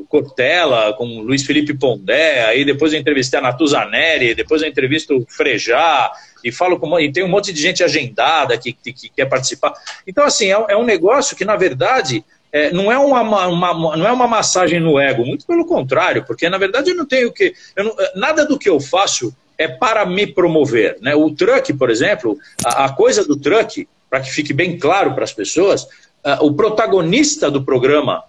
Cortella, 0.08 0.92
com 0.94 1.20
Luiz 1.20 1.44
Felipe 1.44 1.74
Pondé, 1.74 2.44
aí 2.44 2.64
depois 2.64 2.92
eu 2.92 2.98
entrevistei 2.98 3.38
a 3.38 3.42
Natuzaneri, 3.42 4.34
depois 4.34 4.62
eu 4.62 4.68
entrevisto 4.68 5.16
o 5.16 5.26
Frejá, 5.28 6.10
e 6.44 6.50
falo 6.50 6.78
com 6.78 6.98
e 6.98 7.12
tem 7.12 7.24
um 7.24 7.28
monte 7.28 7.52
de 7.52 7.60
gente 7.60 7.84
agendada 7.84 8.58
que, 8.58 8.72
que, 8.72 8.92
que 8.92 9.08
quer 9.08 9.26
participar. 9.26 9.72
Então, 10.06 10.24
assim, 10.24 10.46
é, 10.46 10.64
é, 10.68 10.76
um 10.76 10.84
negócio 10.84 11.36
que, 11.36 11.44
na 11.44 11.56
verdade, 11.56 12.24
é, 12.52 12.72
não, 12.72 12.90
é 12.90 12.98
uma, 12.98 13.46
uma, 13.46 13.96
não 13.96 14.06
é 14.06 14.12
uma 14.12 14.26
massagem 14.26 14.80
no 14.80 14.98
ego, 14.98 15.24
muito 15.24 15.46
pelo 15.46 15.64
contrário, 15.64 16.24
porque, 16.26 16.48
na 16.48 16.58
verdade, 16.58 16.90
eu 16.90 16.96
não 16.96 17.06
tenho 17.06 17.32
que. 17.32 17.54
Não, 17.76 17.94
nada 18.16 18.44
do 18.44 18.58
que 18.58 18.68
eu 18.68 18.80
faço 18.80 19.34
é 19.56 19.68
para 19.68 20.04
me 20.04 20.26
promover. 20.26 20.98
Né? 21.00 21.14
O 21.14 21.30
truck, 21.30 21.72
por 21.74 21.90
exemplo, 21.90 22.36
a, 22.64 22.86
a 22.86 22.92
coisa 22.92 23.24
do 23.24 23.36
truck, 23.36 23.88
para 24.10 24.20
que 24.20 24.30
fique 24.30 24.52
bem 24.52 24.78
claro 24.78 25.14
para 25.14 25.24
as 25.24 25.32
pessoas, 25.32 25.84
uh, 25.84 26.44
o 26.44 26.52
protagonista 26.52 27.50
do 27.50 27.64
programa 27.64 28.24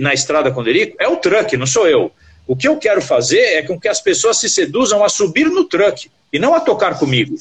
na 0.00 0.14
Estrada 0.14 0.50
com 0.50 0.62
Derico 0.62 0.96
é 1.00 1.08
o 1.08 1.16
truck, 1.16 1.56
não 1.56 1.66
sou 1.66 1.88
eu. 1.88 2.12
O 2.46 2.54
que 2.54 2.68
eu 2.68 2.76
quero 2.76 3.00
fazer 3.00 3.40
é 3.40 3.62
com 3.62 3.80
que 3.80 3.88
as 3.88 4.00
pessoas 4.00 4.38
se 4.38 4.48
seduzam 4.48 5.02
a 5.02 5.08
subir 5.08 5.46
no 5.46 5.64
truck 5.64 6.10
e 6.32 6.38
não 6.38 6.54
a 6.54 6.60
tocar 6.60 6.98
comigo. 6.98 7.36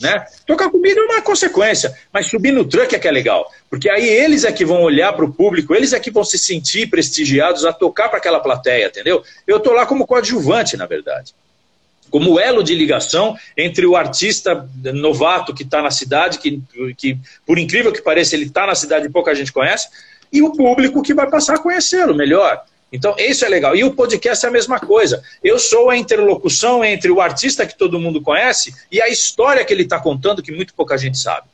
Né? 0.00 0.24
Tocar 0.46 0.70
comigo 0.70 0.98
é 0.98 1.02
uma 1.04 1.22
consequência, 1.22 1.94
mas 2.12 2.26
subir 2.26 2.52
no 2.52 2.64
truck 2.64 2.94
é 2.94 2.98
que 2.98 3.06
é 3.06 3.10
legal, 3.10 3.46
porque 3.68 3.88
aí 3.90 4.08
eles 4.08 4.44
é 4.44 4.52
que 4.52 4.64
vão 4.64 4.80
olhar 4.82 5.12
para 5.12 5.26
o 5.26 5.32
público, 5.32 5.74
eles 5.74 5.92
é 5.92 6.00
que 6.00 6.10
vão 6.10 6.24
se 6.24 6.38
sentir 6.38 6.88
prestigiados 6.88 7.66
a 7.66 7.72
tocar 7.72 8.08
para 8.08 8.16
aquela 8.16 8.40
plateia, 8.40 8.86
entendeu? 8.86 9.22
Eu 9.46 9.58
estou 9.58 9.74
lá 9.74 9.84
como 9.84 10.06
coadjuvante, 10.06 10.76
na 10.76 10.86
verdade 10.86 11.34
como 12.10 12.38
elo 12.38 12.62
de 12.62 12.74
ligação 12.74 13.36
entre 13.56 13.86
o 13.86 13.96
artista 13.96 14.68
novato 14.92 15.54
que 15.54 15.62
está 15.62 15.80
na 15.80 15.90
cidade, 15.90 16.38
que, 16.38 16.60
que, 16.96 17.16
por 17.46 17.58
incrível 17.58 17.92
que 17.92 18.02
pareça, 18.02 18.34
ele 18.34 18.46
está 18.46 18.66
na 18.66 18.74
cidade 18.74 19.06
e 19.06 19.10
pouca 19.10 19.34
gente 19.34 19.52
conhece, 19.52 19.88
e 20.32 20.42
o 20.42 20.52
público 20.52 21.02
que 21.02 21.14
vai 21.14 21.28
passar 21.28 21.56
a 21.56 21.58
conhecê-lo 21.58 22.14
melhor. 22.14 22.62
Então, 22.92 23.14
isso 23.18 23.44
é 23.44 23.48
legal. 23.48 23.76
E 23.76 23.84
o 23.84 23.94
podcast 23.94 24.44
é 24.44 24.48
a 24.48 24.52
mesma 24.52 24.80
coisa. 24.80 25.22
Eu 25.42 25.58
sou 25.58 25.90
a 25.90 25.96
interlocução 25.96 26.84
entre 26.84 27.10
o 27.10 27.20
artista 27.20 27.66
que 27.66 27.76
todo 27.76 28.00
mundo 28.00 28.20
conhece 28.20 28.74
e 28.90 29.00
a 29.00 29.08
história 29.08 29.64
que 29.64 29.72
ele 29.72 29.84
está 29.84 29.98
contando, 30.00 30.42
que 30.42 30.52
muito 30.52 30.74
pouca 30.74 30.98
gente 30.98 31.18
sabe. 31.18 31.46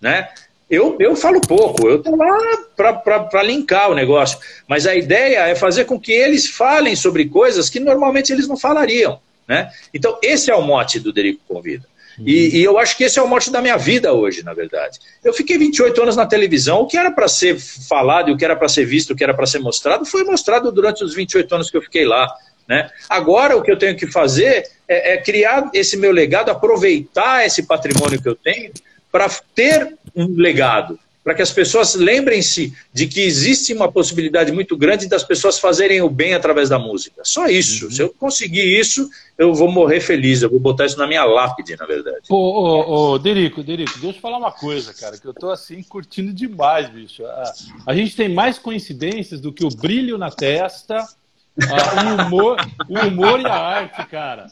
Né? 0.00 0.28
Eu, 0.68 0.96
eu 1.00 1.16
falo 1.16 1.40
pouco, 1.40 1.88
eu 1.88 1.96
estou 1.96 2.16
lá 2.16 2.38
para 2.76 3.42
linkar 3.42 3.90
o 3.90 3.94
negócio. 3.94 4.38
Mas 4.68 4.86
a 4.86 4.94
ideia 4.94 5.46
é 5.46 5.54
fazer 5.54 5.86
com 5.86 5.98
que 5.98 6.12
eles 6.12 6.46
falem 6.48 6.94
sobre 6.94 7.26
coisas 7.28 7.70
que 7.70 7.80
normalmente 7.80 8.32
eles 8.32 8.46
não 8.46 8.56
falariam. 8.56 9.18
Né? 9.48 9.70
Então, 9.94 10.18
esse 10.22 10.50
é 10.50 10.54
o 10.54 10.62
mote 10.62 11.00
do 11.00 11.12
Derico 11.12 11.40
Convida. 11.48 11.86
E, 12.24 12.58
e, 12.58 12.64
eu 12.64 12.78
acho 12.78 12.96
que 12.96 13.04
esse 13.04 13.18
é 13.18 13.22
o 13.22 13.28
mote 13.28 13.50
da 13.50 13.60
minha 13.60 13.76
vida 13.76 14.12
hoje, 14.12 14.42
na 14.42 14.54
verdade. 14.54 14.98
Eu 15.22 15.32
fiquei 15.32 15.58
28 15.58 16.02
anos 16.02 16.16
na 16.16 16.26
televisão, 16.26 16.80
o 16.80 16.86
que 16.86 16.96
era 16.96 17.10
para 17.10 17.28
ser 17.28 17.58
falado, 17.58 18.32
o 18.32 18.36
que 18.36 18.44
era 18.44 18.56
para 18.56 18.68
ser 18.68 18.84
visto, 18.86 19.12
o 19.12 19.16
que 19.16 19.24
era 19.24 19.34
para 19.34 19.46
ser 19.46 19.58
mostrado, 19.58 20.04
foi 20.06 20.24
mostrado 20.24 20.72
durante 20.72 21.04
os 21.04 21.14
28 21.14 21.54
anos 21.54 21.70
que 21.70 21.76
eu 21.76 21.82
fiquei 21.82 22.04
lá. 22.04 22.32
Né? 22.68 22.90
Agora, 23.08 23.56
o 23.56 23.62
que 23.62 23.70
eu 23.70 23.78
tenho 23.78 23.96
que 23.96 24.06
fazer 24.06 24.68
é, 24.88 25.14
é 25.14 25.16
criar 25.18 25.70
esse 25.72 25.96
meu 25.96 26.10
legado, 26.10 26.50
aproveitar 26.50 27.44
esse 27.44 27.64
patrimônio 27.64 28.20
que 28.20 28.28
eu 28.28 28.34
tenho 28.34 28.72
para 29.12 29.28
ter 29.54 29.94
um 30.14 30.34
legado 30.36 30.98
para 31.26 31.34
que 31.34 31.42
as 31.42 31.50
pessoas 31.50 31.96
lembrem-se 31.96 32.72
de 32.92 33.08
que 33.08 33.20
existe 33.20 33.74
uma 33.74 33.90
possibilidade 33.90 34.52
muito 34.52 34.76
grande 34.76 35.08
das 35.08 35.24
pessoas 35.24 35.58
fazerem 35.58 36.00
o 36.00 36.08
bem 36.08 36.34
através 36.34 36.68
da 36.68 36.78
música. 36.78 37.22
Só 37.24 37.48
isso. 37.48 37.86
Uhum. 37.86 37.90
Se 37.90 38.00
eu 38.00 38.14
conseguir 38.14 38.78
isso, 38.78 39.10
eu 39.36 39.52
vou 39.52 39.68
morrer 39.68 39.98
feliz. 39.98 40.42
Eu 40.42 40.50
vou 40.50 40.60
botar 40.60 40.86
isso 40.86 40.96
na 40.96 41.04
minha 41.04 41.24
lápide, 41.24 41.74
na 41.76 41.84
verdade. 41.84 42.20
Ô, 42.28 42.36
ô, 42.36 43.14
ô 43.14 43.18
Derico, 43.18 43.64
Derico, 43.64 43.90
deixa 43.94 44.06
eu 44.06 44.12
te 44.12 44.20
falar 44.20 44.38
uma 44.38 44.52
coisa, 44.52 44.94
cara, 44.94 45.18
que 45.18 45.26
eu 45.26 45.34
tô 45.34 45.50
assim 45.50 45.82
curtindo 45.82 46.32
demais, 46.32 46.88
bicho. 46.90 47.26
A, 47.26 47.52
a 47.88 47.92
gente 47.96 48.14
tem 48.14 48.28
mais 48.28 48.56
coincidências 48.56 49.40
do 49.40 49.52
que 49.52 49.64
o 49.64 49.68
brilho 49.68 50.16
na 50.16 50.30
testa, 50.30 50.98
a, 50.98 52.22
o, 52.22 52.24
humor, 52.24 52.56
o 52.88 52.98
humor 53.00 53.40
e 53.40 53.46
a 53.46 53.52
arte, 53.52 54.06
cara. 54.06 54.46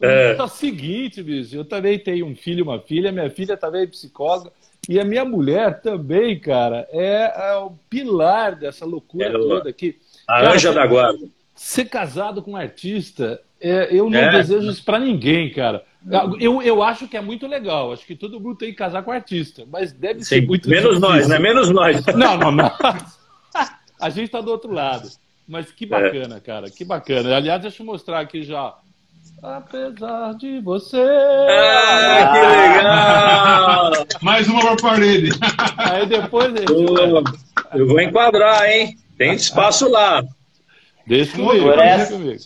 É. 0.00 0.34
é 0.38 0.42
o 0.42 0.48
seguinte, 0.48 1.22
bicho, 1.22 1.56
eu 1.56 1.64
também 1.66 1.98
tenho 1.98 2.24
um 2.24 2.34
filho 2.34 2.60
e 2.60 2.62
uma 2.62 2.80
filha, 2.80 3.12
minha 3.12 3.28
filha 3.28 3.54
também 3.54 3.82
é 3.82 3.86
psicóloga. 3.86 4.50
E 4.88 5.00
a 5.00 5.04
minha 5.04 5.24
mulher 5.24 5.80
também, 5.80 6.38
cara, 6.38 6.86
é, 6.90 7.50
é 7.50 7.56
o 7.56 7.72
pilar 7.90 8.54
dessa 8.54 8.84
loucura 8.84 9.26
é, 9.26 9.32
toda 9.32 9.70
aqui. 9.70 9.98
A 10.28 10.40
cara, 10.40 10.54
anja 10.54 10.72
da 10.72 10.86
guarda. 10.86 11.26
Ser 11.54 11.86
casado 11.86 12.42
com 12.42 12.52
um 12.52 12.56
artista, 12.56 13.40
é, 13.60 13.88
eu 13.90 14.08
não 14.08 14.18
é. 14.18 14.30
desejo 14.30 14.70
isso 14.70 14.84
para 14.84 14.98
ninguém, 14.98 15.50
cara. 15.50 15.84
Eu, 16.38 16.62
eu 16.62 16.82
acho 16.82 17.08
que 17.08 17.16
é 17.16 17.20
muito 17.20 17.46
legal. 17.48 17.92
Acho 17.92 18.06
que 18.06 18.14
todo 18.14 18.38
mundo 18.38 18.56
tem 18.56 18.70
que 18.70 18.76
casar 18.76 19.02
com 19.02 19.10
artista, 19.10 19.64
mas 19.70 19.92
deve 19.92 20.20
Sim, 20.20 20.26
ser 20.26 20.46
muito 20.46 20.68
Menos 20.68 20.96
difícil. 20.96 21.08
nós, 21.08 21.28
né? 21.28 21.38
Menos 21.38 21.70
nós. 21.70 22.06
Não, 22.14 22.36
não, 22.38 22.52
não. 22.52 22.70
A 24.00 24.10
gente 24.10 24.26
está 24.26 24.40
do 24.40 24.50
outro 24.50 24.72
lado. 24.72 25.08
Mas 25.48 25.70
que 25.70 25.86
bacana, 25.86 26.40
cara. 26.40 26.70
Que 26.70 26.84
bacana. 26.84 27.36
Aliás, 27.36 27.62
deixa 27.62 27.82
eu 27.82 27.86
mostrar 27.86 28.20
aqui 28.20 28.42
já 28.42 28.74
Apesar 29.42 30.34
de 30.34 30.60
você. 30.60 30.96
Ah, 30.96 32.32
que 32.32 32.40
legal! 32.40 34.06
Mais 34.22 34.48
uma 34.48 34.60
pra 34.60 34.76
parede. 34.76 35.30
Aí 35.76 36.06
depois. 36.06 36.52
Eu, 36.68 37.22
eu 37.74 37.86
vou 37.86 38.00
enquadrar, 38.00 38.68
hein? 38.68 38.96
Tem 39.16 39.34
espaço 39.34 39.88
lá. 39.88 40.24
Deixa 41.06 41.36
comigo, 41.36 41.70
deixa 41.76 42.06
comigo. 42.06 42.40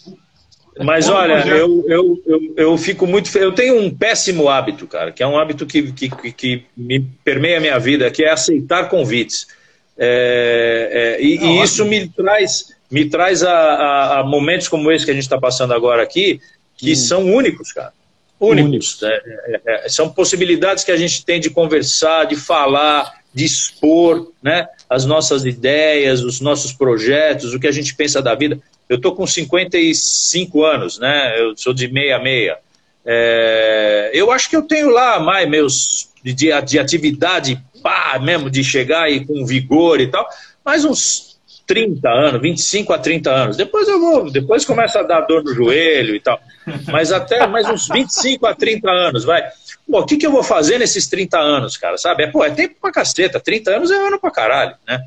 Mas 0.85 1.09
olha, 1.09 1.47
eu, 1.47 1.85
eu, 1.89 2.23
eu, 2.27 2.41
eu 2.57 2.79
fico 2.79 3.07
muito. 3.07 3.37
Eu 3.37 3.53
tenho 3.53 3.81
um 3.81 3.95
péssimo 3.95 4.49
hábito, 4.49 4.87
cara, 4.87 5.13
que 5.13 5.23
é 5.23 5.27
um 5.27 5.39
hábito 5.39 5.67
que, 5.67 5.93
que, 5.93 6.33
que 6.33 6.65
me 6.77 7.01
permeia 7.01 7.59
a 7.59 7.61
minha 7.61 7.79
vida, 7.79 8.11
que 8.11 8.25
é 8.25 8.31
aceitar 8.31 8.89
convites. 8.89 9.47
É, 9.99 11.19
é, 11.19 11.23
e, 11.23 11.37
e 11.37 11.63
isso 11.63 11.85
me 11.85 12.09
traz, 12.09 12.75
me 12.91 13.05
traz 13.05 13.43
a, 13.43 13.53
a, 13.53 14.21
a, 14.21 14.25
momentos 14.25 14.69
como 14.69 14.91
esse 14.91 15.05
que 15.05 15.11
a 15.11 15.15
gente 15.15 15.25
está 15.25 15.39
passando 15.39 15.75
agora 15.75 16.03
aqui, 16.03 16.41
que 16.81 16.93
hum. 16.93 16.97
são 16.97 17.33
únicos, 17.33 17.73
cara. 17.73 17.93
Únicos. 18.41 19.03
É, 19.03 19.07
é, 19.07 19.61
é, 19.67 19.89
são 19.89 20.09
possibilidades 20.09 20.83
que 20.83 20.91
a 20.91 20.97
gente 20.97 21.25
tem 21.25 21.39
de 21.39 21.51
conversar, 21.51 22.25
de 22.25 22.37
falar, 22.37 23.21
de 23.35 23.45
expor 23.45 24.33
né, 24.43 24.67
as 24.89 25.05
nossas 25.05 25.45
ideias, 25.45 26.23
os 26.23 26.41
nossos 26.41 26.73
projetos, 26.73 27.53
o 27.53 27.61
que 27.61 27.67
a 27.67 27.73
gente 27.73 27.95
pensa 27.95 28.23
da 28.23 28.35
vida. 28.35 28.59
Eu 28.89 28.97
estou 28.97 29.15
com 29.15 29.27
55 29.27 30.65
anos, 30.65 30.99
né? 30.99 31.39
Eu 31.39 31.57
sou 31.57 31.73
de 31.73 31.87
meia 31.87 32.19
meia. 32.19 32.59
É, 33.05 34.11
eu 34.13 34.33
acho 34.33 34.49
que 34.49 34.57
eu 34.57 34.63
tenho 34.63 34.91
lá 34.91 35.21
mais 35.21 35.49
meus 35.49 36.09
de, 36.25 36.35
de 36.35 36.79
atividade 36.79 37.63
pá, 37.83 38.19
mesmo, 38.19 38.51
de 38.51 38.65
chegar 38.65 39.05
aí 39.05 39.25
com 39.25 39.47
vigor 39.47 40.01
e 40.01 40.07
tal, 40.07 40.27
mais 40.65 40.85
uns 40.85 41.30
30 41.71 42.09
anos, 42.09 42.43
25 42.43 42.93
a 42.93 42.99
30 42.99 43.31
anos. 43.31 43.57
Depois 43.57 43.87
eu 43.87 44.01
vou, 44.01 44.29
depois 44.29 44.65
começa 44.65 44.99
a 44.99 45.03
dar 45.05 45.21
dor 45.21 45.45
no 45.45 45.55
joelho 45.55 46.17
e 46.17 46.21
tal. 46.21 46.41
Mas 46.91 47.13
até 47.13 47.47
mais 47.47 47.69
uns 47.69 47.87
25 47.87 48.45
a 48.45 48.53
30 48.57 48.91
anos, 48.91 49.25
vai. 49.25 49.41
Pô, 49.89 50.01
o 50.01 50.05
que, 50.05 50.17
que 50.17 50.27
eu 50.27 50.33
vou 50.33 50.43
fazer 50.43 50.79
nesses 50.79 51.07
30 51.07 51.39
anos, 51.39 51.77
cara? 51.77 51.97
Sabe? 51.97 52.25
É, 52.25 52.27
pô, 52.27 52.45
é 52.45 52.51
tempo 52.51 52.75
pra 52.81 52.91
caceta. 52.91 53.39
30 53.39 53.77
anos 53.77 53.91
é 53.93 53.95
ano 53.95 54.19
pra 54.19 54.33
caralho, 54.33 54.75
né? 54.85 55.01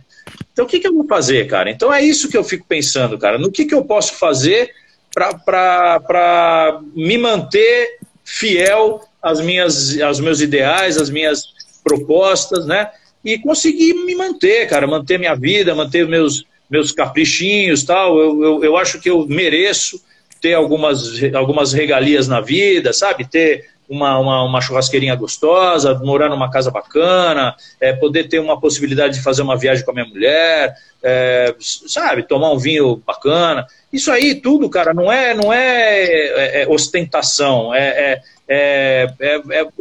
Então 0.53 0.63
o 0.63 0.67
que, 0.67 0.79
que 0.79 0.87
eu 0.87 0.93
vou 0.93 1.05
fazer, 1.05 1.47
cara? 1.47 1.69
Então 1.69 1.93
é 1.93 2.01
isso 2.01 2.29
que 2.29 2.37
eu 2.37 2.45
fico 2.45 2.65
pensando, 2.65 3.17
cara. 3.17 3.37
No 3.37 3.51
que, 3.51 3.65
que 3.65 3.75
eu 3.75 3.83
posso 3.83 4.13
fazer 4.13 4.71
para 5.13 6.79
me 6.95 7.17
manter 7.17 7.97
fiel 8.23 9.01
às 9.21 9.41
minhas, 9.41 9.99
aos 9.99 10.21
meus 10.21 10.39
ideais, 10.39 10.97
às 10.97 11.09
minhas 11.09 11.43
propostas, 11.83 12.65
né? 12.65 12.89
E 13.21 13.37
conseguir 13.37 13.93
me 14.05 14.15
manter, 14.15 14.65
cara, 14.69 14.87
manter 14.87 15.19
minha 15.19 15.35
vida, 15.35 15.75
manter 15.75 16.07
meus, 16.07 16.45
meus 16.73 16.91
caprichinhos 16.91 17.83
tal. 17.83 18.19
Eu, 18.19 18.43
eu, 18.43 18.63
eu 18.63 18.77
acho 18.77 18.99
que 18.99 19.07
eu 19.07 19.27
mereço 19.27 20.01
ter 20.41 20.55
algumas, 20.55 21.21
algumas 21.35 21.71
regalias 21.71 22.27
na 22.27 22.41
vida, 22.41 22.91
sabe? 22.91 23.29
Ter 23.29 23.69
uma, 23.87 24.17
uma, 24.17 24.43
uma, 24.43 24.61
churrasqueirinha 24.61 25.15
gostosa, 25.15 25.93
morar 26.03 26.29
numa 26.29 26.49
casa 26.49 26.71
bacana, 26.71 27.55
é, 27.79 27.93
poder 27.93 28.27
ter 28.27 28.39
uma 28.39 28.59
possibilidade 28.59 29.15
de 29.15 29.21
fazer 29.21 29.43
uma 29.43 29.55
viagem 29.55 29.85
com 29.85 29.91
a 29.91 29.93
minha 29.93 30.07
mulher, 30.07 30.73
é, 31.03 31.53
sabe, 31.59 32.23
tomar 32.23 32.51
um 32.51 32.57
vinho 32.57 32.95
bacana. 33.05 33.67
Isso 33.91 34.11
aí 34.11 34.33
tudo, 34.33 34.67
cara, 34.67 34.93
não 34.93 35.11
é, 35.11 35.35
não 35.35 35.53
é, 35.53 36.03
é, 36.03 36.63
é 36.63 36.67
ostentação, 36.67 37.73
é, 37.73 38.21
é, 38.47 39.13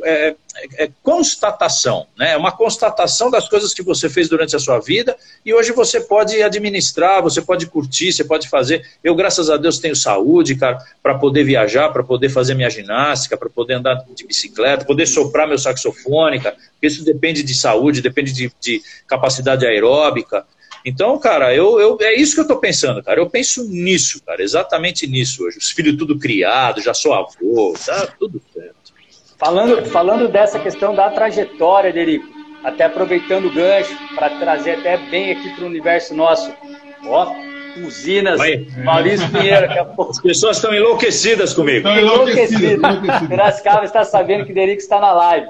é, 0.04 0.34
é, 0.78 0.90
constatação, 1.02 2.06
né? 2.16 2.32
É 2.32 2.36
uma 2.36 2.52
constatação 2.52 3.30
das 3.30 3.48
coisas 3.48 3.74
que 3.74 3.82
você 3.82 4.08
fez 4.08 4.28
durante 4.28 4.54
a 4.54 4.58
sua 4.58 4.78
vida 4.78 5.16
e 5.44 5.52
hoje 5.52 5.72
você 5.72 6.00
pode 6.00 6.40
administrar, 6.42 7.22
você 7.22 7.42
pode 7.42 7.66
curtir, 7.66 8.12
você 8.12 8.24
pode 8.24 8.48
fazer. 8.48 8.86
Eu, 9.02 9.14
graças 9.14 9.50
a 9.50 9.56
Deus, 9.56 9.78
tenho 9.78 9.96
saúde, 9.96 10.54
cara, 10.54 10.78
para 11.02 11.18
poder 11.18 11.44
viajar, 11.44 11.90
para 11.90 12.02
poder 12.02 12.28
fazer 12.28 12.54
minha 12.54 12.70
ginástica, 12.70 13.36
para 13.36 13.50
poder 13.50 13.74
andar 13.74 14.04
de 14.14 14.26
bicicleta, 14.26 14.84
poder 14.84 15.06
soprar 15.06 15.48
meu 15.48 15.58
saxofone, 15.58 16.40
cara. 16.40 16.56
Isso 16.80 17.04
depende 17.04 17.42
de 17.42 17.54
saúde, 17.54 18.02
depende 18.02 18.32
de, 18.32 18.52
de 18.60 18.82
capacidade 19.06 19.66
aeróbica. 19.66 20.44
Então, 20.84 21.16
cara, 21.18 21.54
eu, 21.54 21.80
eu, 21.80 21.96
é 22.00 22.14
isso 22.14 22.34
que 22.34 22.40
eu 22.40 22.44
estou 22.44 22.58
pensando, 22.58 23.02
cara. 23.02 23.20
Eu 23.20 23.30
penso 23.30 23.64
nisso, 23.68 24.20
cara, 24.24 24.42
exatamente 24.42 25.06
nisso 25.06 25.44
hoje. 25.44 25.58
Os 25.58 25.70
filhos 25.70 25.96
tudo 25.96 26.18
criado, 26.18 26.80
já 26.80 26.92
sou 26.92 27.14
avô, 27.14 27.74
tá 27.84 28.06
tudo 28.18 28.42
certo. 28.52 28.81
Falando, 29.42 29.84
falando 29.86 30.28
dessa 30.28 30.56
questão 30.60 30.94
da 30.94 31.10
trajetória, 31.10 31.92
Derico, 31.92 32.28
até 32.62 32.84
aproveitando 32.84 33.46
o 33.46 33.52
gancho 33.52 33.92
para 34.14 34.30
trazer 34.38 34.78
até 34.78 34.96
bem 34.96 35.32
aqui 35.32 35.50
para 35.56 35.64
o 35.64 35.66
universo 35.66 36.14
nosso. 36.14 36.52
Ó, 37.04 37.34
Usinas, 37.84 38.38
Vai. 38.38 38.64
Maurício 38.84 39.28
Pinheiro. 39.32 39.66
Daqui 39.66 39.80
a 39.80 39.84
pouco. 39.84 40.12
As 40.12 40.20
pessoas 40.20 40.58
estão 40.58 40.72
enlouquecidas 40.72 41.52
comigo. 41.54 41.88
Estão 41.88 41.98
enlouquecidas. 41.98 42.80
Piracicaba 43.28 43.84
está 43.84 44.04
sabendo 44.04 44.46
que 44.46 44.52
Derico 44.52 44.80
está 44.80 45.00
na 45.00 45.12
live. 45.12 45.48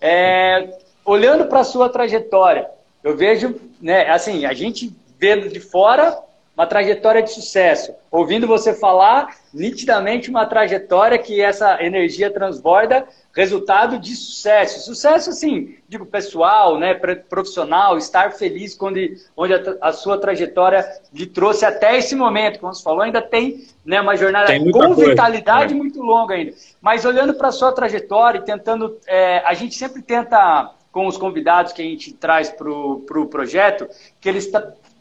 É, 0.00 0.70
olhando 1.04 1.44
para 1.44 1.60
a 1.60 1.64
sua 1.64 1.90
trajetória, 1.90 2.70
eu 3.04 3.14
vejo, 3.18 3.54
né, 3.82 4.08
assim, 4.08 4.46
a 4.46 4.54
gente 4.54 4.90
vendo 5.20 5.50
de 5.50 5.60
fora 5.60 6.16
uma 6.56 6.66
trajetória 6.66 7.22
de 7.22 7.30
sucesso. 7.30 7.94
Ouvindo 8.10 8.46
você 8.46 8.72
falar, 8.72 9.36
nitidamente 9.52 10.30
uma 10.30 10.46
trajetória 10.46 11.18
que 11.18 11.38
essa 11.40 11.84
energia 11.84 12.30
transborda, 12.30 13.06
resultado 13.34 13.98
de 13.98 14.16
sucesso. 14.16 14.80
Sucesso, 14.80 15.28
assim, 15.28 15.76
digo, 15.86 16.06
pessoal, 16.06 16.78
né, 16.78 16.94
profissional, 17.28 17.98
estar 17.98 18.32
feliz 18.32 18.74
quando, 18.74 18.98
onde 19.36 19.52
a, 19.52 19.76
a 19.82 19.92
sua 19.92 20.16
trajetória 20.16 20.82
lhe 21.12 21.26
trouxe 21.26 21.66
até 21.66 21.98
esse 21.98 22.16
momento. 22.16 22.58
Como 22.58 22.72
você 22.72 22.82
falou, 22.82 23.02
ainda 23.02 23.20
tem 23.20 23.66
né, 23.84 24.00
uma 24.00 24.16
jornada 24.16 24.58
com 24.58 24.70
coisa, 24.70 25.10
vitalidade 25.10 25.74
né? 25.74 25.78
muito 25.78 26.00
longa 26.00 26.34
ainda. 26.34 26.54
Mas 26.80 27.04
olhando 27.04 27.34
para 27.34 27.48
a 27.48 27.52
sua 27.52 27.70
trajetória 27.70 28.38
e 28.38 28.44
tentando, 28.44 28.96
é, 29.06 29.42
a 29.44 29.52
gente 29.52 29.74
sempre 29.74 30.00
tenta 30.00 30.72
com 30.90 31.06
os 31.06 31.18
convidados 31.18 31.74
que 31.74 31.82
a 31.82 31.84
gente 31.84 32.14
traz 32.14 32.48
para 32.48 32.70
o 32.70 33.00
pro 33.00 33.26
projeto, 33.26 33.86
que 34.18 34.26
eles 34.26 34.50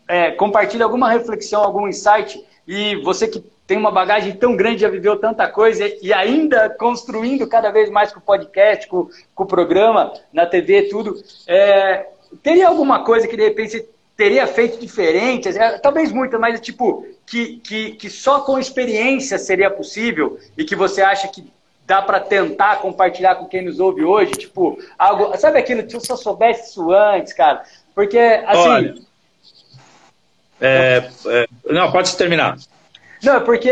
é, 0.07 0.31
compartilhe 0.31 0.83
alguma 0.83 1.11
reflexão, 1.11 1.63
algum 1.63 1.87
insight, 1.87 2.43
e 2.67 2.95
você 2.97 3.27
que 3.27 3.43
tem 3.67 3.77
uma 3.77 3.91
bagagem 3.91 4.33
tão 4.33 4.55
grande, 4.55 4.81
já 4.81 4.89
viveu 4.89 5.17
tanta 5.17 5.47
coisa, 5.47 5.91
e 6.01 6.13
ainda 6.13 6.69
construindo 6.69 7.47
cada 7.47 7.71
vez 7.71 7.89
mais 7.89 8.11
com 8.11 8.19
o 8.19 8.23
podcast, 8.23 8.87
com, 8.87 9.09
com 9.33 9.43
o 9.43 9.47
programa, 9.47 10.13
na 10.31 10.45
TV, 10.45 10.83
tudo, 10.83 11.15
é, 11.47 12.05
teria 12.43 12.67
alguma 12.67 13.03
coisa 13.03 13.27
que 13.27 13.35
de 13.35 13.43
repente 13.43 13.71
você 13.71 13.89
teria 14.15 14.45
feito 14.45 14.79
diferente? 14.79 15.49
É, 15.49 15.79
talvez 15.79 16.11
muita, 16.11 16.37
mas 16.37 16.59
tipo, 16.61 17.05
que, 17.25 17.57
que, 17.57 17.91
que 17.93 18.09
só 18.09 18.41
com 18.41 18.59
experiência 18.59 19.39
seria 19.39 19.71
possível 19.71 20.37
e 20.55 20.63
que 20.63 20.75
você 20.75 21.01
acha 21.01 21.27
que 21.27 21.51
dá 21.87 22.01
para 22.01 22.19
tentar 22.19 22.77
compartilhar 22.77 23.35
com 23.35 23.45
quem 23.45 23.63
nos 23.63 23.79
ouve 23.79 24.03
hoje, 24.03 24.31
tipo, 24.31 24.77
algo, 24.97 25.35
sabe 25.37 25.59
aquilo, 25.59 25.87
se 25.89 26.11
eu 26.11 26.17
soubesse 26.17 26.69
isso 26.69 26.91
antes, 26.91 27.33
cara, 27.33 27.63
porque, 27.95 28.17
assim, 28.17 28.69
Olha 28.69 29.04
é, 30.59 31.09
é, 31.27 31.47
não, 31.65 31.91
pode 31.91 32.15
terminar. 32.15 32.57
Não, 33.23 33.41
porque 33.41 33.69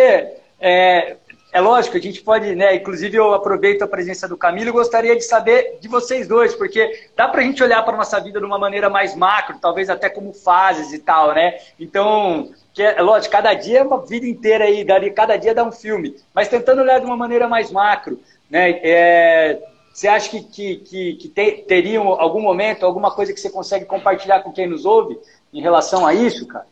é, 0.59 1.17
é 1.53 1.61
lógico, 1.61 1.95
a 1.95 1.99
gente 1.99 2.21
pode, 2.21 2.55
né? 2.55 2.75
Inclusive, 2.75 3.15
eu 3.15 3.33
aproveito 3.33 3.83
a 3.83 3.87
presença 3.87 4.27
do 4.27 4.35
Camilo 4.35 4.69
e 4.69 4.71
gostaria 4.71 5.15
de 5.15 5.21
saber 5.21 5.77
de 5.79 5.87
vocês 5.87 6.27
dois, 6.27 6.55
porque 6.55 7.07
dá 7.15 7.27
para 7.27 7.41
a 7.41 7.43
gente 7.43 7.63
olhar 7.63 7.83
para 7.83 7.95
nossa 7.95 8.19
vida 8.19 8.39
de 8.39 8.45
uma 8.45 8.57
maneira 8.57 8.89
mais 8.89 9.15
macro, 9.15 9.59
talvez 9.59 9.89
até 9.89 10.09
como 10.09 10.33
fases 10.33 10.91
e 10.91 10.99
tal, 10.99 11.33
né? 11.33 11.59
Então, 11.79 12.51
que 12.73 12.81
é, 12.81 12.99
lógico, 13.01 13.31
cada 13.31 13.53
dia 13.53 13.79
é 13.79 13.83
uma 13.83 14.03
vida 14.03 14.25
inteira 14.25 14.65
aí, 14.65 14.83
cada 15.11 15.37
dia 15.37 15.53
dá 15.53 15.63
um 15.63 15.71
filme, 15.71 16.15
mas 16.33 16.47
tentando 16.47 16.81
olhar 16.81 16.99
de 16.99 17.05
uma 17.05 17.15
maneira 17.15 17.47
mais 17.47 17.71
macro, 17.71 18.19
né? 18.49 18.79
É, 18.83 19.61
você 19.93 20.07
acha 20.07 20.27
que, 20.31 20.41
que, 20.41 20.75
que, 20.77 21.13
que 21.13 21.29
ter, 21.29 21.65
teria 21.67 21.99
algum 21.99 22.41
momento, 22.41 22.83
alguma 22.83 23.11
coisa 23.11 23.31
que 23.31 23.39
você 23.39 23.51
consegue 23.51 23.85
compartilhar 23.85 24.41
com 24.41 24.51
quem 24.51 24.65
nos 24.65 24.85
ouve 24.85 25.19
em 25.53 25.61
relação 25.61 26.03
a 26.07 26.15
isso, 26.15 26.47
cara? 26.47 26.65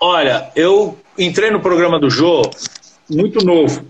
Olha, 0.00 0.52
eu 0.54 0.96
entrei 1.18 1.50
no 1.50 1.60
programa 1.60 1.98
do 1.98 2.08
Jô 2.08 2.42
muito 3.10 3.44
novo. 3.44 3.84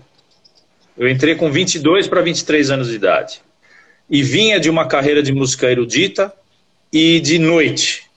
Eu 0.97 1.07
entrei 1.07 1.35
com 1.35 1.51
22 1.51 2.07
para 2.07 2.21
23 2.21 2.71
anos 2.71 2.87
de 2.89 2.95
idade. 2.95 3.41
E 4.09 4.23
vinha 4.23 4.59
de 4.59 4.71
uma 4.71 4.87
carreira 4.87 5.21
de 5.21 5.31
música 5.31 5.69
erudita 5.69 6.33
e 6.91 7.19
de 7.19 7.37
noite. 7.37 8.09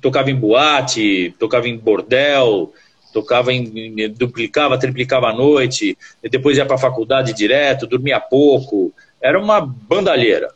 Tocava 0.00 0.30
em 0.30 0.34
boate, 0.34 1.34
tocava 1.40 1.68
em 1.68 1.76
bordel, 1.76 2.72
tocava 3.12 3.52
em. 3.52 4.08
duplicava, 4.10 4.78
triplicava 4.78 5.30
à 5.30 5.34
noite, 5.34 5.98
depois 6.22 6.56
ia 6.56 6.64
para 6.64 6.76
a 6.76 6.78
faculdade 6.78 7.32
direto, 7.32 7.86
dormia 7.86 8.20
pouco. 8.20 8.94
Era 9.20 9.38
uma 9.38 9.60
bandalheira. 9.60 10.52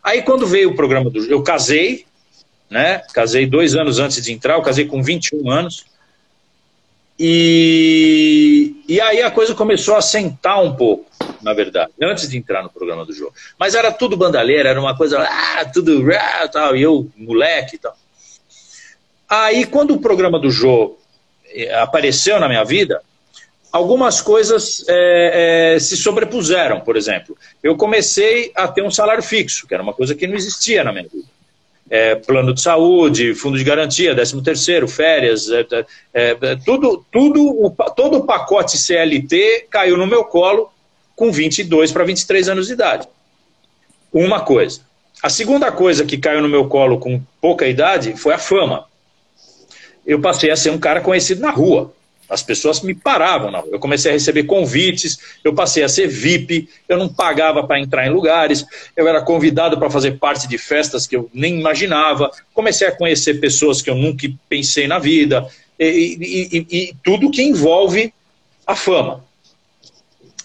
Aí 0.00 0.22
quando 0.22 0.46
veio 0.46 0.70
o 0.70 0.76
programa 0.76 1.10
do. 1.10 1.24
Eu 1.24 1.42
casei, 1.42 2.06
né? 2.70 3.02
Casei 3.12 3.46
dois 3.46 3.74
anos 3.74 3.98
antes 3.98 4.22
de 4.22 4.32
entrar, 4.32 4.54
eu 4.54 4.62
casei 4.62 4.86
com 4.86 5.02
21 5.02 5.50
anos. 5.50 5.92
E, 7.18 8.74
e 8.88 9.00
aí 9.00 9.22
a 9.22 9.30
coisa 9.30 9.54
começou 9.54 9.94
a 9.94 10.02
sentar 10.02 10.62
um 10.62 10.74
pouco, 10.74 11.06
na 11.42 11.52
verdade, 11.52 11.92
antes 12.02 12.28
de 12.28 12.36
entrar 12.36 12.62
no 12.62 12.70
programa 12.70 13.04
do 13.04 13.12
jogo. 13.12 13.32
Mas 13.58 13.74
era 13.74 13.92
tudo 13.92 14.16
bandalheira, 14.16 14.68
era 14.68 14.80
uma 14.80 14.96
coisa, 14.96 15.20
ah, 15.20 15.64
tudo, 15.72 16.04
ah, 16.12 16.48
tal, 16.48 16.76
e 16.76 16.82
eu, 16.82 17.08
moleque 17.16 17.76
e 17.76 17.78
tal. 17.78 17.96
Aí, 19.28 19.64
quando 19.64 19.94
o 19.94 20.00
programa 20.00 20.38
do 20.38 20.50
Jô 20.50 20.98
eh, 21.48 21.72
apareceu 21.74 22.38
na 22.40 22.48
minha 22.48 22.64
vida, 22.64 23.00
algumas 23.72 24.20
coisas 24.20 24.84
é, 24.88 25.74
é, 25.74 25.80
se 25.80 25.96
sobrepuseram, 25.96 26.80
por 26.80 26.96
exemplo. 26.96 27.36
Eu 27.62 27.76
comecei 27.76 28.52
a 28.54 28.68
ter 28.68 28.82
um 28.82 28.90
salário 28.90 29.22
fixo, 29.22 29.66
que 29.66 29.74
era 29.74 29.82
uma 29.82 29.94
coisa 29.94 30.14
que 30.14 30.26
não 30.26 30.34
existia 30.34 30.84
na 30.84 30.92
minha 30.92 31.08
vida 31.08 31.33
é, 31.90 32.14
plano 32.14 32.54
de 32.54 32.60
saúde, 32.60 33.34
fundo 33.34 33.58
de 33.58 33.64
garantia, 33.64 34.14
13 34.14 34.42
terceiro, 34.42 34.88
férias, 34.88 35.50
é, 35.50 35.66
é, 36.12 36.36
é, 36.40 36.56
tudo, 36.64 37.04
tudo 37.12 37.42
o, 37.42 37.70
todo 37.94 38.18
o 38.18 38.24
pacote 38.24 38.78
CLT 38.78 39.66
caiu 39.70 39.96
no 39.96 40.06
meu 40.06 40.24
colo 40.24 40.70
com 41.14 41.30
22 41.30 41.92
para 41.92 42.04
23 42.04 42.48
anos 42.48 42.66
de 42.66 42.72
idade. 42.72 43.08
Uma 44.12 44.40
coisa. 44.40 44.80
A 45.22 45.28
segunda 45.28 45.70
coisa 45.70 46.04
que 46.04 46.18
caiu 46.18 46.42
no 46.42 46.48
meu 46.48 46.68
colo 46.68 46.98
com 46.98 47.20
pouca 47.40 47.66
idade 47.66 48.16
foi 48.16 48.34
a 48.34 48.38
fama. 48.38 48.86
Eu 50.06 50.20
passei 50.20 50.50
a 50.50 50.56
ser 50.56 50.70
um 50.70 50.78
cara 50.78 51.00
conhecido 51.00 51.40
na 51.40 51.50
rua. 51.50 51.92
As 52.28 52.42
pessoas 52.42 52.80
me 52.80 52.94
paravam, 52.94 53.50
não. 53.50 53.66
eu 53.70 53.78
comecei 53.78 54.10
a 54.10 54.14
receber 54.14 54.44
convites, 54.44 55.18
eu 55.42 55.54
passei 55.54 55.82
a 55.82 55.88
ser 55.88 56.08
VIP, 56.08 56.68
eu 56.88 56.96
não 56.96 57.08
pagava 57.08 57.66
para 57.66 57.78
entrar 57.78 58.06
em 58.06 58.10
lugares, 58.10 58.64
eu 58.96 59.06
era 59.06 59.20
convidado 59.20 59.78
para 59.78 59.90
fazer 59.90 60.18
parte 60.18 60.48
de 60.48 60.56
festas 60.56 61.06
que 61.06 61.16
eu 61.16 61.30
nem 61.34 61.58
imaginava, 61.58 62.30
comecei 62.52 62.88
a 62.88 62.92
conhecer 62.92 63.34
pessoas 63.40 63.82
que 63.82 63.90
eu 63.90 63.94
nunca 63.94 64.26
pensei 64.48 64.86
na 64.86 64.98
vida, 64.98 65.46
e, 65.78 66.18
e, 66.20 66.66
e 66.70 66.96
tudo 67.02 67.30
que 67.30 67.42
envolve 67.42 68.12
a 68.66 68.74
fama. 68.74 69.24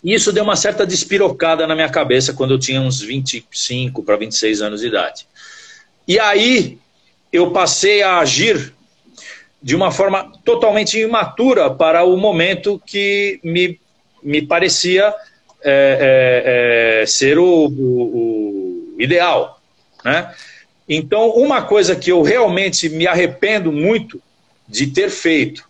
E 0.04 0.14
isso 0.14 0.32
deu 0.32 0.44
uma 0.44 0.56
certa 0.56 0.86
despirocada 0.86 1.68
na 1.68 1.76
minha 1.76 1.90
cabeça 1.90 2.34
quando 2.34 2.52
eu 2.52 2.60
tinha 2.60 2.82
uns 2.82 3.02
25 3.02 4.04
para 4.04 4.16
26 4.16 4.62
anos 4.62 4.82
de 4.82 4.88
idade. 4.88 5.28
E 6.08 6.20
aí 6.20 6.78
eu 7.32 7.52
passei 7.52 8.02
a 8.02 8.20
agir 8.20 8.74
de 9.62 9.76
uma 9.76 9.92
forma 9.92 10.32
totalmente 10.44 10.98
imatura 10.98 11.70
para 11.70 12.04
o 12.04 12.16
momento 12.16 12.82
que 12.86 13.40
me, 13.44 13.80
me 14.24 14.42
parecia 14.42 15.14
é, 15.62 17.02
é, 17.02 17.02
é, 17.02 17.06
ser 17.06 17.38
o, 17.38 17.68
o, 17.68 18.96
o, 18.96 18.96
ideal. 18.98 19.62
Né? 20.04 20.34
Então, 20.88 21.30
uma 21.32 21.62
coisa 21.62 21.96
que 21.96 22.12
eu 22.12 22.22
realmente 22.22 22.88
me 22.90 23.06
arrependo 23.06 23.72
muito 23.72 24.22
de 24.68 24.88
ter 24.88 25.10
feito, 25.10 25.68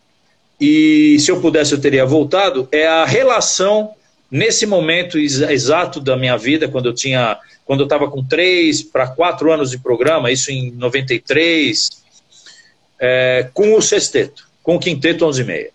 e 0.61 1.17
se 1.19 1.31
eu 1.31 1.41
pudesse 1.41 1.73
eu 1.73 1.81
teria 1.81 2.05
voltado, 2.05 2.67
é 2.71 2.85
a 2.85 3.05
relação 3.05 3.93
nesse 4.29 4.65
momento 4.65 5.17
exato 5.17 5.99
da 5.99 6.15
minha 6.15 6.37
vida, 6.37 6.67
quando 6.67 6.87
eu 6.87 6.93
tinha, 6.93 7.37
quando 7.65 7.79
eu 7.79 7.85
estava 7.85 8.09
com 8.09 8.23
três 8.23 8.83
para 8.83 9.07
quatro 9.07 9.51
anos 9.51 9.71
de 9.71 9.79
programa, 9.79 10.31
isso 10.31 10.51
em 10.51 10.71
93, 10.71 11.89
é, 12.99 13.49
com 13.53 13.75
o 13.75 13.81
sexteto, 13.81 14.47
com 14.61 14.75
o 14.75 14.79
quinteto 14.79 15.25
11 15.25 15.41
e 15.41 15.45
meia, 15.45 15.69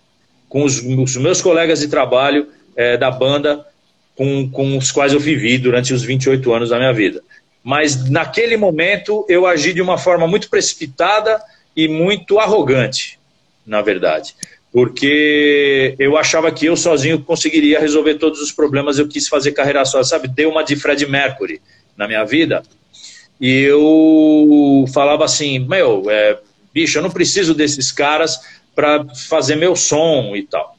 com 0.48 0.62
os, 0.64 0.78
os 0.78 1.16
meus 1.16 1.40
colegas 1.40 1.80
de 1.80 1.88
trabalho 1.88 2.48
é, 2.76 2.96
da 2.96 3.10
banda 3.10 3.64
com, 4.14 4.48
com 4.50 4.76
os 4.78 4.92
quais 4.92 5.12
eu 5.12 5.20
vivi 5.20 5.58
durante 5.58 5.92
os 5.92 6.02
28 6.02 6.52
anos 6.52 6.70
da 6.70 6.78
minha 6.78 6.92
vida. 6.92 7.22
Mas 7.62 8.08
naquele 8.10 8.56
momento 8.56 9.24
eu 9.28 9.46
agi 9.46 9.72
de 9.72 9.82
uma 9.82 9.98
forma 9.98 10.26
muito 10.26 10.50
precipitada 10.50 11.42
e 11.74 11.88
muito 11.88 12.38
arrogante, 12.38 13.18
na 13.66 13.82
verdade. 13.82 14.34
Porque 14.70 15.94
eu 15.98 16.16
achava 16.16 16.50
que 16.50 16.66
eu 16.66 16.76
sozinho 16.76 17.20
conseguiria 17.20 17.80
resolver 17.80 18.14
todos 18.16 18.40
os 18.40 18.52
problemas, 18.52 18.98
eu 18.98 19.08
quis 19.08 19.28
fazer 19.28 19.52
carreira 19.52 19.84
só, 19.84 20.02
sabe? 20.02 20.28
Deu 20.28 20.50
uma 20.50 20.62
de 20.62 20.76
Fred 20.76 21.06
Mercury 21.06 21.60
na 21.96 22.06
minha 22.06 22.24
vida. 22.24 22.62
E 23.40 23.62
eu 23.62 24.84
falava 24.92 25.24
assim, 25.24 25.58
meu, 25.58 26.04
é, 26.10 26.38
bicho, 26.74 26.98
eu 26.98 27.02
não 27.02 27.10
preciso 27.10 27.54
desses 27.54 27.92
caras 27.92 28.40
para 28.74 29.06
fazer 29.28 29.54
meu 29.54 29.76
som 29.76 30.34
e 30.34 30.42
tal. 30.42 30.76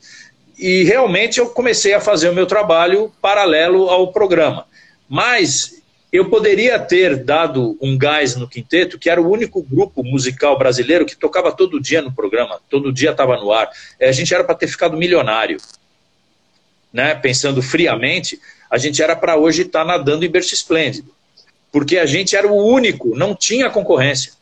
E 0.59 0.83
realmente 0.83 1.39
eu 1.39 1.49
comecei 1.49 1.93
a 1.93 2.01
fazer 2.01 2.29
o 2.29 2.35
meu 2.35 2.45
trabalho 2.45 3.11
paralelo 3.21 3.89
ao 3.89 4.11
programa. 4.11 4.67
Mas 5.07 5.81
eu 6.11 6.29
poderia 6.29 6.79
ter 6.79 7.23
dado 7.23 7.77
um 7.81 7.97
gás 7.97 8.35
no 8.35 8.47
quinteto, 8.47 8.99
que 8.99 9.09
era 9.09 9.21
o 9.21 9.29
único 9.29 9.61
grupo 9.61 10.03
musical 10.03 10.57
brasileiro 10.57 11.05
que 11.05 11.15
tocava 11.15 11.51
todo 11.51 11.79
dia 11.79 12.01
no 12.01 12.13
programa, 12.13 12.59
todo 12.69 12.91
dia 12.91 13.11
estava 13.11 13.37
no 13.37 13.51
ar. 13.51 13.69
É, 13.99 14.09
a 14.09 14.11
gente 14.11 14.33
era 14.33 14.43
para 14.43 14.55
ter 14.55 14.67
ficado 14.67 14.97
milionário. 14.97 15.57
Né? 16.91 17.15
Pensando 17.15 17.61
friamente, 17.61 18.39
a 18.69 18.77
gente 18.77 19.01
era 19.01 19.15
para 19.15 19.35
hoje 19.35 19.63
estar 19.63 19.81
tá 19.81 19.85
nadando 19.85 20.25
em 20.25 20.29
berço 20.29 20.53
esplêndido. 20.53 21.13
Porque 21.69 21.97
a 21.97 22.05
gente 22.05 22.35
era 22.35 22.47
o 22.47 22.65
único, 22.65 23.13
não 23.17 23.35
tinha 23.35 23.69
concorrência. 23.69 24.34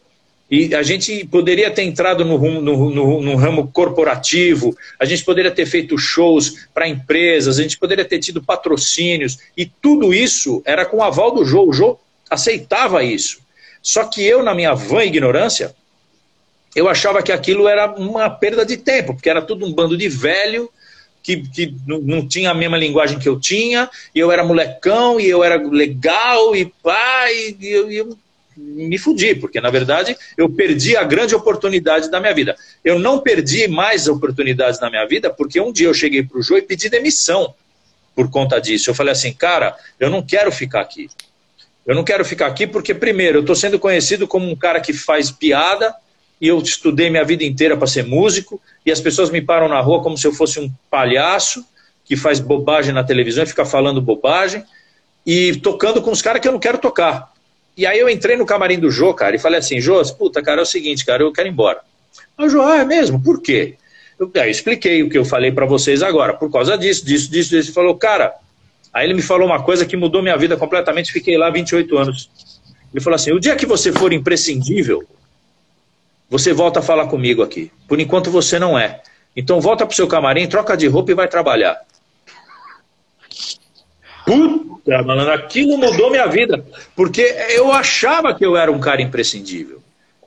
E 0.56 0.76
a 0.76 0.84
gente 0.84 1.26
poderia 1.26 1.72
ter 1.72 1.82
entrado 1.82 2.24
no, 2.24 2.38
no, 2.38 2.92
no, 2.92 3.22
no 3.24 3.36
ramo 3.36 3.72
corporativo, 3.74 4.78
a 5.00 5.04
gente 5.04 5.26
poderia 5.26 5.50
ter 5.50 5.66
feito 5.66 5.98
shows 5.98 6.68
para 6.72 6.88
empresas, 6.88 7.58
a 7.58 7.64
gente 7.64 7.76
poderia 7.76 8.06
ter 8.06 8.20
tido 8.20 8.44
patrocínios, 8.44 9.40
e 9.58 9.66
tudo 9.66 10.14
isso 10.14 10.62
era 10.64 10.86
com 10.86 10.98
o 10.98 11.04
aval 11.04 11.34
do 11.34 11.44
Jô. 11.44 11.68
O 11.68 11.74
Jô 11.74 11.98
aceitava 12.30 13.04
isso. 13.04 13.40
Só 13.82 14.04
que 14.04 14.24
eu, 14.24 14.44
na 14.44 14.54
minha 14.54 14.76
vã 14.76 15.04
ignorância, 15.04 15.74
eu 16.76 16.88
achava 16.88 17.24
que 17.24 17.32
aquilo 17.32 17.68
era 17.68 17.92
uma 17.92 18.30
perda 18.30 18.64
de 18.64 18.78
tempo, 18.78 19.16
porque 19.16 19.32
era 19.32 19.42
tudo 19.42 19.66
um 19.66 19.74
bando 19.74 19.98
de 19.98 20.08
velho 20.08 20.70
que, 21.24 21.38
que 21.38 21.74
não 21.88 22.28
tinha 22.28 22.52
a 22.52 22.54
mesma 22.54 22.78
linguagem 22.78 23.18
que 23.18 23.28
eu 23.28 23.40
tinha, 23.40 23.90
e 24.14 24.20
eu 24.20 24.32
era 24.32 24.44
molecão, 24.44 25.20
e 25.20 25.28
eu 25.28 25.44
era 25.44 25.56
legal, 25.56 26.56
e 26.56 26.66
pá, 26.66 27.32
e, 27.32 27.58
eu 27.90 28.16
me 28.56 28.98
fudi, 28.98 29.36
porque 29.36 29.60
na 29.60 29.70
verdade 29.70 30.16
eu 30.38 30.50
perdi 30.50 30.96
a 30.96 31.04
grande 31.04 31.36
oportunidade 31.36 32.10
da 32.10 32.20
minha 32.20 32.34
vida. 32.34 32.56
Eu 32.84 33.00
não 33.00 33.20
perdi 33.20 33.68
mais 33.68 34.08
oportunidades 34.08 34.80
na 34.80 34.90
minha 34.90 35.06
vida, 35.06 35.30
porque 35.30 35.60
um 35.60 35.72
dia 35.72 35.88
eu 35.88 35.94
cheguei 35.94 36.24
para 36.24 36.38
o 36.38 36.44
Jô 36.44 36.58
e 36.58 36.62
pedi 36.62 36.90
demissão 36.90 37.54
por 38.16 38.30
conta 38.30 38.60
disso. 38.60 38.90
Eu 38.90 38.96
falei 38.96 39.12
assim, 39.12 39.34
cara, 39.34 39.76
eu 40.00 40.10
não 40.10 40.22
quero 40.22 40.52
ficar 40.52 40.82
aqui. 40.82 41.08
Eu 41.86 41.96
não 41.96 42.04
quero 42.04 42.24
ficar 42.24 42.48
aqui 42.48 42.66
porque, 42.66 42.94
primeiro, 42.94 43.40
eu 43.40 43.42
estou 43.42 43.56
sendo 43.56 43.78
conhecido 43.78 44.28
como 44.28 44.50
um 44.50 44.56
cara 44.56 44.80
que 44.80 44.94
faz 44.94 45.30
piada, 45.30 45.94
e 46.40 46.48
eu 46.48 46.58
estudei 46.60 47.10
minha 47.10 47.24
vida 47.24 47.44
inteira 47.44 47.76
para 47.76 47.88
ser 47.88 48.04
músico, 48.04 48.62
e 48.86 48.92
as 48.92 49.02
pessoas 49.02 49.30
me 49.30 49.42
param 49.42 49.68
na 49.68 49.80
rua 49.82 50.02
como 50.02 50.18
se 50.18 50.26
eu 50.26 50.34
fosse 50.34 50.60
um 50.60 50.72
palhaço 50.90 51.66
que 52.06 52.16
faz 52.16 52.40
bobagem 52.40 52.94
na 52.94 53.04
televisão 53.04 53.44
e 53.44 53.48
fica 53.48 53.66
falando 53.66 54.02
bobagem, 54.02 54.64
e 55.26 55.56
tocando 55.58 56.02
com 56.02 56.12
os 56.12 56.22
caras 56.22 56.42
que 56.42 56.48
eu 56.48 56.52
não 56.52 56.60
quero 56.60 56.78
tocar. 56.78 57.33
E 57.76 57.86
aí 57.86 58.00
eu 58.00 58.10
entrei 58.10 58.38
no 58.38 58.46
camarim 58.46 58.80
do 58.80 58.92
Jô, 58.92 59.14
cara, 59.14 59.36
e 59.36 59.40
falei 59.40 59.60
assim, 59.60 59.80
Jô, 59.80 60.02
puta, 60.16 60.42
cara, 60.42 60.62
é 60.62 60.64
o 60.64 60.66
seguinte, 60.66 61.06
cara, 61.06 61.24
eu 61.24 61.32
quero 61.32 61.48
ir 61.48 61.52
embora. 61.52 61.82
o 62.38 62.48
Jô, 62.48 62.62
ah, 62.62 62.78
é 62.78 62.86
mesmo? 62.86 63.22
Por 63.22 63.42
quê? 63.42 63.76
Eu, 64.20 64.32
aí 64.36 64.48
eu 64.48 64.52
expliquei 64.52 65.02
o 65.02 65.10
que 65.10 65.18
eu 65.18 65.26
falei 65.26 65.52
para 65.52 65.66
vocês 65.66 66.04
agora, 66.04 66.34
por 66.34 66.52
causa 66.52 66.78
disso, 66.78 67.06
disso, 67.06 67.32
disso, 67.32 67.50
disso. 67.50 67.70
Ele 67.70 67.74
falou, 67.74 67.96
cara, 67.96 68.34
aí 68.94 69.08
ele 69.08 69.16
me 69.16 69.22
falou 69.22 69.48
uma 69.48 69.64
coisa 69.64 69.86
que 69.86 69.98
mudou 69.98 70.22
minha 70.22 70.38
vida 70.38 70.56
completamente, 70.56 71.12
fiquei 71.12 71.38
lá 71.38 71.50
28 71.50 71.98
anos. 71.98 72.30
Ele 72.94 73.04
falou 73.04 73.16
assim, 73.16 73.32
o 73.32 73.40
dia 73.40 73.56
que 73.56 73.66
você 73.66 73.92
for 73.92 74.14
imprescindível, 74.14 75.04
você 76.30 76.54
volta 76.54 76.80
a 76.80 76.84
falar 76.84 77.08
comigo 77.08 77.42
aqui. 77.42 77.72
Por 77.88 78.00
enquanto 78.00 78.30
você 78.30 78.60
não 78.60 78.78
é. 78.78 79.02
Então 79.36 79.60
volta 79.60 79.86
pro 79.86 79.96
seu 79.96 80.08
camarim, 80.08 80.48
troca 80.48 80.78
de 80.78 80.88
roupa 80.88 81.12
e 81.12 81.16
vai 81.16 81.28
trabalhar. 81.28 81.80
Puta, 84.26 85.02
malandro, 85.04 85.34
aquilo 85.34 85.78
mudou 85.78 86.10
minha 86.10 86.28
vida. 86.28 86.66
Porque 86.96 87.22
eu 87.50 87.72
achava 87.72 88.34
que 88.34 88.46
eu 88.46 88.56
era 88.56 88.72
um 88.72 88.80
cara 88.80 89.02
imprescindível. 89.02 89.82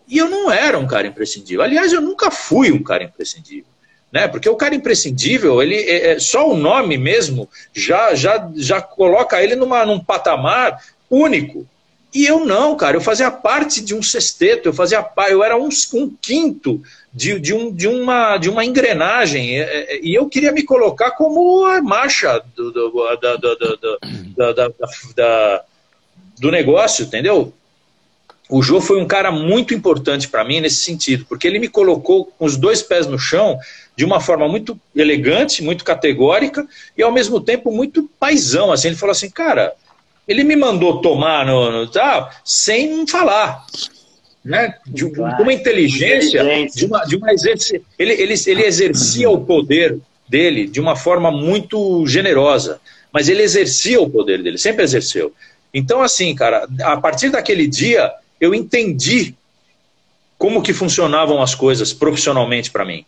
E 0.08 0.18
eu 0.18 0.28
não 0.28 0.50
era 0.50 0.78
um 0.78 0.86
cara 0.86 1.06
imprescindível. 1.06 1.62
Aliás, 1.62 1.92
eu 1.92 2.00
nunca 2.00 2.30
fui 2.30 2.70
um 2.70 2.82
cara 2.82 3.02
imprescindível. 3.04 3.66
Né? 4.12 4.28
Porque 4.28 4.48
o 4.48 4.56
cara 4.56 4.74
imprescindível, 4.74 5.62
ele 5.62 5.76
é, 5.76 6.12
é, 6.12 6.18
só 6.18 6.48
o 6.48 6.56
nome 6.56 6.96
mesmo 6.96 7.48
já, 7.74 8.14
já, 8.14 8.50
já 8.54 8.80
coloca 8.80 9.42
ele 9.42 9.56
numa, 9.56 9.84
num 9.84 9.98
patamar 9.98 10.80
único. 11.10 11.66
E 12.14 12.24
eu 12.24 12.44
não, 12.44 12.76
cara, 12.76 12.96
eu 12.96 13.00
fazia 13.00 13.30
parte 13.30 13.84
de 13.84 13.94
um 13.94 14.02
sexteto, 14.02 14.68
eu 14.68 14.72
fazia 14.72 15.04
eu 15.28 15.44
era 15.44 15.56
um, 15.56 15.68
um 15.94 16.14
quinto 16.22 16.82
de, 17.16 17.40
de, 17.40 17.54
um, 17.54 17.72
de, 17.72 17.88
uma, 17.88 18.36
de 18.36 18.50
uma 18.50 18.62
engrenagem, 18.62 19.56
e 20.02 20.14
eu 20.14 20.28
queria 20.28 20.52
me 20.52 20.62
colocar 20.62 21.12
como 21.12 21.64
a 21.64 21.80
marcha 21.80 22.42
do, 22.54 22.70
do, 22.70 23.16
da, 23.16 23.36
da, 23.36 24.70
da, 25.16 25.64
do 26.38 26.50
negócio, 26.50 27.06
entendeu? 27.06 27.54
O 28.50 28.62
Jô 28.62 28.82
foi 28.82 29.00
um 29.00 29.06
cara 29.06 29.32
muito 29.32 29.72
importante 29.72 30.28
para 30.28 30.44
mim 30.44 30.60
nesse 30.60 30.84
sentido, 30.84 31.24
porque 31.26 31.46
ele 31.46 31.58
me 31.58 31.68
colocou 31.68 32.26
com 32.38 32.44
os 32.44 32.58
dois 32.58 32.82
pés 32.82 33.06
no 33.06 33.18
chão 33.18 33.58
de 33.96 34.04
uma 34.04 34.20
forma 34.20 34.46
muito 34.46 34.78
elegante, 34.94 35.64
muito 35.64 35.86
categórica 35.86 36.68
e 36.98 37.02
ao 37.02 37.10
mesmo 37.10 37.40
tempo 37.40 37.72
muito 37.72 38.10
paisão. 38.20 38.70
Assim, 38.70 38.88
ele 38.88 38.96
falou 38.96 39.12
assim, 39.12 39.30
cara, 39.30 39.72
ele 40.28 40.44
me 40.44 40.54
mandou 40.54 41.00
tomar 41.00 41.46
no, 41.46 41.72
no 41.72 41.86
tal 41.86 42.30
sem 42.44 43.06
falar. 43.06 43.64
Né? 44.46 44.76
De, 44.86 45.10
de 45.10 45.42
uma 45.42 45.52
inteligência, 45.52 46.40
de 46.72 46.86
uma, 46.86 47.04
de 47.04 47.16
uma 47.16 47.32
exerci... 47.32 47.82
ele, 47.98 48.12
ele, 48.12 48.34
ele 48.46 48.62
exercia 48.62 49.28
o 49.28 49.44
poder 49.44 49.98
dele 50.28 50.68
de 50.68 50.80
uma 50.80 50.94
forma 50.94 51.32
muito 51.32 52.06
generosa, 52.06 52.80
mas 53.12 53.28
ele 53.28 53.42
exercia 53.42 54.00
o 54.00 54.08
poder 54.08 54.40
dele, 54.44 54.56
sempre 54.56 54.84
exerceu. 54.84 55.32
Então, 55.74 56.00
assim, 56.00 56.32
cara, 56.32 56.68
a 56.82 56.96
partir 56.96 57.30
daquele 57.30 57.66
dia, 57.66 58.12
eu 58.40 58.54
entendi 58.54 59.34
como 60.38 60.62
que 60.62 60.72
funcionavam 60.72 61.42
as 61.42 61.52
coisas 61.52 61.92
profissionalmente 61.92 62.70
para 62.70 62.84
mim. 62.84 63.04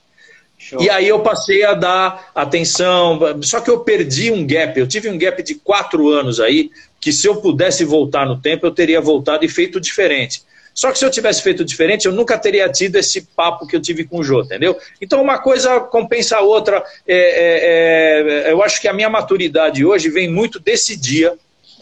Show. 0.59 0.83
E 0.83 0.91
aí 0.91 1.07
eu 1.07 1.21
passei 1.21 1.65
a 1.65 1.73
dar 1.73 2.33
atenção, 2.35 3.21
só 3.43 3.61
que 3.61 3.71
eu 3.71 3.79
perdi 3.81 4.33
um 4.33 4.45
gap, 4.45 4.77
eu 4.77 4.89
tive 4.89 5.09
um 5.09 5.17
gap 5.17 5.41
de 5.41 5.55
quatro 5.55 6.09
anos 6.09 6.41
aí, 6.41 6.73
que 7.01 7.13
se 7.13 7.29
eu 7.29 7.37
pudesse 7.37 7.85
voltar 7.85 8.27
no 8.27 8.41
tempo, 8.41 8.67
eu 8.67 8.73
teria 8.73 9.01
voltado 9.01 9.45
e 9.45 9.49
feito 9.49 9.81
diferente. 9.81 10.43
Só 10.79 10.93
que 10.93 10.99
se 11.01 11.05
eu 11.05 11.11
tivesse 11.11 11.43
feito 11.43 11.65
diferente, 11.65 12.07
eu 12.07 12.13
nunca 12.13 12.39
teria 12.39 12.69
tido 12.69 12.95
esse 12.95 13.23
papo 13.23 13.67
que 13.67 13.75
eu 13.75 13.81
tive 13.81 14.05
com 14.05 14.21
o 14.21 14.23
Jô, 14.23 14.43
entendeu? 14.43 14.79
Então 15.03 15.21
uma 15.21 15.37
coisa 15.37 15.81
compensa 15.81 16.37
a 16.37 16.41
outra. 16.41 16.85
É, 17.05 17.17
é, 17.17 18.49
é, 18.49 18.53
eu 18.53 18.63
acho 18.63 18.81
que 18.81 18.87
a 18.87 18.93
minha 18.93 19.11
maturidade 19.11 19.85
hoje 19.85 20.09
vem 20.09 20.31
muito 20.31 20.61
desse 20.61 20.97
dia, 20.97 21.35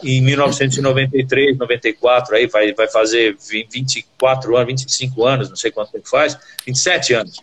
em 0.03 0.19
1993, 0.23 1.59
94, 1.59 2.37
aí 2.37 2.47
vai, 2.47 2.73
vai 2.73 2.87
fazer 2.87 3.37
24 3.39 4.57
anos, 4.57 4.67
25 4.67 5.25
anos, 5.25 5.49
não 5.49 5.55
sei 5.55 5.69
quanto 5.69 5.91
tempo 5.91 6.09
faz, 6.09 6.35
27 6.65 7.13
anos. 7.13 7.39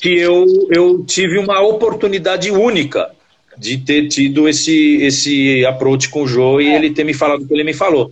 Que 0.00 0.18
eu, 0.18 0.46
eu 0.74 1.04
tive 1.04 1.36
uma 1.36 1.60
oportunidade 1.60 2.50
única 2.50 3.10
de 3.58 3.76
ter 3.76 4.08
tido 4.08 4.48
esse, 4.48 5.02
esse 5.02 5.66
approach 5.66 6.08
com 6.08 6.22
o 6.22 6.26
Jô 6.26 6.62
e 6.62 6.68
é. 6.68 6.76
ele 6.76 6.94
ter 6.94 7.04
me 7.04 7.12
falado 7.12 7.42
o 7.42 7.46
que 7.46 7.52
ele 7.52 7.62
me 7.62 7.74
falou. 7.74 8.10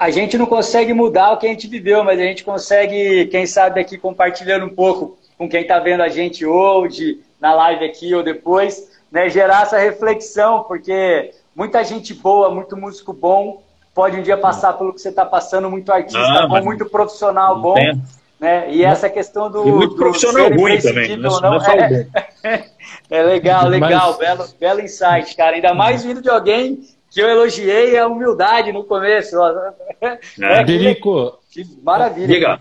A 0.00 0.08
gente 0.08 0.38
não 0.38 0.46
consegue 0.46 0.94
mudar 0.94 1.32
o 1.32 1.36
que 1.36 1.46
a 1.46 1.50
gente 1.50 1.68
viveu, 1.68 2.02
mas 2.02 2.18
a 2.18 2.22
gente 2.22 2.42
consegue, 2.42 3.26
quem 3.26 3.44
sabe, 3.44 3.82
aqui 3.82 3.98
compartilhando 3.98 4.64
um 4.64 4.74
pouco 4.74 5.18
com 5.36 5.46
quem 5.46 5.60
está 5.60 5.78
vendo 5.78 6.02
a 6.02 6.08
gente 6.08 6.46
hoje, 6.46 7.20
na 7.38 7.52
live 7.52 7.84
aqui 7.84 8.14
ou 8.14 8.22
depois, 8.22 8.90
né, 9.12 9.28
gerar 9.28 9.64
essa 9.64 9.78
reflexão, 9.78 10.64
porque 10.64 11.34
muita 11.54 11.84
gente 11.84 12.14
boa, 12.14 12.48
muito 12.48 12.78
músico 12.78 13.12
bom, 13.12 13.62
pode 13.94 14.16
um 14.16 14.22
dia 14.22 14.38
passar 14.38 14.72
pelo 14.72 14.94
que 14.94 15.02
você 15.02 15.10
está 15.10 15.26
passando, 15.26 15.68
muito 15.70 15.92
artista 15.92 16.18
ah, 16.18 16.46
bom, 16.48 16.62
muito 16.62 16.86
profissional 16.86 17.60
bom. 17.60 17.74
Tem. 17.74 18.00
Né? 18.40 18.72
E 18.72 18.82
essa 18.82 19.10
questão 19.10 19.50
do. 19.50 19.68
E 19.68 19.70
muito 19.70 19.96
profissional 19.96 20.48
ruim 20.48 20.78
também. 20.80 21.14
Não, 21.18 21.38
não, 21.42 21.58
não 21.58 21.62
é, 21.62 22.06
é, 22.42 22.64
é, 23.18 23.22
legal, 23.22 23.68
legal. 23.68 24.16
Mas... 24.16 24.16
Belo, 24.16 24.48
belo 24.58 24.80
insight, 24.80 25.36
cara. 25.36 25.56
Ainda 25.56 25.74
mais 25.74 26.02
vindo 26.02 26.22
de 26.22 26.30
alguém 26.30 26.80
que 27.10 27.20
eu 27.20 27.28
elogiei 27.28 27.98
a 27.98 28.06
humildade 28.06 28.72
no 28.72 28.84
começo. 28.84 29.36
É, 30.40 30.64
Derico, 30.64 31.38
que, 31.50 31.64
maravilha. 31.82 32.26
Diga. 32.26 32.60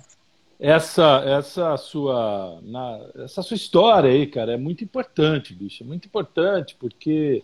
Essa, 0.59 1.23
essa, 1.26 1.77
sua, 1.77 2.59
na, 2.63 2.99
essa 3.23 3.41
sua 3.41 3.55
história 3.55 4.09
aí, 4.09 4.27
cara, 4.27 4.53
é 4.53 4.57
muito 4.57 4.84
importante, 4.84 5.53
bicho. 5.53 5.84
É 5.84 5.88
muito 5.88 6.05
importante, 6.05 6.76
porque. 6.77 7.43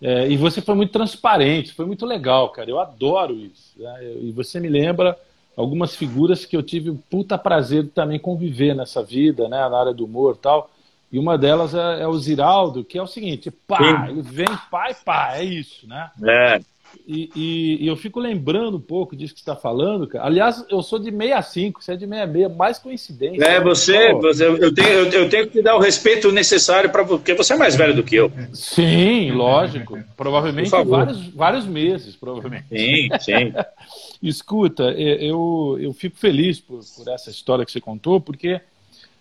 É, 0.00 0.28
e 0.28 0.36
você 0.36 0.60
foi 0.60 0.74
muito 0.74 0.92
transparente, 0.92 1.72
foi 1.72 1.86
muito 1.86 2.06
legal, 2.06 2.50
cara. 2.50 2.70
Eu 2.70 2.80
adoro 2.80 3.34
isso. 3.34 3.72
Né? 3.76 4.14
E 4.22 4.32
você 4.32 4.60
me 4.60 4.68
lembra 4.68 5.18
algumas 5.56 5.94
figuras 5.94 6.44
que 6.44 6.56
eu 6.56 6.62
tive 6.62 6.90
o 6.90 6.96
puta 7.10 7.38
prazer 7.38 7.84
de 7.84 7.90
também 7.90 8.18
conviver 8.18 8.74
nessa 8.74 9.02
vida, 9.02 9.48
né, 9.48 9.68
na 9.68 9.78
área 9.78 9.94
do 9.94 10.04
humor 10.04 10.34
e 10.36 10.42
tal. 10.42 10.70
E 11.14 11.18
uma 11.18 11.38
delas 11.38 11.72
é, 11.76 12.02
é 12.02 12.08
o 12.08 12.18
Ziraldo, 12.18 12.82
que 12.82 12.98
é 12.98 13.02
o 13.02 13.06
seguinte, 13.06 13.48
pá, 13.48 13.78
Sim. 13.78 14.10
ele 14.10 14.22
vem, 14.22 14.48
pá 14.68 14.90
e 14.90 14.94
pá, 14.96 15.36
é 15.36 15.44
isso, 15.44 15.86
né? 15.86 16.10
É. 16.24 16.60
E, 17.06 17.30
e, 17.36 17.84
e, 17.84 17.86
eu 17.86 17.94
fico 17.94 18.18
lembrando 18.18 18.78
um 18.78 18.80
pouco 18.80 19.14
disso 19.14 19.32
que 19.32 19.38
você 19.38 19.48
está 19.48 19.54
falando, 19.54 20.08
cara. 20.08 20.24
Aliás, 20.24 20.64
eu 20.68 20.82
sou 20.82 20.98
de 20.98 21.12
65, 21.12 21.84
você 21.84 21.92
é 21.92 21.96
de 21.96 22.04
66, 22.04 22.56
mais 22.56 22.80
coincidência. 22.80 23.44
É, 23.44 23.60
você, 23.60 24.12
você 24.14 24.44
eu, 24.44 24.74
tenho, 24.74 24.88
eu, 24.88 25.10
eu, 25.10 25.28
tenho 25.28 25.46
que 25.46 25.52
te 25.52 25.62
dar 25.62 25.76
o 25.76 25.80
respeito 25.80 26.32
necessário, 26.32 26.90
para 26.90 27.04
porque 27.04 27.32
você 27.34 27.52
é 27.52 27.56
mais 27.56 27.76
velho 27.76 27.94
do 27.94 28.02
que 28.02 28.16
eu. 28.16 28.32
Sim, 28.52 29.30
lógico. 29.30 29.96
Provavelmente 30.16 30.68
vários, 30.68 31.28
vários 31.28 31.64
meses, 31.64 32.16
provavelmente. 32.16 32.66
Sim, 32.68 33.08
sim. 33.20 33.52
Escuta, 34.20 34.90
é, 34.90 35.24
eu, 35.24 35.78
eu 35.80 35.92
fico 35.92 36.16
feliz 36.16 36.58
por, 36.58 36.80
por 36.96 37.08
essa 37.12 37.30
história 37.30 37.64
que 37.64 37.70
você 37.70 37.80
contou, 37.80 38.20
porque 38.20 38.60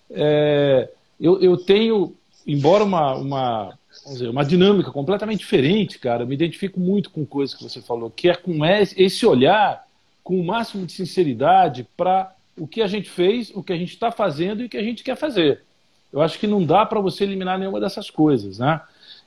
é, 0.09 0.89
eu, 1.19 1.39
eu 1.41 1.57
tenho, 1.57 2.15
embora 2.45 2.83
uma, 2.83 3.15
uma, 3.15 3.79
dizer, 4.07 4.29
uma 4.29 4.43
dinâmica 4.43 4.91
completamente 4.91 5.39
diferente, 5.39 5.99
cara, 5.99 6.23
eu 6.23 6.27
me 6.27 6.35
identifico 6.35 6.79
muito 6.79 7.09
com 7.09 7.25
coisas 7.25 7.55
que 7.55 7.63
você 7.63 7.81
falou, 7.81 8.09
que 8.09 8.29
é 8.29 8.35
com 8.35 8.65
esse 8.65 9.25
olhar 9.25 9.85
com 10.23 10.39
o 10.39 10.45
máximo 10.45 10.85
de 10.85 10.93
sinceridade 10.93 11.85
para 11.97 12.33
o 12.57 12.67
que 12.67 12.81
a 12.81 12.87
gente 12.87 13.09
fez, 13.09 13.51
o 13.53 13.61
que 13.61 13.73
a 13.73 13.77
gente 13.77 13.93
está 13.93 14.11
fazendo 14.11 14.61
e 14.61 14.65
o 14.65 14.69
que 14.69 14.77
a 14.77 14.83
gente 14.83 15.03
quer 15.03 15.17
fazer. 15.17 15.61
Eu 16.11 16.21
acho 16.21 16.39
que 16.39 16.47
não 16.47 16.63
dá 16.63 16.85
para 16.85 17.01
você 17.01 17.23
eliminar 17.23 17.57
nenhuma 17.57 17.79
dessas 17.79 18.09
coisas, 18.09 18.59
né? 18.59 18.79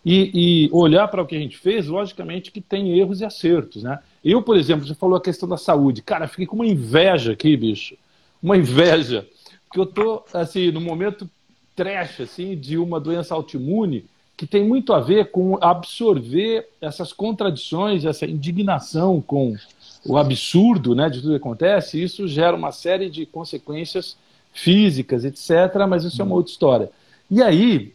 E, 0.04 0.66
e 0.68 0.70
olhar 0.72 1.08
para 1.08 1.20
o 1.20 1.26
que 1.26 1.34
a 1.34 1.38
gente 1.38 1.58
fez, 1.58 1.88
logicamente 1.88 2.52
que 2.52 2.60
tem 2.60 2.96
erros 2.96 3.20
e 3.20 3.24
acertos, 3.24 3.82
né? 3.82 3.98
Eu, 4.24 4.40
por 4.40 4.56
exemplo, 4.56 4.86
você 4.86 4.94
falou 4.94 5.16
a 5.16 5.20
questão 5.20 5.48
da 5.48 5.56
saúde. 5.56 6.00
Cara, 6.00 6.28
fiquei 6.28 6.46
com 6.46 6.54
uma 6.54 6.66
inveja 6.66 7.32
aqui, 7.32 7.56
bicho, 7.56 7.96
uma 8.40 8.56
inveja, 8.56 9.26
porque 9.64 9.80
eu 9.80 9.84
estou, 9.84 10.24
assim, 10.32 10.70
no 10.70 10.80
momento 10.80 11.28
trash, 11.77 12.23
assim, 12.23 12.57
de 12.57 12.78
uma 12.78 12.98
doença 12.98 13.35
autoimune 13.35 14.05
que 14.36 14.47
tem 14.47 14.66
muito 14.66 14.93
a 14.93 15.01
ver 15.01 15.31
com 15.31 15.57
absorver 15.62 16.69
essas 16.81 17.12
contradições, 17.12 18.05
essa 18.05 18.27
indignação 18.27 19.20
com 19.20 19.57
o 20.05 20.16
absurdo 20.19 20.94
né, 20.94 21.09
de 21.09 21.20
tudo 21.20 21.31
que 21.31 21.36
acontece, 21.36 22.03
isso 22.03 22.28
gera 22.28 22.55
uma 22.55 22.70
série 22.70 23.09
de 23.09 23.24
consequências 23.24 24.16
físicas, 24.53 25.24
etc., 25.24 25.86
mas 25.89 26.05
isso 26.05 26.20
é 26.20 26.24
uma 26.24 26.35
outra 26.35 26.53
história. 26.53 26.90
E 27.31 27.43
aí, 27.43 27.93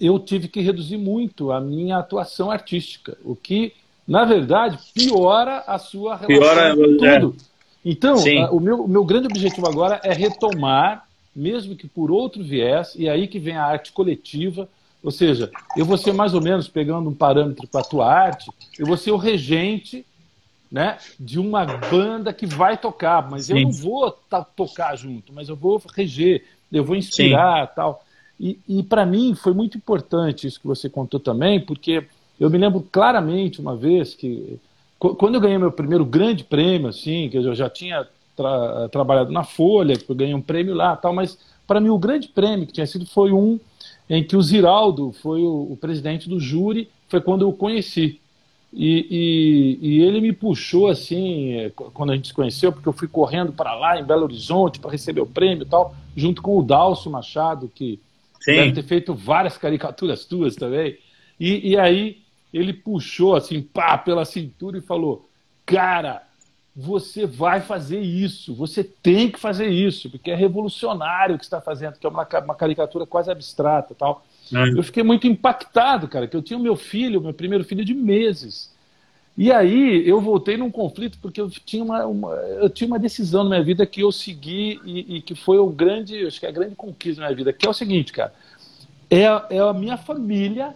eu 0.00 0.18
tive 0.18 0.48
que 0.48 0.60
reduzir 0.60 0.96
muito 0.96 1.52
a 1.52 1.60
minha 1.60 1.98
atuação 1.98 2.50
artística, 2.50 3.16
o 3.24 3.34
que, 3.34 3.72
na 4.06 4.24
verdade, 4.24 4.78
piora 4.94 5.64
a 5.66 5.78
sua 5.78 6.16
relação 6.16 6.26
piora, 6.26 6.74
com 6.74 7.04
é. 7.04 7.20
tudo. 7.20 7.36
É. 7.38 7.54
Então, 7.84 8.16
a, 8.16 8.50
o 8.50 8.60
meu, 8.60 8.84
o 8.84 8.88
meu 8.88 9.04
grande 9.04 9.26
objetivo 9.26 9.68
agora 9.68 10.00
é 10.02 10.12
retomar, 10.12 11.06
mesmo 11.34 11.76
que 11.76 11.88
por 11.88 12.10
outro 12.10 12.42
viés, 12.42 12.94
e 12.96 13.08
aí 13.08 13.26
que 13.26 13.38
vem 13.38 13.56
a 13.56 13.64
arte 13.64 13.92
coletiva, 13.92 14.68
ou 15.02 15.10
seja, 15.10 15.50
eu 15.76 15.84
vou 15.84 15.98
ser 15.98 16.12
mais 16.12 16.32
ou 16.34 16.40
menos, 16.40 16.68
pegando 16.68 17.10
um 17.10 17.14
parâmetro 17.14 17.66
para 17.66 17.80
a 17.80 17.84
tua 17.84 18.10
arte, 18.10 18.50
eu 18.78 18.86
vou 18.86 18.96
ser 18.96 19.10
o 19.10 19.16
regente 19.16 20.06
né, 20.70 20.98
de 21.20 21.38
uma 21.38 21.64
banda 21.64 22.32
que 22.32 22.46
vai 22.46 22.76
tocar, 22.78 23.28
mas 23.30 23.46
Sim. 23.46 23.54
eu 23.54 23.60
não 23.60 23.72
vou 23.72 24.10
tocar 24.56 24.96
junto, 24.96 25.32
mas 25.32 25.48
eu 25.48 25.56
vou 25.56 25.80
reger, 25.94 26.44
eu 26.72 26.84
vou 26.84 26.96
inspirar 26.96 27.68
Sim. 27.68 27.72
tal. 27.76 28.04
E, 28.40 28.58
e 28.66 28.82
para 28.82 29.06
mim 29.06 29.34
foi 29.34 29.52
muito 29.52 29.76
importante 29.76 30.46
isso 30.46 30.60
que 30.60 30.66
você 30.66 30.88
contou 30.88 31.20
também, 31.20 31.60
porque 31.60 32.06
eu 32.40 32.50
me 32.50 32.58
lembro 32.58 32.80
claramente 32.90 33.60
uma 33.60 33.76
vez 33.76 34.14
que 34.14 34.58
quando 34.98 35.34
eu 35.34 35.40
ganhei 35.40 35.58
meu 35.58 35.70
primeiro 35.70 36.04
grande 36.04 36.42
prêmio, 36.42 36.88
assim, 36.88 37.28
que 37.28 37.36
eu 37.36 37.54
já 37.54 37.68
tinha 37.68 38.08
tra 38.36 38.88
trabalhado 38.88 39.32
na 39.32 39.44
Folha, 39.44 39.96
que 39.96 40.10
eu 40.10 40.16
ganhei 40.16 40.34
um 40.34 40.42
prêmio 40.42 40.74
lá, 40.74 40.96
tal, 40.96 41.12
mas 41.12 41.38
para 41.66 41.80
mim 41.80 41.88
o 41.88 41.98
grande 41.98 42.28
prêmio 42.28 42.66
que 42.66 42.72
tinha 42.72 42.86
sido 42.86 43.06
foi 43.06 43.32
um 43.32 43.58
em 44.08 44.22
que 44.22 44.36
o 44.36 44.42
Ziraldo 44.42 45.12
foi 45.12 45.40
o, 45.40 45.72
o 45.72 45.78
presidente 45.80 46.28
do 46.28 46.38
júri, 46.38 46.90
foi 47.08 47.20
quando 47.20 47.42
eu 47.42 47.48
o 47.48 47.56
conheci. 47.56 48.20
E, 48.76 49.78
e, 49.80 49.88
e, 49.88 50.02
ele 50.02 50.20
me 50.20 50.32
puxou 50.32 50.88
assim, 50.88 51.52
é, 51.52 51.70
quando 51.70 52.10
a 52.10 52.16
gente 52.16 52.28
se 52.28 52.34
conheceu, 52.34 52.72
porque 52.72 52.88
eu 52.88 52.92
fui 52.92 53.06
correndo 53.06 53.52
para 53.52 53.72
lá, 53.74 54.00
em 54.00 54.04
Belo 54.04 54.24
Horizonte, 54.24 54.80
para 54.80 54.90
receber 54.90 55.20
o 55.20 55.26
prêmio 55.26 55.62
e 55.62 55.68
tal, 55.68 55.94
junto 56.16 56.42
com 56.42 56.58
o 56.58 56.62
Dalcio 56.62 57.08
Machado, 57.08 57.70
que 57.72 58.00
Sim. 58.40 58.56
deve 58.56 58.72
ter 58.72 58.82
feito 58.82 59.14
várias 59.14 59.56
caricaturas 59.56 60.24
tuas 60.24 60.56
também. 60.56 60.98
E, 61.38 61.70
e 61.70 61.78
aí 61.78 62.18
ele 62.52 62.72
puxou 62.72 63.36
assim, 63.36 63.62
pá, 63.62 63.96
pela 63.96 64.24
cintura 64.24 64.78
e 64.78 64.82
falou: 64.82 65.28
Cara, 65.64 66.22
você 66.76 67.24
vai 67.24 67.60
fazer 67.60 68.00
isso, 68.00 68.52
você 68.52 68.82
tem 68.82 69.30
que 69.30 69.38
fazer 69.38 69.68
isso, 69.68 70.10
porque 70.10 70.30
é 70.30 70.34
revolucionário 70.34 71.36
o 71.36 71.38
que 71.38 71.44
está 71.44 71.60
fazendo, 71.60 71.98
que 71.98 72.06
é 72.06 72.08
uma, 72.08 72.26
uma 72.44 72.54
caricatura 72.54 73.06
quase 73.06 73.30
abstrata 73.30 73.94
tal. 73.94 74.26
É. 74.52 74.78
Eu 74.78 74.82
fiquei 74.82 75.02
muito 75.02 75.26
impactado, 75.26 76.08
cara, 76.08 76.26
que 76.26 76.36
eu 76.36 76.42
tinha 76.42 76.58
o 76.58 76.62
meu 76.62 76.74
filho, 76.74 77.20
meu 77.20 77.32
primeiro 77.32 77.64
filho 77.64 77.84
de 77.84 77.94
meses. 77.94 78.74
E 79.36 79.52
aí 79.52 80.06
eu 80.08 80.20
voltei 80.20 80.56
num 80.56 80.70
conflito 80.70 81.18
porque 81.20 81.40
eu 81.40 81.50
tinha 81.50 81.82
uma, 81.82 82.06
uma 82.06 82.30
eu 82.32 82.70
tinha 82.70 82.86
uma 82.86 82.98
decisão 82.98 83.42
na 83.44 83.50
minha 83.50 83.62
vida 83.64 83.86
que 83.86 84.00
eu 84.00 84.12
segui 84.12 84.80
e, 84.84 85.16
e, 85.16 85.22
que 85.22 85.34
foi 85.34 85.58
o 85.58 85.68
grande, 85.68 86.26
acho 86.26 86.38
que 86.38 86.46
é 86.46 86.48
a 86.48 86.52
grande 86.52 86.74
conquista 86.76 87.20
na 87.20 87.28
minha 87.28 87.36
vida, 87.36 87.52
que 87.52 87.66
é 87.66 87.70
o 87.70 87.74
seguinte, 87.74 88.12
cara, 88.12 88.32
é, 89.10 89.22
é 89.22 89.58
a 89.58 89.72
minha 89.72 89.96
família 89.96 90.74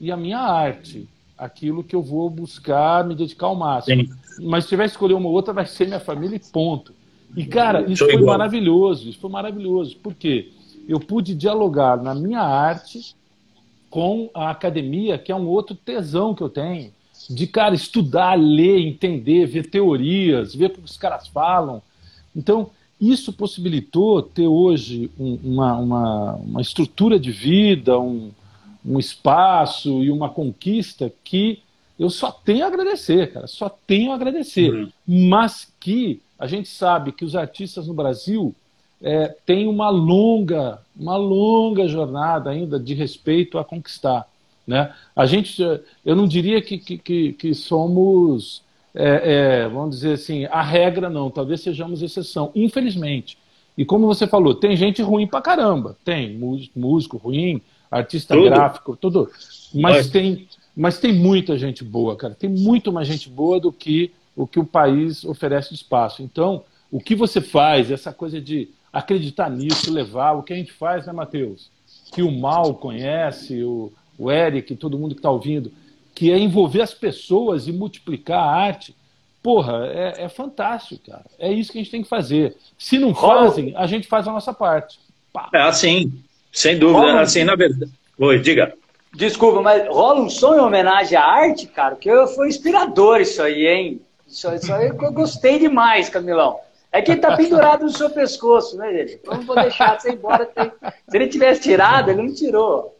e 0.00 0.12
a 0.12 0.16
minha 0.16 0.38
arte, 0.38 1.08
aquilo 1.36 1.84
que 1.84 1.94
eu 1.94 2.02
vou 2.02 2.30
buscar 2.30 3.04
me 3.04 3.14
dedicar 3.14 3.46
ao 3.46 3.56
máximo. 3.56 4.04
Sim. 4.04 4.10
Mas 4.40 4.64
se 4.64 4.70
tiver 4.70 4.84
que 4.84 4.90
escolher 4.90 5.14
uma 5.14 5.28
ou 5.28 5.34
outra, 5.34 5.52
vai 5.52 5.66
ser 5.66 5.86
minha 5.86 6.00
família 6.00 6.36
e 6.36 6.52
ponto. 6.52 6.92
E 7.36 7.44
cara, 7.44 7.82
isso 7.90 8.04
foi 8.04 8.22
maravilhoso, 8.22 9.08
isso 9.08 9.18
foi 9.18 9.30
maravilhoso. 9.30 9.96
Por 9.96 10.14
quê? 10.14 10.50
eu 10.88 11.00
pude 11.00 11.34
dialogar 11.34 12.00
na 12.00 12.14
minha 12.14 12.40
arte 12.40 13.14
com 13.90 14.30
a 14.34 14.50
academia, 14.50 15.18
que 15.18 15.32
é 15.32 15.36
um 15.36 15.46
outro 15.46 15.74
tesão 15.74 16.34
que 16.34 16.42
eu 16.42 16.48
tenho, 16.48 16.92
de, 17.28 17.46
cara, 17.46 17.74
estudar, 17.74 18.38
ler, 18.38 18.78
entender, 18.78 19.46
ver 19.46 19.68
teorias, 19.68 20.54
ver 20.54 20.66
o 20.66 20.70
que 20.70 20.80
os 20.80 20.96
caras 20.96 21.26
falam. 21.26 21.82
Então, 22.34 22.70
isso 23.00 23.32
possibilitou 23.32 24.22
ter 24.22 24.46
hoje 24.46 25.10
um, 25.18 25.38
uma, 25.42 25.76
uma, 25.76 26.34
uma, 26.34 26.60
estrutura 26.60 27.18
de 27.18 27.32
vida, 27.32 27.98
um, 27.98 28.30
um 28.86 28.98
espaço 28.98 30.02
e 30.04 30.10
uma 30.10 30.28
conquista 30.28 31.12
que 31.24 31.62
eu 31.98 32.10
só 32.10 32.30
tenho 32.30 32.64
a 32.64 32.68
agradecer, 32.68 33.32
cara, 33.32 33.46
só 33.46 33.68
tenho 33.68 34.12
a 34.12 34.14
agradecer. 34.14 34.70
Uhum. 34.70 34.88
Mas 35.06 35.72
que 35.80 36.20
a 36.38 36.46
gente 36.46 36.68
sabe 36.68 37.12
que 37.12 37.24
os 37.24 37.34
artistas 37.34 37.88
no 37.88 37.94
Brasil 37.94 38.54
é, 39.02 39.34
tem 39.44 39.66
uma 39.66 39.88
longa, 39.88 40.78
uma 40.94 41.16
longa 41.16 41.88
jornada 41.88 42.50
ainda 42.50 42.78
de 42.78 42.94
respeito 42.94 43.58
a 43.58 43.64
conquistar. 43.64 44.28
Né? 44.66 44.92
A 45.14 45.26
gente, 45.26 45.62
eu 46.04 46.16
não 46.16 46.26
diria 46.26 46.60
que, 46.60 46.78
que, 46.78 47.32
que 47.32 47.54
somos, 47.54 48.62
é, 48.94 49.62
é, 49.64 49.68
vamos 49.68 49.96
dizer 49.96 50.14
assim, 50.14 50.44
a 50.46 50.62
regra 50.62 51.08
não, 51.08 51.30
talvez 51.30 51.60
sejamos 51.60 52.02
exceção, 52.02 52.50
infelizmente. 52.54 53.38
E 53.76 53.84
como 53.84 54.06
você 54.06 54.26
falou, 54.26 54.54
tem 54.54 54.76
gente 54.76 55.02
ruim 55.02 55.26
pra 55.26 55.40
caramba, 55.40 55.96
tem 56.04 56.38
músico 56.74 57.16
ruim, 57.16 57.60
artista 57.90 58.34
tudo. 58.34 58.46
gráfico, 58.46 58.96
tudo. 58.96 59.30
Mas 59.74 60.08
tem, 60.08 60.48
mas 60.76 60.98
tem 60.98 61.12
muita 61.12 61.56
gente 61.58 61.82
boa, 61.82 62.16
cara. 62.16 62.34
Tem 62.34 62.50
muito 62.50 62.92
mais 62.92 63.08
gente 63.08 63.28
boa 63.28 63.60
do 63.60 63.72
que 63.72 64.12
o 64.36 64.46
que 64.46 64.60
o 64.60 64.66
país 64.66 65.24
oferece 65.24 65.70
de 65.70 65.76
espaço. 65.76 66.22
Então, 66.22 66.62
o 66.90 67.00
que 67.00 67.14
você 67.14 67.40
faz, 67.40 67.90
essa 67.90 68.12
coisa 68.12 68.40
de 68.40 68.68
acreditar 68.92 69.50
nisso, 69.50 69.92
levar 69.92 70.32
o 70.32 70.42
que 70.42 70.52
a 70.52 70.56
gente 70.56 70.72
faz, 70.72 71.06
né, 71.06 71.12
Matheus? 71.12 71.70
Que 72.12 72.22
o 72.22 72.30
Mal 72.30 72.74
conhece, 72.74 73.62
o, 73.64 73.92
o 74.18 74.30
Eric, 74.30 74.76
todo 74.76 74.98
mundo 74.98 75.14
que 75.14 75.18
está 75.18 75.30
ouvindo, 75.30 75.72
que 76.14 76.30
é 76.30 76.38
envolver 76.38 76.82
as 76.82 76.94
pessoas 76.94 77.66
e 77.66 77.72
multiplicar 77.72 78.38
a 78.38 78.50
arte. 78.50 78.94
Porra, 79.42 79.86
é, 79.86 80.24
é, 80.24 80.28
fantástico, 80.28 81.10
cara. 81.10 81.24
É 81.38 81.52
isso 81.52 81.72
que 81.72 81.78
a 81.78 81.82
gente 81.82 81.90
tem 81.90 82.02
que 82.02 82.08
fazer. 82.08 82.56
Se 82.78 82.98
não 82.98 83.14
fazem, 83.14 83.74
a 83.76 83.86
gente 83.86 84.06
faz 84.06 84.26
a 84.26 84.32
nossa 84.32 84.52
parte. 84.52 84.98
Pá. 85.32 85.50
É 85.54 85.60
assim, 85.60 86.12
sem 86.56 86.78
dúvida. 86.78 86.98
Rola 86.98 87.20
assim, 87.20 87.44
na 87.44 87.54
verdade. 87.54 87.92
Oi, 88.18 88.38
diga. 88.38 88.72
Desculpa, 89.14 89.60
mas 89.60 89.86
rola 89.88 90.22
um 90.22 90.30
som 90.30 90.54
em 90.54 90.60
homenagem 90.60 91.16
à 91.16 91.22
arte, 91.22 91.66
cara, 91.66 91.96
que 91.96 92.10
foi 92.28 92.48
inspirador 92.48 93.20
isso 93.20 93.42
aí, 93.42 93.66
hein? 93.66 94.00
Isso, 94.26 94.50
isso 94.54 94.72
aí 94.72 94.88
eu 94.88 95.12
gostei 95.12 95.58
demais, 95.58 96.08
Camilão. 96.08 96.58
É 96.90 97.02
que 97.02 97.10
ele 97.12 97.20
tá 97.20 97.36
pendurado 97.36 97.84
no 97.84 97.90
seu 97.90 98.08
pescoço, 98.08 98.78
né, 98.78 98.88
ele? 98.88 99.20
Então 99.20 99.34
não 99.34 99.42
vou 99.42 99.54
deixar 99.54 100.00
você 100.00 100.08
ir 100.08 100.14
embora. 100.14 100.46
Tem... 100.46 100.72
Se 101.10 101.16
ele 101.16 101.28
tivesse 101.28 101.60
tirado, 101.60 102.10
ele 102.10 102.22
não 102.22 102.34
tirou. 102.34 102.96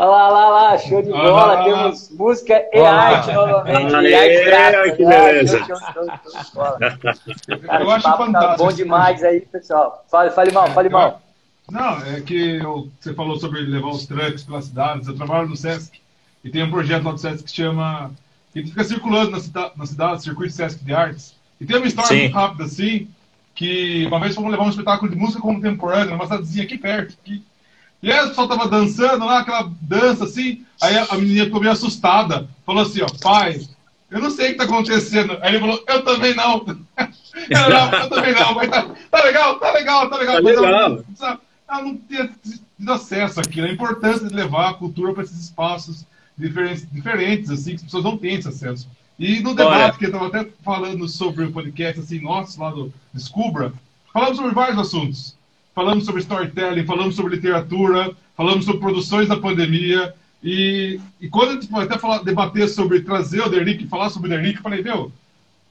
Olha 0.00 0.08
lá, 0.08 0.28
lá, 0.30 0.48
lá, 0.48 0.78
show 0.78 1.02
de 1.02 1.10
bola. 1.10 1.60
Ah, 1.60 1.64
Temos 1.64 2.10
música 2.10 2.64
e 2.72 2.78
ah, 2.78 2.90
arte 2.90 3.32
novamente. 3.32 3.94
Ah, 3.94 4.02
e 4.02 4.14
arte 4.14 4.44
gráfica. 4.46 4.96
Que 4.96 5.04
beleza. 5.04 5.58
Show, 5.58 5.76
show, 5.76 6.06
show 6.52 7.58
Cara, 7.66 7.84
eu 7.84 7.90
acho 7.90 8.04
tá 8.04 8.16
fantástico. 8.16 8.56
Tá 8.56 8.56
bom 8.56 8.72
demais 8.72 9.22
aí, 9.22 9.40
pessoal. 9.40 10.06
Fale, 10.10 10.30
fale 10.30 10.52
mal, 10.52 10.70
fale 10.70 10.88
mal. 10.88 11.20
Não, 11.70 11.98
é 12.06 12.20
que 12.22 12.56
eu, 12.56 12.88
você 12.98 13.12
falou 13.12 13.38
sobre 13.38 13.60
levar 13.60 13.88
os 13.88 14.06
trucks 14.06 14.42
pelas 14.42 14.64
cidades. 14.64 15.06
Eu 15.06 15.16
trabalho 15.16 15.48
no 15.48 15.56
Sesc 15.56 16.00
e 16.42 16.48
tem 16.48 16.62
um 16.62 16.70
projeto 16.70 17.04
lá 17.04 17.12
do 17.12 17.18
Sesc 17.18 17.44
que 17.44 17.50
chama. 17.50 18.10
que 18.54 18.64
fica 18.64 18.82
circulando 18.82 19.32
na, 19.32 19.40
cida, 19.40 19.70
na 19.76 19.84
cidade, 19.84 20.22
Circuito 20.22 20.54
Sesc 20.54 20.82
de 20.82 20.94
Artes. 20.94 21.34
E 21.60 21.66
tem 21.66 21.76
uma 21.76 21.86
história 21.86 22.08
Sim. 22.08 22.20
muito 22.22 22.34
rápida 22.34 22.64
assim, 22.64 23.06
que 23.54 24.06
uma 24.06 24.18
vez 24.18 24.34
fomos 24.34 24.50
levar 24.50 24.64
um 24.64 24.70
espetáculo 24.70 25.10
de 25.10 25.16
música 25.18 25.42
contemporânea 25.42 26.06
numa 26.06 26.24
cidadezinha 26.24 26.64
aqui 26.64 26.78
perto. 26.78 27.18
Aqui. 27.22 27.44
E 28.02 28.10
aí 28.10 28.24
o 28.24 28.28
pessoal 28.28 28.48
tava 28.48 28.68
dançando 28.68 29.24
lá, 29.24 29.40
aquela 29.40 29.70
dança 29.80 30.24
assim. 30.24 30.64
Aí 30.80 30.96
a 30.96 31.14
menina 31.16 31.44
ficou 31.44 31.60
meio 31.60 31.72
assustada. 31.72 32.48
Falou 32.64 32.82
assim, 32.82 33.02
ó, 33.02 33.06
pai, 33.20 33.60
eu 34.10 34.20
não 34.20 34.30
sei 34.30 34.48
o 34.48 34.50
que 34.52 34.58
tá 34.58 34.64
acontecendo. 34.64 35.38
Aí 35.40 35.50
ele 35.50 35.60
falou, 35.60 35.84
eu 35.86 36.04
também 36.04 36.34
não. 36.34 36.64
não, 36.64 37.98
eu 37.98 38.08
também 38.08 38.34
não, 38.34 38.54
mas 38.54 38.70
tá, 38.70 38.86
tá, 39.10 39.24
legal, 39.24 39.58
tá 39.58 39.72
legal, 39.72 40.10
tá 40.10 40.16
legal. 40.16 40.42
Tá 40.42 40.48
legal. 40.48 41.04
Ela 41.68 41.82
não 41.82 41.96
tinha 41.96 42.30
tido 42.42 42.92
acesso 42.92 43.40
àquilo. 43.40 43.66
A 43.66 43.72
importância 43.72 44.26
de 44.26 44.34
levar 44.34 44.70
a 44.70 44.74
cultura 44.74 45.12
para 45.12 45.22
esses 45.22 45.38
espaços 45.38 46.06
diferentes, 46.36 46.90
diferentes, 46.90 47.50
assim, 47.50 47.70
que 47.70 47.76
as 47.76 47.82
pessoas 47.82 48.04
não 48.04 48.16
têm 48.16 48.34
esse 48.36 48.48
acesso. 48.48 48.88
E 49.18 49.40
no 49.40 49.54
debate 49.54 49.82
Olha. 49.82 49.92
que 49.92 50.04
eu 50.06 50.08
estava 50.08 50.26
até 50.28 50.48
falando 50.64 51.06
sobre 51.06 51.44
o 51.44 51.52
podcast, 51.52 52.00
assim, 52.00 52.20
nosso, 52.20 52.58
lá 52.58 52.70
do 52.70 52.92
Descubra, 53.12 53.72
falamos 54.12 54.38
sobre 54.38 54.54
vários 54.54 54.78
assuntos. 54.78 55.36
Falamos 55.74 56.04
sobre 56.04 56.20
storytelling, 56.20 56.84
falamos 56.84 57.14
sobre 57.14 57.36
literatura, 57.36 58.12
falamos 58.36 58.64
sobre 58.64 58.80
produções 58.80 59.28
da 59.28 59.36
pandemia. 59.36 60.14
E, 60.42 60.98
e 61.20 61.28
quando 61.28 61.50
a 61.50 61.52
gente 61.52 61.68
até 61.74 61.98
falar, 61.98 62.18
debater 62.18 62.68
sobre 62.68 63.00
trazer 63.00 63.42
o 63.42 63.48
Derrick, 63.48 63.86
falar 63.86 64.10
sobre 64.10 64.28
o 64.28 64.30
Derrick, 64.30 64.56
eu 64.56 64.62
falei, 64.62 64.82
meu, 64.82 65.12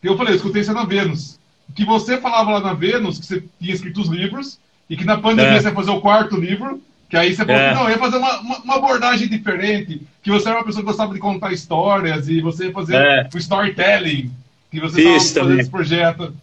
eu 0.01 0.17
falei, 0.17 0.33
eu 0.33 0.37
escutei 0.37 0.61
isso 0.61 0.73
na 0.73 0.85
Vênus. 0.85 1.39
Que 1.75 1.85
você 1.85 2.17
falava 2.17 2.51
lá 2.51 2.59
na 2.59 2.73
Vênus 2.73 3.19
que 3.19 3.25
você 3.25 3.43
tinha 3.59 3.73
escrito 3.73 4.01
os 4.01 4.07
livros, 4.07 4.59
e 4.89 4.97
que 4.97 5.05
na 5.05 5.17
pandemia 5.17 5.53
é. 5.53 5.61
você 5.61 5.67
ia 5.67 5.75
fazer 5.75 5.91
o 5.91 6.01
quarto 6.01 6.35
livro, 6.35 6.81
que 7.09 7.17
aí 7.17 7.33
você 7.33 7.45
falou, 7.45 7.61
é. 7.61 7.73
não, 7.73 7.83
eu 7.83 7.89
ia 7.89 7.97
fazer 7.97 8.17
uma, 8.17 8.39
uma, 8.39 8.57
uma, 8.59 8.75
abordagem 8.75 9.27
diferente, 9.27 10.01
que 10.23 10.31
você 10.31 10.47
era 10.47 10.57
uma 10.57 10.65
pessoa 10.65 10.81
que 10.81 10.89
gostava 10.89 11.13
de 11.13 11.19
contar 11.19 11.51
histórias, 11.51 12.29
e 12.29 12.41
você 12.41 12.67
ia 12.67 12.71
fazer 12.71 12.95
é. 12.95 13.29
o 13.33 13.37
storytelling, 13.37 14.31
que 14.71 14.79
você 14.79 14.99
estava 15.01 15.19
fazendo 15.19 15.33
também. 15.33 15.59
esse 15.59 15.69
projeto. 15.69 16.33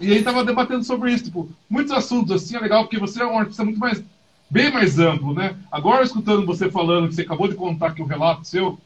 E 0.00 0.12
aí 0.12 0.22
tava 0.22 0.44
debatendo 0.44 0.84
sobre 0.84 1.12
isso, 1.12 1.24
tipo, 1.24 1.48
muitos 1.68 1.92
assuntos 1.92 2.30
assim, 2.32 2.56
é 2.56 2.60
legal, 2.60 2.84
porque 2.84 2.98
você 2.98 3.22
é 3.22 3.26
um 3.26 3.38
artista 3.38 3.64
muito 3.64 3.80
mais, 3.80 4.02
bem 4.50 4.70
mais 4.70 4.98
amplo, 4.98 5.32
né? 5.32 5.56
Agora, 5.72 6.04
escutando 6.04 6.44
você 6.44 6.70
falando, 6.70 7.08
que 7.08 7.14
você 7.14 7.22
acabou 7.22 7.48
de 7.48 7.54
contar 7.54 7.88
aqui 7.88 8.02
o 8.02 8.06
relato 8.06 8.46
seu, 8.46 8.78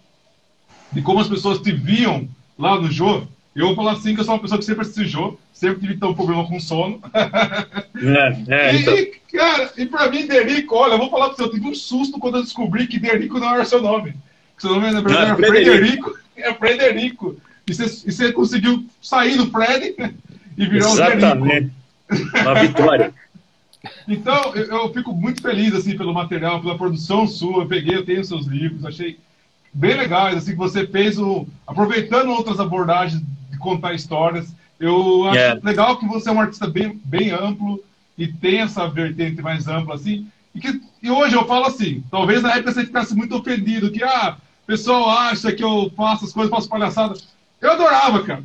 de 0.93 1.03
como 1.03 1.21
as 1.21 1.29
pessoas 1.29 1.59
te 1.59 1.73
viam 1.73 2.29
lá 2.59 2.81
no 2.81 2.91
jogo, 2.91 3.27
eu 3.55 3.67
vou 3.67 3.77
falar 3.77 3.93
assim 3.93 4.15
que 4.15 4.21
eu 4.21 4.25
sou 4.25 4.35
uma 4.35 4.41
pessoa 4.41 4.59
que 4.59 4.65
sempre 4.65 4.83
assistiu 4.83 5.39
sempre 5.61 5.87
tive 5.87 6.07
um 6.07 6.15
problema 6.15 6.47
com 6.47 6.59
sono. 6.59 7.01
É, 7.15 8.45
é, 8.49 8.77
então. 8.81 8.97
e, 8.97 9.07
cara, 9.31 9.71
e 9.77 9.85
pra 9.85 10.11
mim, 10.11 10.27
Derico, 10.27 10.75
olha, 10.75 10.95
eu 10.95 10.99
vou 10.99 11.11
falar 11.11 11.27
pra 11.27 11.37
você, 11.37 11.43
eu 11.43 11.51
tive 11.51 11.69
um 11.69 11.75
susto 11.75 12.19
quando 12.19 12.39
eu 12.39 12.43
descobri 12.43 12.87
que 12.87 12.99
Derico 12.99 13.39
não 13.39 13.55
era 13.55 13.67
seu 13.67 13.83
nome. 13.83 14.15
Seu 14.57 14.71
nome 14.71 14.91
na 14.91 15.03
verdade, 15.03 15.33
é 15.33 15.49
Frederico. 15.49 16.19
É 16.35 16.55
Frederico. 16.55 17.37
E 17.67 17.75
você, 17.75 17.85
e 18.09 18.13
você 18.13 18.33
conseguiu 18.33 18.87
sair 19.03 19.37
do 19.37 19.51
Fred 19.51 19.95
e 20.61 20.67
virar 20.67 20.91
Exatamente. 20.91 21.73
Derico. 22.11 22.39
Uma 22.39 22.55
vitória. 22.55 23.15
Então, 24.07 24.55
eu, 24.55 24.67
eu, 24.67 24.93
fico 24.93 25.11
muito 25.11 25.41
feliz 25.41 25.75
assim 25.75 25.97
pelo 25.97 26.13
material, 26.13 26.61
pela 26.61 26.77
produção 26.77 27.27
sua. 27.27 27.63
Eu 27.63 27.67
peguei, 27.67 27.97
eu 27.97 28.05
tenho 28.05 28.23
seus 28.23 28.47
livros, 28.47 28.85
achei 28.85 29.19
bem 29.73 29.97
legais 29.97 30.37
assim 30.37 30.51
que 30.51 30.59
você 30.59 30.87
fez 30.87 31.19
o 31.19 31.47
aproveitando 31.67 32.29
outras 32.29 32.61
abordagens 32.61 33.23
de 33.51 33.57
contar 33.57 33.95
histórias. 33.95 34.55
Eu 34.79 35.25
acho 35.29 35.35
yeah. 35.35 35.59
É. 35.59 35.67
legal 35.67 35.97
que 35.99 36.07
você 36.07 36.29
é 36.29 36.33
um 36.33 36.41
artista 36.43 36.67
bem, 36.67 37.01
bem 37.03 37.31
amplo 37.31 37.83
e 38.19 38.29
tem 38.29 38.61
essa 38.61 38.87
vertente 38.87 39.41
mais 39.41 39.67
ampla, 39.67 39.95
assim. 39.95 40.29
E, 40.55 40.61
que, 40.61 40.79
e 41.03 41.11
hoje 41.11 41.35
eu 41.35 41.47
falo 41.47 41.65
assim, 41.65 42.05
talvez 42.11 42.43
na 42.43 42.53
época 42.53 42.73
você 42.73 42.85
ficasse 42.85 43.15
muito 43.15 43.35
ofendido, 43.35 43.91
que, 43.91 44.05
ah, 44.05 44.37
o 44.63 44.67
pessoal 44.67 45.09
acha 45.09 45.53
que 45.53 45.65
eu 45.65 45.91
faço 45.97 46.27
as 46.27 46.35
coisas, 46.35 46.51
faço 46.51 46.69
palhaçada. 46.69 47.15
Eu 47.63 47.73
adorava, 47.73 48.23
cara. 48.25 48.43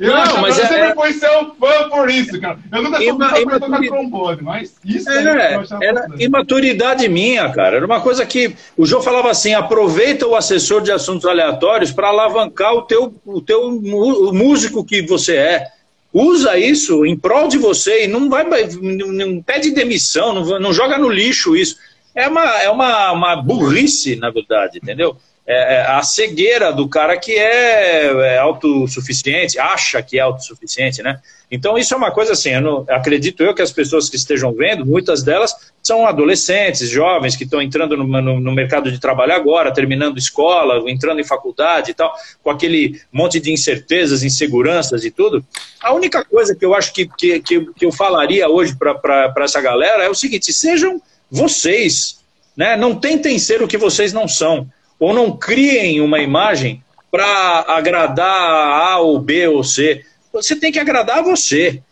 Eu, 0.00 0.12
não, 0.12 0.40
mas 0.40 0.58
eu 0.58 0.64
é... 0.64 0.68
sempre 0.68 0.94
fui 0.94 1.12
seu 1.12 1.54
fã 1.54 1.88
por 1.88 2.10
isso, 2.10 2.40
cara. 2.40 2.58
Eu 2.72 2.82
nunca 2.82 2.96
fui 2.96 3.06
Ima, 3.06 3.38
imaturidade... 3.38 3.60
tocar 3.60 3.80
trombone, 3.82 4.42
mas 4.42 4.74
isso 4.84 5.10
é, 5.10 5.54
é 5.54 5.66
era 5.82 6.06
imaturidade 6.18 7.08
minha, 7.08 7.48
cara. 7.50 7.76
Era 7.76 7.86
uma 7.86 8.00
coisa 8.00 8.24
que 8.26 8.54
o 8.76 8.86
João 8.86 9.02
falava 9.02 9.30
assim: 9.30 9.54
aproveita 9.54 10.26
o 10.26 10.34
assessor 10.34 10.82
de 10.82 10.92
assuntos 10.92 11.26
aleatórios 11.26 11.92
para 11.92 12.08
alavancar 12.08 12.74
o 12.74 12.82
teu, 12.82 13.14
o 13.24 13.40
teu 13.40 13.60
o 13.68 14.32
músico 14.32 14.84
que 14.84 15.02
você 15.02 15.36
é. 15.36 15.66
Usa 16.12 16.56
isso 16.56 17.04
em 17.04 17.16
prol 17.16 17.48
de 17.48 17.58
você 17.58 18.04
e 18.04 18.06
não 18.06 18.30
vai 18.30 18.44
não, 18.44 19.08
não 19.08 19.42
pede 19.42 19.72
demissão, 19.72 20.32
não, 20.32 20.60
não 20.60 20.72
joga 20.72 20.96
no 20.96 21.08
lixo 21.08 21.56
isso. 21.56 21.76
É 22.14 22.28
uma, 22.28 22.62
é 22.62 22.70
uma, 22.70 23.10
uma 23.10 23.36
burrice, 23.42 24.14
na 24.14 24.30
verdade, 24.30 24.78
entendeu? 24.78 25.16
É, 25.46 25.74
é, 25.74 25.80
a 25.82 26.02
cegueira 26.02 26.72
do 26.72 26.88
cara 26.88 27.18
que 27.18 27.32
é, 27.32 28.06
é, 28.06 28.38
autossuficiente, 28.38 29.58
acha 29.58 30.02
que 30.02 30.18
é 30.18 30.22
autossuficiente, 30.22 31.02
né? 31.02 31.20
Então, 31.50 31.76
isso 31.76 31.92
é 31.92 31.96
uma 31.98 32.10
coisa 32.10 32.32
assim, 32.32 32.48
eu 32.48 32.62
não, 32.62 32.86
acredito 32.88 33.42
eu 33.42 33.54
que 33.54 33.60
as 33.60 33.70
pessoas 33.70 34.08
que 34.08 34.16
estejam 34.16 34.54
vendo, 34.54 34.86
muitas 34.86 35.22
delas 35.22 35.54
são 35.82 36.06
adolescentes, 36.06 36.88
jovens, 36.88 37.36
que 37.36 37.44
estão 37.44 37.60
entrando 37.60 37.94
no, 37.94 38.04
no, 38.04 38.40
no, 38.40 38.52
mercado 38.52 38.90
de 38.90 38.98
trabalho 38.98 39.34
agora, 39.34 39.70
terminando 39.70 40.16
escola, 40.16 40.82
entrando 40.90 41.20
em 41.20 41.24
faculdade 41.24 41.90
e 41.90 41.94
tal, 41.94 42.14
com 42.42 42.48
aquele 42.48 42.98
monte 43.12 43.38
de 43.38 43.52
incertezas, 43.52 44.22
inseguranças 44.22 45.04
e 45.04 45.10
tudo. 45.10 45.44
A 45.82 45.92
única 45.92 46.24
coisa 46.24 46.56
que 46.56 46.64
eu 46.64 46.74
acho 46.74 46.90
que, 46.94 47.06
que, 47.06 47.38
que, 47.40 47.60
que 47.74 47.84
eu 47.84 47.92
falaria 47.92 48.48
hoje 48.48 48.74
para 48.74 49.34
essa 49.44 49.60
galera 49.60 50.02
é 50.02 50.08
o 50.08 50.14
seguinte: 50.14 50.54
sejam 50.54 51.02
vocês, 51.30 52.18
né? 52.56 52.78
não 52.78 52.96
tentem 52.96 53.38
ser 53.38 53.62
o 53.62 53.68
que 53.68 53.76
vocês 53.76 54.10
não 54.10 54.26
são 54.26 54.66
ou 54.98 55.12
não 55.12 55.36
criem 55.36 56.00
uma 56.00 56.20
imagem 56.20 56.82
para 57.10 57.64
agradar 57.68 58.26
a 58.26 58.92
A 58.92 58.98
ou 58.98 59.18
B 59.18 59.46
ou 59.48 59.62
C. 59.62 60.04
Você 60.32 60.56
tem 60.56 60.72
que 60.72 60.78
agradar 60.78 61.18
a 61.18 61.22
você. 61.22 61.82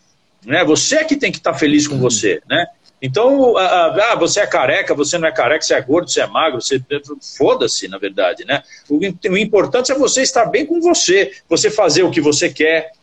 Né? 0.45 0.63
Você 0.65 0.97
é 0.97 1.03
que 1.03 1.15
tem 1.15 1.31
que 1.31 1.37
estar 1.37 1.53
tá 1.53 1.57
feliz 1.57 1.87
com 1.87 1.97
você. 1.97 2.41
Né? 2.49 2.65
Então, 3.01 3.57
ah, 3.57 4.15
você 4.17 4.39
é 4.39 4.47
careca, 4.47 4.95
você 4.95 5.17
não 5.17 5.27
é 5.27 5.31
careca, 5.31 5.61
você 5.61 5.73
é 5.73 5.81
gordo, 5.81 6.09
você 6.09 6.21
é 6.21 6.27
magro, 6.27 6.61
você 6.61 6.81
foda-se, 7.37 7.87
na 7.89 7.97
verdade, 7.97 8.45
né? 8.45 8.63
O, 8.89 8.97
o, 8.97 9.37
importante 9.37 9.91
é 9.91 9.95
você 9.95 10.21
estar 10.21 10.45
bem 10.45 10.65
com 10.65 10.79
você, 10.79 11.33
você 11.49 11.69
fazer 11.69 12.03
o 12.03 12.09
que 12.09 12.21
você 12.21 12.49
quer, 12.49 12.93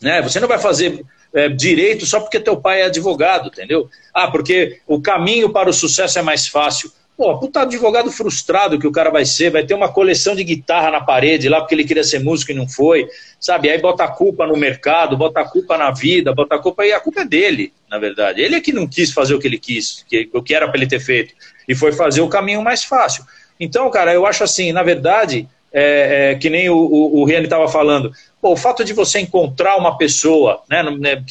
né? 0.00 0.22
Você 0.22 0.38
não 0.38 0.46
vai 0.46 0.60
fazer 0.60 1.04
é, 1.34 1.48
direito 1.48 2.06
só 2.06 2.20
porque 2.20 2.38
teu 2.38 2.56
pai 2.56 2.82
é 2.82 2.84
advogado, 2.84 3.48
entendeu? 3.48 3.90
Ah, 4.12 4.30
porque 4.30 4.80
o 4.86 5.02
caminho 5.02 5.50
para 5.50 5.68
o 5.68 5.72
sucesso 5.72 6.16
é 6.16 6.22
mais 6.22 6.46
fácil. 6.46 6.92
Pô, 7.16 7.38
puta 7.38 7.62
advogado 7.62 8.10
frustrado 8.10 8.76
que 8.76 8.88
o 8.88 8.92
cara 8.92 9.08
vai 9.08 9.24
ser, 9.24 9.48
vai 9.48 9.64
ter 9.64 9.72
uma 9.72 9.92
coleção 9.92 10.34
de 10.34 10.42
guitarra 10.42 10.90
na 10.90 11.00
parede 11.00 11.48
lá 11.48 11.60
porque 11.60 11.74
ele 11.74 11.84
queria 11.84 12.02
ser 12.02 12.18
músico 12.18 12.50
e 12.50 12.54
não 12.54 12.68
foi, 12.68 13.08
sabe? 13.38 13.70
Aí 13.70 13.80
bota 13.80 14.02
a 14.02 14.08
culpa 14.08 14.44
no 14.46 14.56
mercado, 14.56 15.16
bota 15.16 15.40
a 15.40 15.48
culpa 15.48 15.78
na 15.78 15.92
vida, 15.92 16.34
bota 16.34 16.56
a 16.56 16.58
culpa 16.58 16.84
e 16.84 16.92
a 16.92 16.98
culpa 16.98 17.20
é 17.20 17.24
dele, 17.24 17.72
na 17.88 17.98
verdade. 17.98 18.40
Ele 18.40 18.56
é 18.56 18.60
que 18.60 18.72
não 18.72 18.88
quis 18.88 19.12
fazer 19.12 19.32
o 19.32 19.38
que 19.38 19.46
ele 19.46 19.58
quis, 19.58 20.04
que, 20.08 20.28
o 20.32 20.42
que 20.42 20.54
era 20.54 20.66
para 20.66 20.76
ele 20.76 20.88
ter 20.88 20.98
feito, 20.98 21.34
e 21.68 21.74
foi 21.74 21.92
fazer 21.92 22.20
o 22.20 22.28
caminho 22.28 22.62
mais 22.62 22.82
fácil. 22.82 23.24
Então, 23.60 23.88
cara, 23.90 24.12
eu 24.12 24.26
acho 24.26 24.42
assim, 24.42 24.72
na 24.72 24.82
verdade, 24.82 25.48
é, 25.74 26.30
é, 26.30 26.34
que 26.36 26.48
nem 26.48 26.70
o, 26.70 26.76
o, 26.76 27.20
o 27.20 27.24
Riane 27.24 27.44
estava 27.44 27.68
falando, 27.68 28.12
Pô, 28.40 28.52
o 28.52 28.56
fato 28.56 28.84
de 28.84 28.92
você 28.92 29.20
encontrar 29.20 29.76
uma 29.76 29.96
pessoa, 29.96 30.62
né, 30.68 30.82
no, 30.82 30.98
né, 30.98 31.22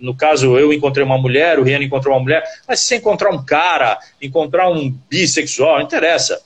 no 0.00 0.16
caso 0.16 0.58
eu 0.58 0.72
encontrei 0.72 1.04
uma 1.04 1.16
mulher, 1.16 1.58
o 1.58 1.62
Rian 1.62 1.80
encontrou 1.80 2.12
uma 2.12 2.22
mulher, 2.22 2.42
mas 2.66 2.80
se 2.80 2.86
você 2.86 2.96
encontrar 2.96 3.30
um 3.30 3.44
cara, 3.44 3.96
encontrar 4.20 4.68
um 4.68 4.92
bissexual, 5.08 5.76
não 5.76 5.84
interessa 5.84 6.40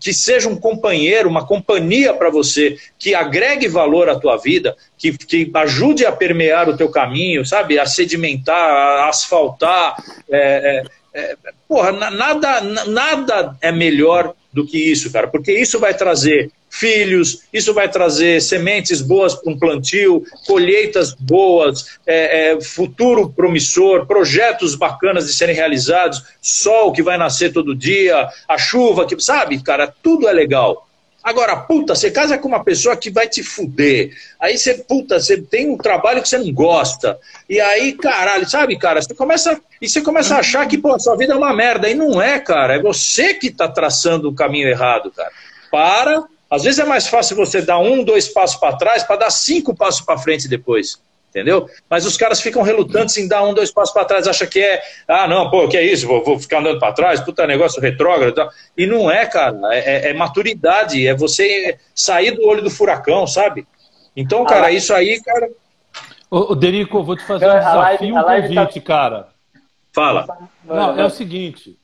que 0.00 0.12
seja 0.12 0.48
um 0.48 0.56
companheiro, 0.56 1.28
uma 1.28 1.46
companhia 1.46 2.14
para 2.14 2.30
você, 2.30 2.76
que 2.98 3.14
agregue 3.14 3.68
valor 3.68 4.08
à 4.08 4.18
tua 4.18 4.36
vida, 4.36 4.76
que, 4.96 5.16
que 5.16 5.50
ajude 5.54 6.06
a 6.06 6.12
permear 6.12 6.68
o 6.68 6.76
teu 6.76 6.88
caminho, 6.90 7.44
sabe? 7.44 7.78
A 7.78 7.86
sedimentar, 7.86 8.56
a 8.56 9.08
asfaltar. 9.08 9.96
É, 10.30 10.84
é, 11.14 11.20
é, 11.20 11.36
porra, 11.68 11.92
nada, 11.92 12.60
nada 12.86 13.56
é 13.60 13.72
melhor 13.72 14.34
do 14.54 14.64
que 14.64 14.78
isso, 14.78 15.10
cara, 15.10 15.26
porque 15.26 15.52
isso 15.52 15.80
vai 15.80 15.92
trazer 15.92 16.50
filhos, 16.70 17.42
isso 17.52 17.74
vai 17.74 17.88
trazer 17.88 18.40
sementes 18.40 19.00
boas 19.02 19.34
para 19.34 19.52
um 19.52 19.58
plantio, 19.58 20.24
colheitas 20.46 21.12
boas, 21.12 21.98
é, 22.06 22.52
é, 22.52 22.60
futuro 22.60 23.28
promissor, 23.30 24.06
projetos 24.06 24.76
bacanas 24.76 25.26
de 25.26 25.34
serem 25.34 25.56
realizados, 25.56 26.22
sol 26.40 26.92
que 26.92 27.02
vai 27.02 27.18
nascer 27.18 27.52
todo 27.52 27.74
dia, 27.74 28.28
a 28.48 28.56
chuva 28.56 29.06
que, 29.06 29.20
sabe, 29.20 29.60
cara, 29.60 29.92
tudo 30.02 30.28
é 30.28 30.32
legal. 30.32 30.88
Agora, 31.24 31.56
puta, 31.56 31.94
você 31.94 32.10
casa 32.10 32.36
com 32.36 32.46
uma 32.46 32.62
pessoa 32.62 32.94
que 32.94 33.10
vai 33.10 33.26
te 33.26 33.42
fuder. 33.42 34.14
Aí 34.38 34.58
você, 34.58 34.74
puta, 34.74 35.18
você 35.18 35.40
tem 35.40 35.70
um 35.70 35.78
trabalho 35.78 36.20
que 36.20 36.28
você 36.28 36.36
não 36.36 36.52
gosta. 36.52 37.18
E 37.48 37.58
aí, 37.58 37.94
caralho, 37.94 38.46
sabe, 38.46 38.76
cara, 38.76 39.00
você 39.00 39.14
começa. 39.14 39.58
E 39.80 39.88
você 39.88 40.02
começa 40.02 40.36
a 40.36 40.40
achar 40.40 40.68
que, 40.68 40.76
pô, 40.76 40.98
sua 40.98 41.16
vida 41.16 41.32
é 41.32 41.36
uma 41.36 41.54
merda. 41.54 41.88
E 41.88 41.94
não 41.94 42.20
é, 42.20 42.38
cara. 42.38 42.74
É 42.74 42.78
você 42.78 43.32
que 43.32 43.50
tá 43.50 43.66
traçando 43.66 44.28
o 44.28 44.34
caminho 44.34 44.68
errado, 44.68 45.10
cara. 45.10 45.32
Para, 45.70 46.24
às 46.50 46.62
vezes 46.62 46.78
é 46.78 46.84
mais 46.84 47.06
fácil 47.06 47.36
você 47.36 47.62
dar 47.62 47.78
um, 47.78 48.04
dois 48.04 48.28
passos 48.28 48.56
para 48.56 48.76
trás 48.76 49.02
para 49.02 49.16
dar 49.16 49.30
cinco 49.30 49.74
passos 49.74 50.02
para 50.02 50.18
frente 50.18 50.46
depois. 50.46 51.00
Entendeu? 51.34 51.68
Mas 51.90 52.06
os 52.06 52.16
caras 52.16 52.40
ficam 52.40 52.62
relutantes 52.62 53.16
em 53.16 53.26
dar 53.26 53.42
um, 53.42 53.52
dois 53.52 53.72
passos 53.72 53.92
para 53.92 54.04
trás, 54.04 54.28
acha 54.28 54.46
que 54.46 54.60
é, 54.60 54.80
ah, 55.08 55.26
não, 55.26 55.50
pô, 55.50 55.66
que 55.66 55.76
é 55.76 55.84
isso, 55.84 56.06
vou, 56.06 56.22
vou 56.24 56.38
ficar 56.38 56.60
andando 56.60 56.78
para 56.78 56.92
trás, 56.92 57.20
puta 57.20 57.44
negócio 57.44 57.82
retrógrado 57.82 58.30
e 58.30 58.34
tal. 58.34 58.50
E 58.78 58.86
não 58.86 59.10
é, 59.10 59.26
cara, 59.26 59.58
é, 59.72 59.78
é, 59.78 60.10
é, 60.10 60.14
maturidade, 60.14 61.04
é 61.04 61.12
você 61.12 61.76
sair 61.92 62.30
do 62.30 62.46
olho 62.46 62.62
do 62.62 62.70
furacão, 62.70 63.26
sabe? 63.26 63.66
Então, 64.16 64.44
cara, 64.44 64.70
isso 64.70 64.94
aí, 64.94 65.20
cara. 65.20 65.50
Ô, 66.30 66.52
ô 66.52 66.54
Derico, 66.54 67.02
vou 67.02 67.16
te 67.16 67.24
fazer 67.24 67.48
um 67.48 67.58
desafio, 67.58 68.10
um 68.10 68.14
tá 68.14 68.24
convite, 68.24 68.80
tá... 68.80 68.86
cara. 68.86 69.28
Fala. 69.92 70.48
Não, 70.64 70.98
é 70.98 71.04
o 71.04 71.10
seguinte, 71.10 71.76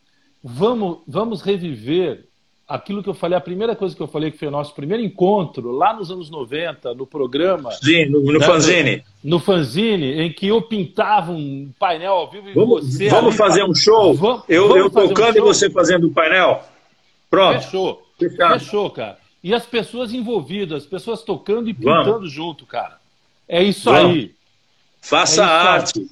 vamos, 0.43 0.99
vamos 1.07 1.43
reviver 1.43 2.25
aquilo 2.71 3.03
que 3.03 3.09
eu 3.09 3.15
falei, 3.15 3.37
a 3.37 3.41
primeira 3.41 3.75
coisa 3.75 3.97
que 3.97 4.01
eu 4.01 4.07
falei, 4.07 4.31
que 4.31 4.39
foi 4.39 4.47
o 4.47 4.51
nosso 4.53 4.73
primeiro 4.73 5.03
encontro, 5.03 5.73
lá 5.73 5.93
nos 5.93 6.09
anos 6.09 6.31
90, 6.31 6.95
no 6.95 7.05
programa. 7.05 7.73
Sim, 7.73 8.07
no, 8.07 8.21
no 8.21 8.39
né, 8.39 8.47
fanzine. 8.47 9.05
No, 9.25 9.41
fanzine, 9.41 10.23
em 10.23 10.33
que 10.33 10.47
eu 10.47 10.63
pintava 10.63 11.33
um 11.33 11.73
painel 11.81 12.13
ao 12.13 12.31
vivo 12.31 12.49
e 12.49 12.55
vamos, 12.55 12.95
você. 12.95 13.09
Vamos 13.09 13.37
fazer 13.37 13.65
um 13.65 13.75
show? 13.75 14.15
Vamos, 14.15 14.45
eu, 14.49 14.69
vamos 14.69 14.85
eu 14.85 14.91
tocando 15.09 15.35
um 15.35 15.39
e 15.39 15.41
você 15.41 15.69
fazendo 15.69 16.05
o 16.05 16.11
um 16.11 16.13
painel? 16.13 16.63
Pronto. 17.29 17.61
Fechou. 17.61 18.03
Fechado. 18.17 18.61
Fechou, 18.61 18.91
cara. 18.91 19.19
E 19.43 19.53
as 19.53 19.67
pessoas 19.67 20.13
envolvidas, 20.13 20.85
as 20.85 20.89
pessoas 20.89 21.23
tocando 21.23 21.69
e 21.69 21.75
pintando 21.75 22.13
vamos. 22.13 22.31
junto, 22.31 22.65
cara. 22.65 22.99
É 23.49 23.61
isso 23.63 23.91
vamos. 23.91 24.15
aí. 24.15 24.35
Faça 25.01 25.43
é 25.43 25.45
arte. 25.45 25.99
Aí. 25.99 26.07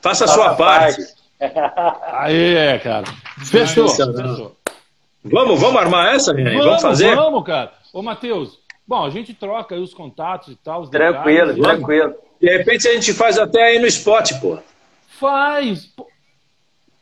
Faça 0.00 0.24
a 0.24 0.28
sua 0.28 0.54
parte. 0.54 1.02
Aí 2.12 2.54
é, 2.56 2.78
cara. 2.80 3.06
Fechou. 3.44 3.88
Fechou. 3.88 4.56
Vamos, 5.24 5.60
vamos 5.60 5.80
armar 5.80 6.14
essa, 6.14 6.32
Renan? 6.32 6.50
Vamos, 6.50 6.64
vamos 6.64 6.82
fazer? 6.82 7.14
Vamos, 7.14 7.44
cara. 7.44 7.72
Ô, 7.92 8.02
Matheus, 8.02 8.58
bom, 8.86 9.04
a 9.04 9.10
gente 9.10 9.34
troca 9.34 9.74
aí 9.74 9.80
os 9.80 9.92
contatos 9.92 10.48
e 10.48 10.56
tal. 10.56 10.86
tranquilo, 10.86 11.54
detalhes, 11.54 11.62
tranquilo. 11.62 12.14
De 12.40 12.56
repente 12.56 12.86
a 12.88 12.94
gente 12.94 13.12
faz 13.12 13.38
até 13.38 13.62
aí 13.62 13.78
no 13.78 13.86
spot, 13.86 14.32
pô. 14.40 14.58
Faz. 15.18 15.92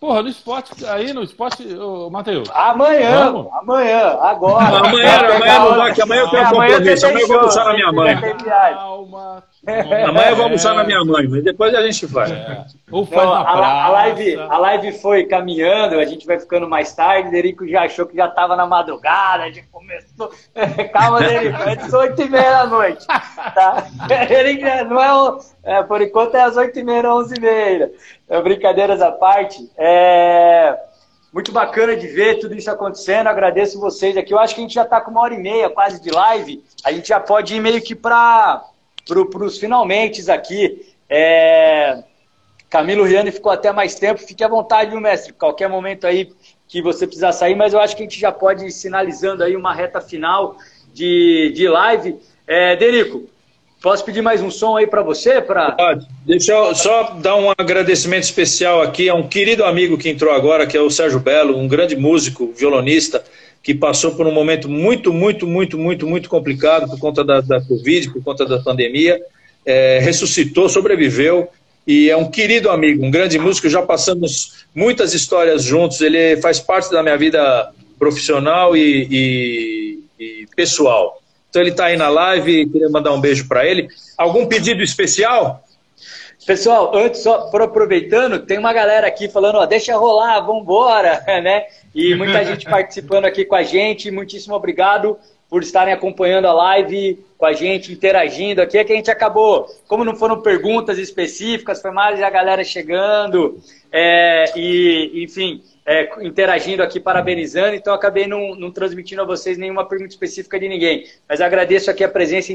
Porra, 0.01 0.23
no 0.23 0.29
spot, 0.29 0.71
aí 0.89 1.13
no 1.13 1.23
spot, 1.23 1.61
ô, 1.79 2.11
Matheus. 2.11 2.49
Amanhã, 2.51 3.33
vamos? 3.33 3.53
amanhã, 3.53 4.19
agora. 4.21 4.79
Amanhã, 4.79 5.19
amanhã 5.35 5.59
não 5.59 5.77
vai, 5.77 5.95
que 5.95 6.03
amanhã 6.03 6.21
eu 6.23 6.29
tenho 6.31 6.43
um 6.43 6.51
compromisso. 6.51 7.07
Amanhã 7.07 7.23
eu 7.23 7.29
vou 7.29 7.39
almoçar 7.39 7.65
na 7.65 7.75
minha 7.75 7.93
mãe. 7.93 8.21
Calma. 8.45 9.45
Amanhã 9.67 10.31
eu 10.31 10.37
vou 10.37 10.45
almoçar 10.45 10.75
na 10.75 10.85
minha 10.85 11.05
mãe, 11.05 11.27
mas 11.27 11.43
depois 11.43 11.75
a 11.75 11.83
gente 11.83 12.07
vai. 12.07 12.31
É. 12.31 12.65
Ou 12.91 13.05
faz 13.05 13.29
a, 13.29 13.41
a, 13.41 13.89
live, 13.89 14.37
a 14.37 14.59
live 14.59 14.93
foi 14.93 15.25
caminhando, 15.25 15.99
a 15.99 16.05
gente 16.05 16.25
vai 16.27 16.39
ficando 16.39 16.69
mais 16.69 16.95
tarde. 16.95 17.31
Derico 17.31 17.67
já 17.67 17.83
achou 17.83 18.07
que 18.07 18.17
já 18.17 18.27
estava 18.27 18.55
na 18.55 18.67
madrugada, 18.67 19.53
já 19.53 19.63
começou. 19.73 20.31
Calma, 20.93 21.21
Derico, 21.21 21.63
é 21.63 21.73
às 21.73 21.93
8 21.93 22.23
e 22.23 22.29
meia 22.29 22.51
da 22.51 22.67
noite. 22.67 23.07
Tá? 23.07 23.87
Ele 24.31 24.63
não 24.85 25.01
é, 25.03 25.79
é, 25.79 25.83
por 25.83 26.01
enquanto 26.01 26.37
é 26.37 26.43
às 26.43 26.57
8 26.57 26.79
e 26.79 26.85
meia, 26.85 27.13
11 27.13 27.35
e 27.37 27.41
meia. 27.41 27.93
É, 28.29 28.41
brincadeiras 28.41 29.03
à 29.03 29.11
parte. 29.11 29.69
É 29.77 30.79
muito 31.33 31.53
bacana 31.53 31.95
de 31.95 32.07
ver 32.07 32.39
tudo 32.39 32.55
isso 32.55 32.71
acontecendo. 32.71 33.27
Agradeço 33.27 33.79
vocês 33.81 34.17
aqui. 34.17 34.33
Eu 34.33 34.39
acho 34.39 34.55
que 34.55 34.61
a 34.61 34.65
gente 34.65 34.75
já 34.75 34.85
está 34.85 35.01
com 35.01 35.11
uma 35.11 35.21
hora 35.21 35.35
e 35.35 35.39
meia 35.39 35.69
quase 35.69 36.01
de 36.01 36.11
live. 36.11 36.65
A 36.83 36.93
gente 36.93 37.09
já 37.09 37.21
pode 37.21 37.55
ir 37.55 37.61
meio 37.61 37.83
que 37.83 37.95
para 37.95 38.65
pro, 39.07 39.45
os 39.45 39.59
finalmente 39.59 40.31
aqui. 40.31 40.87
É... 41.09 42.03
Camilo 42.69 43.05
Riani 43.05 43.31
ficou 43.31 43.53
até 43.53 43.73
mais 43.73 43.95
tempo. 43.95 44.21
Fique 44.21 44.43
à 44.43 44.49
vontade, 44.49 44.91
viu, 44.91 45.01
mestre? 45.01 45.33
Qualquer 45.33 45.69
momento 45.69 46.07
aí 46.07 46.33
que 46.69 46.83
você 46.83 47.07
precisar 47.07 47.33
sair, 47.33 47.55
mas 47.55 47.73
eu 47.73 47.81
acho 47.81 47.97
que 47.97 48.03
a 48.03 48.07
gente 48.07 48.19
já 48.19 48.33
pode 48.33 48.67
ir 48.67 48.73
sinalizando 48.73 49.45
aí 49.45 49.55
uma 49.55 49.73
reta 49.73 50.01
final 50.01 50.57
de, 50.93 51.53
de 51.55 51.69
live. 51.69 52.19
É, 52.47 52.75
Derico, 52.75 53.29
Posso 53.87 54.05
pedir 54.05 54.23
mais 54.23 54.43
um 54.43 54.51
som 54.51 54.77
aí 54.77 54.87
para 54.87 55.03
você? 55.03 55.41
Pra... 55.41 55.73
Pode. 55.73 56.09
Deixa 56.25 56.53
eu 56.53 56.75
só 56.75 57.15
dar 57.21 57.37
um 57.37 57.53
agradecimento 57.57 58.25
especial 58.25 58.83
aqui 58.83 59.09
a 59.09 59.15
um 59.15 59.29
querido 59.29 59.65
amigo 59.65 59.99
que 59.99 60.09
entrou 60.09 60.33
agora, 60.35 60.67
que 60.67 60.77
é 60.77 60.81
o 60.81 60.91
Sérgio 60.91 61.21
Belo, 61.21 61.57
um 61.57 61.69
grande 61.69 61.95
músico, 61.95 62.53
violonista, 62.57 63.23
que 63.67 63.75
passou 63.75 64.13
por 64.13 64.29
um 64.29 64.33
momento 64.33 64.69
muito, 64.69 65.13
muito, 65.13 65.45
muito, 65.45 65.77
muito, 65.77 66.07
muito 66.07 66.29
complicado 66.29 66.89
por 66.89 67.01
conta 67.01 67.25
da, 67.25 67.41
da 67.41 67.61
Covid, 67.61 68.13
por 68.13 68.23
conta 68.23 68.47
da 68.47 68.61
pandemia. 68.61 69.21
É, 69.65 69.99
ressuscitou, 69.99 70.69
sobreviveu 70.69 71.49
e 71.85 72.09
é 72.09 72.17
um 72.17 72.31
querido 72.31 72.71
amigo, 72.71 73.05
um 73.05 73.11
grande 73.11 73.41
músico. 73.41 73.69
Já 73.69 73.83
passamos 73.83 74.65
muitas 74.73 75.15
histórias 75.15 75.65
juntos. 75.65 76.01
Ele 76.01 76.37
faz 76.37 76.61
parte 76.61 76.93
da 76.93 77.03
minha 77.03 77.19
vida 77.19 77.73
profissional 77.99 78.77
e, 78.77 79.09
e, 79.11 79.99
e 80.21 80.47
pessoal. 80.55 81.21
Então 81.51 81.61
ele 81.61 81.73
está 81.73 81.87
aí 81.87 81.97
na 81.97 82.09
live, 82.09 82.69
queria 82.69 82.89
mandar 82.89 83.13
um 83.13 83.21
beijo 83.21 83.49
para 83.49 83.67
ele. 83.67 83.89
Algum 84.17 84.47
pedido 84.47 84.81
especial? 84.81 85.66
Pessoal, 86.47 86.95
antes, 86.95 87.25
só 87.25 87.51
por 87.51 87.61
aproveitando, 87.61 88.39
tem 88.39 88.57
uma 88.57 88.73
galera 88.73 89.09
aqui 89.09 89.29
falando, 89.29 89.57
ó, 89.57 89.67
deixa 89.67 89.97
rolar, 89.97 90.41
vambora, 90.41 91.21
né? 91.43 91.67
E 91.93 92.15
muita 92.15 92.45
gente 92.45 92.65
participando 92.71 93.25
aqui 93.25 93.45
com 93.45 93.57
a 93.57 93.65
gente. 93.65 94.13
Muitíssimo 94.13 94.55
obrigado 94.55 95.19
por 95.51 95.63
estarem 95.63 95.93
acompanhando 95.93 96.47
a 96.47 96.53
live 96.53 97.25
com 97.37 97.47
a 97.47 97.53
gente, 97.53 97.93
interagindo 97.93 98.63
aqui. 98.63 98.79
É 98.79 98.85
que 98.85 98.93
a 98.93 98.97
gente 98.97 99.11
acabou, 99.11 99.67
como 99.89 100.05
não 100.05 100.15
foram 100.15 100.41
perguntas 100.41 100.99
específicas, 100.99 101.83
foi 101.83 101.91
mais 101.91 102.23
a 102.23 102.31
galera 102.31 102.63
chegando, 102.63 103.61
é, 103.91 104.53
e, 104.57 105.25
enfim, 105.25 105.63
é, 105.87 106.11
interagindo 106.21 106.83
aqui, 106.83 106.99
parabenizando, 106.99 107.77
então 107.77 107.95
acabei 107.95 108.27
não, 108.27 108.57
não, 108.57 108.73
transmitindo 108.73 109.23
a 109.23 109.25
vocês 109.25 109.57
nenhuma 109.57 109.87
pergunta 109.87 110.11
específica 110.11 110.59
de 110.59 110.69
ninguém. 110.69 111.07
Mas 111.29 111.41
agradeço 111.41 111.89
aqui 111.89 112.03
a 112.03 112.09
presença 112.09 112.53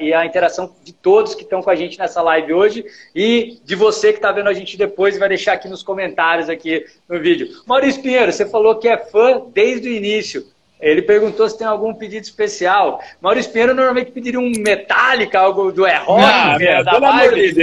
e 0.00 0.14
a 0.14 0.24
interação 0.24 0.72
de 0.84 0.92
todos 0.92 1.34
que 1.34 1.42
estão 1.42 1.60
com 1.60 1.70
a 1.70 1.74
gente 1.74 1.98
nessa 1.98 2.22
live 2.22 2.52
hoje 2.52 2.84
e 3.14 3.58
de 3.64 3.74
você 3.74 4.12
que 4.12 4.18
está 4.18 4.30
vendo 4.30 4.48
a 4.48 4.54
gente 4.54 4.76
depois 4.76 5.16
e 5.16 5.18
vai 5.18 5.28
deixar 5.28 5.54
aqui 5.54 5.68
nos 5.68 5.82
comentários 5.82 6.48
aqui 6.48 6.86
no 7.08 7.18
vídeo. 7.18 7.48
Maurício 7.66 8.00
Pinheiro, 8.00 8.32
você 8.32 8.46
falou 8.46 8.78
que 8.78 8.86
é 8.86 8.96
fã 8.96 9.42
desde 9.52 9.88
o 9.88 9.92
início. 9.92 10.46
Ele 10.82 11.00
perguntou 11.00 11.48
se 11.48 11.56
tem 11.56 11.66
algum 11.66 11.94
pedido 11.94 12.24
especial. 12.24 13.00
Maurício 13.20 13.52
Pinheiro 13.52 13.72
normalmente 13.72 14.10
pediria 14.10 14.40
um 14.40 14.50
Metallica, 14.58 15.38
algo 15.38 15.70
do 15.70 15.86
É 15.86 15.96
Rock, 15.98 16.20
não, 16.20 16.58
né, 16.58 16.82
da 16.82 16.98
Barbie. 16.98 17.54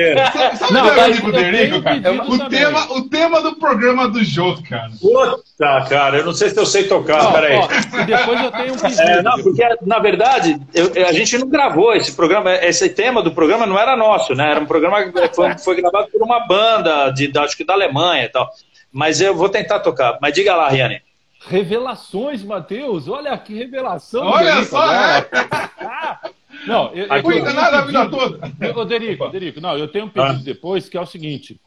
Sabe, 0.57 0.73
não, 0.73 0.87
o 0.87 1.21
que 1.21 1.31
Derico, 1.33 1.81
cara? 1.81 1.99
O 2.23 2.49
tema, 2.49 2.93
o 2.93 3.09
tema 3.09 3.41
do 3.41 3.55
programa 3.57 4.07
do 4.07 4.23
jogo, 4.23 4.63
cara. 4.63 4.89
Puta, 5.01 5.85
cara, 5.89 6.17
eu 6.19 6.25
não 6.25 6.33
sei 6.33 6.49
se 6.49 6.57
eu 6.57 6.65
sei 6.65 6.85
tocar, 6.85 7.23
não, 7.23 7.33
peraí. 7.33 7.57
Ó, 7.57 7.67
e 8.01 8.05
depois 8.05 8.41
eu 8.41 8.51
tenho 8.51 8.73
um 8.73 8.77
pedido. 8.77 8.99
É, 9.09 9.21
não, 9.21 9.41
porque, 9.41 9.63
na 9.85 9.97
verdade, 9.97 10.59
eu, 10.73 11.07
a 11.07 11.11
gente 11.11 11.37
não 11.37 11.47
gravou 11.47 11.95
esse 11.95 12.11
programa, 12.11 12.53
esse 12.55 12.89
tema 12.89 13.23
do 13.23 13.31
programa 13.31 13.65
não 13.65 13.79
era 13.79 13.95
nosso, 13.95 14.35
né? 14.35 14.51
Era 14.51 14.59
um 14.59 14.65
programa 14.65 15.03
que 15.03 15.33
foi, 15.33 15.57
foi 15.57 15.75
gravado 15.75 16.09
por 16.11 16.21
uma 16.21 16.45
banda, 16.45 17.09
de, 17.09 17.31
acho 17.37 17.57
que 17.57 17.63
da 17.63 17.73
Alemanha 17.73 18.25
e 18.25 18.29
tal. 18.29 18.49
Mas 18.91 19.21
eu 19.21 19.35
vou 19.35 19.49
tentar 19.49 19.79
tocar. 19.79 20.17
Mas 20.21 20.33
diga 20.33 20.55
lá, 20.55 20.69
Riane. 20.69 21.01
Revelações, 21.47 22.43
Matheus. 22.43 23.07
Olha 23.07 23.37
que 23.37 23.53
revelação. 23.53 24.25
Olha 24.25 24.63
só, 24.63 24.91
é. 24.91 25.27
Não, 26.67 26.91
eu, 26.93 27.07
eu, 27.07 27.31
eu 27.31 27.53
nada 27.53 27.79
a 27.79 27.81
vida 27.85 28.09
toda. 28.09 28.51
Ô, 28.75 28.83
Derico, 28.83 29.29
Derico, 29.29 29.61
não, 29.61 29.77
eu 29.77 29.87
tenho 29.87 30.05
um 30.05 30.09
pedido 30.09 30.39
ah. 30.39 30.43
depois 30.43 30.89
que 30.89 30.97
é 30.97 31.01
o 31.01 31.05
seguinte. 31.05 31.59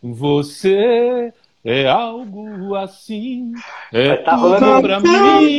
Você 0.00 1.32
é 1.64 1.88
algo 1.88 2.76
assim, 2.76 3.52
é 3.92 4.16
tá 4.16 4.36
tudo 4.36 4.64
rolando... 4.64 4.82
pra 4.82 5.00
mim. 5.00 5.58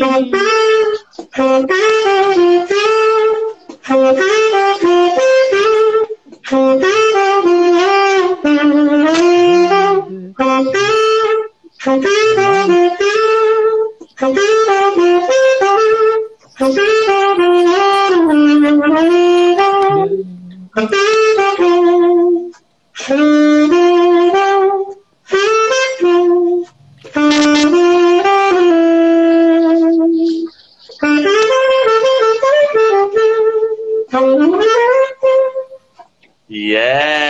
Yeah! 36.49 37.26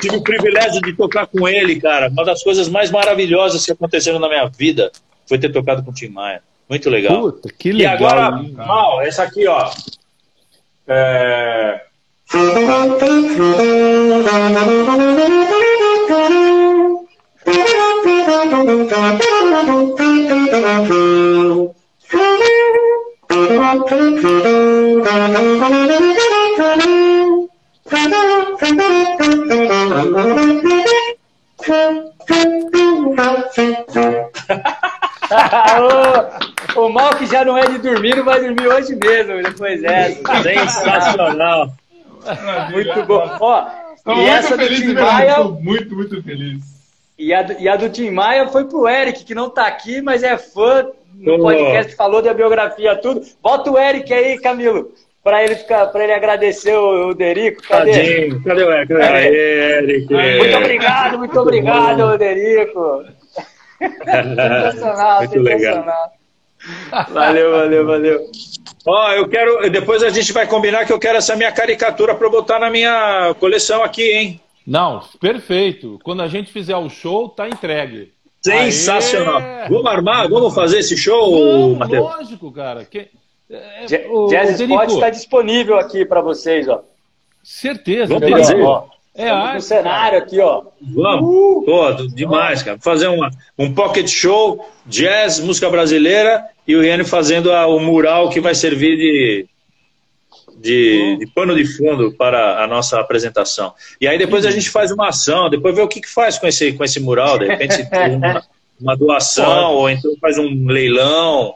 Tive 0.00 0.16
o 0.16 0.22
privilégio 0.22 0.80
de 0.80 0.94
tocar 0.94 1.26
com 1.26 1.48
ele, 1.48 1.80
cara. 1.80 2.08
Uma 2.08 2.24
das 2.24 2.42
coisas 2.42 2.68
mais 2.68 2.90
maravilhosas 2.90 3.64
que 3.64 3.72
aconteceram 3.72 4.18
na 4.18 4.28
minha 4.28 4.48
vida 4.48 4.90
foi 5.26 5.38
ter 5.38 5.52
tocado 5.52 5.82
com 5.82 5.90
o 5.90 5.94
Tim 5.94 6.08
Maia. 6.08 6.42
Muito 6.68 6.88
legal. 6.88 7.20
Puta, 7.20 7.52
que 7.58 7.72
legal. 7.72 7.92
E 7.92 7.96
agora, 7.96 8.38
hein, 8.38 8.52
mal, 8.52 9.02
essa 9.02 9.24
aqui, 9.24 9.46
ó. 9.46 9.70
É... 10.86 11.82
o, 36.76 36.88
mal 36.88 37.14
que 37.16 37.26
já 37.26 37.44
não 37.44 37.56
é 37.56 37.66
de 37.66 37.78
dormir, 37.78 38.16
não 38.16 38.24
vai 38.24 38.40
dormir 38.40 38.66
hoje 38.66 38.96
mesmo, 38.96 39.42
depois 39.42 39.82
é, 39.82 40.14
Sensacional. 40.42 41.72
Muito 42.70 43.02
bom. 43.04 43.36
Ó, 43.40 43.66
Estou 43.96 44.16
e 44.16 44.26
essa 44.26 44.56
do 44.56 44.68
Tim 44.68 44.94
Maia... 44.94 45.30
Estou 45.30 45.60
muito, 45.60 45.94
muito 45.94 46.22
feliz. 46.22 46.62
E 47.18 47.34
a, 47.34 47.42
e 47.58 47.68
a 47.68 47.76
do 47.76 47.90
Tim 47.90 48.10
Maia 48.10 48.48
foi 48.48 48.64
pro 48.64 48.88
Eric, 48.88 49.24
que 49.24 49.34
não 49.34 49.48
está 49.48 49.66
aqui, 49.66 50.00
mas 50.00 50.22
é 50.22 50.38
fã 50.38 50.86
no 51.14 51.38
podcast, 51.38 51.94
falou 51.94 52.22
da 52.22 52.32
biografia, 52.32 52.96
tudo. 52.96 53.22
Bota 53.42 53.70
o 53.70 53.78
Eric 53.78 54.12
aí, 54.12 54.38
Camilo 54.38 54.92
para 55.22 55.44
ele 55.44 55.54
ficar, 55.56 55.86
para 55.86 56.04
ele 56.04 56.12
agradecer 56.12 56.74
o, 56.74 57.08
o 57.08 57.14
Derico. 57.14 57.62
Cadê? 57.62 57.92
Tadinho, 57.92 58.42
cadê 58.42 58.64
o 58.64 58.72
Eric? 58.72 58.92
Aê, 58.94 59.78
Eric? 59.82 60.12
Muito 60.12 60.56
obrigado, 60.56 61.18
muito 61.18 61.40
obrigado, 61.40 62.18
Derico. 62.18 63.04
sensacional, 63.80 65.18
muito 65.18 65.32
sensacional. 65.32 65.84
Legal. 65.84 67.06
Valeu, 67.10 67.50
valeu, 67.52 67.86
valeu. 67.86 68.30
Ó, 68.86 69.12
eu 69.12 69.28
quero. 69.28 69.70
Depois 69.70 70.02
a 70.02 70.10
gente 70.10 70.32
vai 70.32 70.46
combinar 70.46 70.84
que 70.84 70.92
eu 70.92 70.98
quero 70.98 71.18
essa 71.18 71.36
minha 71.36 71.52
caricatura 71.52 72.14
para 72.14 72.28
botar 72.28 72.58
na 72.58 72.70
minha 72.70 73.34
coleção 73.38 73.82
aqui, 73.82 74.12
hein? 74.12 74.40
Não, 74.66 75.02
perfeito. 75.20 75.98
Quando 76.02 76.22
a 76.22 76.28
gente 76.28 76.52
fizer 76.52 76.76
o 76.76 76.88
show, 76.88 77.28
tá 77.28 77.48
entregue. 77.48 78.12
Sensacional. 78.42 79.38
Aê! 79.38 79.68
Vamos 79.68 79.86
armar? 79.86 80.28
Vamos 80.28 80.54
fazer 80.54 80.78
esse 80.78 80.96
show, 80.96 81.74
Matheus? 81.76 82.02
Lógico, 82.02 82.52
cara. 82.52 82.84
Que... 82.84 83.08
É, 83.50 84.06
o, 84.08 84.28
Jazz 84.28 84.60
Spot 84.60 84.90
está 84.90 85.10
disponível 85.10 85.76
aqui 85.76 86.04
para 86.04 86.20
vocês, 86.20 86.68
ó. 86.68 86.84
Certeza. 87.42 88.14
Vamos 88.14 88.30
fazer. 88.30 88.62
Ó, 88.62 88.84
é 89.14 89.28
arte, 89.28 89.54
no 89.54 89.60
cenário 89.60 90.12
cara. 90.12 90.18
aqui, 90.18 90.40
ó. 90.40 90.62
Vamos. 90.80 91.28
Uh, 91.28 91.62
Pô, 91.64 91.92
demais, 92.14 92.62
cara. 92.62 92.78
Fazer 92.78 93.08
uma, 93.08 93.28
um 93.58 93.74
pocket 93.74 94.08
show, 94.08 94.64
jazz, 94.86 95.40
música 95.40 95.68
brasileira 95.68 96.44
e 96.66 96.76
o 96.76 96.80
Riane 96.80 97.04
fazendo 97.04 97.52
a, 97.52 97.66
o 97.66 97.80
mural 97.80 98.30
que 98.30 98.40
vai 98.40 98.54
servir 98.54 98.96
de, 98.96 99.46
de, 100.56 101.16
de, 101.18 101.26
pano 101.26 101.56
de 101.56 101.64
fundo 101.64 102.12
para 102.12 102.62
a 102.62 102.66
nossa 102.68 103.00
apresentação. 103.00 103.74
E 104.00 104.06
aí 104.06 104.16
depois 104.16 104.46
a 104.46 104.50
gente 104.52 104.70
faz 104.70 104.92
uma 104.92 105.08
ação, 105.08 105.50
depois 105.50 105.74
vê 105.74 105.82
o 105.82 105.88
que, 105.88 106.00
que 106.00 106.08
faz 106.08 106.38
com 106.38 106.46
esse, 106.46 106.72
com 106.72 106.84
esse 106.84 107.00
mural, 107.00 107.36
de 107.36 107.46
repente 107.46 107.84
uma, 108.14 108.44
uma 108.80 108.96
doação, 108.96 109.74
ou 109.74 109.90
então 109.90 110.12
faz 110.20 110.38
um 110.38 110.66
leilão, 110.66 111.54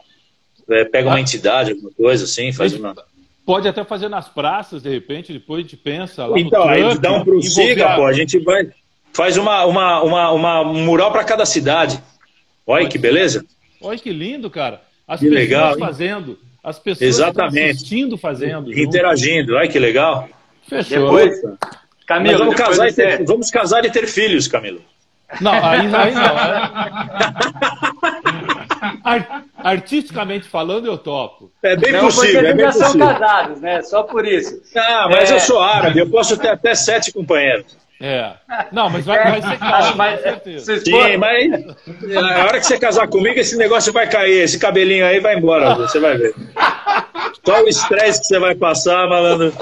é, 0.69 0.85
pega 0.85 1.09
uma 1.09 1.17
ah. 1.17 1.21
entidade, 1.21 1.71
alguma 1.71 1.91
coisa 1.91 2.25
assim, 2.25 2.51
faz 2.51 2.73
uma. 2.73 2.95
Pode 3.45 3.67
até 3.67 3.83
fazer 3.83 4.09
nas 4.09 4.27
praças, 4.27 4.81
de 4.81 4.89
repente, 4.89 5.31
depois 5.31 5.59
a 5.59 5.61
gente 5.61 5.77
pensa 5.77 6.25
lá 6.25 6.39
Então, 6.39 6.67
aí 6.67 6.81
a 6.81 6.89
gente 6.89 7.01
dá 7.01 7.13
um 7.13 7.23
pro 7.23 7.41
siga, 7.41 7.95
pô, 7.95 8.05
a 8.05 8.13
gente 8.13 8.39
vai. 8.39 8.67
Faz 9.13 9.37
uma, 9.37 9.63
uma, 9.65 10.01
uma, 10.03 10.31
uma 10.31 10.61
um 10.61 10.83
mural 10.83 11.11
para 11.11 11.23
cada 11.23 11.45
cidade. 11.45 12.01
Olha 12.65 12.89
que 12.89 12.97
beleza. 12.97 13.45
Olha 13.79 13.99
que 13.99 14.11
lindo, 14.11 14.49
cara. 14.49 14.81
As 15.07 15.19
que 15.19 15.27
pessoas 15.27 15.43
legal, 15.43 15.77
fazendo, 15.77 16.39
as 16.63 16.79
pessoas 16.79 17.07
Exatamente. 17.07 17.77
assistindo 17.77 18.17
fazendo. 18.17 18.73
Interagindo, 18.73 19.49
junto. 19.49 19.59
olha 19.59 19.67
que 19.67 19.77
legal. 19.77 20.27
Fechou. 20.67 21.03
Depois, 21.03 21.39
Camilo, 22.07 22.39
vamos, 22.39 22.55
casar 22.55 22.91
ter, 22.91 23.23
vamos 23.23 23.51
casar 23.51 23.85
e 23.85 23.91
ter 23.91 24.07
filhos, 24.07 24.47
Camilo. 24.47 24.81
Não, 25.39 25.53
aí, 25.53 25.81
aí 25.93 26.13
não. 26.13 26.35
artisticamente 29.57 30.47
falando, 30.47 30.87
eu 30.87 30.97
topo. 30.97 31.51
É 31.63 31.75
bem 31.75 31.93
não, 31.93 32.01
possível. 32.01 32.45
É 32.45 32.53
bem 32.53 32.65
já 32.65 32.71
possível. 32.71 32.89
são 32.89 32.99
casados, 32.99 33.61
né? 33.61 33.81
Só 33.81 34.03
por 34.03 34.25
isso. 34.25 34.61
Ah, 34.75 35.07
mas 35.09 35.31
é... 35.31 35.35
eu 35.35 35.39
sou 35.39 35.59
árabe, 35.59 35.99
eu 35.99 36.09
posso 36.09 36.37
ter 36.37 36.49
até 36.49 36.73
sete 36.75 37.11
companheiros. 37.11 37.77
É. 38.01 38.33
Não, 38.73 38.89
mas 38.89 39.05
vai, 39.05 39.23
vai 39.23 39.41
ser 39.41 39.57
claro, 39.57 39.95
mas, 39.95 40.17
com 40.17 40.23
certeza. 40.23 40.79
Sim, 40.79 41.17
mas 41.17 41.49
na 42.07 42.45
hora 42.45 42.59
que 42.59 42.65
você 42.65 42.77
casar 42.77 43.07
comigo, 43.07 43.39
esse 43.39 43.55
negócio 43.55 43.93
vai 43.93 44.07
cair, 44.07 44.41
esse 44.41 44.59
cabelinho 44.59 45.05
aí 45.05 45.19
vai 45.19 45.37
embora, 45.37 45.75
você 45.75 45.99
vai 45.99 46.17
ver. 46.17 46.35
Só 47.45 47.63
o 47.63 47.67
estresse 47.67 48.19
que 48.21 48.27
você 48.27 48.39
vai 48.39 48.53
passar, 48.53 49.07
malandro. 49.07 49.53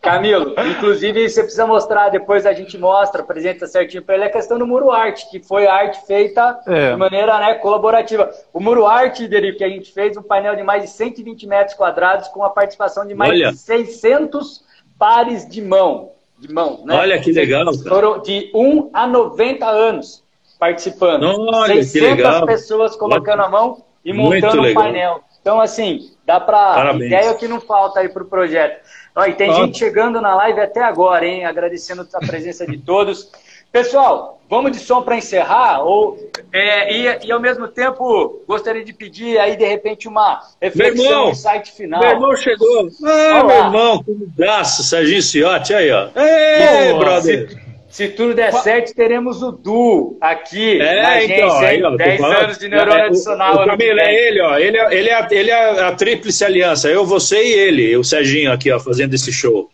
Camilo, 0.00 0.54
inclusive 0.58 1.28
você 1.28 1.42
precisa 1.42 1.66
mostrar, 1.66 2.08
depois 2.08 2.46
a 2.46 2.54
gente 2.54 2.78
mostra, 2.78 3.20
apresenta 3.20 3.66
certinho 3.66 4.02
para 4.02 4.14
ele 4.14 4.24
a 4.24 4.30
questão 4.30 4.58
do 4.58 4.66
muro 4.66 4.90
arte, 4.90 5.30
que 5.30 5.40
foi 5.40 5.66
arte 5.66 6.06
feita 6.06 6.58
é. 6.66 6.92
de 6.92 6.96
maneira 6.96 7.38
né, 7.38 7.54
colaborativa. 7.56 8.30
O 8.50 8.60
muro 8.60 8.86
arte, 8.86 9.28
Derico, 9.28 9.58
que 9.58 9.64
a 9.64 9.68
gente 9.68 9.92
fez, 9.92 10.16
um 10.16 10.22
painel 10.22 10.56
de 10.56 10.62
mais 10.62 10.84
de 10.84 10.88
120 10.88 11.46
metros 11.46 11.76
quadrados, 11.76 12.28
com 12.28 12.42
a 12.42 12.48
participação 12.48 13.06
de 13.06 13.14
mais 13.14 13.32
Olha. 13.32 13.52
de 13.52 13.58
600 13.58 14.64
pares 14.98 15.46
de 15.46 15.60
mão. 15.60 16.12
De 16.38 16.50
mão 16.50 16.82
né? 16.86 16.96
Olha 16.96 17.20
que 17.20 17.30
legal. 17.30 17.66
Cara. 17.66 17.76
Foram 17.88 18.22
de 18.22 18.50
1 18.54 18.90
a 18.94 19.06
90 19.06 19.66
anos 19.66 20.24
participando. 20.58 21.24
Olha, 21.24 21.74
600 21.74 21.92
que 21.92 22.00
legal. 22.00 22.46
pessoas 22.46 22.96
colocando 22.96 23.42
a 23.42 23.48
mão 23.50 23.84
e 24.02 24.14
montando 24.14 24.62
um 24.62 24.74
painel. 24.74 25.20
Então, 25.40 25.60
assim, 25.60 26.10
dá 26.24 26.38
para. 26.38 26.94
Ideia 26.94 27.34
que 27.34 27.48
não 27.48 27.60
falta 27.60 28.00
aí 28.00 28.08
para 28.08 28.22
o 28.22 28.26
projeto. 28.26 28.80
Ó, 29.14 29.24
e 29.24 29.34
tem 29.34 29.52
gente 29.52 29.78
chegando 29.78 30.20
na 30.20 30.34
live 30.34 30.60
até 30.60 30.82
agora, 30.82 31.26
hein? 31.26 31.44
Agradecendo 31.44 32.06
a 32.12 32.18
presença 32.20 32.66
de 32.66 32.78
todos. 32.78 33.30
Pessoal, 33.72 34.40
vamos 34.48 34.72
de 34.72 34.78
som 34.78 35.02
para 35.02 35.16
encerrar? 35.16 35.84
Ou, 35.84 36.18
é, 36.52 36.92
e, 36.92 37.26
e, 37.26 37.30
ao 37.32 37.38
mesmo 37.38 37.68
tempo, 37.68 38.42
gostaria 38.46 38.84
de 38.84 38.92
pedir 38.92 39.38
aí, 39.38 39.56
de 39.56 39.64
repente, 39.64 40.08
uma 40.08 40.40
reflexão, 40.60 41.30
um 41.30 41.34
site 41.34 41.70
final. 41.72 42.00
Meu 42.00 42.10
irmão 42.10 42.36
chegou. 42.36 42.88
Ah, 43.04 43.44
meu 43.44 43.56
irmão, 43.56 44.02
como 44.02 44.26
braço, 44.26 44.82
Serginho 44.82 45.22
Ciotti, 45.22 45.72
aí, 45.72 45.90
ó. 45.92 46.08
Ei, 46.16 46.92
brother. 46.98 47.69
Se, 47.90 48.08
tudo 48.08 48.34
der 48.34 48.52
certo, 48.52 48.94
teremos 48.94 49.42
o 49.42 49.50
Du 49.50 50.16
aqui 50.20 50.80
é, 50.80 51.02
na 51.02 51.24
então, 51.24 51.50
agência. 51.56 51.76
Então, 51.76 51.90
aí, 51.90 51.96
10 51.96 52.22
anos 52.22 52.58
de 52.58 52.68
neurônio 52.68 53.02
é, 53.02 53.06
adicional. 53.06 53.56
O, 53.56 53.62
o 53.62 53.66
Camilo 53.66 54.00
é 54.00 54.14
ele, 54.14 54.40
ó. 54.40 54.58
Ele 54.58 54.78
é, 54.78 54.94
ele, 54.94 55.10
é, 55.10 55.28
ele 55.32 55.50
é 55.50 55.82
a 55.82 55.92
tríplice 55.92 56.44
aliança. 56.44 56.88
Eu, 56.88 57.04
você 57.04 57.42
e 57.42 57.52
ele. 57.52 57.96
O 57.96 58.04
Serginho 58.04 58.52
aqui, 58.52 58.70
ó, 58.70 58.78
fazendo 58.78 59.14
esse 59.14 59.32
show. 59.32 59.68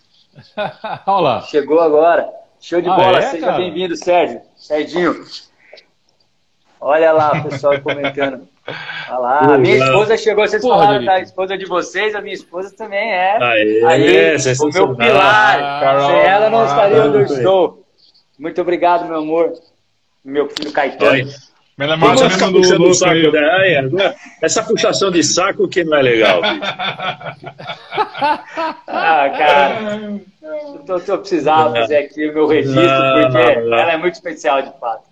Olha 1.06 1.20
lá. 1.20 1.42
Chegou 1.42 1.78
agora. 1.78 2.26
Show 2.58 2.80
de 2.80 2.88
ah, 2.88 2.94
bola. 2.94 3.18
É, 3.18 3.22
Seja 3.22 3.52
bem-vindo, 3.52 3.94
Sérgio. 3.96 4.40
Serginho. 4.56 5.22
Olha 6.80 7.12
lá 7.12 7.32
o 7.32 7.50
pessoal 7.50 7.78
comentando. 7.82 8.48
Olha 9.10 9.18
lá, 9.18 9.38
a 9.54 9.58
minha 9.58 9.76
esposa 9.76 10.16
chegou, 10.16 10.46
vocês 10.46 10.60
Porra, 10.62 10.84
falaram 10.86 11.04
da 11.04 11.20
esposa 11.20 11.56
de 11.56 11.66
vocês, 11.66 12.14
a 12.14 12.20
minha 12.20 12.34
esposa 12.34 12.74
também 12.76 13.12
é. 13.12 13.36
Aê, 13.40 13.84
Aí, 13.84 14.16
é, 14.16 14.36
o 14.60 14.72
meu 14.72 14.96
pilar. 14.96 15.60
Ah, 15.62 16.06
Sem 16.06 16.20
ela 16.20 16.50
não 16.50 16.66
estaria 16.66 17.04
onde 17.04 17.16
eu 17.18 17.22
estou. 17.22 17.85
Muito 18.38 18.60
obrigado, 18.60 19.06
meu 19.06 19.18
amor. 19.18 19.52
Meu 20.24 20.48
filho 20.48 20.72
Caetano. 20.72 21.30
Melhor 21.78 21.98
mais 21.98 22.20
ficar 22.22 22.50
puxando 22.50 22.84
o 22.86 22.94
saco? 22.94 23.14
Essa 24.40 24.62
puxação 24.62 25.10
de 25.10 25.22
saco 25.22 25.68
que 25.68 25.84
não 25.84 25.98
é 25.98 26.02
legal. 26.02 26.40
ah, 28.88 29.30
cara. 29.36 30.18
Eu, 30.42 31.00
tô, 31.00 31.18
precisava 31.18 31.74
fazer 31.74 31.98
aqui 31.98 32.30
o 32.30 32.32
meu 32.32 32.46
registro, 32.46 32.80
porque 32.80 33.38
ela 33.38 33.92
é 33.92 33.96
muito 33.98 34.14
especial, 34.14 34.62
de 34.62 34.72
fato. 34.78 35.04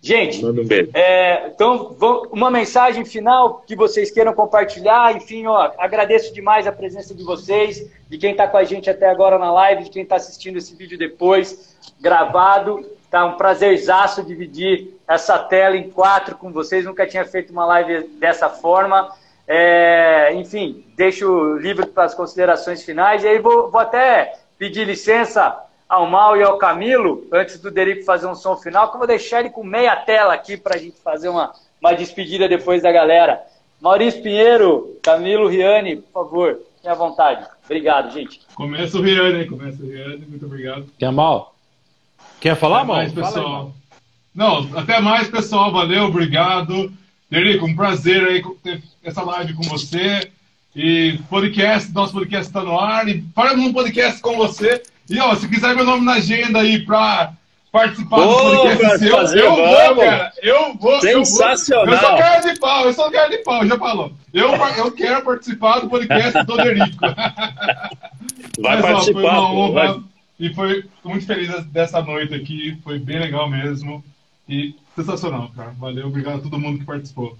Gente, 0.00 0.44
um 0.44 0.54
é, 0.94 1.48
então, 1.48 1.96
uma 2.30 2.50
mensagem 2.50 3.04
final 3.04 3.64
que 3.66 3.74
vocês 3.74 4.10
queiram 4.10 4.32
compartilhar. 4.32 5.16
Enfim, 5.16 5.46
ó, 5.46 5.72
agradeço 5.78 6.32
demais 6.32 6.66
a 6.66 6.72
presença 6.72 7.14
de 7.14 7.24
vocês, 7.24 7.90
de 8.08 8.16
quem 8.16 8.30
está 8.30 8.46
com 8.46 8.56
a 8.56 8.64
gente 8.64 8.88
até 8.88 9.08
agora 9.08 9.38
na 9.38 9.52
live, 9.52 9.84
de 9.84 9.90
quem 9.90 10.02
está 10.02 10.16
assistindo 10.16 10.58
esse 10.58 10.76
vídeo 10.76 10.96
depois 10.96 11.76
gravado. 12.00 12.88
Tá 13.10 13.24
um 13.24 13.36
prazerzaço 13.36 14.22
dividir 14.22 14.94
essa 15.08 15.38
tela 15.38 15.76
em 15.76 15.90
quatro 15.90 16.36
com 16.36 16.52
vocês. 16.52 16.84
Nunca 16.84 17.06
tinha 17.06 17.24
feito 17.24 17.52
uma 17.52 17.64
live 17.66 18.08
dessa 18.18 18.48
forma. 18.48 19.10
É, 19.48 20.32
enfim, 20.34 20.84
deixo 20.96 21.56
livre 21.56 21.86
para 21.86 22.04
as 22.04 22.14
considerações 22.14 22.82
finais. 22.84 23.24
E 23.24 23.28
aí 23.28 23.38
vou, 23.38 23.70
vou 23.70 23.80
até 23.80 24.34
pedir 24.58 24.84
licença 24.84 25.65
ao 25.88 26.06
Mal 26.06 26.36
e 26.36 26.42
ao 26.42 26.58
Camilo, 26.58 27.26
antes 27.32 27.60
do 27.60 27.70
Derico 27.70 28.04
fazer 28.04 28.26
um 28.26 28.34
som 28.34 28.56
final, 28.56 28.88
que 28.88 28.96
eu 28.96 28.98
vou 28.98 29.06
deixar 29.06 29.40
ele 29.40 29.50
com 29.50 29.62
meia 29.62 29.94
tela 29.96 30.34
aqui 30.34 30.56
para 30.56 30.76
a 30.76 30.78
gente 30.78 30.96
fazer 31.02 31.28
uma, 31.28 31.52
uma 31.80 31.92
despedida 31.92 32.48
depois 32.48 32.82
da 32.82 32.90
galera. 32.90 33.40
Maurício 33.80 34.22
Pinheiro, 34.22 34.98
Camilo 35.02 35.48
Riani, 35.48 35.96
por 35.96 36.12
favor, 36.12 36.58
tenha 36.82 36.94
vontade. 36.94 37.46
Obrigado, 37.64 38.12
gente. 38.12 38.40
Começa 38.54 38.96
o 38.96 39.02
Riani, 39.02 39.46
começa 39.46 39.82
o 39.82 39.86
Riani, 39.86 40.24
muito 40.26 40.46
obrigado. 40.46 40.86
Quer 40.98 41.12
mal? 41.12 41.54
Quer 42.40 42.56
falar, 42.56 42.78
até 42.78 42.86
mais, 42.88 43.12
pessoal. 43.12 43.66
Aí, 43.66 43.98
Não, 44.34 44.78
até 44.78 45.00
mais, 45.00 45.28
pessoal. 45.28 45.72
Valeu, 45.72 46.04
obrigado. 46.04 46.92
Derico, 47.30 47.66
um 47.66 47.74
prazer 47.74 48.26
aí 48.26 48.42
ter 48.62 48.82
essa 49.02 49.22
live 49.22 49.54
com 49.54 49.62
você. 49.64 50.30
E 50.74 51.18
podcast, 51.30 51.92
nosso 51.92 52.12
podcast 52.12 52.46
está 52.46 52.62
no 52.62 52.78
ar. 52.78 53.08
E 53.08 53.22
para 53.22 53.54
um 53.54 53.72
podcast 53.72 54.20
com 54.20 54.36
você. 54.36 54.82
E 55.08 55.20
ó, 55.20 55.34
se 55.34 55.48
quiser 55.48 55.74
meu 55.74 55.84
nome 55.84 56.04
na 56.04 56.14
agenda 56.14 56.60
aí 56.60 56.84
para 56.84 57.32
participar 57.70 58.16
do 58.16 58.36
podcast 58.36 58.98
seu, 58.98 59.16
fazer, 59.16 59.40
eu 59.40 59.54
vou, 59.54 59.96
cara. 59.96 60.32
Eu 60.42 60.74
vou. 60.74 61.00
Sensacional. 61.00 61.86
Eu, 61.86 61.98
vou. 61.98 62.08
eu 62.08 62.08
sou 62.08 62.18
cara 62.18 62.40
de 62.40 62.60
pau, 62.60 62.84
eu 62.84 62.92
sou 62.92 63.10
cara 63.10 63.28
de 63.28 63.38
pau, 63.38 63.66
já 63.66 63.78
falou. 63.78 64.12
Eu, 64.32 64.50
eu 64.54 64.92
quero 64.92 65.22
participar 65.22 65.80
do 65.80 65.88
podcast 65.88 66.44
do 66.44 66.56
Derico. 66.56 66.98
Vai 68.58 68.76
Mas, 68.76 68.82
participar. 68.82 69.20
Ó, 69.20 69.22
foi 69.22 69.30
uma 69.30 69.50
honra. 69.52 70.04
E 70.38 70.52
foi 70.52 70.84
muito 71.04 71.26
feliz 71.26 71.64
dessa 71.66 72.02
noite 72.02 72.34
aqui, 72.34 72.78
foi 72.84 72.98
bem 72.98 73.18
legal 73.18 73.48
mesmo. 73.48 74.04
E 74.48 74.74
Sensacional, 74.96 75.50
cara. 75.54 75.72
Valeu, 75.78 76.06
obrigado 76.06 76.38
a 76.38 76.42
todo 76.42 76.58
mundo 76.58 76.78
que 76.78 76.86
participou. 76.86 77.36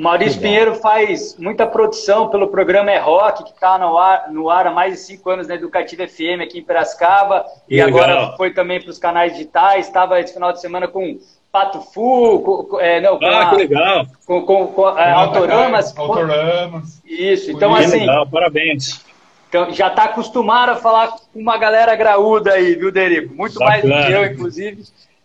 Maurício 0.00 0.40
Pinheiro 0.40 0.74
faz 0.76 1.36
muita 1.38 1.66
produção 1.66 2.28
pelo 2.28 2.48
programa 2.48 2.90
É 2.90 2.98
Rock, 2.98 3.44
que 3.44 3.50
está 3.50 3.78
no 3.78 3.98
ar, 3.98 4.32
no 4.32 4.48
ar 4.48 4.66
há 4.66 4.70
mais 4.70 4.94
de 4.94 5.00
cinco 5.00 5.28
anos 5.28 5.46
na 5.46 5.54
Educativa 5.54 6.08
FM 6.08 6.40
aqui 6.42 6.58
em 6.58 6.62
Piracicaba. 6.62 7.44
E 7.68 7.82
Legal. 7.82 8.00
agora 8.00 8.36
foi 8.36 8.50
também 8.52 8.80
para 8.80 8.90
os 8.90 8.98
canais 8.98 9.32
digitais. 9.32 9.86
Estava 9.86 10.18
esse 10.18 10.32
final 10.32 10.52
de 10.52 10.60
semana 10.60 10.88
com 10.88 11.18
Pato 11.52 11.82
Fu, 11.82 12.66
com, 12.70 12.80
é, 12.80 12.98
não, 13.00 13.18
com 13.18 13.26
ah, 13.26 13.42
a, 13.42 13.50
que 13.50 13.56
legal. 13.56 14.06
Com, 14.26 14.42
com, 14.42 14.66
com 14.68 14.88
é, 14.98 15.12
Autoramas. 15.12 15.96
Autoramas. 15.98 17.02
Isso, 17.04 17.50
então 17.50 17.74
assim. 17.74 18.00
Legal, 18.00 18.26
parabéns. 18.26 19.04
Então, 19.50 19.70
já 19.72 19.88
está 19.88 20.04
acostumado 20.04 20.70
a 20.70 20.76
falar 20.76 21.08
com 21.08 21.40
uma 21.40 21.58
galera 21.58 21.94
graúda 21.94 22.52
aí, 22.52 22.74
viu, 22.74 22.90
Derico? 22.90 23.34
Muito 23.34 23.58
Bacana. 23.58 23.94
mais 23.94 24.04
do 24.04 24.06
que 24.06 24.12
eu, 24.12 24.24
inclusive. 24.32 24.84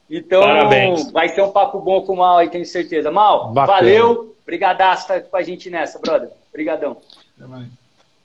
Então, 0.09 0.41
Parabéns. 0.41 1.11
vai 1.11 1.29
ser 1.29 1.41
um 1.41 1.51
papo 1.51 1.79
bom 1.79 2.01
com 2.01 2.13
o 2.13 2.17
Mal 2.17 2.37
aí, 2.37 2.49
tenho 2.49 2.65
certeza. 2.65 3.11
Mal, 3.11 3.51
Bacana. 3.51 3.79
valeu. 3.79 4.35
Brigadaço 4.45 5.07
tá 5.07 5.19
com 5.19 5.35
a 5.35 5.41
gente 5.41 5.69
nessa, 5.69 5.99
brother. 5.99 6.29
Obrigadão. 6.49 6.97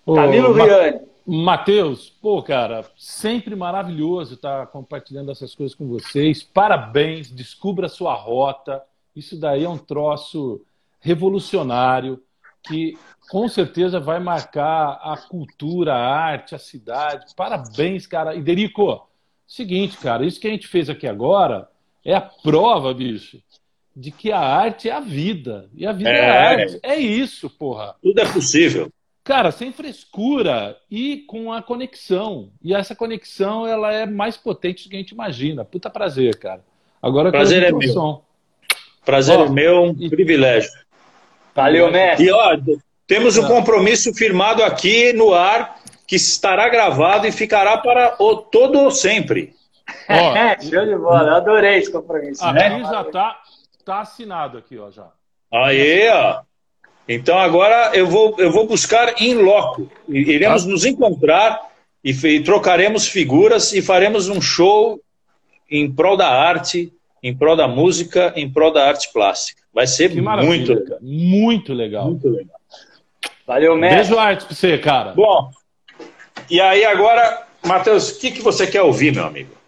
Camilo 0.04 0.52
Riani. 0.52 1.00
Matheus, 1.26 2.10
pô, 2.10 2.42
cara, 2.42 2.84
sempre 2.96 3.54
maravilhoso 3.54 4.34
estar 4.34 4.66
compartilhando 4.66 5.30
essas 5.30 5.54
coisas 5.54 5.76
com 5.76 5.86
vocês. 5.86 6.42
Parabéns, 6.42 7.30
descubra 7.30 7.86
a 7.86 7.90
sua 7.90 8.14
rota. 8.14 8.82
Isso 9.14 9.38
daí 9.38 9.64
é 9.64 9.68
um 9.68 9.78
troço 9.78 10.60
revolucionário 11.00 12.20
que 12.62 12.98
com 13.30 13.48
certeza 13.48 14.00
vai 14.00 14.18
marcar 14.18 15.00
a 15.02 15.16
cultura, 15.16 15.94
a 15.94 16.14
arte, 16.14 16.54
a 16.54 16.58
cidade. 16.58 17.26
Parabéns, 17.36 18.06
cara. 18.06 18.34
E 18.34 18.42
Derico, 18.42 19.06
seguinte, 19.50 19.98
cara, 19.98 20.24
isso 20.24 20.40
que 20.40 20.46
a 20.46 20.50
gente 20.50 20.68
fez 20.68 20.88
aqui 20.88 21.08
agora 21.08 21.68
é 22.04 22.14
a 22.14 22.20
prova, 22.20 22.94
bicho, 22.94 23.42
de 23.94 24.12
que 24.12 24.30
a 24.30 24.38
arte 24.38 24.88
é 24.88 24.92
a 24.92 25.00
vida. 25.00 25.68
E 25.74 25.84
a 25.84 25.92
vida 25.92 26.10
é, 26.10 26.18
é 26.18 26.30
a 26.30 26.48
arte. 26.48 26.80
É 26.82 26.96
isso, 26.96 27.50
porra. 27.50 27.96
Tudo 28.00 28.20
é 28.20 28.32
possível. 28.32 28.90
Cara, 29.24 29.50
sem 29.50 29.72
frescura 29.72 30.76
e 30.90 31.24
com 31.26 31.52
a 31.52 31.60
conexão. 31.60 32.50
E 32.62 32.72
essa 32.72 32.94
conexão, 32.94 33.66
ela 33.66 33.92
é 33.92 34.06
mais 34.06 34.36
potente 34.36 34.84
do 34.84 34.90
que 34.90 34.96
a 34.96 34.98
gente 35.00 35.10
imagina. 35.10 35.64
Puta 35.64 35.90
prazer, 35.90 36.36
cara. 36.38 36.64
Agora 37.02 37.30
prazer 37.30 37.64
é 37.64 37.72
meu. 37.72 37.92
Som. 37.92 38.24
Prazer 39.04 39.38
ó, 39.38 39.46
é 39.46 39.48
meu, 39.48 39.82
um 39.82 39.96
e... 39.98 40.08
privilégio. 40.08 40.70
Valeu, 41.54 41.90
mestre. 41.90 42.26
E 42.26 42.32
ó, 42.32 42.56
temos 43.06 43.36
um 43.36 43.46
compromisso 43.46 44.14
firmado 44.14 44.62
aqui 44.62 45.12
no 45.12 45.34
ar 45.34 45.79
que 46.10 46.16
estará 46.16 46.68
gravado 46.68 47.24
e 47.28 47.30
ficará 47.30 47.78
para 47.78 48.16
o 48.18 48.34
todo 48.34 48.90
sempre. 48.90 49.54
Ó, 50.08 50.34
Show 50.60 50.84
de 50.84 50.96
bola, 50.96 51.28
eu 51.28 51.34
adorei 51.36 51.78
esse 51.78 51.92
compromisso. 51.92 52.44
Aqui 52.44 52.54
né? 52.54 52.80
já 52.80 53.04
tá, 53.04 53.40
tá 53.84 54.00
assinado 54.00 54.58
aqui, 54.58 54.76
ó, 54.76 54.90
já. 54.90 55.06
Aí, 55.52 56.08
ó. 56.10 56.40
Então 57.08 57.38
agora 57.38 57.92
eu 57.94 58.08
vou, 58.08 58.34
eu 58.38 58.50
vou 58.50 58.66
buscar 58.66 59.22
em 59.22 59.34
loco. 59.34 59.88
Iremos 60.08 60.64
tá. 60.64 60.68
nos 60.68 60.84
encontrar 60.84 61.60
e, 62.02 62.10
e 62.10 62.42
trocaremos 62.42 63.06
figuras 63.06 63.72
e 63.72 63.80
faremos 63.80 64.28
um 64.28 64.40
show 64.40 65.00
em 65.70 65.88
prol 65.88 66.16
da 66.16 66.28
arte, 66.28 66.92
em 67.22 67.32
prol 67.36 67.54
da 67.54 67.68
música, 67.68 68.32
em 68.34 68.50
prol 68.50 68.72
da 68.72 68.84
arte 68.84 69.12
plástica. 69.12 69.62
Vai 69.72 69.86
ser 69.86 70.12
muito 70.20 70.74
legal. 70.74 70.98
Muito 71.00 71.72
legal. 71.72 72.04
Muito 72.06 72.28
legal. 72.28 72.60
Valeu, 73.46 73.76
mestre. 73.76 73.98
Beijo 74.00 74.18
arte 74.18 74.44
pra 74.44 74.54
você, 74.56 74.76
cara. 74.76 75.12
Bom, 75.12 75.50
e 76.50 76.60
aí 76.60 76.84
agora, 76.84 77.46
Matheus, 77.64 78.10
o 78.10 78.18
que, 78.18 78.32
que 78.32 78.42
você 78.42 78.66
quer 78.66 78.82
ouvir, 78.82 79.14
meu 79.14 79.24
amigo? 79.24 79.60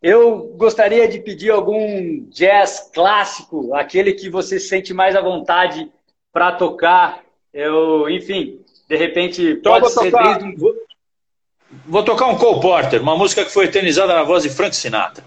Eu 0.00 0.54
gostaria 0.56 1.08
de 1.08 1.18
pedir 1.18 1.50
algum 1.50 2.24
jazz 2.30 2.88
clássico, 2.94 3.74
aquele 3.74 4.12
que 4.12 4.30
você 4.30 4.60
sente 4.60 4.94
mais 4.94 5.16
à 5.16 5.20
vontade 5.20 5.90
para 6.32 6.52
tocar. 6.52 7.24
Eu, 7.52 8.08
enfim, 8.08 8.64
de 8.88 8.96
repente 8.96 9.42
então 9.42 9.72
pode 9.72 9.92
ser 9.92 10.12
tocar, 10.12 10.38
desde... 10.38 10.56
vou, 10.56 10.74
vou, 11.86 12.04
tocar 12.04 12.26
um 12.26 12.38
Cole 12.38 12.60
Porter, 12.60 13.02
uma 13.02 13.16
música 13.16 13.44
que 13.44 13.50
foi 13.50 13.64
eternizada 13.64 14.14
na 14.14 14.22
voz 14.22 14.44
de 14.44 14.50
Frank 14.50 14.76
Sinatra. 14.76 15.24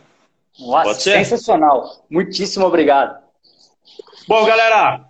Nossa, 0.58 0.84
pode 0.84 1.02
ser? 1.02 1.26
sensacional. 1.26 2.06
Muitíssimo 2.10 2.66
obrigado. 2.66 3.22
Bom, 4.26 4.46
galera, 4.46 5.04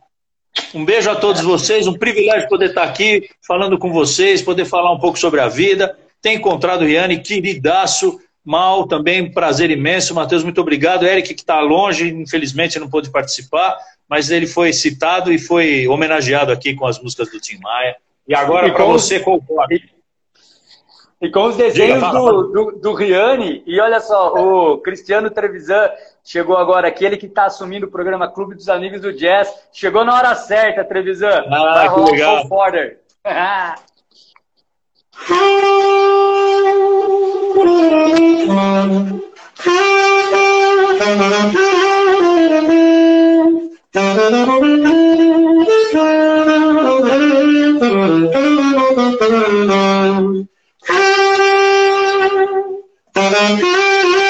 um 0.73 0.85
beijo 0.85 1.09
a 1.09 1.15
todos 1.15 1.41
vocês, 1.41 1.87
um 1.87 1.97
privilégio 1.97 2.49
poder 2.49 2.69
estar 2.69 2.83
aqui 2.83 3.29
falando 3.45 3.77
com 3.77 3.91
vocês, 3.91 4.41
poder 4.41 4.65
falar 4.65 4.91
um 4.91 4.99
pouco 4.99 5.17
sobre 5.17 5.39
a 5.39 5.47
vida. 5.47 5.97
Ter 6.21 6.33
encontrado 6.33 6.83
o 6.83 6.85
Riane, 6.85 7.19
queridaço, 7.19 8.19
Mal, 8.43 8.87
também 8.87 9.31
prazer 9.31 9.69
imenso. 9.69 10.15
Matheus, 10.15 10.43
muito 10.43 10.59
obrigado. 10.59 11.05
Eric, 11.05 11.35
que 11.35 11.41
está 11.41 11.59
longe, 11.59 12.09
infelizmente 12.09 12.79
não 12.79 12.89
pôde 12.89 13.11
participar, 13.11 13.77
mas 14.09 14.31
ele 14.31 14.47
foi 14.47 14.73
citado 14.73 15.31
e 15.31 15.37
foi 15.37 15.87
homenageado 15.87 16.51
aqui 16.51 16.73
com 16.73 16.87
as 16.87 16.99
músicas 16.99 17.29
do 17.29 17.39
Tim 17.39 17.59
Maia. 17.59 17.95
E 18.27 18.33
agora 18.33 18.73
para 18.73 18.85
você, 18.85 19.19
concordo. 19.19 19.75
E, 21.21 21.29
com 21.29 21.43
os 21.43 21.55
desenhos 21.55 21.99
Diga, 21.99 22.11
do, 22.11 22.43
do, 22.47 22.71
do 22.81 22.93
Riane, 22.95 23.61
e 23.67 23.79
olha 23.79 23.99
só, 23.99 24.33
o 24.33 24.79
Cristiano 24.79 25.29
Trevisan 25.29 25.91
chegou 26.23 26.57
agora 26.57 26.87
aqui, 26.87 27.05
ele 27.05 27.17
que 27.17 27.25
está 27.25 27.45
assumindo 27.45 27.85
o 27.87 27.91
programa 27.91 28.31
Clube 28.31 28.55
dos 28.55 28.69
Amigos 28.69 29.01
do 29.01 29.13
Jazz. 29.13 29.53
Chegou 29.71 30.03
na 30.05 30.15
hora 30.15 30.35
certa, 30.35 30.83
Trevisan. 30.83 31.45
Ah, 31.49 31.73
Vai 31.73 31.93
que 31.93 32.11
legal. 32.11 32.47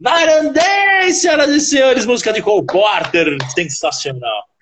Narandês, 0.00 1.20
senhoras 1.20 1.50
e 1.50 1.60
senhores, 1.60 2.04
música 2.04 2.32
de 2.32 2.42
Cole 2.42 2.66
Porter, 2.66 3.36
sensacional. 3.54 4.53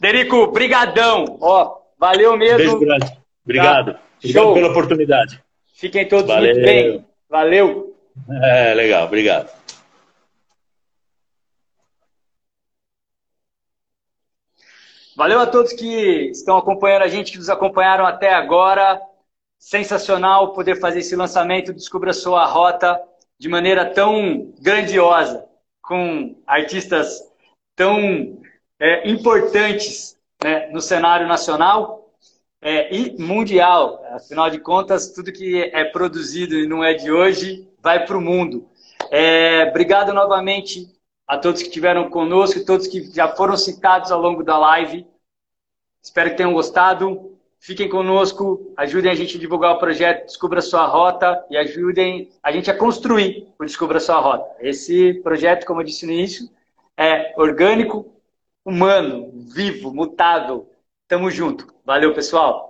Derico, 0.00 0.46
brigadão. 0.50 1.36
Ó, 1.40 1.78
valeu 1.98 2.36
mesmo. 2.36 2.56
Beijo 2.56 2.80
grande. 2.80 3.18
Obrigado. 3.44 3.92
Tá. 3.92 4.00
Obrigado 4.16 4.44
Show. 4.44 4.54
pela 4.54 4.68
oportunidade. 4.70 5.42
Fiquem 5.74 6.08
todos 6.08 6.26
valeu. 6.26 6.54
muito 6.54 6.64
bem. 6.64 7.06
Valeu. 7.28 7.96
É, 8.42 8.74
legal. 8.74 9.06
Obrigado. 9.06 9.50
Valeu 15.16 15.38
a 15.38 15.46
todos 15.46 15.74
que 15.74 16.30
estão 16.30 16.56
acompanhando 16.56 17.02
a 17.02 17.08
gente, 17.08 17.32
que 17.32 17.38
nos 17.38 17.50
acompanharam 17.50 18.06
até 18.06 18.32
agora. 18.32 18.98
Sensacional 19.58 20.54
poder 20.54 20.80
fazer 20.80 21.00
esse 21.00 21.14
lançamento, 21.14 21.74
descubra 21.74 22.14
sua 22.14 22.46
rota 22.46 22.98
de 23.38 23.46
maneira 23.46 23.84
tão 23.84 24.54
grandiosa, 24.62 25.44
com 25.82 26.34
artistas 26.46 27.20
tão 27.76 28.39
é, 28.80 29.08
importantes 29.08 30.18
né, 30.42 30.68
no 30.68 30.80
cenário 30.80 31.28
nacional 31.28 32.10
é, 32.62 32.94
e 32.94 33.16
mundial. 33.20 34.02
Afinal 34.12 34.48
de 34.50 34.58
contas, 34.58 35.12
tudo 35.12 35.32
que 35.32 35.62
é 35.62 35.84
produzido 35.84 36.54
e 36.54 36.66
não 36.66 36.82
é 36.82 36.94
de 36.94 37.12
hoje 37.12 37.68
vai 37.82 38.04
para 38.04 38.16
o 38.16 38.20
mundo. 38.20 38.66
É, 39.10 39.64
obrigado 39.68 40.12
novamente 40.12 40.88
a 41.26 41.38
todos 41.38 41.62
que 41.62 41.68
estiveram 41.68 42.10
conosco, 42.10 42.64
todos 42.64 42.86
que 42.86 43.02
já 43.14 43.28
foram 43.28 43.56
citados 43.56 44.10
ao 44.10 44.20
longo 44.20 44.42
da 44.42 44.58
live. 44.58 45.06
Espero 46.02 46.30
que 46.30 46.36
tenham 46.36 46.52
gostado. 46.52 47.38
Fiquem 47.62 47.90
conosco, 47.90 48.72
ajudem 48.74 49.10
a 49.10 49.14
gente 49.14 49.36
a 49.36 49.40
divulgar 49.40 49.74
o 49.74 49.78
projeto 49.78 50.24
Descubra 50.24 50.62
Sua 50.62 50.86
Rota 50.86 51.44
e 51.50 51.58
ajudem 51.58 52.30
a 52.42 52.50
gente 52.50 52.70
a 52.70 52.76
construir 52.76 53.48
o 53.58 53.64
Descubra 53.66 54.00
Sua 54.00 54.18
Rota. 54.18 54.50
Esse 54.60 55.20
projeto, 55.22 55.66
como 55.66 55.82
eu 55.82 55.84
disse 55.84 56.06
no 56.06 56.12
início, 56.12 56.48
é 56.96 57.34
orgânico, 57.36 58.10
humano, 58.64 59.30
vivo, 59.52 59.92
mutável. 59.92 60.70
Tamo 61.08 61.30
junto. 61.30 61.66
Valeu, 61.84 62.14
pessoal. 62.14 62.69